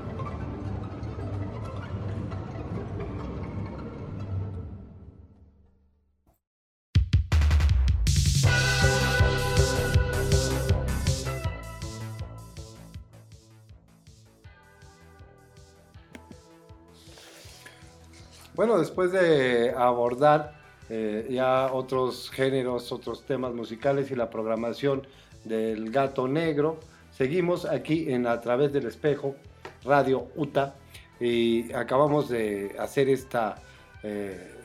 Bueno, 18.53 18.77
después 18.77 19.13
de 19.13 19.73
abordar 19.75 20.53
eh, 20.89 21.27
ya 21.29 21.71
otros 21.71 22.29
géneros, 22.29 22.91
otros 22.91 23.23
temas 23.23 23.53
musicales 23.53 24.11
y 24.11 24.15
la 24.15 24.29
programación 24.29 25.07
del 25.45 25.91
Gato 25.91 26.27
Negro. 26.27 26.79
Seguimos 27.19 27.65
aquí 27.65 28.13
en 28.13 28.25
A 28.27 28.39
través 28.39 28.71
del 28.71 28.85
espejo, 28.85 29.35
Radio 29.83 30.29
UTA, 30.37 30.75
y 31.19 31.69
acabamos 31.73 32.29
de 32.29 32.73
hacer 32.79 33.09
esta, 33.09 33.57
eh, 34.03 34.55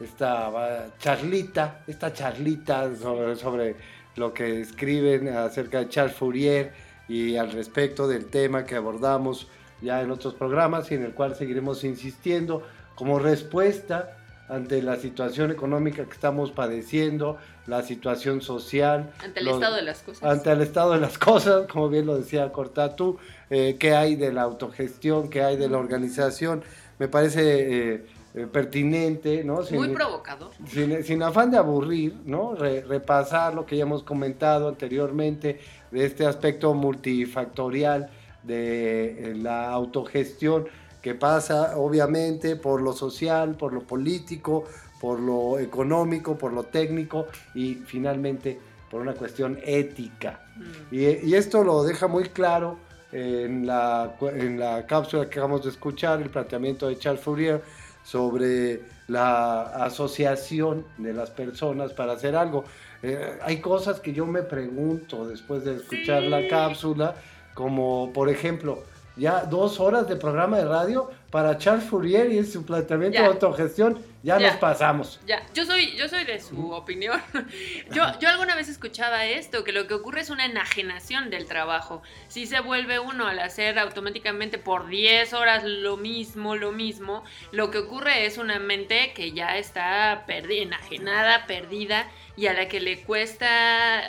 esta 0.00 0.88
charlita, 0.98 1.84
esta 1.86 2.12
charlita 2.12 2.96
sobre, 2.96 3.36
sobre 3.36 3.76
lo 4.16 4.34
que 4.34 4.60
escriben 4.60 5.28
acerca 5.28 5.78
de 5.78 5.88
Charles 5.88 6.16
Fourier 6.16 6.72
y 7.08 7.36
al 7.36 7.52
respecto 7.52 8.08
del 8.08 8.26
tema 8.26 8.64
que 8.64 8.74
abordamos 8.74 9.46
ya 9.80 10.02
en 10.02 10.10
otros 10.10 10.34
programas 10.34 10.90
y 10.90 10.96
en 10.96 11.04
el 11.04 11.14
cual 11.14 11.36
seguiremos 11.36 11.84
insistiendo 11.84 12.66
como 12.96 13.20
respuesta 13.20 14.16
ante 14.48 14.82
la 14.82 14.96
situación 14.96 15.50
económica 15.50 16.04
que 16.04 16.12
estamos 16.12 16.50
padeciendo, 16.52 17.36
la 17.66 17.82
situación 17.82 18.40
social. 18.40 19.12
Ante 19.22 19.40
el 19.40 19.48
estado 19.48 19.76
de 19.76 19.82
las 19.82 20.02
cosas. 20.02 20.22
Ante 20.22 20.50
el 20.50 20.60
estado 20.62 20.92
de 20.92 21.00
las 21.00 21.18
cosas, 21.18 21.66
como 21.66 21.88
bien 21.88 22.06
lo 22.06 22.16
decía 22.16 22.50
Cortatu, 22.50 23.18
eh, 23.50 23.76
qué 23.78 23.94
hay 23.94 24.16
de 24.16 24.32
la 24.32 24.42
autogestión, 24.42 25.28
qué 25.28 25.42
hay 25.42 25.56
de 25.56 25.68
la 25.68 25.78
organización. 25.78 26.62
Me 26.98 27.08
parece 27.08 27.92
eh, 27.94 28.06
eh, 28.34 28.46
pertinente, 28.46 29.44
¿no? 29.44 29.60
Muy 29.72 29.88
provocador. 29.90 30.50
Sin, 30.66 31.22
afán 31.22 31.50
de 31.50 31.58
aburrir, 31.58 32.14
¿no? 32.24 32.54
repasar 32.54 33.54
lo 33.54 33.66
que 33.66 33.76
ya 33.76 33.82
hemos 33.82 34.02
comentado 34.02 34.68
anteriormente 34.68 35.60
de 35.90 36.04
este 36.04 36.26
aspecto 36.26 36.72
multifactorial 36.74 38.10
de 38.42 39.36
la 39.42 39.70
autogestión 39.70 40.66
que 41.08 41.14
pasa 41.14 41.78
obviamente 41.78 42.56
por 42.56 42.82
lo 42.82 42.92
social, 42.92 43.56
por 43.56 43.72
lo 43.72 43.80
político, 43.80 44.64
por 45.00 45.18
lo 45.18 45.58
económico, 45.58 46.36
por 46.36 46.52
lo 46.52 46.64
técnico 46.64 47.28
y 47.54 47.76
finalmente 47.76 48.60
por 48.90 49.00
una 49.00 49.14
cuestión 49.14 49.58
ética. 49.64 50.42
Mm. 50.56 50.94
Y, 50.94 51.34
esto 51.34 51.64
lo 51.64 51.82
deja 51.82 52.08
muy 52.08 52.24
claro 52.24 52.76
en 53.10 53.66
la, 53.66 54.16
en 54.20 54.60
la 54.60 54.86
cápsula 54.86 55.24
que 55.24 55.38
acabamos 55.38 55.64
de 55.64 55.70
escuchar, 55.70 56.20
el 56.20 56.28
planteamiento 56.28 56.88
de 56.88 56.98
Charles 56.98 57.22
Fourier 57.22 57.62
sobre 58.04 58.82
la 59.06 59.62
asociación 59.86 60.84
de 60.98 61.14
las 61.14 61.30
personas 61.30 61.94
para 61.94 62.12
hacer 62.12 62.36
algo. 62.36 62.64
Eh, 63.02 63.38
hay 63.42 63.62
cosas 63.62 64.00
que 64.00 64.12
yo 64.12 64.26
me 64.26 64.42
pregunto 64.42 65.26
después 65.26 65.64
de 65.64 65.76
escuchar 65.76 66.24
la 66.24 66.46
cápsula, 66.48 67.14
como 67.54 68.12
por 68.12 68.28
ejemplo, 68.28 68.84
ya 69.18 69.44
dos 69.44 69.80
horas 69.80 70.08
de 70.08 70.16
programa 70.16 70.58
de 70.58 70.64
radio 70.64 71.10
para 71.30 71.58
Charles 71.58 71.84
Fourier 71.84 72.32
y 72.32 72.44
su 72.44 72.64
planteamiento 72.64 73.20
de 73.20 73.26
autogestión, 73.26 74.02
ya, 74.22 74.38
nos 74.38 74.56
pasamos. 74.56 75.20
Ya, 75.26 75.44
yo 75.52 75.66
soy, 75.66 75.94
yo 75.94 76.08
soy 76.08 76.24
de 76.24 76.40
su 76.40 76.70
opinión. 76.72 77.20
Yo, 77.92 78.04
yo 78.20 78.28
alguna 78.28 78.54
vez 78.54 78.68
escuchaba 78.68 79.24
esto, 79.24 79.64
que 79.64 79.72
lo 79.72 79.86
que 79.86 79.94
ocurre 79.94 80.20
es 80.20 80.30
una 80.30 80.44
enajenación 80.44 81.30
del 81.30 81.46
trabajo. 81.46 82.02
Si 82.28 82.46
se 82.46 82.60
vuelve 82.60 82.98
uno 82.98 83.26
al 83.26 83.38
hacer 83.38 83.78
automáticamente 83.78 84.58
por 84.58 84.88
10 84.88 85.32
horas 85.32 85.64
lo 85.64 85.96
mismo, 85.96 86.56
lo 86.56 86.72
mismo, 86.72 87.24
lo 87.52 87.70
que 87.70 87.78
ocurre 87.78 88.26
es 88.26 88.36
una 88.36 88.58
mente 88.58 89.12
que 89.14 89.32
ya 89.32 89.56
está 89.56 90.24
perdida, 90.26 90.62
enajenada, 90.62 91.46
perdida 91.46 92.10
y 92.36 92.46
a 92.46 92.52
la 92.52 92.68
que 92.68 92.80
le 92.80 93.02
cuesta 93.02 94.02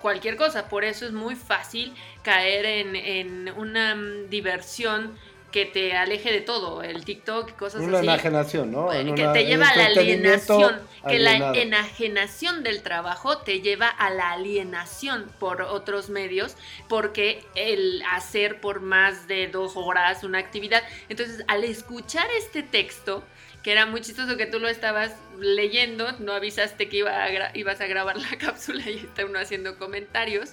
cualquier 0.00 0.36
cosa. 0.36 0.68
Por 0.68 0.84
eso 0.84 1.06
es 1.06 1.12
muy 1.12 1.34
fácil 1.34 1.92
caer 2.22 2.64
en, 2.66 2.96
en 2.96 3.52
una 3.56 3.94
mm, 3.94 4.28
diversión 4.30 5.16
que 5.56 5.64
te 5.64 5.96
aleje 5.96 6.32
de 6.32 6.42
todo, 6.42 6.82
el 6.82 7.06
TikTok 7.06 7.48
y 7.48 7.52
cosas 7.54 7.80
una 7.80 7.96
así. 7.96 8.06
Una 8.06 8.14
enajenación, 8.16 8.70
¿no? 8.70 8.90
que 8.90 9.26
te 9.32 9.46
lleva 9.46 9.66
a 9.66 9.74
la 9.74 9.86
alienación, 9.86 10.82
que 11.08 11.18
la 11.18 11.54
enajenación 11.54 12.62
del 12.62 12.82
trabajo 12.82 13.38
te 13.38 13.62
lleva 13.62 13.88
a 13.88 14.10
la 14.10 14.32
alienación 14.32 15.32
por 15.38 15.62
otros 15.62 16.10
medios, 16.10 16.58
porque 16.90 17.42
el 17.54 18.02
hacer 18.12 18.60
por 18.60 18.82
más 18.82 19.28
de 19.28 19.48
dos 19.48 19.76
horas 19.76 20.24
una 20.24 20.40
actividad, 20.40 20.82
entonces 21.08 21.42
al 21.48 21.64
escuchar 21.64 22.26
este 22.36 22.62
texto, 22.62 23.24
que 23.62 23.72
era 23.72 23.86
muy 23.86 24.02
chistoso 24.02 24.36
que 24.36 24.44
tú 24.44 24.58
lo 24.58 24.68
estabas 24.68 25.16
leyendo, 25.38 26.12
no 26.18 26.34
avisaste 26.34 26.90
que 26.90 26.98
iba 26.98 27.50
ibas 27.54 27.80
a 27.80 27.86
grabar 27.86 28.18
la 28.18 28.28
cápsula 28.38 28.90
y 28.90 28.96
está 28.96 29.24
uno 29.24 29.38
haciendo 29.38 29.78
comentarios. 29.78 30.52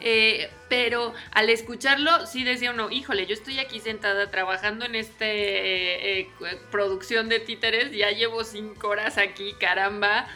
Eh, 0.00 0.50
pero 0.68 1.12
al 1.32 1.50
escucharlo, 1.50 2.26
sí 2.26 2.44
decía 2.44 2.70
uno, 2.70 2.90
híjole, 2.90 3.26
yo 3.26 3.34
estoy 3.34 3.58
aquí 3.58 3.80
sentada 3.80 4.30
trabajando 4.30 4.84
en 4.84 4.94
esta 4.94 5.26
eh, 5.26 6.20
eh, 6.20 6.28
producción 6.70 7.28
de 7.28 7.40
títeres, 7.40 7.92
ya 7.92 8.10
llevo 8.10 8.44
cinco 8.44 8.88
horas 8.88 9.18
aquí, 9.18 9.54
caramba. 9.58 10.28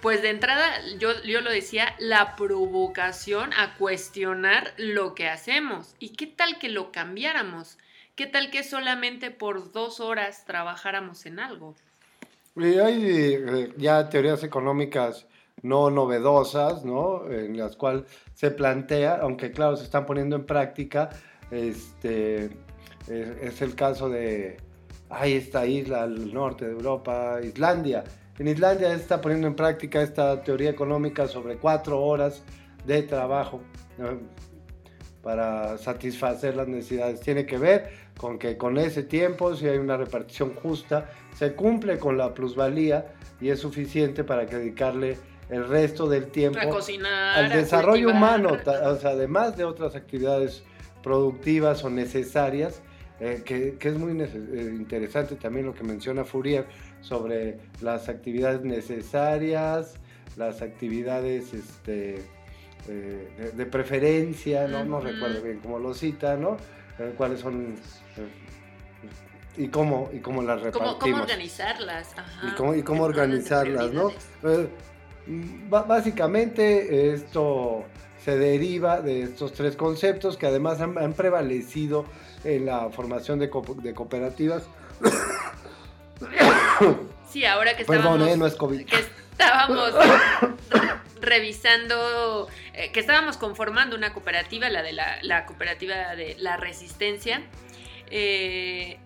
pues 0.00 0.22
de 0.22 0.30
entrada, 0.30 0.70
yo, 0.98 1.22
yo 1.22 1.40
lo 1.40 1.50
decía, 1.50 1.94
la 1.98 2.36
provocación 2.36 3.52
a 3.54 3.74
cuestionar 3.74 4.74
lo 4.76 5.14
que 5.14 5.28
hacemos. 5.28 5.94
¿Y 5.98 6.10
qué 6.10 6.26
tal 6.26 6.58
que 6.58 6.68
lo 6.68 6.92
cambiáramos? 6.92 7.78
¿Qué 8.14 8.26
tal 8.26 8.50
que 8.50 8.62
solamente 8.62 9.30
por 9.30 9.72
dos 9.72 10.00
horas 10.00 10.44
trabajáramos 10.44 11.26
en 11.26 11.40
algo? 11.40 11.74
hay 12.56 13.72
ya 13.76 14.08
teorías 14.08 14.44
económicas 14.44 15.26
no 15.64 15.90
novedosas, 15.90 16.84
¿no? 16.84 17.28
En 17.30 17.56
las 17.56 17.74
cuales 17.74 18.04
se 18.34 18.50
plantea, 18.50 19.16
aunque 19.22 19.50
claro, 19.50 19.76
se 19.76 19.84
están 19.84 20.04
poniendo 20.04 20.36
en 20.36 20.44
práctica, 20.44 21.08
este, 21.50 22.50
es, 23.08 23.62
el 23.62 23.74
caso 23.74 24.10
de, 24.10 24.58
ahí 25.08 25.32
esta 25.32 25.66
isla 25.66 26.02
al 26.02 26.32
norte 26.32 26.66
de 26.66 26.72
Europa, 26.72 27.38
Islandia. 27.42 28.04
En 28.38 28.46
Islandia 28.46 28.92
está 28.92 29.22
poniendo 29.22 29.46
en 29.46 29.56
práctica 29.56 30.02
esta 30.02 30.42
teoría 30.42 30.68
económica 30.68 31.26
sobre 31.26 31.56
cuatro 31.56 32.02
horas 32.02 32.42
de 32.84 33.02
trabajo 33.02 33.62
para 35.22 35.78
satisfacer 35.78 36.56
las 36.56 36.68
necesidades. 36.68 37.20
Tiene 37.20 37.46
que 37.46 37.56
ver 37.56 37.88
con 38.18 38.38
que 38.38 38.58
con 38.58 38.76
ese 38.76 39.02
tiempo, 39.02 39.56
si 39.56 39.66
hay 39.66 39.78
una 39.78 39.96
repartición 39.96 40.52
justa, 40.52 41.08
se 41.34 41.54
cumple 41.54 41.98
con 41.98 42.18
la 42.18 42.34
plusvalía 42.34 43.14
y 43.40 43.48
es 43.48 43.60
suficiente 43.60 44.24
para 44.24 44.44
que 44.44 44.56
dedicarle 44.56 45.16
el 45.48 45.68
resto 45.68 46.08
del 46.08 46.28
tiempo 46.28 46.58
al 46.60 47.50
desarrollo 47.50 48.10
humano, 48.10 48.56
o 48.84 48.96
sea, 48.96 49.10
además 49.10 49.56
de 49.56 49.64
otras 49.64 49.94
actividades 49.94 50.62
productivas 51.02 51.84
o 51.84 51.90
necesarias, 51.90 52.82
eh, 53.20 53.42
que, 53.44 53.76
es 53.80 53.98
muy 53.98 54.20
eh, 54.20 54.72
interesante 54.74 55.36
también 55.36 55.66
lo 55.66 55.74
que 55.74 55.84
menciona 55.84 56.24
Fourier 56.24 56.66
sobre 57.00 57.58
las 57.80 58.08
actividades 58.08 58.62
necesarias, 58.62 59.94
las 60.36 60.62
actividades 60.62 61.52
este, 61.52 62.24
eh, 62.88 63.52
de, 63.54 63.66
preferencia, 63.66 64.66
¿no? 64.66 64.84
no 64.84 65.00
recuerdo 65.00 65.42
bien 65.42 65.60
cómo 65.60 65.78
lo 65.78 65.94
cita, 65.94 66.36
¿no? 66.36 66.56
cuáles 67.16 67.40
son 67.40 67.76
y 69.56 69.68
cómo, 69.68 70.10
y 70.12 70.18
cómo 70.18 70.42
las 70.42 70.62
repartimos. 70.62 70.96
Cómo, 70.96 71.22
organizarlas. 71.22 72.14
Y 72.42 72.54
cómo, 72.56 72.74
y 72.74 72.82
cómo 72.82 73.04
organizarlas, 73.04 73.92
¿no? 73.92 74.10
Básicamente 75.26 77.12
esto 77.12 77.84
se 78.24 78.38
deriva 78.38 79.00
de 79.00 79.22
estos 79.22 79.52
tres 79.52 79.76
conceptos 79.76 80.36
que 80.36 80.46
además 80.46 80.80
han, 80.80 81.12
prevalecido 81.12 82.06
en 82.44 82.66
la 82.66 82.90
formación 82.90 83.38
de, 83.38 83.50
cooperativas. 83.50 84.64
Sí, 87.28 87.44
ahora 87.44 87.74
que 87.74 87.82
estábamos, 87.82 88.28
eh, 88.28 88.86
Que 88.86 88.96
estábamos 89.32 89.92
revisando, 91.20 92.48
eh, 92.74 92.92
que 92.92 93.00
estábamos 93.00 93.36
conformando 93.38 93.96
una 93.96 94.12
cooperativa, 94.12 94.70
la 94.70 94.84
de 94.84 94.92
la, 94.92 95.18
la 95.22 95.44
cooperativa 95.44 96.14
de 96.14 96.36
la 96.38 96.56
resistencia. 96.56 97.42
Eh, 98.10 98.98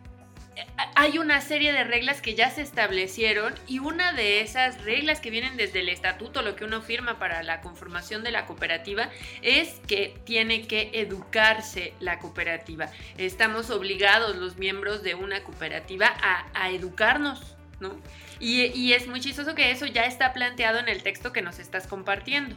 hay 0.95 1.19
una 1.19 1.41
serie 1.41 1.73
de 1.73 1.85
reglas 1.85 2.21
que 2.21 2.35
ya 2.35 2.51
se 2.51 2.63
establecieron 2.63 3.55
y 3.67 3.79
una 3.79 4.13
de 4.13 4.41
esas 4.41 4.83
reglas 4.85 5.21
que 5.21 5.31
vienen 5.31 5.57
desde 5.57 5.81
el 5.81 5.89
estatuto, 5.89 6.43
lo 6.43 6.57
que 6.57 6.65
uno 6.65 6.83
firma 6.83 7.19
para 7.19 7.43
la 7.43 7.61
conformación 7.61 8.25
de 8.25 8.33
la 8.33 8.47
cooperativa, 8.47 9.09
es 9.43 9.81
que 9.87 10.19
tiene 10.25 10.67
que 10.67 10.91
educarse 10.95 11.95
la 12.01 12.19
cooperativa. 12.19 12.91
Estamos 13.17 13.71
obligados 13.71 14.37
los 14.37 14.57
miembros 14.57 15.03
de 15.03 15.15
una 15.15 15.43
cooperativa 15.45 16.15
a, 16.55 16.71
educarnos, 16.71 17.57
¿no? 17.81 17.97
Y, 18.41 18.67
y, 18.67 18.93
es 18.93 19.09
muy 19.09 19.21
chistoso 19.21 19.55
que 19.55 19.71
eso 19.71 19.87
ya 19.87 20.05
está 20.05 20.33
planteado 20.33 20.79
en 20.79 20.89
el 20.89 21.03
texto 21.03 21.33
que 21.33 21.43
nos 21.43 21.59
estás 21.59 21.87
compartiendo. 21.87 22.55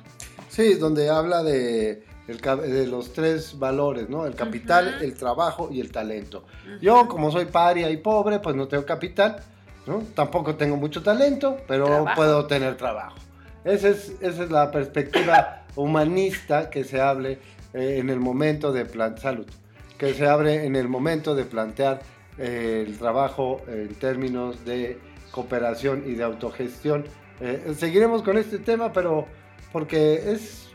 Sí, 0.50 0.74
donde 0.76 1.10
habla 1.10 1.44
de 1.44 2.04
de 2.28 2.88
los 2.88 3.14
tres 3.14 3.58
valores, 3.58 4.10
¿no? 4.10 4.26
El 4.26 4.36
capital, 4.36 4.98
el 5.02 5.16
trabajo 5.16 5.70
y 5.72 5.82
el 5.82 5.92
talento. 5.92 6.44
Yo, 6.82 7.08
como 7.08 7.32
soy 7.32 7.46
paria 7.46 7.90
y 7.90 7.98
pobre, 7.98 8.40
pues 8.40 8.56
no 8.56 8.68
tengo 8.68 8.86
capital, 8.86 9.38
¿no? 9.86 10.04
Tampoco 10.16 10.56
tengo 10.56 10.78
mucho 10.78 11.02
talento, 11.04 11.58
pero 11.68 12.06
puedo 12.16 12.46
tener 12.46 12.78
trabajo. 12.78 13.18
Esa 13.64 13.90
es, 13.90 14.14
esa 14.22 14.44
es 14.44 14.52
la 14.52 14.72
perspectiva 14.72 15.64
humanista 15.76 16.70
que 16.70 16.84
se 16.84 17.02
hable 17.02 17.40
eh, 17.74 17.98
en 18.00 18.10
el 18.10 18.20
momento 18.20 18.72
de 18.72 18.86
plan 18.86 19.18
salud, 19.18 19.48
que 19.98 20.14
se 20.14 20.28
abre 20.28 20.66
en 20.66 20.76
el 20.76 20.88
momento 20.88 21.36
de 21.36 21.46
plantear 21.46 22.02
eh, 22.38 22.84
el 22.88 22.98
trabajo 22.98 23.62
en 23.68 23.94
términos 23.96 24.66
de 24.66 25.00
cooperación 25.32 26.04
y 26.06 26.14
de 26.14 26.24
autogestión. 26.24 27.06
Eh, 27.40 27.74
seguiremos 27.78 28.22
con 28.22 28.38
este 28.38 28.58
tema, 28.58 28.94
pero 28.94 29.26
porque 29.72 30.32
es, 30.32 30.70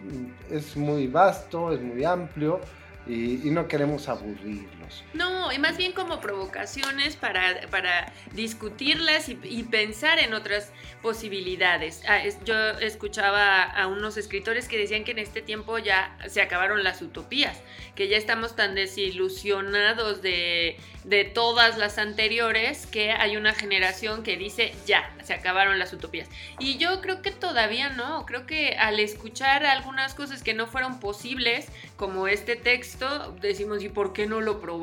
es 0.51 0.77
muy 0.77 1.07
vasto, 1.07 1.73
es 1.73 1.81
muy 1.81 2.05
amplio 2.05 2.61
y, 3.07 3.51
no 3.51 3.69
queremos 3.69 4.09
aburrirlo. 4.09 4.76
No, 5.15 5.53
y 5.53 5.59
más 5.59 5.77
bien 5.77 5.93
como 5.93 6.21
provocaciones 6.21 7.17
para, 7.17 7.61
para 7.71 8.13
discutirlas 8.33 9.29
y, 9.29 9.39
y 9.45 9.63
pensar 9.65 10.19
en 10.19 10.35
otras 10.35 10.73
posibilidades. 11.03 12.03
Ah, 12.09 12.23
yo 12.45 12.55
escuchaba 12.81 13.63
a 13.63 13.87
unos 13.87 14.17
escritores 14.17 14.69
que 14.69 14.77
decían 14.77 15.05
que 15.05 15.13
en 15.13 15.21
este 15.21 15.43
tiempo 15.43 15.79
ya 15.79 16.17
se 16.27 16.43
acabaron 16.43 16.83
las 16.83 17.01
utopías, 17.03 17.61
que 17.95 18.09
ya 18.09 18.17
estamos 18.17 18.57
tan 18.57 18.75
desilusionados 18.75 20.23
de, 20.23 20.79
de 21.05 21.25
todas 21.25 21.79
las 21.79 21.99
anteriores 21.99 22.87
que 22.87 23.13
hay 23.13 23.37
una 23.37 23.55
generación 23.55 24.23
que 24.23 24.37
dice 24.37 24.75
ya, 24.87 25.15
se 25.23 25.35
acabaron 25.35 25.79
las 25.79 25.93
utopías. 25.93 26.29
Y 26.59 26.79
yo 26.79 27.01
creo 27.01 27.23
que 27.23 27.31
todavía 27.31 27.91
no, 27.91 28.27
creo 28.27 28.47
que 28.47 28.77
al 28.77 28.99
escuchar 28.99 29.65
algunas 29.65 30.15
cosas 30.15 30.43
que 30.43 30.55
no 30.55 30.67
fueron 30.67 30.99
posibles, 30.99 31.69
como 31.97 32.27
este 32.27 32.57
texto, 32.57 33.37
decimos, 33.41 33.83
¿y 33.83 33.89
por 33.89 34.13
qué 34.13 34.27
no 34.27 34.41
lo 34.41 34.61
probamos? 34.61 34.76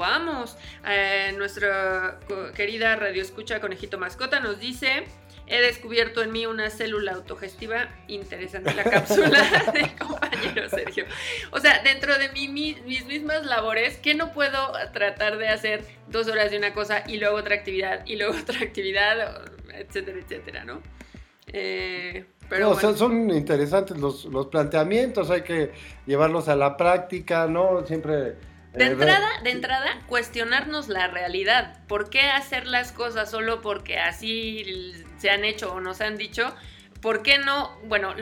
Eh, 0.87 1.33
nuestra 1.37 2.19
querida 2.55 2.95
radio 2.95 3.21
escucha 3.21 3.59
Conejito 3.59 3.97
Mascota 3.97 4.39
nos 4.39 4.59
dice 4.59 5.05
he 5.47 5.61
descubierto 5.61 6.21
en 6.21 6.31
mí 6.31 6.45
una 6.45 6.69
célula 6.69 7.13
autogestiva 7.13 7.89
interesante, 8.07 8.73
la 8.73 8.83
cápsula 8.83 9.39
del 9.73 9.95
compañero 9.95 10.69
Sergio. 10.69 11.05
O 11.51 11.59
sea, 11.59 11.81
dentro 11.83 12.17
de 12.17 12.29
mí, 12.29 12.47
mis 12.47 13.05
mismas 13.05 13.45
labores, 13.45 13.97
¿qué 13.97 14.15
no 14.15 14.31
puedo 14.31 14.57
tratar 14.93 15.37
de 15.37 15.49
hacer 15.49 15.85
dos 16.07 16.27
horas 16.27 16.51
de 16.51 16.57
una 16.57 16.73
cosa 16.73 17.03
y 17.07 17.17
luego 17.17 17.37
otra 17.37 17.55
actividad 17.55 18.05
y 18.05 18.15
luego 18.15 18.33
otra 18.41 18.59
actividad, 18.59 19.43
etcétera, 19.73 20.19
etcétera, 20.19 20.65
¿no? 20.65 20.81
Eh, 21.47 22.25
pero 22.49 22.75
son, 22.95 23.31
interesantes 23.31 23.97
los, 23.97 24.25
los 24.25 24.47
planteamientos, 24.47 25.29
hay 25.29 25.41
que 25.41 25.71
llevarlos 26.05 26.47
a 26.47 26.55
la 26.55 26.77
práctica, 26.77 27.47
¿no? 27.47 27.85
Siempre 27.85 28.35
de 28.73 28.85
entrada, 28.85 29.29
de 29.43 29.51
entrada, 29.51 30.01
cuestionarnos 30.07 30.87
la 30.87 31.07
realidad. 31.07 31.77
¿Por 31.87 32.09
qué 32.09 32.21
hacer 32.21 32.65
las 32.65 32.91
cosas 32.91 33.29
solo 33.29 33.61
porque 33.61 33.99
así 33.99 34.93
se 35.17 35.29
han 35.29 35.45
hecho 35.45 35.73
o 35.73 35.79
nos 35.79 36.01
han 36.01 36.17
dicho? 36.17 36.55
¿Por 37.01 37.21
qué 37.21 37.37
no? 37.37 37.77
Bueno, 37.85 38.15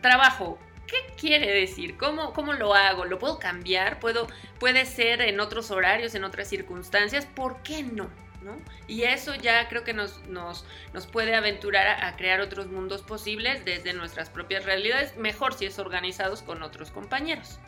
trabajo. 0.00 0.58
¿Qué 0.86 0.96
quiere 1.16 1.54
decir? 1.54 1.96
¿Cómo, 1.96 2.32
¿Cómo 2.32 2.52
lo 2.52 2.74
hago? 2.74 3.04
¿Lo 3.04 3.18
puedo 3.18 3.38
cambiar? 3.38 4.00
¿Puedo, 4.00 4.26
¿Puede 4.58 4.84
ser 4.84 5.22
en 5.22 5.40
otros 5.40 5.70
horarios, 5.70 6.14
en 6.14 6.24
otras 6.24 6.48
circunstancias? 6.48 7.26
¿Por 7.26 7.62
qué 7.62 7.82
no? 7.82 8.10
¿No? 8.42 8.60
Y 8.88 9.04
eso 9.04 9.36
ya 9.36 9.68
creo 9.68 9.84
que 9.84 9.92
nos, 9.92 10.26
nos, 10.26 10.66
nos 10.92 11.06
puede 11.06 11.36
aventurar 11.36 11.86
a, 11.86 12.08
a, 12.08 12.16
crear 12.16 12.40
otros 12.40 12.66
mundos 12.66 13.02
posibles 13.02 13.64
desde 13.64 13.92
nuestras 13.92 14.30
propias 14.30 14.64
realidades, 14.64 15.16
mejor 15.16 15.54
si 15.54 15.66
es 15.66 15.78
organizados 15.78 16.42
con 16.42 16.64
otros 16.64 16.90
compañeros. 16.90 17.60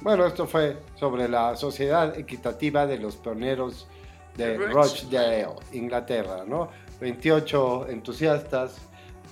Bueno, 0.00 0.26
esto 0.26 0.46
fue 0.46 0.78
sobre 0.94 1.28
la 1.28 1.56
sociedad 1.56 2.16
equitativa 2.16 2.86
de 2.86 2.98
los 2.98 3.16
pioneros 3.16 3.88
de 4.36 4.56
Rochdale, 4.56 5.48
Inglaterra, 5.72 6.44
¿no? 6.46 6.70
28 7.00 7.88
entusiastas, 7.88 8.78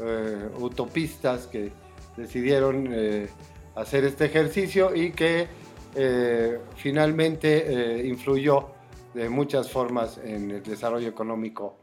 eh, 0.00 0.48
utopistas 0.58 1.46
que 1.46 1.72
decidieron 2.16 2.88
eh, 2.90 3.28
hacer 3.76 4.04
este 4.04 4.24
ejercicio 4.24 4.94
y 4.94 5.12
que 5.12 5.46
eh, 5.94 6.60
finalmente 6.74 8.02
influyó 8.04 8.70
de 9.14 9.28
muchas 9.28 9.70
formas 9.70 10.18
en 10.18 10.50
el 10.50 10.62
desarrollo 10.64 11.08
económico 11.08 11.78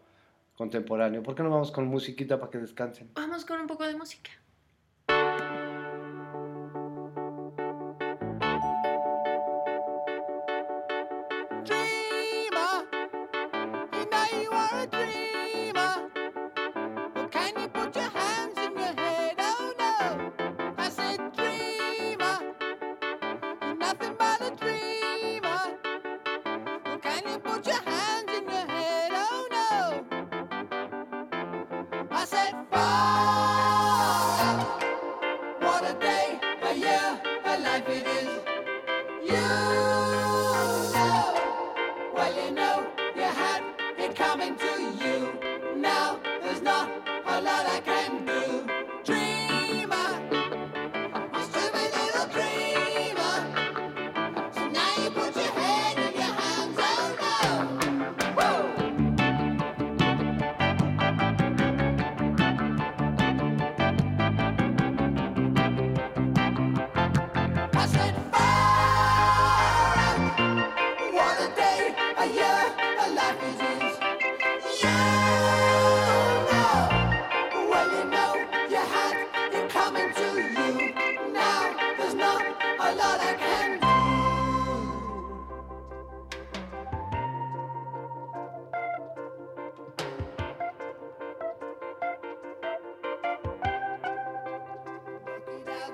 contemporáneo. 0.58 1.24
¿Por 1.24 1.36
qué 1.36 1.44
no 1.44 1.50
vamos 1.50 1.72
con 1.72 1.88
musiquita 1.88 2.38
para 2.38 2.52
que 2.52 2.58
descansen? 2.58 3.10
Vamos 3.14 3.46
con 3.46 3.62
un 3.62 3.68
poco 3.68 3.86
de 3.86 3.96
música. 3.96 4.30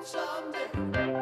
someday. 0.04 1.19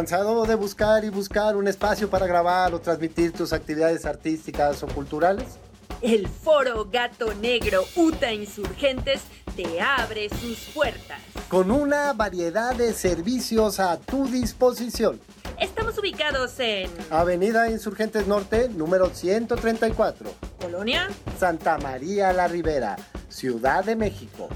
¿Cansado 0.00 0.46
de 0.46 0.54
buscar 0.54 1.04
y 1.04 1.10
buscar 1.10 1.56
un 1.56 1.68
espacio 1.68 2.08
para 2.08 2.26
grabar 2.26 2.72
o 2.72 2.80
transmitir 2.80 3.32
tus 3.32 3.52
actividades 3.52 4.06
artísticas 4.06 4.82
o 4.82 4.86
culturales? 4.86 5.58
El 6.00 6.26
Foro 6.26 6.86
Gato 6.90 7.34
Negro 7.34 7.84
UTA 7.94 8.32
Insurgentes 8.32 9.20
te 9.54 9.78
abre 9.78 10.30
sus 10.30 10.56
puertas. 10.72 11.20
Con 11.50 11.70
una 11.70 12.14
variedad 12.14 12.74
de 12.74 12.94
servicios 12.94 13.78
a 13.78 14.00
tu 14.00 14.26
disposición. 14.26 15.20
Estamos 15.60 15.98
ubicados 15.98 16.58
en 16.60 16.90
Avenida 17.10 17.68
Insurgentes 17.68 18.26
Norte, 18.26 18.70
número 18.70 19.10
134. 19.10 20.30
Colonia 20.62 21.10
Santa 21.38 21.76
María 21.76 22.32
la 22.32 22.48
Ribera, 22.48 22.96
Ciudad 23.28 23.84
de 23.84 23.96
México. 23.96 24.48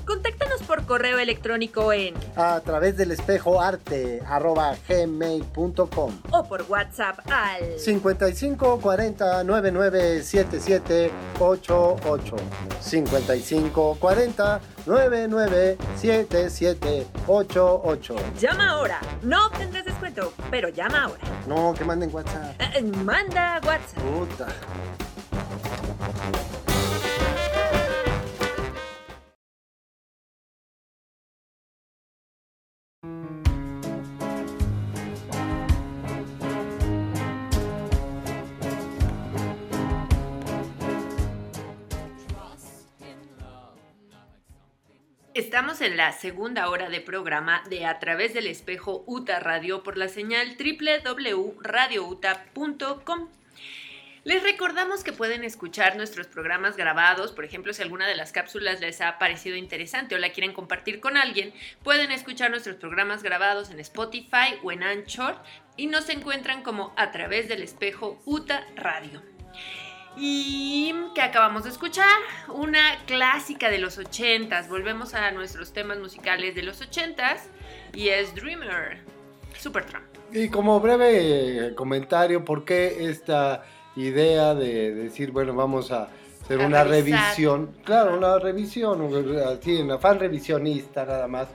Por 0.85 0.99
correo 0.99 1.19
electrónico 1.19 1.93
en 1.93 2.15
A 2.37 2.61
través 2.61 2.97
del 2.97 3.11
espejo 3.11 3.61
arte 3.61 4.21
arroba 4.27 4.77
gmail.com 4.89 6.13
o 6.31 6.45
por 6.45 6.65
WhatsApp 6.69 7.19
al 7.31 7.79
55 7.79 8.81
40 8.81 9.45
99 9.45 10.23
77 10.23 11.11
88 11.41 12.37
55 12.81 13.97
40 13.99 14.61
99 14.87 15.79
77 15.97 17.07
88 17.27 18.17
Llama 18.39 18.71
ahora. 18.71 19.01
No 19.23 19.47
obtendrás 19.47 19.85
descuento, 19.85 20.33
pero 20.51 20.69
llama 20.69 21.05
ahora. 21.05 21.23
No, 21.49 21.75
que 21.75 21.85
manden 21.85 22.11
WhatsApp. 22.13 22.61
Eh, 22.61 22.83
manda 22.83 23.61
WhatsApp. 23.65 24.03
Puta. 24.03 24.47
Estamos 45.55 45.81
en 45.83 45.97
la 45.97 46.11
segunda 46.11 46.69
hora 46.69 46.89
de 46.89 47.01
programa 47.01 47.63
de 47.71 47.87
A 47.87 48.01
través 48.01 48.35
del 48.35 48.49
espejo 48.49 49.05
UTA 49.07 49.39
Radio 49.39 49.85
por 49.85 49.97
la 49.97 50.09
señal 50.09 50.57
www.radiouta.com. 50.59 53.29
Les 54.25 54.43
recordamos 54.43 55.05
que 55.05 55.13
pueden 55.13 55.45
escuchar 55.45 55.97
nuestros 55.97 56.27
programas 56.27 56.77
grabados, 56.77 57.31
por 57.31 57.45
ejemplo, 57.45 57.73
si 57.73 57.83
alguna 57.83 58.09
de 58.09 58.17
las 58.17 58.33
cápsulas 58.33 58.81
les 58.81 59.01
ha 59.01 59.17
parecido 59.21 59.55
interesante 59.55 60.17
o 60.17 60.19
la 60.19 60.33
quieren 60.33 60.53
compartir 60.53 60.99
con 60.99 61.17
alguien, 61.17 61.55
pueden 61.85 62.11
escuchar 62.11 62.51
nuestros 62.51 62.75
programas 62.75 63.23
grabados 63.23 63.71
en 63.71 63.79
Spotify 63.79 64.59
o 64.65 64.73
en 64.73 64.83
Anchor 64.83 65.37
y 65.77 65.87
nos 65.87 66.09
encuentran 66.09 66.65
como 66.65 66.93
a 66.97 67.13
través 67.13 67.49
del 67.49 67.63
espejo 67.63 68.21
UTA 68.25 68.67
Radio. 68.75 69.23
Y 70.17 70.95
que 71.15 71.23
acabamos 71.23 71.65
de 71.65 71.71
escuchar, 71.71 72.19
una 72.49 73.05
clásica 73.07 73.71
de 73.71 73.79
los 73.79 73.99
ochentas. 73.99 74.69
Volvemos 74.69 75.15
a 75.15 75.31
nuestros 75.33 75.73
temas 75.73 75.99
musicales 75.99 76.55
de 76.55 76.63
los 76.63 76.81
ochentas 76.81 77.49
y 77.93 78.09
es 78.09 78.35
Dreamer, 78.35 78.99
Supertramp. 79.59 80.05
Y 80.33 80.49
como 80.49 80.81
breve 80.81 81.75
comentario, 81.75 82.45
¿por 82.45 82.65
qué 82.65 83.09
esta 83.09 83.65
idea 83.97 84.55
de 84.55 84.95
decir, 84.95 85.31
bueno, 85.31 85.55
vamos 85.55 85.91
a 85.93 86.09
hacer 86.43 86.61
A 86.61 86.67
una 86.67 86.85
revisar. 86.85 87.21
revisión? 87.21 87.75
Claro, 87.85 88.17
una 88.17 88.39
revisión, 88.39 89.11
así, 89.47 89.77
un 89.81 89.93
afán 89.93 90.19
revisionista 90.19 91.05
nada 91.05 91.29
más, 91.29 91.49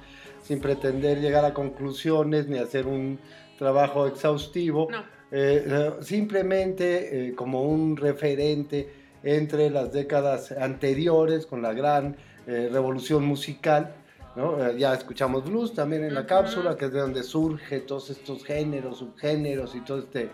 sin 0.43 0.61
pretender 0.61 1.19
llegar 1.19 1.45
a 1.45 1.53
conclusiones 1.53 2.47
ni 2.47 2.57
hacer 2.57 2.87
un 2.87 3.19
trabajo 3.57 4.07
exhaustivo. 4.07 4.87
No. 4.89 5.18
Eh, 5.31 5.63
eh, 5.67 5.91
simplemente 6.01 7.27
eh, 7.29 7.35
como 7.35 7.61
un 7.63 7.95
referente 7.97 8.89
entre 9.23 9.69
las 9.69 9.91
décadas 9.93 10.51
anteriores 10.51 11.45
con 11.45 11.61
la 11.61 11.73
gran 11.73 12.15
eh, 12.47 12.69
revolución 12.71 13.23
musical. 13.25 13.93
¿no? 14.35 14.71
Ya 14.71 14.93
escuchamos 14.93 15.43
blues 15.45 15.73
también 15.73 16.03
en 16.03 16.13
la 16.13 16.25
cápsula, 16.25 16.75
que 16.77 16.85
es 16.85 16.93
de 16.93 16.99
donde 16.99 17.23
surge 17.23 17.79
todos 17.81 18.09
estos 18.09 18.43
géneros, 18.45 18.99
subgéneros 18.99 19.75
y 19.75 19.81
todo 19.81 19.99
este 19.99 20.29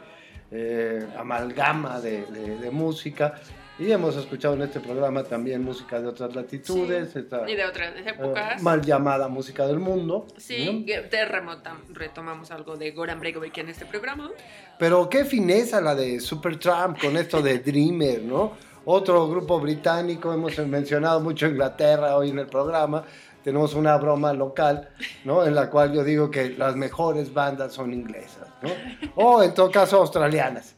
amalgama 1.18 2.00
de, 2.00 2.24
de- 2.28 2.58
de 2.60 2.72
música. 2.72 3.36
Y 3.78 3.92
hemos 3.92 4.16
escuchado 4.16 4.54
en 4.54 4.62
este 4.62 4.80
programa 4.80 5.24
también 5.24 5.62
música 5.62 6.00
de 6.00 6.08
otras 6.08 6.34
latitudes, 6.34 7.14
esta 7.16 7.50
Y 7.50 7.56
de 7.56 7.66
otras 7.66 7.94
eh, 7.98 8.04
épocas. 8.08 8.62
mal 8.62 8.82
llamada 8.82 9.28
música 9.28 9.68
del 9.68 9.80
mundo. 9.80 10.28
Sí, 10.38 10.86
¿no? 10.88 11.10
te 11.10 11.26
remota- 11.26 11.76
retomamos 11.90 12.52
algo 12.52 12.78
de 12.78 12.92
Goran 12.92 13.20
Bregovic 13.20 13.58
en 13.58 13.68
este 13.70 13.86
programa. 13.86 14.32
Pero 14.80 15.10
qué 15.10 15.26
fineza 15.26 15.82
la 15.82 15.94
de 15.94 16.22
Supertramp 16.22 17.00
con 17.02 17.18
esto 17.18 17.42
de 17.42 17.60
Dreamer, 17.66 18.22
¿no? 18.24 18.54
Otro 18.86 19.28
grupo 19.28 19.60
británico, 19.60 20.32
hemos 20.34 20.58
mencionado 20.60 21.20
mucho 21.20 21.48
Inglaterra 21.48 22.16
hoy 22.16 22.30
en 22.30 22.40
el 22.40 22.48
programa. 22.48 23.04
Tenemos 23.44 23.74
una 23.74 23.98
broma 23.98 24.32
local, 24.32 24.90
¿no? 25.26 25.46
En 25.46 25.54
la 25.54 25.70
cual 25.70 25.92
yo 25.92 26.04
digo 26.04 26.32
que 26.32 26.52
las 26.52 26.76
mejores 26.78 27.34
bandas 27.34 27.74
son 27.74 27.92
inglesas, 27.94 28.48
¿no? 28.62 28.70
O 29.16 29.44
en 29.44 29.54
todo 29.54 29.70
caso 29.70 29.98
australianas. 29.98 30.76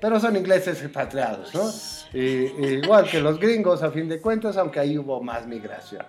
Pero 0.00 0.18
son 0.20 0.36
ingleses 0.36 0.80
expatriados, 0.82 1.52
¿no? 1.54 1.68
Y 2.14 2.20
igual 2.82 3.08
que 3.10 3.20
los 3.20 3.38
gringos, 3.38 3.82
a 3.82 3.90
fin 3.90 4.08
de 4.08 4.20
cuentas, 4.20 4.56
aunque 4.56 4.80
ahí 4.80 4.96
hubo 4.98 5.22
más 5.22 5.46
migración 5.46 6.04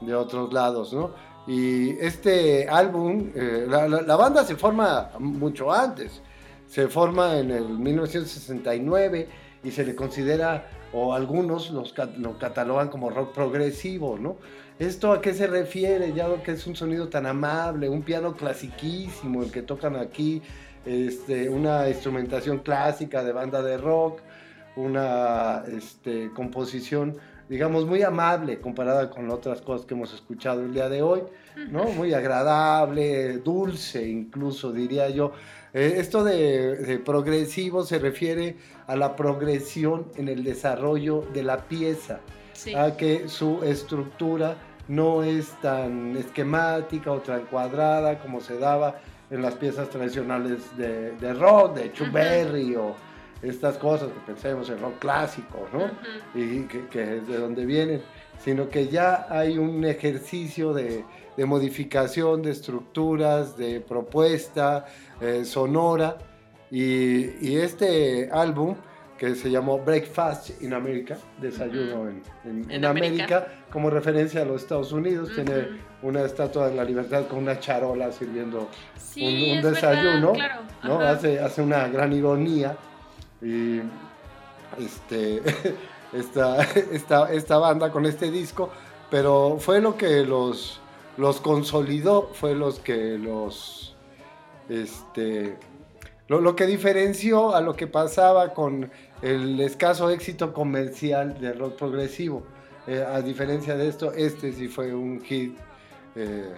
de 0.00 0.14
otros 0.14 0.52
lados, 0.52 0.92
¿no? 0.92 1.10
Y 1.46 1.90
este 1.98 2.68
álbum, 2.68 3.30
eh, 3.34 3.66
la, 3.68 3.88
la- 3.88 4.02
la 4.02 4.16
banda 4.16 4.44
se 4.44 4.56
forma 4.56 5.10
mucho 5.18 5.72
antes, 5.72 6.22
se 6.66 6.88
forma 6.88 7.38
en 7.38 7.50
el 7.50 7.68
1969 8.36 9.28
y 9.64 9.70
se 9.70 9.84
le 9.84 9.94
considera, 9.94 10.66
o 10.92 11.14
algunos 11.14 11.70
los, 11.70 11.94
lo 12.18 12.38
catalogan 12.38 12.88
como 12.88 13.10
rock 13.10 13.32
progresivo, 13.34 14.18
¿no? 14.18 14.36
¿Esto 14.78 15.12
a 15.12 15.20
qué 15.20 15.34
se 15.34 15.46
refiere? 15.46 16.12
Ya 16.12 16.42
que 16.42 16.52
es 16.52 16.66
un 16.66 16.74
sonido 16.74 17.08
tan 17.08 17.26
amable, 17.26 17.88
un 17.88 18.02
piano 18.02 18.34
clasiquísimo, 18.34 19.42
el 19.42 19.52
que 19.52 19.62
tocan 19.62 19.96
aquí, 19.96 20.42
este, 20.86 21.48
una 21.48 21.88
instrumentación 21.88 22.58
clásica 22.58 23.22
de 23.22 23.32
banda 23.32 23.62
de 23.62 23.76
rock, 23.78 24.20
una 24.76 25.62
este, 25.76 26.30
composición, 26.34 27.16
digamos, 27.48 27.86
muy 27.86 28.02
amable 28.02 28.60
comparada 28.60 29.10
con 29.10 29.30
otras 29.30 29.60
cosas 29.60 29.86
que 29.86 29.94
hemos 29.94 30.12
escuchado 30.14 30.62
el 30.62 30.72
día 30.72 30.88
de 30.88 31.02
hoy, 31.02 31.22
¿no? 31.70 31.84
Muy 31.84 32.14
agradable, 32.14 33.38
dulce 33.38 34.08
incluso, 34.08 34.72
diría 34.72 35.10
yo. 35.10 35.32
Eh, 35.74 35.94
esto 35.98 36.24
de, 36.24 36.76
de 36.76 36.98
progresivo 36.98 37.82
se 37.84 37.98
refiere 37.98 38.56
a 38.86 38.96
la 38.96 39.16
progresión 39.16 40.06
en 40.16 40.28
el 40.28 40.44
desarrollo 40.44 41.24
de 41.32 41.42
la 41.42 41.58
pieza, 41.68 42.20
Sí. 42.54 42.74
a 42.74 42.96
que 42.96 43.28
su 43.28 43.62
estructura 43.64 44.56
no 44.86 45.22
es 45.24 45.48
tan 45.62 46.16
esquemática 46.16 47.10
o 47.10 47.20
tan 47.20 47.42
cuadrada 47.46 48.18
como 48.20 48.40
se 48.40 48.58
daba 48.58 49.00
en 49.30 49.40
las 49.42 49.54
piezas 49.54 49.88
tradicionales 49.88 50.76
de, 50.76 51.12
de 51.12 51.32
rock, 51.32 51.74
de 51.76 51.92
Chuck 51.92 52.08
Ujú. 52.08 52.12
Berry 52.14 52.76
o 52.76 52.94
estas 53.42 53.76
cosas 53.78 54.08
que 54.08 54.20
pensemos 54.32 54.68
en 54.70 54.80
rock 54.80 54.98
clásico, 55.00 55.66
¿no? 55.72 55.78
Ujú. 55.80 55.90
y 56.34 56.62
que, 56.66 56.86
que 56.88 57.16
es 57.18 57.26
de 57.28 57.38
donde 57.38 57.66
vienen, 57.66 58.00
sino 58.38 58.68
que 58.68 58.88
ya 58.88 59.26
hay 59.30 59.58
un 59.58 59.84
ejercicio 59.84 60.72
de, 60.72 61.04
de 61.36 61.44
modificación 61.46 62.42
de 62.42 62.52
estructuras, 62.52 63.56
de 63.56 63.80
propuesta 63.80 64.84
eh, 65.20 65.44
sonora, 65.44 66.18
y, 66.70 67.46
y 67.46 67.56
este 67.56 68.30
álbum 68.32 68.74
que 69.18 69.34
se 69.36 69.50
llamó 69.50 69.78
Breakfast 69.78 70.62
in 70.62 70.72
America, 70.74 71.16
Desayuno 71.40 72.08
en, 72.08 72.22
en- 72.44 72.64
En 72.64 72.70
en 72.70 72.84
América. 72.84 73.24
América, 73.36 73.46
como 73.70 73.88
referencia 73.90 74.42
a 74.42 74.44
los 74.44 74.62
Estados 74.62 74.90
Unidos, 74.92 75.30
tiene 75.34 75.58
Ujú. 75.58 76.08
una 76.08 76.22
estatua 76.22 76.68
de 76.68 76.74
la 76.74 76.82
libertad 76.84 77.26
con 77.28 77.38
una 77.40 77.60
charola 77.60 78.10
sirviendo 78.10 78.68
Sí, 78.96 79.22
un, 79.22 79.28
un 79.34 79.58
es 79.58 79.62
verdad, 79.64 79.92
desayuno, 79.92 80.32
claro. 80.32 80.60
¿no? 80.82 80.98
Hace, 81.00 81.38
hace 81.38 81.62
una 81.62 81.86
gran 81.88 82.12
ironía 82.12 82.76
y 83.42 83.80
este, 84.78 85.42
esta, 86.12 86.62
esta, 86.92 87.32
esta 87.32 87.58
banda 87.58 87.90
con 87.90 88.06
este 88.06 88.30
disco, 88.30 88.70
pero 89.10 89.58
fue 89.58 89.80
lo 89.80 89.96
que 89.96 90.24
los, 90.24 90.80
los 91.16 91.40
consolidó, 91.40 92.30
fue 92.32 92.54
los 92.54 92.78
que 92.78 93.18
los, 93.18 93.94
este, 94.68 95.56
lo, 96.28 96.40
lo 96.40 96.56
que 96.56 96.66
diferenció 96.66 97.54
a 97.54 97.60
lo 97.60 97.74
que 97.74 97.86
pasaba 97.86 98.54
con 98.54 98.90
el 99.20 99.60
escaso 99.60 100.10
éxito 100.10 100.52
comercial 100.52 101.38
del 101.40 101.58
rock 101.58 101.76
progresivo. 101.76 102.44
Eh, 102.86 103.04
a 103.06 103.20
diferencia 103.20 103.76
de 103.76 103.88
esto, 103.88 104.12
este 104.12 104.52
sí 104.52 104.66
fue 104.66 104.92
un 104.92 105.20
hit, 105.22 105.56
eh, 106.16 106.52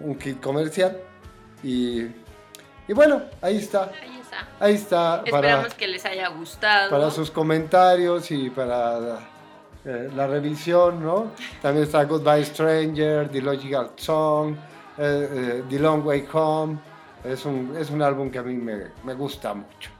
un, 0.00 0.10
un 0.10 0.20
hit 0.20 0.40
comercial. 0.40 0.98
Y, 1.62 2.02
y 2.02 2.92
bueno, 2.94 3.22
ahí 3.42 3.58
está. 3.58 3.90
Ahí 4.60 4.74
está. 4.74 5.22
Para, 5.24 5.48
Esperamos 5.48 5.74
que 5.74 5.88
les 5.88 6.04
haya 6.04 6.28
gustado. 6.28 6.90
para 6.90 7.10
sus 7.10 7.30
comentarios 7.30 8.30
y 8.30 8.50
para 8.50 9.18
eh, 9.84 10.10
la 10.14 10.26
revisión, 10.26 11.02
¿no? 11.02 11.32
También 11.62 11.84
está 11.84 12.04
Goodbye 12.04 12.44
Stranger, 12.44 13.28
The 13.28 13.40
Logical 13.42 13.90
Song, 13.96 14.54
eh, 14.98 15.28
eh, 15.30 15.64
The 15.68 15.78
Long 15.78 16.04
Way 16.04 16.26
Home, 16.32 16.78
es 17.24 17.44
un, 17.44 17.76
es 17.76 17.90
un 17.90 18.02
álbum 18.02 18.30
que 18.30 18.38
a 18.38 18.42
mí 18.42 18.54
me, 18.54 18.88
me 19.04 19.14
gusta 19.14 19.54
mucho. 19.54 19.90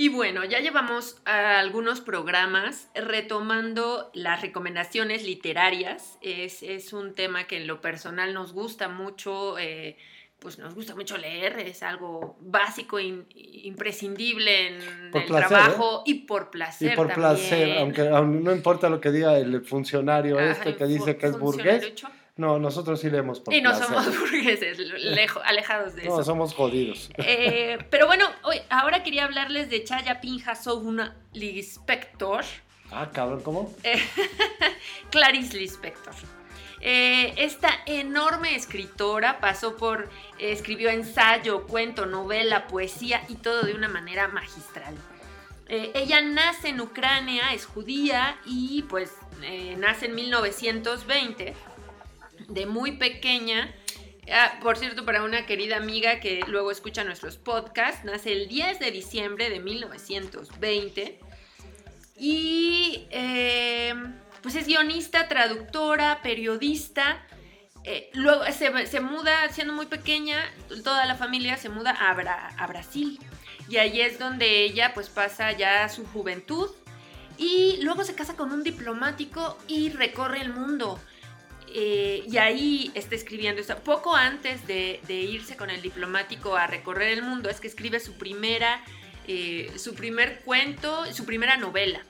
Y 0.00 0.08
bueno, 0.08 0.46
ya 0.46 0.60
llevamos 0.60 1.20
algunos 1.26 2.00
programas 2.00 2.88
retomando 2.94 4.10
las 4.14 4.40
recomendaciones 4.40 5.24
literarias. 5.24 6.16
Es, 6.22 6.62
es, 6.62 6.94
un 6.94 7.14
tema 7.14 7.44
que 7.44 7.58
en 7.58 7.66
lo 7.66 7.82
personal 7.82 8.32
nos 8.32 8.54
gusta 8.54 8.88
mucho. 8.88 9.58
Eh, 9.58 9.98
pues 10.40 10.58
nos 10.58 10.74
gusta 10.74 10.94
mucho 10.94 11.18
leer, 11.18 11.58
es 11.60 11.82
algo 11.82 12.36
básico 12.40 12.98
imprescindible 12.98 14.68
en 14.68 15.10
el 15.12 15.26
trabajo 15.26 16.00
¿eh? 16.00 16.10
y 16.10 16.14
por 16.14 16.50
placer. 16.50 16.94
Y 16.94 16.96
por 16.96 17.12
placer, 17.12 17.78
aunque, 17.78 18.02
no 18.04 18.52
importa 18.52 18.88
lo 18.88 19.00
que 19.00 19.10
diga 19.10 19.36
el 19.36 19.62
funcionario 19.64 20.40
este 20.40 20.76
que 20.76 20.86
dice 20.86 21.16
que 21.16 21.26
es 21.26 21.38
burgués. 21.38 21.92
No, 22.36 22.58
nosotros 22.58 22.98
sí 22.98 23.10
leemos 23.10 23.38
por 23.40 23.52
Y 23.52 23.60
no 23.60 23.76
somos 23.78 24.18
burgueses, 24.18 24.78
alejados 25.44 25.94
de 25.94 26.02
eso. 26.02 26.16
No, 26.16 26.24
somos 26.24 26.54
jodidos. 26.54 27.10
Eh, 27.18 27.76
pero 27.90 28.06
bueno, 28.06 28.26
hoy, 28.44 28.56
ahora 28.70 29.02
quería 29.02 29.26
hablarles 29.26 29.68
de 29.68 29.84
Chaya 29.84 30.22
Pinja 30.22 30.54
una 30.72 31.16
Lispector. 31.34 32.44
Ah, 32.90 33.10
cabrón, 33.12 33.42
¿cómo? 33.42 33.74
Clarice 35.10 35.58
Lispector. 35.58 36.14
Eh, 36.82 37.34
esta 37.36 37.70
enorme 37.84 38.54
escritora 38.54 39.38
pasó 39.40 39.76
por, 39.76 40.08
escribió 40.38 40.88
ensayo, 40.88 41.66
cuento, 41.66 42.06
novela, 42.06 42.66
poesía 42.66 43.22
y 43.28 43.34
todo 43.34 43.62
de 43.62 43.74
una 43.74 43.88
manera 43.88 44.28
magistral. 44.28 44.94
Eh, 45.68 45.92
ella 45.94 46.22
nace 46.22 46.68
en 46.68 46.80
Ucrania, 46.80 47.52
es 47.52 47.66
judía 47.66 48.38
y 48.46 48.82
pues 48.88 49.12
eh, 49.42 49.76
nace 49.78 50.06
en 50.06 50.14
1920, 50.14 51.54
de 52.48 52.66
muy 52.66 52.92
pequeña. 52.92 53.74
Ah, 54.32 54.58
por 54.62 54.78
cierto, 54.78 55.04
para 55.04 55.22
una 55.22 55.44
querida 55.44 55.76
amiga 55.76 56.18
que 56.18 56.40
luego 56.46 56.70
escucha 56.70 57.04
nuestros 57.04 57.36
podcasts, 57.36 58.04
nace 58.04 58.32
el 58.32 58.48
10 58.48 58.78
de 58.78 58.90
diciembre 58.90 59.50
de 59.50 59.60
1920 59.60 61.20
y 62.16 63.06
pues 64.42 64.54
es 64.54 64.66
guionista, 64.66 65.28
traductora, 65.28 66.20
periodista. 66.22 67.24
Eh, 67.84 68.10
luego 68.14 68.44
se, 68.52 69.00
muda, 69.00 69.48
siendo 69.50 69.72
muy 69.72 69.86
pequeña, 69.86 70.38
toda 70.84 71.06
la 71.06 71.14
familia 71.14 71.56
se 71.56 71.68
muda 71.68 71.92
a, 71.92 72.10
a 72.10 72.66
Brasil. 72.66 73.18
Y 73.68 73.76
ahí 73.76 74.00
es 74.00 74.18
donde 74.18 74.64
ella 74.64 74.92
pues 74.94 75.08
pasa 75.08 75.52
ya 75.52 75.88
su 75.88 76.04
juventud. 76.06 76.70
Y 77.38 77.78
luego 77.82 78.04
se 78.04 78.14
casa 78.14 78.36
con 78.36 78.52
un 78.52 78.62
diplomático 78.62 79.56
y 79.66 79.90
recorre 79.90 80.42
el 80.42 80.52
mundo. 80.52 81.00
Eh, 81.72 82.24
y 82.26 82.36
ahí 82.38 82.90
está 82.94 83.14
escribiendo. 83.14 83.62
Poco 83.84 84.14
antes 84.14 84.66
de, 84.66 85.00
irse 85.08 85.56
con 85.56 85.70
el 85.70 85.82
diplomático 85.82 86.56
a 86.56 86.66
recorrer 86.66 87.12
el 87.12 87.22
mundo, 87.22 87.48
es 87.48 87.60
que 87.60 87.68
escribe 87.68 88.00
su 88.00 88.14
primera, 88.14 88.82
eh, 89.26 89.72
su 89.76 89.94
primer 89.94 90.40
cuento, 90.40 91.06
su 91.12 91.24
primera 91.24 91.56
novela. 91.56 92.02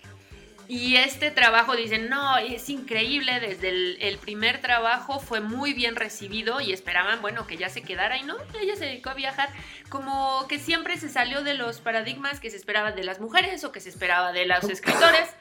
Y 0.70 0.94
este 0.94 1.32
trabajo, 1.32 1.74
dicen, 1.74 2.08
no, 2.08 2.38
es 2.38 2.70
increíble, 2.70 3.40
desde 3.40 3.70
el, 4.06 4.18
primer 4.18 4.60
trabajo 4.60 5.18
fue 5.18 5.40
muy 5.40 5.72
bien 5.72 5.96
recibido 5.96 6.60
y 6.60 6.72
esperaban, 6.72 7.20
bueno, 7.20 7.44
que 7.48 7.56
ya 7.56 7.68
se 7.68 7.82
quedara 7.82 8.18
y 8.18 8.22
no, 8.22 8.36
ella 8.62 8.76
se 8.76 8.84
dedicó 8.84 9.10
a 9.10 9.14
viajar, 9.14 9.48
como 9.88 10.46
que 10.46 10.60
siempre 10.60 10.96
se 10.96 11.08
salió 11.08 11.42
de 11.42 11.54
los 11.54 11.80
paradigmas 11.80 12.38
que 12.38 12.50
se 12.50 12.56
esperaban 12.56 12.94
de 12.94 13.02
las 13.02 13.18
mujeres 13.18 13.64
o 13.64 13.72
que 13.72 13.80
se 13.80 13.88
esperaba 13.88 14.30
de 14.30 14.46
los 14.46 14.62
escritores. 14.62 15.34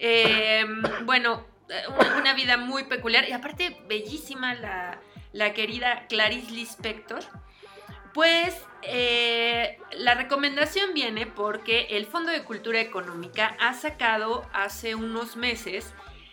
Em, 0.00 0.82
bueno, 1.04 1.46
una, 2.18 2.34
vida 2.34 2.56
muy 2.56 2.82
peculiar 2.82 3.28
y 3.28 3.30
aparte 3.30 3.80
bellísima 3.86 4.54
la, 4.54 4.98
la 5.32 5.54
querida 5.54 6.08
Clarice 6.08 6.50
Lispector. 6.50 7.22
Pues 8.12 8.52
eh, 8.82 9.78
la 9.92 10.14
recomendación 10.14 10.92
viene 10.94 11.26
porque 11.26 11.86
el 11.90 12.06
Fondo 12.06 12.32
de 12.32 12.42
Cultura 12.42 12.80
Económica 12.80 13.56
ha 13.60 13.74
sacado 13.74 14.44
hace 14.52 14.94
unos 14.94 15.36
meses, 15.36 15.92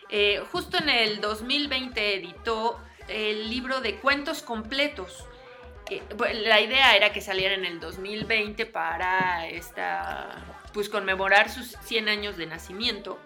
eh, 0.10 0.44
justo 0.52 0.78
en 0.78 0.90
el 0.90 1.22
2020 1.22 2.16
editó 2.16 2.80
el 3.08 3.50
libro 3.50 3.82
de 3.82 3.96
cuentos 3.98 4.42
completos. 4.42 5.26
la 6.34 6.62
idea 6.62 6.96
era 6.96 7.12
que 7.12 7.22
saliera 7.22 7.56
en 7.56 7.66
el 7.66 7.80
2020 7.80 8.66
para 8.68 9.48
esta, 9.48 10.36
pues 10.74 10.90
conmemorar 10.90 11.50
sus 11.50 11.76
100 11.84 12.10
años 12.10 12.38
de 12.38 12.46
nacimiento 12.46 13.20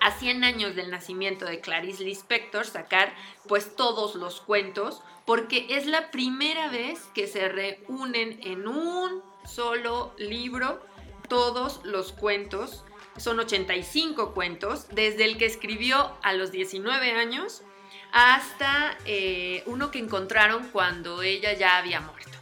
a 0.00 0.12
100 0.12 0.44
años 0.44 0.74
del 0.74 0.90
nacimiento 0.90 1.44
de 1.44 1.60
Clarice 1.60 2.04
Lispector 2.04 2.64
sacar 2.64 3.12
pues 3.46 3.76
todos 3.76 4.14
los 4.14 4.40
cuentos 4.40 5.02
porque 5.30 5.64
es 5.70 5.86
la 5.86 6.10
primera 6.10 6.70
vez 6.70 6.98
que 7.14 7.28
se 7.28 7.48
reúnen 7.48 8.40
en 8.42 8.66
un 8.66 9.22
solo 9.44 10.12
libro 10.18 10.84
todos 11.28 11.82
los 11.84 12.10
cuentos. 12.10 12.84
Son 13.16 13.38
85 13.38 14.34
cuentos, 14.34 14.88
desde 14.88 15.24
el 15.26 15.38
que 15.38 15.46
escribió 15.46 16.16
a 16.24 16.32
los 16.32 16.50
19 16.50 17.12
años 17.12 17.62
hasta 18.10 18.98
eh, 19.04 19.62
uno 19.66 19.92
que 19.92 20.00
encontraron 20.00 20.68
cuando 20.70 21.22
ella 21.22 21.52
ya 21.52 21.76
había 21.76 22.00
muerto. 22.00 22.36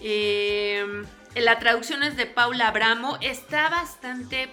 Em, 0.00 1.04
la 1.34 1.58
traducción 1.58 2.02
es 2.02 2.16
de 2.16 2.24
Paula 2.24 2.68
Abramo, 2.68 3.18
está 3.20 3.68
bastante 3.68 4.48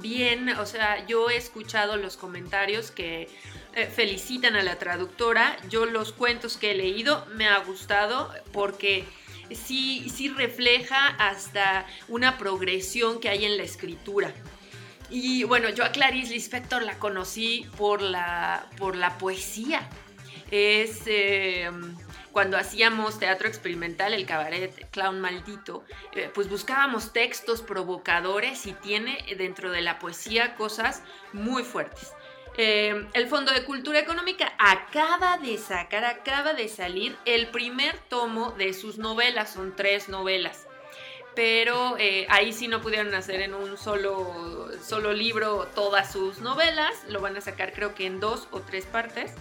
bien, 0.00 0.48
o 0.48 0.64
sea, 0.64 1.06
yo 1.06 1.28
he 1.28 1.36
escuchado 1.36 1.98
los 1.98 2.16
comentarios 2.16 2.90
que 2.90 3.28
eh, 3.74 3.86
felicitan 3.86 4.56
a 4.56 4.62
la 4.62 4.76
traductora. 4.78 5.56
Yo 5.68 5.86
los 5.86 6.12
cuentos 6.12 6.56
que 6.56 6.70
he 6.70 6.74
leído 6.74 7.26
me 7.34 7.48
ha 7.48 7.58
gustado 7.58 8.32
porque 8.52 9.04
sí, 9.50 10.08
sí 10.10 10.28
refleja 10.28 11.08
hasta 11.08 11.86
una 12.08 12.38
progresión 12.38 13.20
que 13.20 13.28
hay 13.28 13.44
en 13.44 13.56
la 13.56 13.64
escritura. 13.64 14.32
Y 15.10 15.44
bueno, 15.44 15.68
yo 15.68 15.84
a 15.84 15.92
Clarice 15.92 16.32
Lispector 16.32 16.82
la 16.82 16.98
conocí 16.98 17.68
por 17.76 18.00
la, 18.00 18.66
por 18.78 18.96
la 18.96 19.18
poesía. 19.18 19.88
Es 20.50 21.02
em, 21.06 21.96
cuando 22.32 22.56
hacíamos 22.56 23.18
teatro 23.18 23.48
experimental, 23.48 24.14
el 24.14 24.26
cabaret 24.26 24.88
Clown 24.90 25.20
Maldito, 25.20 25.84
eh, 26.12 26.30
pues 26.34 26.48
buscábamos 26.48 27.12
textos 27.12 27.62
provocadores 27.62 28.66
y 28.66 28.72
tiene 28.72 29.18
dentro 29.36 29.70
de 29.70 29.82
la 29.82 29.98
poesía 29.98 30.54
cosas 30.54 31.02
muy 31.32 31.64
fuertes. 31.64 32.12
Eh, 32.56 33.08
el 33.14 33.26
Fondo 33.26 33.52
de 33.52 33.64
Cultura 33.64 33.98
Económica 33.98 34.52
acaba 34.58 35.38
de 35.38 35.58
sacar, 35.58 36.04
acaba 36.04 36.54
de 36.54 36.68
salir 36.68 37.16
el 37.24 37.48
primer 37.48 37.98
tomo 38.08 38.52
de 38.52 38.72
sus 38.72 38.98
novelas, 38.98 39.52
son 39.52 39.74
tres 39.74 40.08
novelas. 40.08 40.66
Pero 41.34 41.96
eh, 41.98 42.28
ahí 42.30 42.52
sí 42.52 42.68
no 42.68 42.80
pudieron 42.80 43.12
hacer 43.14 43.40
en 43.40 43.54
un 43.54 43.76
solo, 43.76 44.68
solo 44.80 45.12
libro 45.12 45.66
todas 45.74 46.12
sus 46.12 46.38
novelas, 46.38 46.92
lo 47.08 47.20
van 47.20 47.36
a 47.36 47.40
sacar 47.40 47.72
creo 47.72 47.94
que 47.96 48.06
en 48.06 48.20
dos 48.20 48.46
o 48.52 48.60
tres 48.60 48.86
partes. 48.86 49.32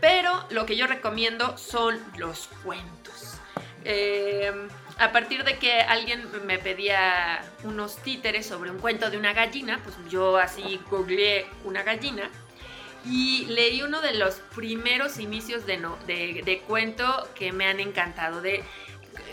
Pero 0.00 0.44
lo 0.50 0.66
que 0.66 0.76
yo 0.76 0.86
recomiendo 0.86 1.58
son 1.58 2.00
los 2.16 2.48
cuentos. 2.62 3.38
Eh, 3.84 4.52
a 4.98 5.12
partir 5.12 5.44
de 5.44 5.58
que 5.58 5.80
alguien 5.80 6.28
me 6.46 6.58
pedía 6.58 7.44
unos 7.64 7.96
títeres 7.96 8.46
sobre 8.46 8.70
un 8.70 8.78
cuento 8.78 9.10
de 9.10 9.18
una 9.18 9.32
gallina, 9.32 9.80
pues 9.82 9.96
yo 10.08 10.36
así 10.36 10.80
googleé 10.88 11.46
una 11.64 11.82
gallina 11.82 12.30
y 13.04 13.46
leí 13.46 13.82
uno 13.82 14.00
de 14.00 14.14
los 14.14 14.36
primeros 14.54 15.18
inicios 15.18 15.66
de, 15.66 15.78
de, 16.06 16.58
cuento 16.60 17.28
que 17.34 17.52
me 17.52 17.66
han 17.66 17.80
encantado, 17.80 18.40
de 18.40 18.62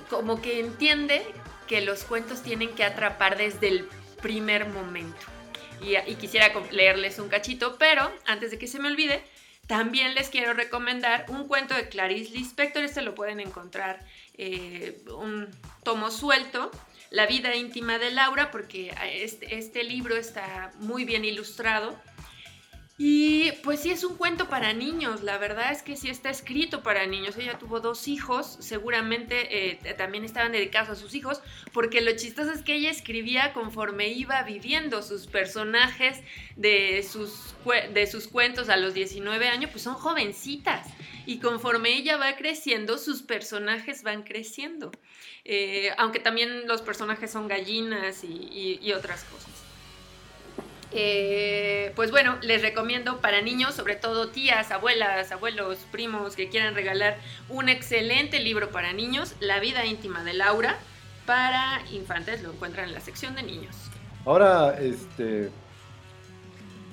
como 0.10 0.42
que 0.42 0.60
entiende 0.60 1.24
que 1.68 1.82
los 1.82 2.04
cuentos 2.04 2.44
tienen 2.44 2.70
que 2.76 2.84
atrapar 2.84 3.38
desde 3.38 3.70
el 3.70 3.88
primer 4.22 4.68
momento. 4.68 5.22
Y, 5.82 5.96
y 5.96 6.16
quisiera 6.16 6.52
leerles 6.72 7.18
un 7.20 7.30
cachito, 7.30 7.78
pero 7.78 8.12
antes 8.26 8.52
de 8.52 8.60
que 8.60 8.68
se 8.68 8.80
me 8.80 8.90
olvide, 8.90 9.24
también 9.68 10.16
les 10.16 10.30
quiero 10.30 10.54
recomendar 10.54 11.26
un 11.30 11.48
cuento 11.48 11.74
de 11.74 11.88
Clarice 11.88 12.34
Lispector, 12.34 12.84
este 12.84 13.02
lo 13.02 13.16
pueden 13.16 13.40
encontrar 13.40 14.06
eh, 14.44 15.04
un 15.16 15.48
tomo 15.84 16.10
suelto, 16.10 16.72
La 17.12 17.28
vida 17.28 17.56
íntima 17.56 18.00
de 18.00 18.10
Laura, 18.10 18.50
porque 18.50 18.92
este, 19.14 19.58
este 19.58 19.84
libro 19.84 20.16
está 20.16 20.72
muy 20.80 21.06
bien 21.06 21.26
ilustrado 21.26 21.96
y 22.98 23.52
pues 23.64 23.80
sí 23.80 23.90
es 23.90 24.04
un 24.04 24.16
cuento 24.16 24.48
para 24.48 24.74
niños, 24.74 25.24
la 25.24 25.38
verdad 25.38 25.72
es 25.72 25.82
que 25.82 25.96
sí 25.96 26.10
está 26.10 26.30
escrito 26.30 26.84
para 26.84 27.08
niños. 27.08 27.36
Ella 27.38 27.58
tuvo 27.58 27.80
dos 27.80 28.08
hijos, 28.08 28.58
seguramente 28.60 29.72
eh, 29.72 29.94
también 29.96 30.24
estaban 30.24 30.52
dedicados 30.52 30.90
a 30.90 30.96
sus 30.96 31.16
hijos, 31.16 31.42
porque 31.74 32.02
lo 32.02 32.16
chistoso 32.16 32.52
es 32.52 32.62
que 32.62 32.76
ella 32.76 32.92
escribía 32.92 33.54
conforme 33.54 34.10
iba 34.10 34.44
viviendo 34.44 35.02
sus 35.02 35.26
personajes 35.26 36.20
de 36.56 37.02
sus, 37.02 37.56
de 37.94 38.06
sus 38.08 38.28
cuentos 38.28 38.70
a 38.70 38.78
los 38.78 38.94
19 38.94 39.48
años, 39.48 39.72
pues 39.72 39.84
son 39.84 39.96
jovencitas. 39.96 40.88
Y 41.26 41.40
conforme 41.40 41.96
ella 41.96 42.18
va 42.18 42.36
creciendo, 42.36 42.98
sus 42.98 43.22
personajes 43.22 44.04
van 44.04 44.24
creciendo. 44.24 44.92
Eh, 45.44 45.92
aunque 45.98 46.20
también 46.20 46.68
los 46.68 46.82
personajes 46.82 47.32
son 47.32 47.48
gallinas 47.48 48.24
y 48.24 48.92
otras 48.94 49.24
cosas. 49.24 49.51
Eh, 50.94 51.94
pues 51.96 52.12
bueno, 52.12 52.38
les 52.42 52.62
recomiendo 52.62 53.22
para 53.22 53.42
niños, 53.42 53.76
sobre 53.76 53.96
todo 53.96 54.30
tías, 54.30 54.72
abuelas, 54.72 55.32
abuelos, 55.32 55.80
primos 55.92 56.36
que 56.36 56.50
quieran 56.50 56.76
regalar 56.76 57.18
un 57.50 57.70
excelente 57.70 58.40
libro 58.40 58.72
para 58.72 58.92
niños, 58.92 59.36
La 59.40 59.60
vida 59.60 59.86
íntima 59.86 60.24
de 60.24 60.34
Laura. 60.34 60.78
Para 61.26 61.82
infantes 61.92 62.42
lo 62.42 62.52
encuentran 62.52 62.88
en 62.88 62.94
la 62.94 63.00
sección 63.00 63.36
de 63.36 63.44
niños. 63.44 63.76
Ahora, 64.26 64.76
este, 64.80 65.50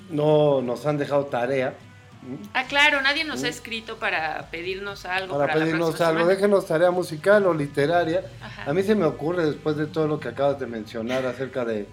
no 0.09 0.61
nos 0.61 0.85
han 0.85 0.97
dejado 0.97 1.25
tarea. 1.25 1.75
Ah, 2.53 2.65
claro, 2.65 3.01
nadie 3.01 3.23
nos 3.23 3.43
ha 3.43 3.47
escrito 3.47 3.97
para 3.97 4.49
pedirnos 4.51 5.05
algo. 5.05 5.37
Para, 5.37 5.53
pedirnos 5.53 5.99
algo, 6.01 6.25
déjenos 6.25 6.67
tarea 6.67 6.91
musical 6.91 7.45
o 7.47 7.53
literaria. 7.53 8.23
A 8.65 8.73
mí 8.73 8.83
se 8.83 8.93
me 8.93 9.05
ocurre, 9.05 9.45
después 9.45 9.77
de 9.77 9.87
todo 9.87 10.07
lo 10.07 10.19
que 10.19 10.27
acabas 10.27 10.59
de 10.59 10.67
mencionar 10.67 11.25
acerca 11.25 11.63
de 11.63 11.87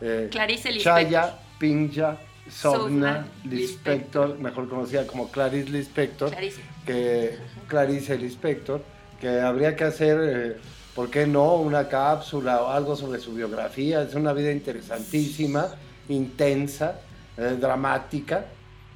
eh, 0.00 0.28
Clarice 0.30 0.70
Lispector. 0.70 1.02
Chaya, 1.02 1.38
Pinja, 1.58 2.18
Sogna, 2.48 3.26
Lispector, 3.44 4.38
mejor 4.38 4.68
conocida 4.68 5.06
como 5.06 5.30
Clarice 5.30 5.70
Lispector, 5.70 6.30
Clarice. 6.30 6.60
que 6.84 7.38
Clarice 7.68 8.18
Lispector, 8.18 8.82
que 9.20 9.40
habría 9.40 9.74
que 9.74 9.84
hacer, 9.84 10.18
eh, 10.22 10.56
¿por 10.94 11.10
qué 11.10 11.26
no? 11.26 11.56
Una 11.56 11.88
cápsula 11.88 12.62
o 12.62 12.68
algo 12.68 12.96
sobre 12.96 13.18
su 13.18 13.34
biografía. 13.34 14.02
Es 14.02 14.14
una 14.14 14.32
vida 14.32 14.52
interesantísima, 14.52 15.68
intensa, 16.08 17.00
eh, 17.36 17.56
dramática 17.58 18.46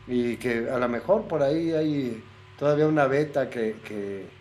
y 0.06 0.36
que 0.36 0.68
a 0.70 0.78
lo 0.78 0.88
mejor 0.88 1.24
por 1.24 1.42
ahí 1.42 1.72
hay 1.72 2.22
todavía 2.58 2.86
una 2.86 3.06
beta 3.06 3.48
que, 3.48 3.76
que, 3.84 4.38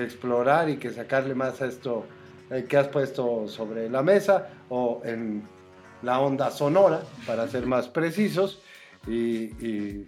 explorar 0.00 0.70
y 0.70 0.76
que 0.76 0.92
sacarle 0.92 1.34
más 1.34 1.60
a 1.60 1.66
esto 1.66 2.06
que 2.68 2.76
has 2.76 2.86
puesto 2.86 3.48
sobre 3.48 3.90
la 3.90 4.00
mesa 4.00 4.48
o 4.68 5.02
en 5.04 5.42
la 6.02 6.20
onda 6.20 6.50
sonora, 6.50 7.02
para 7.26 7.48
ser 7.48 7.66
más 7.66 7.88
precisos, 7.88 8.60
y, 9.06 10.06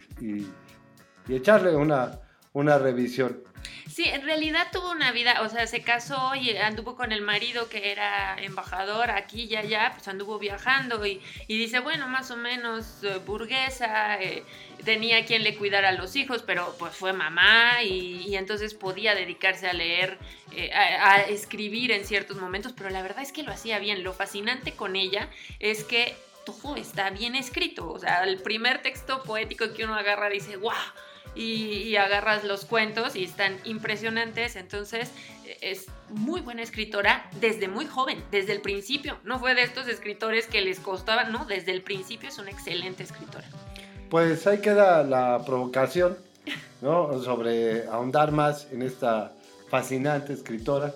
echarle 1.28 1.74
una, 1.76 2.20
una 2.52 2.78
revisión. 2.78 3.42
Sí, 3.88 4.04
en 4.04 4.22
realidad 4.22 4.68
tuvo 4.72 4.92
una 4.92 5.10
vida, 5.10 5.42
o 5.42 5.48
sea, 5.48 5.66
se 5.66 5.82
casó 5.82 6.34
y 6.36 6.56
anduvo 6.56 6.94
con 6.94 7.10
el 7.10 7.22
marido 7.22 7.68
que 7.68 7.90
era 7.90 8.36
embajador 8.40 9.10
aquí 9.10 9.48
y 9.50 9.56
allá, 9.56 9.92
pues 9.94 10.06
anduvo 10.06 10.38
viajando 10.38 11.04
y, 11.04 11.20
dice, 11.48 11.80
bueno, 11.80 12.06
más 12.08 12.30
o 12.30 12.36
menos 12.36 13.02
eh, 13.02 13.18
burguesa, 13.26 14.22
eh, 14.22 14.44
tenía 14.84 15.24
quien 15.24 15.42
le 15.42 15.56
cuidara 15.56 15.88
a 15.88 15.92
los 15.92 16.14
hijos, 16.16 16.42
pero 16.46 16.74
pues 16.78 16.94
fue 16.94 17.12
mamá 17.12 17.82
y, 17.82 18.36
entonces 18.36 18.74
podía 18.74 19.14
dedicarse 19.14 19.68
a 19.68 19.72
leer, 19.72 20.18
eh, 20.52 20.72
a, 20.72 21.22
escribir 21.22 21.90
en 21.90 22.04
ciertos 22.04 22.36
momentos, 22.36 22.72
pero 22.76 22.90
la 22.90 23.02
verdad 23.02 23.22
es 23.22 23.32
que 23.32 23.42
lo 23.42 23.52
hacía 23.52 23.78
bien. 23.80 24.04
Lo 24.04 24.12
fascinante 24.12 24.72
con 24.72 24.94
ella 24.96 25.28
es 25.58 25.84
que 25.84 26.14
todo 26.44 26.76
está 26.76 27.10
bien 27.10 27.34
escrito, 27.34 27.90
o 27.90 27.98
sea, 27.98 28.24
el 28.24 28.40
primer 28.40 28.82
texto 28.82 29.22
poético 29.24 29.72
que 29.74 29.84
uno 29.84 29.94
agarra 29.94 30.28
dice, 30.28 30.56
¡guau! 30.56 30.76
Y, 31.34 31.96
agarras 31.96 32.44
los 32.44 32.64
cuentos 32.64 33.16
y 33.16 33.24
están 33.24 33.56
impresionantes. 33.64 34.56
Entonces 34.56 35.10
es 35.60 35.86
muy 36.08 36.40
buena 36.40 36.62
escritora 36.62 37.28
desde 37.40 37.68
muy 37.68 37.86
joven, 37.86 38.22
desde 38.30 38.52
el 38.52 38.60
principio. 38.60 39.18
No 39.24 39.38
fue 39.38 39.54
de 39.54 39.62
estos 39.62 39.88
escritores 39.88 40.46
que 40.46 40.60
les 40.60 40.80
costaba, 40.80 41.24
no, 41.24 41.44
desde 41.44 41.72
el 41.72 41.82
principio 41.82 42.28
es 42.28 42.38
una 42.38 42.50
excelente 42.50 43.02
escritora. 43.02 43.44
Pues 44.08 44.46
ahí 44.46 44.60
queda 44.60 45.04
la 45.04 45.42
provocación, 45.44 46.16
¿no? 46.80 47.22
Sobre 47.22 47.86
ahondar 47.86 48.32
más 48.32 48.68
en 48.72 48.82
esta 48.82 49.32
fascinante 49.68 50.32
escritora. 50.32 50.92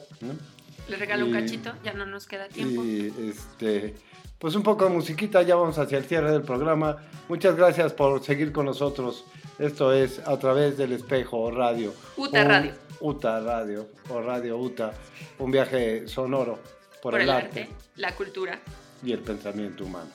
Le 0.88 0.96
regalo 0.96 1.26
un 1.26 1.32
cachito, 1.32 1.72
ya 1.84 1.94
no 1.94 2.06
nos 2.06 2.26
queda 2.26 2.48
tiempo. 2.48 2.84
Y 2.84 3.12
este, 3.30 3.94
pues 4.38 4.54
un 4.54 4.62
poco 4.62 4.84
de 4.84 4.90
musiquita, 4.90 5.42
ya 5.42 5.56
vamos 5.56 5.78
hacia 5.78 5.98
el 5.98 6.04
cierre 6.04 6.30
del 6.30 6.42
programa. 6.42 6.96
Muchas 7.28 7.56
gracias 7.56 7.92
por 7.92 8.22
seguir 8.22 8.52
con 8.52 8.66
nosotros 8.66 9.24
esto 9.58 9.92
es 9.92 10.18
a 10.26 10.36
través 10.38 10.76
del 10.76 10.92
espejo 10.92 11.50
radio. 11.50 11.94
UTA 12.16 12.44
Radio. 12.44 12.72
UTA 13.00 13.40
Radio 13.40 13.86
o 14.10 14.20
Radio 14.20 14.58
UTA. 14.58 14.92
Un 15.38 15.52
viaje 15.52 16.08
sonoro 16.08 16.58
por, 17.00 17.20
el, 17.20 17.30
arte, 17.30 17.68
la 17.96 18.16
cultura 18.16 18.58
y 19.04 19.12
el 19.12 19.20
pensamiento 19.20 19.84
humano. 19.84 20.10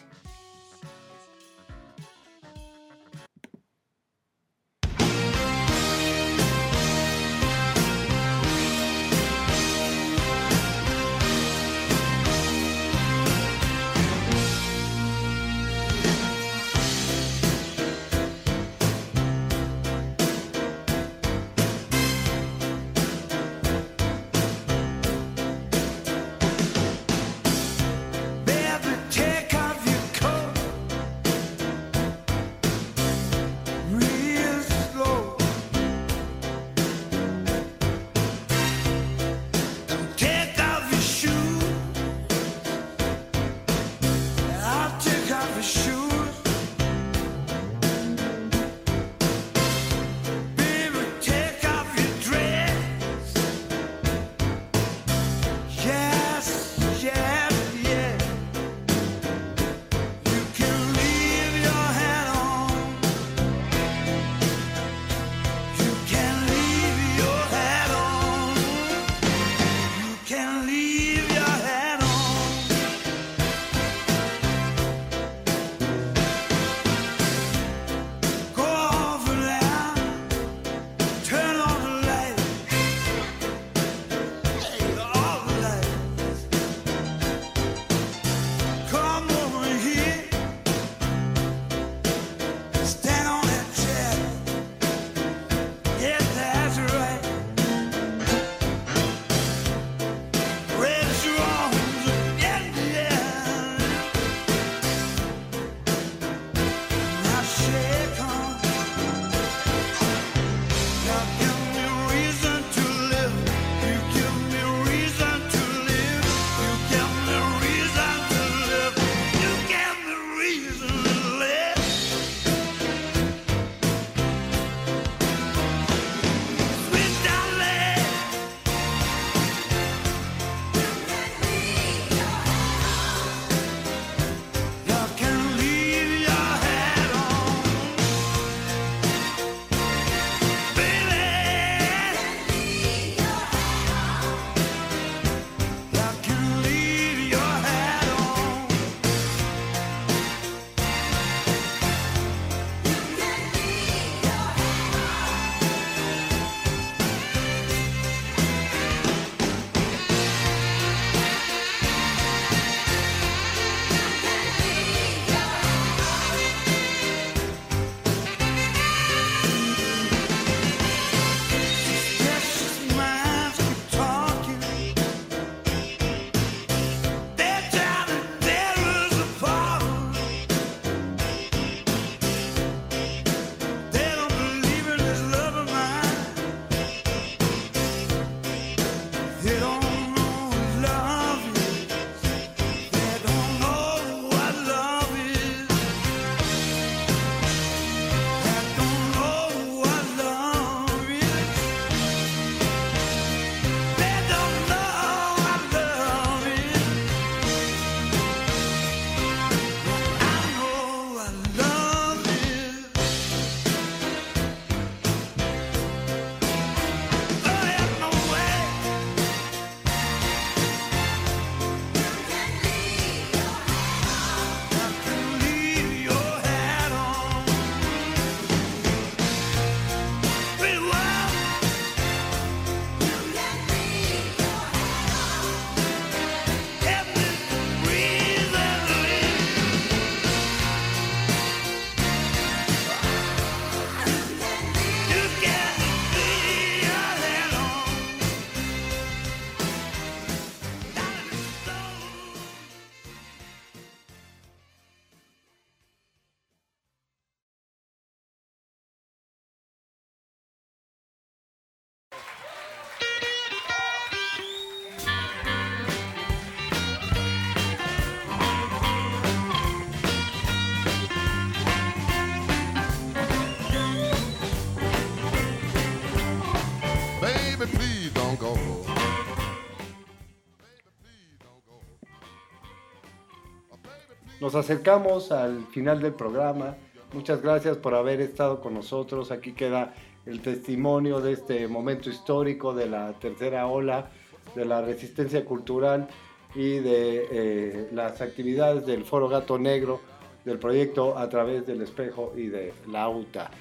Nos 284.50 284.66
acercamos 284.66 285.32
al 285.32 285.68
final 285.68 286.02
del 286.02 286.14
programa. 286.14 286.76
Muchas 287.14 287.40
gracias 287.40 287.78
por 287.78 287.94
haber 287.94 288.20
estado 288.20 288.60
con 288.62 288.74
nosotros. 288.74 289.30
Aquí 289.30 289.52
queda 289.52 289.94
el 290.26 290.42
testimonio 290.42 291.22
de 291.22 291.34
este 291.34 291.68
momento 291.68 292.10
histórico 292.10 292.74
de 292.74 292.88
la 292.88 293.14
tercera 293.14 293.68
ola, 293.68 294.10
de 294.56 294.66
la 294.66 294.82
resistencia 294.82 295.46
cultural 295.46 296.08
y 296.56 296.80
de 296.80 297.28
eh, 297.32 297.90
las 297.94 298.22
actividades 298.22 298.88
del 298.88 299.06
Foro 299.06 299.30
Gato 299.30 299.60
Negro, 299.60 300.02
del 300.44 300.58
proyecto 300.58 301.16
A 301.16 301.30
través 301.30 301.68
del 301.68 301.84
espejo 301.84 302.34
y 302.36 302.48
de 302.48 302.74
la 302.88 303.08
UTA. 303.08 303.52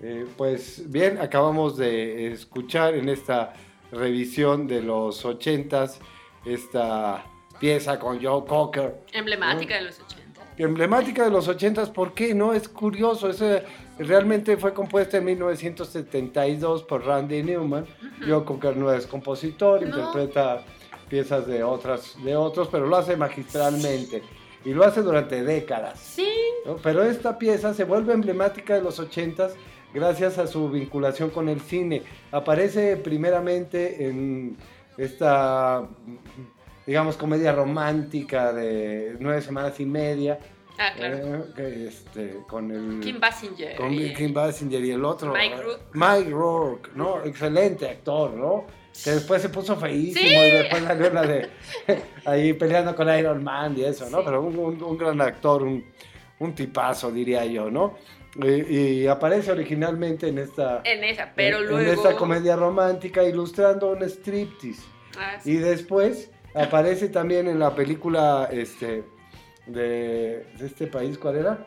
Eh, 0.00 0.26
pues 0.36 0.90
bien, 0.90 1.18
acabamos 1.20 1.76
de 1.76 2.32
escuchar 2.32 2.96
en 2.96 3.08
esta 3.08 3.52
revisión 3.92 4.66
de 4.66 4.82
los 4.82 5.24
ochentas 5.24 6.00
esta 6.44 7.24
pieza 7.60 8.00
con 8.00 8.20
Joe 8.20 8.44
Cocker. 8.44 9.02
Emblemática 9.12 9.76
de 9.76 9.82
los 9.82 10.00
ochentas 10.00 10.21
emblemática 10.56 11.24
de 11.24 11.30
los 11.30 11.48
ochentas, 11.48 11.90
¿por 11.90 12.12
qué? 12.12 12.34
No, 12.34 12.52
es 12.52 12.68
curioso, 12.68 13.30
ese 13.30 13.64
realmente 13.98 14.56
fue 14.56 14.74
compuesta 14.74 15.18
en 15.18 15.24
1972 15.24 16.82
por 16.84 17.04
Randy 17.04 17.42
Newman. 17.42 17.86
Yo 18.26 18.44
con 18.44 18.60
que 18.60 18.74
no 18.74 18.92
es 18.92 19.06
compositor, 19.06 19.82
interpreta 19.82 20.64
piezas 21.08 21.46
de 21.46 21.62
otras 21.62 22.16
de 22.24 22.36
otros, 22.36 22.68
pero 22.70 22.86
lo 22.86 22.96
hace 22.96 23.16
magistralmente 23.16 24.22
y 24.64 24.72
lo 24.72 24.84
hace 24.84 25.02
durante 25.02 25.42
décadas. 25.42 25.98
Sí. 25.98 26.28
Pero 26.82 27.02
esta 27.02 27.38
pieza 27.38 27.74
se 27.74 27.84
vuelve 27.84 28.12
emblemática 28.12 28.74
de 28.74 28.82
los 28.82 28.98
ochentas 28.98 29.54
gracias 29.92 30.38
a 30.38 30.46
su 30.46 30.70
vinculación 30.70 31.30
con 31.30 31.48
el 31.48 31.60
cine. 31.60 32.02
Aparece 32.30 32.96
primeramente 32.96 34.06
en 34.06 34.56
esta 34.96 35.86
digamos, 36.86 37.16
comedia 37.16 37.52
romántica 37.52 38.52
de 38.52 39.16
nueve 39.20 39.40
semanas 39.42 39.78
y 39.80 39.86
media. 39.86 40.38
Ah, 40.78 40.92
claro. 40.96 41.46
Eh, 41.56 41.86
este, 41.88 42.38
con 42.48 42.70
el... 42.70 43.00
Kim 43.00 43.20
Basinger. 43.20 43.76
Con 43.76 43.90
Kim 43.90 44.32
Basinger 44.32 44.84
y 44.84 44.90
el 44.90 45.04
otro. 45.04 45.32
Mike 45.32 45.62
Rourke. 45.62 45.82
Mike 45.92 46.30
Rourke, 46.30 46.90
¿no? 46.94 47.22
Excelente 47.24 47.88
actor, 47.88 48.32
¿no? 48.32 48.64
Que 49.04 49.12
después 49.12 49.40
se 49.40 49.48
puso 49.48 49.76
feísimo 49.76 50.44
y 50.44 50.50
después 50.50 50.82
salió 50.82 51.10
la 51.10 51.22
de 51.22 51.48
ahí 52.26 52.52
peleando 52.54 52.94
con 52.94 53.08
Iron 53.16 53.42
Man 53.42 53.76
y 53.76 53.84
eso, 53.84 54.08
¿no? 54.10 54.24
Pero 54.24 54.42
un, 54.42 54.98
gran 54.98 55.20
actor, 55.20 55.62
un, 55.62 55.84
un, 56.38 56.54
tipazo, 56.54 57.10
diría 57.10 57.44
yo, 57.46 57.70
¿no? 57.70 57.96
Y, 58.34 59.06
aparece 59.06 59.52
originalmente 59.52 60.28
en 60.28 60.38
esta... 60.38 60.80
En 60.84 61.04
esa, 61.04 61.32
pero 61.34 61.60
luego... 61.60 61.80
En 61.80 61.88
esta 61.88 62.16
comedia 62.16 62.56
romántica 62.56 63.22
ilustrando 63.22 63.92
un 63.92 64.02
striptease. 64.02 64.82
Ah, 65.18 65.38
sí. 65.40 65.52
Y 65.52 65.56
después 65.56 66.31
Aparece 66.54 67.08
también 67.08 67.48
en 67.48 67.58
la 67.58 67.74
película 67.74 68.48
este, 68.52 69.04
de, 69.66 70.46
este 70.60 70.86
país, 70.86 71.16
¿cuál 71.16 71.36
era? 71.36 71.66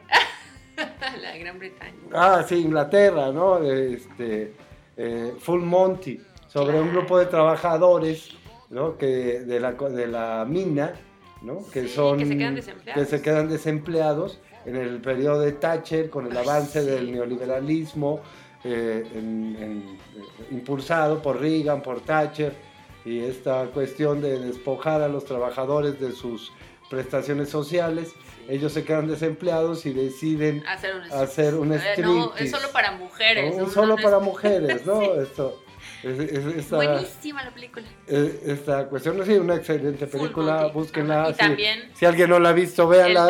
la 1.22 1.38
Gran 1.38 1.58
Bretaña. 1.58 1.94
Ah, 2.14 2.46
sí, 2.48 2.56
Inglaterra, 2.56 3.32
¿no? 3.32 3.64
Este, 3.64 4.54
eh, 4.96 5.34
Full 5.40 5.62
Monty, 5.62 6.22
sobre 6.48 6.80
un 6.80 6.92
grupo 6.92 7.18
de 7.18 7.26
trabajadores, 7.26 8.30
¿no? 8.70 8.98
Que 8.98 9.40
de 9.40 9.60
la, 9.60 9.72
de 9.72 10.08
la 10.08 10.46
mina, 10.48 10.94
¿no? 11.42 11.66
Que 11.72 11.88
son... 11.88 12.20
Que 12.20 12.26
se 12.26 12.38
quedan 12.38 12.56
desempleados. 12.56 13.04
Que 13.04 13.18
se 13.18 13.22
quedan 13.24 13.50
desempleados 13.50 14.40
en 14.66 14.76
el 14.76 15.02
periodo 15.02 15.42
de 15.42 15.54
Thatcher, 15.54 16.12
con 16.12 16.28
el 16.28 16.38
avance 16.38 16.84
del 16.84 17.12
neoliberalismo, 17.12 18.22
eh, 18.64 19.04
impulsado 20.52 21.22
por 21.22 21.40
Reagan, 21.40 21.82
por 21.82 22.02
Thatcher 22.02 22.54
y 23.06 23.20
esta 23.20 23.66
cuestión 23.68 24.20
de 24.20 24.40
despojar 24.40 25.02
a 25.02 25.08
los 25.08 25.26
trabajadores 25.26 26.00
de 26.00 26.12
sus 26.12 26.52
prestaciones 26.90 27.50
sociales, 27.50 28.14
ellos 28.50 28.74
se 28.74 28.84
quedan 28.84 29.08
desempleados 29.08 29.86
y 29.86 29.94
deciden 29.94 30.64
hacer 30.68 30.96
un, 31.56 31.72
hacer 31.72 32.06
No, 32.06 32.36
es 32.36 32.52
solo 32.52 32.70
para 32.72 32.92
mujeres. 32.92 33.56
No, 33.56 33.70
solo 33.70 33.96
para 33.96 34.20
mujeres, 34.20 34.86
¿no? 34.86 35.02
Esto, 35.22 35.62
Buenísima 36.70 37.44
la 37.44 37.52
película. 37.52 37.86
Eh, 38.08 38.42
esta 38.46 38.86
cuestión, 38.88 39.24
sí, 39.26 39.34
una 39.34 39.56
excelente 39.56 40.06
película, 40.06 40.68
búsquenla. 40.68 41.34
si, 41.94 42.06
alguien 42.06 42.30
no 42.30 42.40
la 42.40 42.50
ha 42.50 42.54
visto, 42.54 42.88
véanla. 42.88 43.28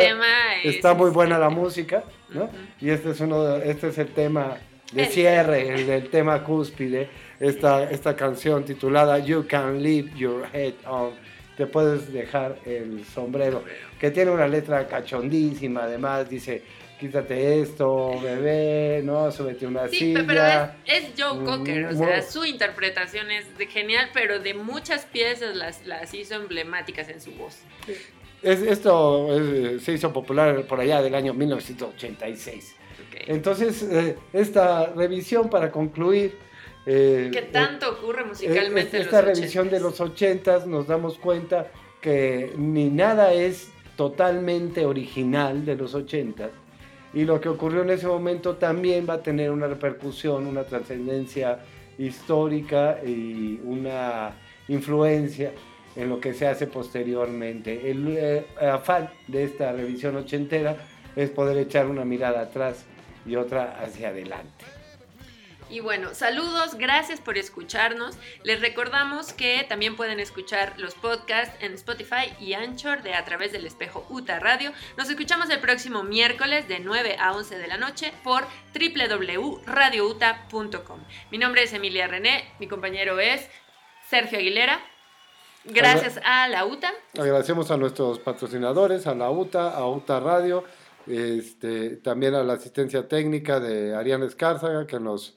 Está 0.62 0.92
muy 0.94 1.10
buena 1.10 1.38
la 1.38 1.48
música, 1.48 2.04
¿no? 2.30 2.50
Y 2.80 2.90
este 2.90 3.10
es, 3.10 3.20
uno, 3.20 3.56
este 3.56 3.88
es 3.88 3.98
el 3.98 4.08
tema 4.08 4.58
de 4.92 5.06
cierre, 5.06 5.74
el, 5.74 5.88
el 5.88 6.10
tema 6.10 6.44
cúspide 6.44 7.08
esta, 7.40 7.90
esta 7.90 8.16
canción 8.16 8.64
titulada 8.64 9.18
You 9.18 9.46
Can 9.46 9.82
Leave 9.82 10.12
Your 10.16 10.46
Head 10.52 10.74
On. 10.86 11.12
Te 11.56 11.66
puedes 11.66 12.12
dejar 12.12 12.58
el 12.66 13.04
sombrero, 13.06 13.64
que 13.98 14.10
tiene 14.10 14.30
una 14.30 14.46
letra 14.46 14.86
cachondísima, 14.86 15.84
además 15.84 16.28
dice, 16.28 16.62
quítate 17.00 17.62
esto, 17.62 18.20
bebé, 18.20 19.00
¿no? 19.02 19.30
Súbete 19.32 19.66
una 19.66 19.88
sí, 19.88 19.98
silla. 19.98 20.24
pero 20.26 20.42
es, 20.84 21.12
Joe 21.16 21.44
Cocker, 21.44 21.86
o 21.86 21.96
sea, 21.96 22.22
su 22.22 22.44
interpretación 22.44 23.30
es 23.30 23.56
de 23.56 23.66
genial, 23.66 24.10
pero 24.12 24.38
de 24.38 24.52
muchas 24.52 25.06
piezas 25.06 25.56
las, 25.56 25.86
las 25.86 26.12
hizo 26.12 26.34
emblemáticas 26.34 27.08
en 27.08 27.22
su 27.22 27.32
voz. 27.32 27.60
Es, 28.42 28.60
esto 28.60 29.28
se 29.80 29.92
hizo 29.92 30.12
popular 30.12 30.64
por 30.66 30.80
allá 30.80 31.00
del 31.00 31.14
año 31.14 31.32
1986. 31.32 32.76
Entonces, 33.26 33.82
eh, 33.82 34.16
esta 34.32 34.92
revisión 34.94 35.48
para 35.48 35.70
concluir 35.70 36.38
eh, 36.86 37.30
¿Qué 37.32 37.42
tanto 37.42 37.90
ocurre 37.90 38.22
eh, 38.22 38.26
musicalmente? 38.26 38.96
en 38.96 39.02
esta 39.02 39.20
revisión 39.20 39.68
de 39.68 39.80
los 39.80 40.00
ochentas 40.00 40.66
nos 40.66 40.86
damos 40.86 41.18
cuenta 41.18 41.70
que 42.00 42.52
ni 42.56 42.88
nada 42.90 43.32
es 43.32 43.70
totalmente 43.96 44.86
original 44.86 45.64
de 45.64 45.74
los 45.74 45.94
ochentas 45.94 46.50
y 47.12 47.24
lo 47.24 47.40
que 47.40 47.48
ocurrió 47.48 47.82
en 47.82 47.90
ese 47.90 48.06
momento 48.06 48.56
también 48.56 49.06
va 49.08 49.14
a 49.14 49.22
tener 49.22 49.50
una 49.50 49.66
repercusión, 49.66 50.46
una 50.46 50.64
trascendencia 50.64 51.60
histórica 51.98 52.98
y 53.04 53.58
una 53.64 54.32
influencia 54.68 55.52
en 55.96 56.10
lo 56.10 56.20
que 56.20 56.34
se 56.34 56.46
hace 56.46 56.66
posteriormente. 56.66 57.90
El 57.90 58.16
eh, 58.16 58.46
afán 58.60 59.08
de 59.28 59.44
esta 59.44 59.72
revisión 59.72 60.16
ochentera 60.16 60.76
es 61.16 61.30
poder 61.30 61.56
echar 61.56 61.86
una 61.86 62.04
mirada 62.04 62.42
atrás 62.42 62.84
y 63.24 63.34
otra 63.36 63.80
hacia 63.82 64.08
adelante. 64.08 64.75
Y 65.68 65.80
bueno, 65.80 66.14
saludos, 66.14 66.76
gracias 66.76 67.20
por 67.20 67.36
escucharnos. 67.36 68.16
Les 68.44 68.60
recordamos 68.60 69.32
que 69.32 69.66
también 69.68 69.96
pueden 69.96 70.20
escuchar 70.20 70.74
los 70.78 70.94
podcasts 70.94 71.56
en 71.60 71.74
Spotify 71.74 72.32
y 72.38 72.52
Anchor 72.52 73.02
de 73.02 73.14
A 73.14 73.24
través 73.24 73.50
del 73.50 73.66
espejo 73.66 74.06
UTA 74.08 74.38
Radio. 74.38 74.70
Nos 74.96 75.10
escuchamos 75.10 75.50
el 75.50 75.58
próximo 75.58 76.04
miércoles 76.04 76.68
de 76.68 76.78
9 76.78 77.16
a 77.18 77.32
11 77.32 77.58
de 77.58 77.66
la 77.66 77.78
noche 77.78 78.12
por 78.22 78.44
www.radiouta.com. 78.74 81.00
Mi 81.32 81.38
nombre 81.38 81.64
es 81.64 81.72
Emilia 81.72 82.06
René, 82.06 82.44
mi 82.60 82.68
compañero 82.68 83.18
es 83.18 83.48
Sergio 84.08 84.38
Aguilera. 84.38 84.78
Gracias 85.64 86.20
a 86.24 86.46
la 86.46 86.64
UTA. 86.64 86.92
Agradecemos 87.18 87.72
a 87.72 87.76
nuestros 87.76 88.20
patrocinadores, 88.20 89.08
a 89.08 89.16
la 89.16 89.30
UTA, 89.30 89.70
a 89.70 89.84
UTA 89.88 90.20
Radio, 90.20 90.62
este, 91.08 91.96
también 91.96 92.36
a 92.36 92.44
la 92.44 92.52
asistencia 92.52 93.08
técnica 93.08 93.58
de 93.58 93.96
Ariana 93.96 94.26
Escárzaga, 94.26 94.86
que 94.86 95.00
nos 95.00 95.34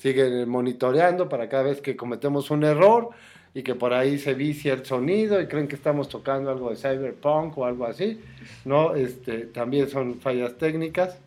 siguen 0.00 0.48
monitoreando 0.48 1.28
para 1.28 1.48
cada 1.48 1.64
vez 1.64 1.80
que 1.80 1.96
cometemos 1.96 2.50
un 2.50 2.64
error 2.64 3.10
y 3.54 3.62
que 3.62 3.74
por 3.74 3.92
ahí 3.92 4.18
se 4.18 4.34
vicia 4.34 4.72
el 4.74 4.84
sonido 4.84 5.40
y 5.40 5.46
creen 5.46 5.68
que 5.68 5.76
estamos 5.76 6.08
tocando 6.08 6.50
algo 6.50 6.70
de 6.70 6.76
cyberpunk 6.76 7.56
o 7.58 7.64
algo 7.64 7.86
así, 7.86 8.20
¿no? 8.64 8.94
Este, 8.94 9.46
también 9.46 9.88
son 9.88 10.20
fallas 10.20 10.56
técnicas. 10.58 11.18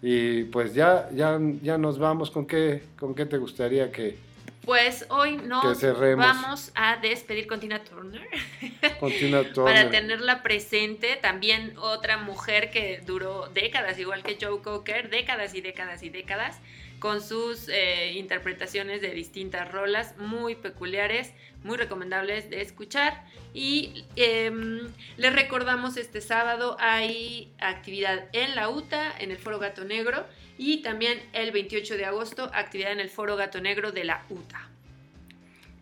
Y 0.00 0.44
pues 0.44 0.74
ya, 0.74 1.08
ya, 1.14 1.38
ya 1.62 1.78
nos 1.78 1.98
vamos. 1.98 2.30
¿Con 2.30 2.46
qué, 2.46 2.82
¿Con 2.98 3.14
qué 3.14 3.26
te 3.26 3.38
gustaría 3.38 3.92
que, 3.92 4.16
pues 4.64 5.06
hoy 5.08 5.38
nos 5.38 5.82
vamos 6.16 6.70
a 6.76 6.96
despedir 6.96 7.48
con 7.48 7.58
Tina 7.58 7.82
Turner. 7.82 8.28
Con 9.00 9.10
Tina 9.10 9.42
Turner. 9.52 9.74
Para 9.74 9.90
tenerla 9.90 10.42
presente. 10.44 11.18
También 11.20 11.76
otra 11.78 12.16
mujer 12.16 12.70
que 12.70 13.02
duró 13.04 13.48
décadas, 13.48 13.98
igual 13.98 14.22
que 14.22 14.38
Joe 14.40 14.62
Cocker, 14.62 15.10
décadas 15.10 15.54
y 15.54 15.60
décadas 15.60 16.04
y 16.04 16.10
décadas 16.10 16.60
con 17.02 17.20
sus 17.20 17.68
eh, 17.68 18.12
interpretaciones 18.12 19.02
de 19.02 19.10
distintas 19.10 19.72
rolas 19.72 20.16
muy 20.18 20.54
peculiares, 20.54 21.32
muy 21.64 21.76
recomendables 21.76 22.48
de 22.48 22.62
escuchar. 22.62 23.24
Y 23.52 24.04
em, 24.14 24.88
les 25.16 25.34
recordamos 25.34 25.96
este 25.96 26.20
sábado 26.20 26.76
hay 26.78 27.52
actividad 27.58 28.28
en 28.32 28.54
la 28.54 28.68
UTA, 28.68 29.10
en 29.18 29.32
el 29.32 29.36
Foro 29.36 29.58
Gato 29.58 29.82
Negro, 29.84 30.24
y 30.56 30.80
también 30.82 31.20
el 31.32 31.50
28 31.50 31.96
de 31.96 32.04
agosto 32.04 32.48
actividad 32.54 32.92
en 32.92 33.00
el 33.00 33.10
Foro 33.10 33.34
Gato 33.34 33.60
Negro 33.60 33.90
de 33.90 34.04
la 34.04 34.24
UTA. 34.30 34.68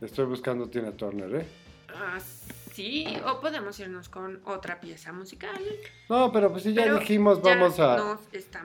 Estoy 0.01 0.25
buscando 0.25 0.71
Tina 0.71 0.93
Turner, 0.93 1.35
¿eh? 1.35 1.47
Ah, 1.95 2.19
sí, 2.73 3.07
o 3.27 3.43
podemos 3.43 3.79
irnos 3.79 4.09
con 4.09 4.41
otra 4.47 4.81
pieza 4.81 5.13
musical. 5.13 5.63
No, 6.09 6.33
pero 6.33 6.51
pues 6.51 6.63
si 6.63 6.73
ya 6.73 6.95
dijimos, 6.95 7.43
vamos 7.43 7.79
a... 7.79 8.17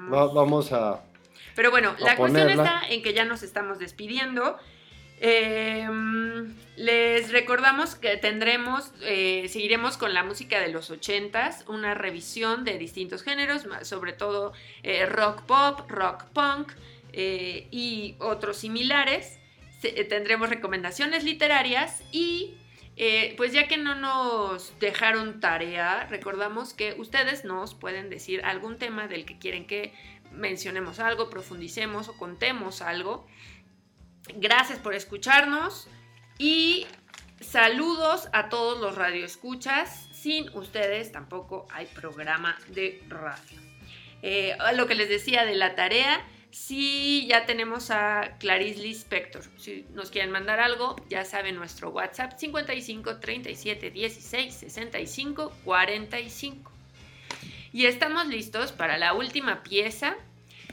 vamos 0.07 0.71
a 0.71 1.01
pero 1.55 1.71
bueno, 1.71 1.95
la 1.99 2.17
cuestión 2.17 2.49
está 2.49 2.81
en 2.89 3.01
que 3.01 3.13
ya 3.13 3.25
nos 3.25 3.41
estamos 3.41 3.79
despidiendo. 3.79 4.57
Em, 5.21 6.53
les 6.75 7.31
recordamos 7.31 7.95
que 7.95 8.17
tendremos, 8.17 8.91
eh, 9.01 9.47
seguiremos 9.47 9.95
con 9.95 10.13
la 10.13 10.23
música 10.23 10.59
de 10.59 10.67
los 10.67 10.91
ochentas, 10.91 11.63
una 11.67 11.93
revisión 11.93 12.65
de 12.65 12.77
distintos 12.77 13.23
géneros, 13.23 13.65
sobre 13.83 14.11
todo 14.11 14.51
eh, 14.83 15.05
rock 15.05 15.43
pop, 15.43 15.89
rock 15.89 16.25
punk 16.25 16.73
eh, 17.13 17.67
y 17.71 18.15
otros 18.19 18.57
similares. 18.57 19.39
tendremos 20.09 20.49
recomendaciones 20.49 21.23
literarias 21.23 22.01
y 22.11 22.57
pues 23.37 23.51
ya 23.53 23.67
que 23.67 23.77
no 23.77 23.93
nos 23.93 24.73
dejaron 24.79 25.39
tarea, 25.39 26.07
recordamos 26.09 26.73
que 26.73 26.95
ustedes 26.97 27.45
nos 27.45 27.75
pueden 27.75 28.09
decir 28.09 28.43
algún 28.43 28.77
tema 28.77 29.07
del 29.07 29.25
que 29.25 29.37
quieren 29.37 29.67
que 29.67 29.93
mencionemos 30.35 30.99
algo, 30.99 31.29
profundicemos 31.29 32.09
o 32.09 32.17
contemos 32.17 32.81
algo. 32.81 33.27
Gracias 34.35 34.79
por 34.79 34.93
escucharnos 34.93 35.87
y 36.37 36.87
saludos 37.39 38.29
a 38.33 38.49
todos 38.49 38.79
los 38.79 38.95
radioescuchas. 38.95 40.07
Sin 40.13 40.49
ustedes 40.57 41.11
tampoco 41.11 41.67
hay 41.71 41.85
programa 41.85 42.57
de 42.69 43.03
radio. 43.07 43.61
Eh, 44.21 44.57
lo 44.73 44.87
que 44.87 44.95
les 44.95 45.09
decía 45.09 45.45
de 45.45 45.55
la 45.55 45.75
tarea, 45.75 46.25
si 46.49 47.27
ya 47.27 47.45
tenemos 47.45 47.91
a 47.91 48.37
Clarice 48.39 48.79
Lispector. 48.81 49.43
Si 49.57 49.85
nos 49.91 50.09
quieren 50.09 50.31
mandar 50.31 50.59
algo, 50.59 50.95
ya 51.09 51.25
saben 51.25 51.55
nuestro 51.55 51.89
WhatsApp 51.89 52.37
55 52.37 53.19
37 53.19 53.91
16 53.91 54.53
65 54.53 55.51
45. 55.63 56.74
Y 57.75 57.87
estamos 57.87 58.25
listos 58.27 58.71
para 58.71 58.97
la 58.97 59.11
última 59.11 59.61
pieza 59.61 60.15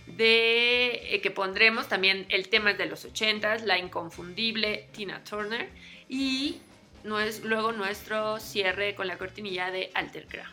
de 0.07 1.17
eh, 1.17 1.21
que 1.21 1.33
pondremos. 1.33 1.89
También 1.89 2.27
el 2.29 2.49
tema 2.49 2.75
de 2.75 2.87
los 2.87 3.05
80 3.05 3.57
la 3.65 3.77
inconfundible 3.77 4.89
Tina 4.93 5.25
Turner. 5.25 5.69
Y 6.09 6.61
no 7.03 7.19
es, 7.19 7.43
luego 7.43 7.73
nuestro 7.73 8.39
cierre 8.39 8.95
con 8.95 9.09
la 9.09 9.19
cortinilla 9.19 9.73
de 9.73 9.91
Alter 9.95 10.29
Crown. 10.29 10.47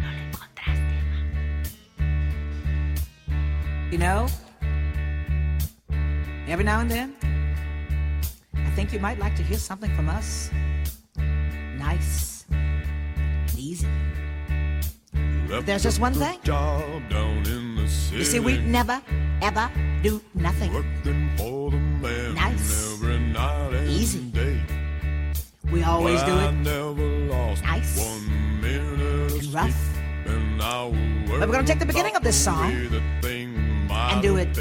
No 0.00 0.10
lo 0.10 0.18
encontraste, 0.22 1.02
You 3.90 3.98
know, 3.98 4.26
every 6.48 6.64
now 6.64 6.80
and 6.80 6.90
then, 6.90 7.14
think 8.76 8.92
you 8.92 9.00
might 9.00 9.18
like 9.18 9.34
to 9.34 9.42
hear 9.42 9.56
something 9.56 9.90
from 9.96 10.10
us. 10.10 10.50
Nice. 11.78 12.44
easy. 13.56 13.88
There's 15.64 15.82
just 15.82 15.98
one 15.98 16.12
thing. 16.12 16.38
You 18.12 18.24
see, 18.24 18.38
we 18.38 18.58
never, 18.58 19.00
ever 19.40 19.70
do 20.02 20.20
nothing. 20.34 20.72
Nice. 22.34 23.00
Easy. 23.88 24.30
We 25.72 25.82
always 25.82 26.22
do 26.24 26.36
it 26.36 26.52
nice 27.62 27.96
and 28.62 29.54
rough. 29.54 29.80
But 31.28 31.48
we're 31.48 31.56
going 31.56 31.64
to 31.64 31.72
take 31.72 31.78
the 31.78 31.86
beginning 31.86 32.14
of 32.14 32.22
this 32.22 32.36
song 32.36 32.70
and 33.90 34.20
do 34.20 34.36
it 34.36 34.52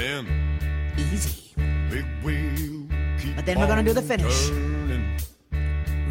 easy. 1.12 1.52
But 3.46 3.54
then 3.54 3.60
we're 3.60 3.68
going 3.68 3.86
to 3.86 3.94
do 3.94 3.94
the 3.94 4.02
finish 4.02 4.50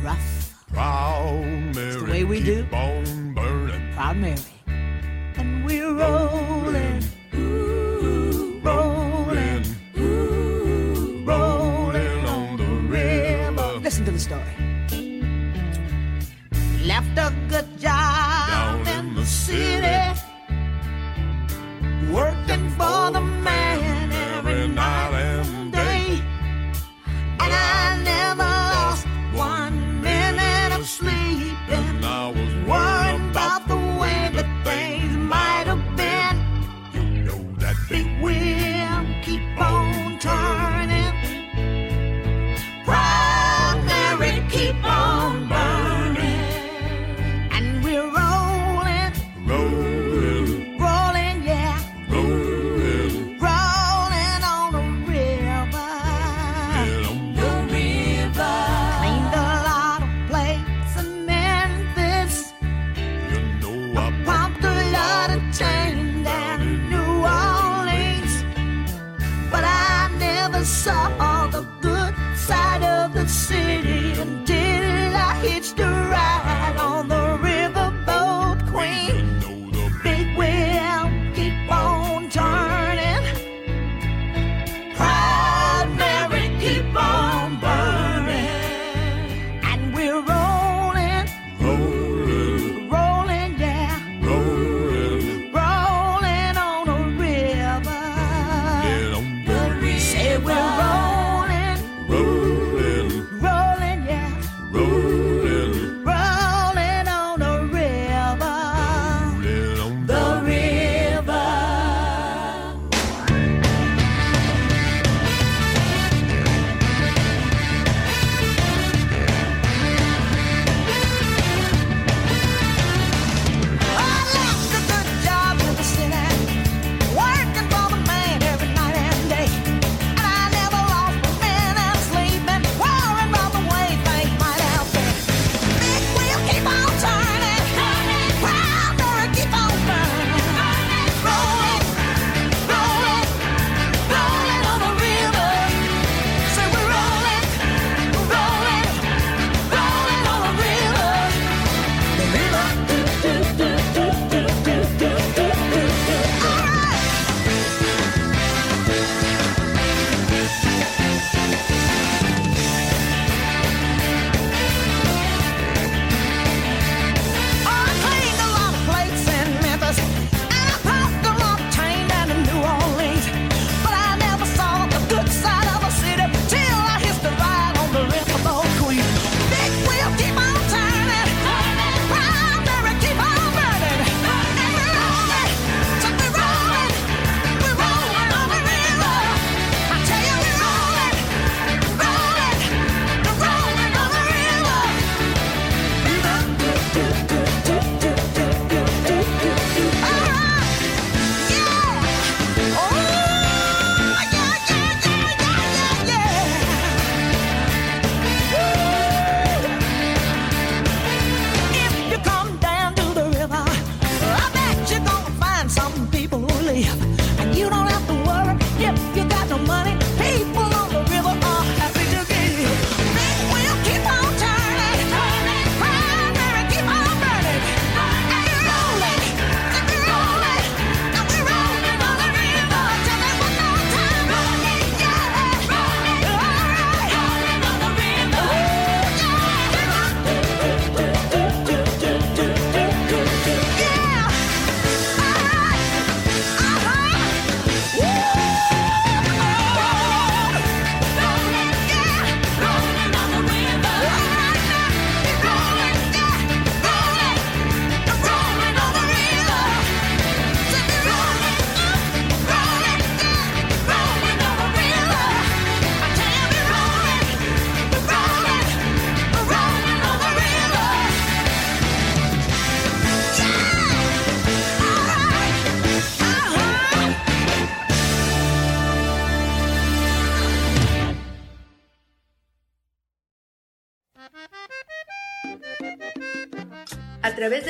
rough 0.05 0.55
Proud 0.69 1.75
Mary, 1.75 1.97
the 1.97 2.05
way 2.09 2.23
we 2.23 2.41
do. 2.41 2.65
On 2.71 3.35
burning. 3.35 3.93
Proud 3.95 4.19
Mary. 4.19 4.39
And 4.69 5.65
we're 5.65 5.93
rolling, 5.93 7.03
ooh, 7.35 8.61
rolling, 8.63 9.65
ooh, 9.99 11.25
rolling 11.27 12.25
on 12.25 12.57
the 12.57 12.71
river. 12.87 13.81
Listen 13.83 14.05
to 14.05 14.13
the 14.13 14.21
story. 14.21 14.55
Left 16.85 17.19
a 17.19 17.35
good 17.49 17.67
job 17.81 18.47
Down 18.47 18.87
in 18.87 19.15
the 19.17 19.27
city, 19.27 20.21
working 22.13 22.71
for 22.79 23.11
the 23.11 23.21
man 23.21 23.64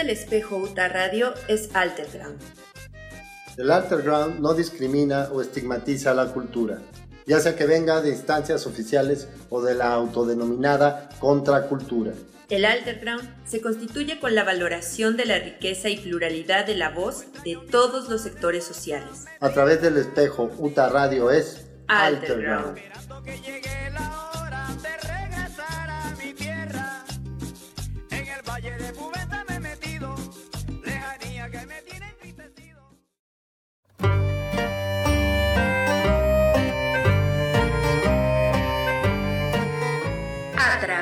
del 0.05 0.11
espejo 0.11 0.59
UTA 0.59 0.89
Radio 0.89 1.33
es 1.49 1.71
Alterground. 1.73 2.39
El 3.57 3.71
Alterground 3.71 4.39
no 4.39 4.53
discrimina 4.53 5.31
o 5.33 5.41
estigmatiza 5.41 6.13
la 6.13 6.27
cultura, 6.27 6.83
ya 7.25 7.41
sea 7.41 7.57
que 7.57 7.65
venga 7.65 8.03
de 8.03 8.11
instancias 8.11 8.67
oficiales 8.67 9.29
o 9.49 9.63
de 9.63 9.75
la 9.75 9.95
autodenominada 9.95 11.09
contracultura. 11.21 12.13
El 12.51 12.67
Alterground 12.67 13.27
se 13.47 13.63
constituye 13.63 14.21
con 14.21 14.35
la 14.35 14.45
valoración 14.45 15.17
de 15.17 15.25
la 15.25 15.39
riqueza 15.39 15.89
y 15.89 15.97
pluralidad 15.97 16.67
de 16.67 16.77
la 16.77 16.91
voz 16.91 17.25
de 17.43 17.57
todos 17.71 18.11
los 18.11 18.21
sectores 18.21 18.63
sociales. 18.63 19.25
A 19.41 19.53
través 19.55 19.81
del 19.81 19.97
espejo 19.97 20.51
UTA 20.59 20.91
Radio 20.91 21.31
es 21.31 21.67
Alterground. 21.89 22.79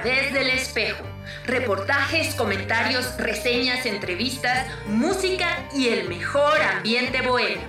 Través 0.03 0.33
del 0.33 0.49
espejo. 0.51 1.05
Reportajes, 1.47 2.35
comentarios, 2.35 3.17
reseñas, 3.19 3.87
entrevistas, 3.87 4.67
música 4.87 5.69
y 5.75 5.89
el 5.89 6.09
mejor 6.09 6.61
ambiente 6.77 7.27
bohemio. 7.27 7.67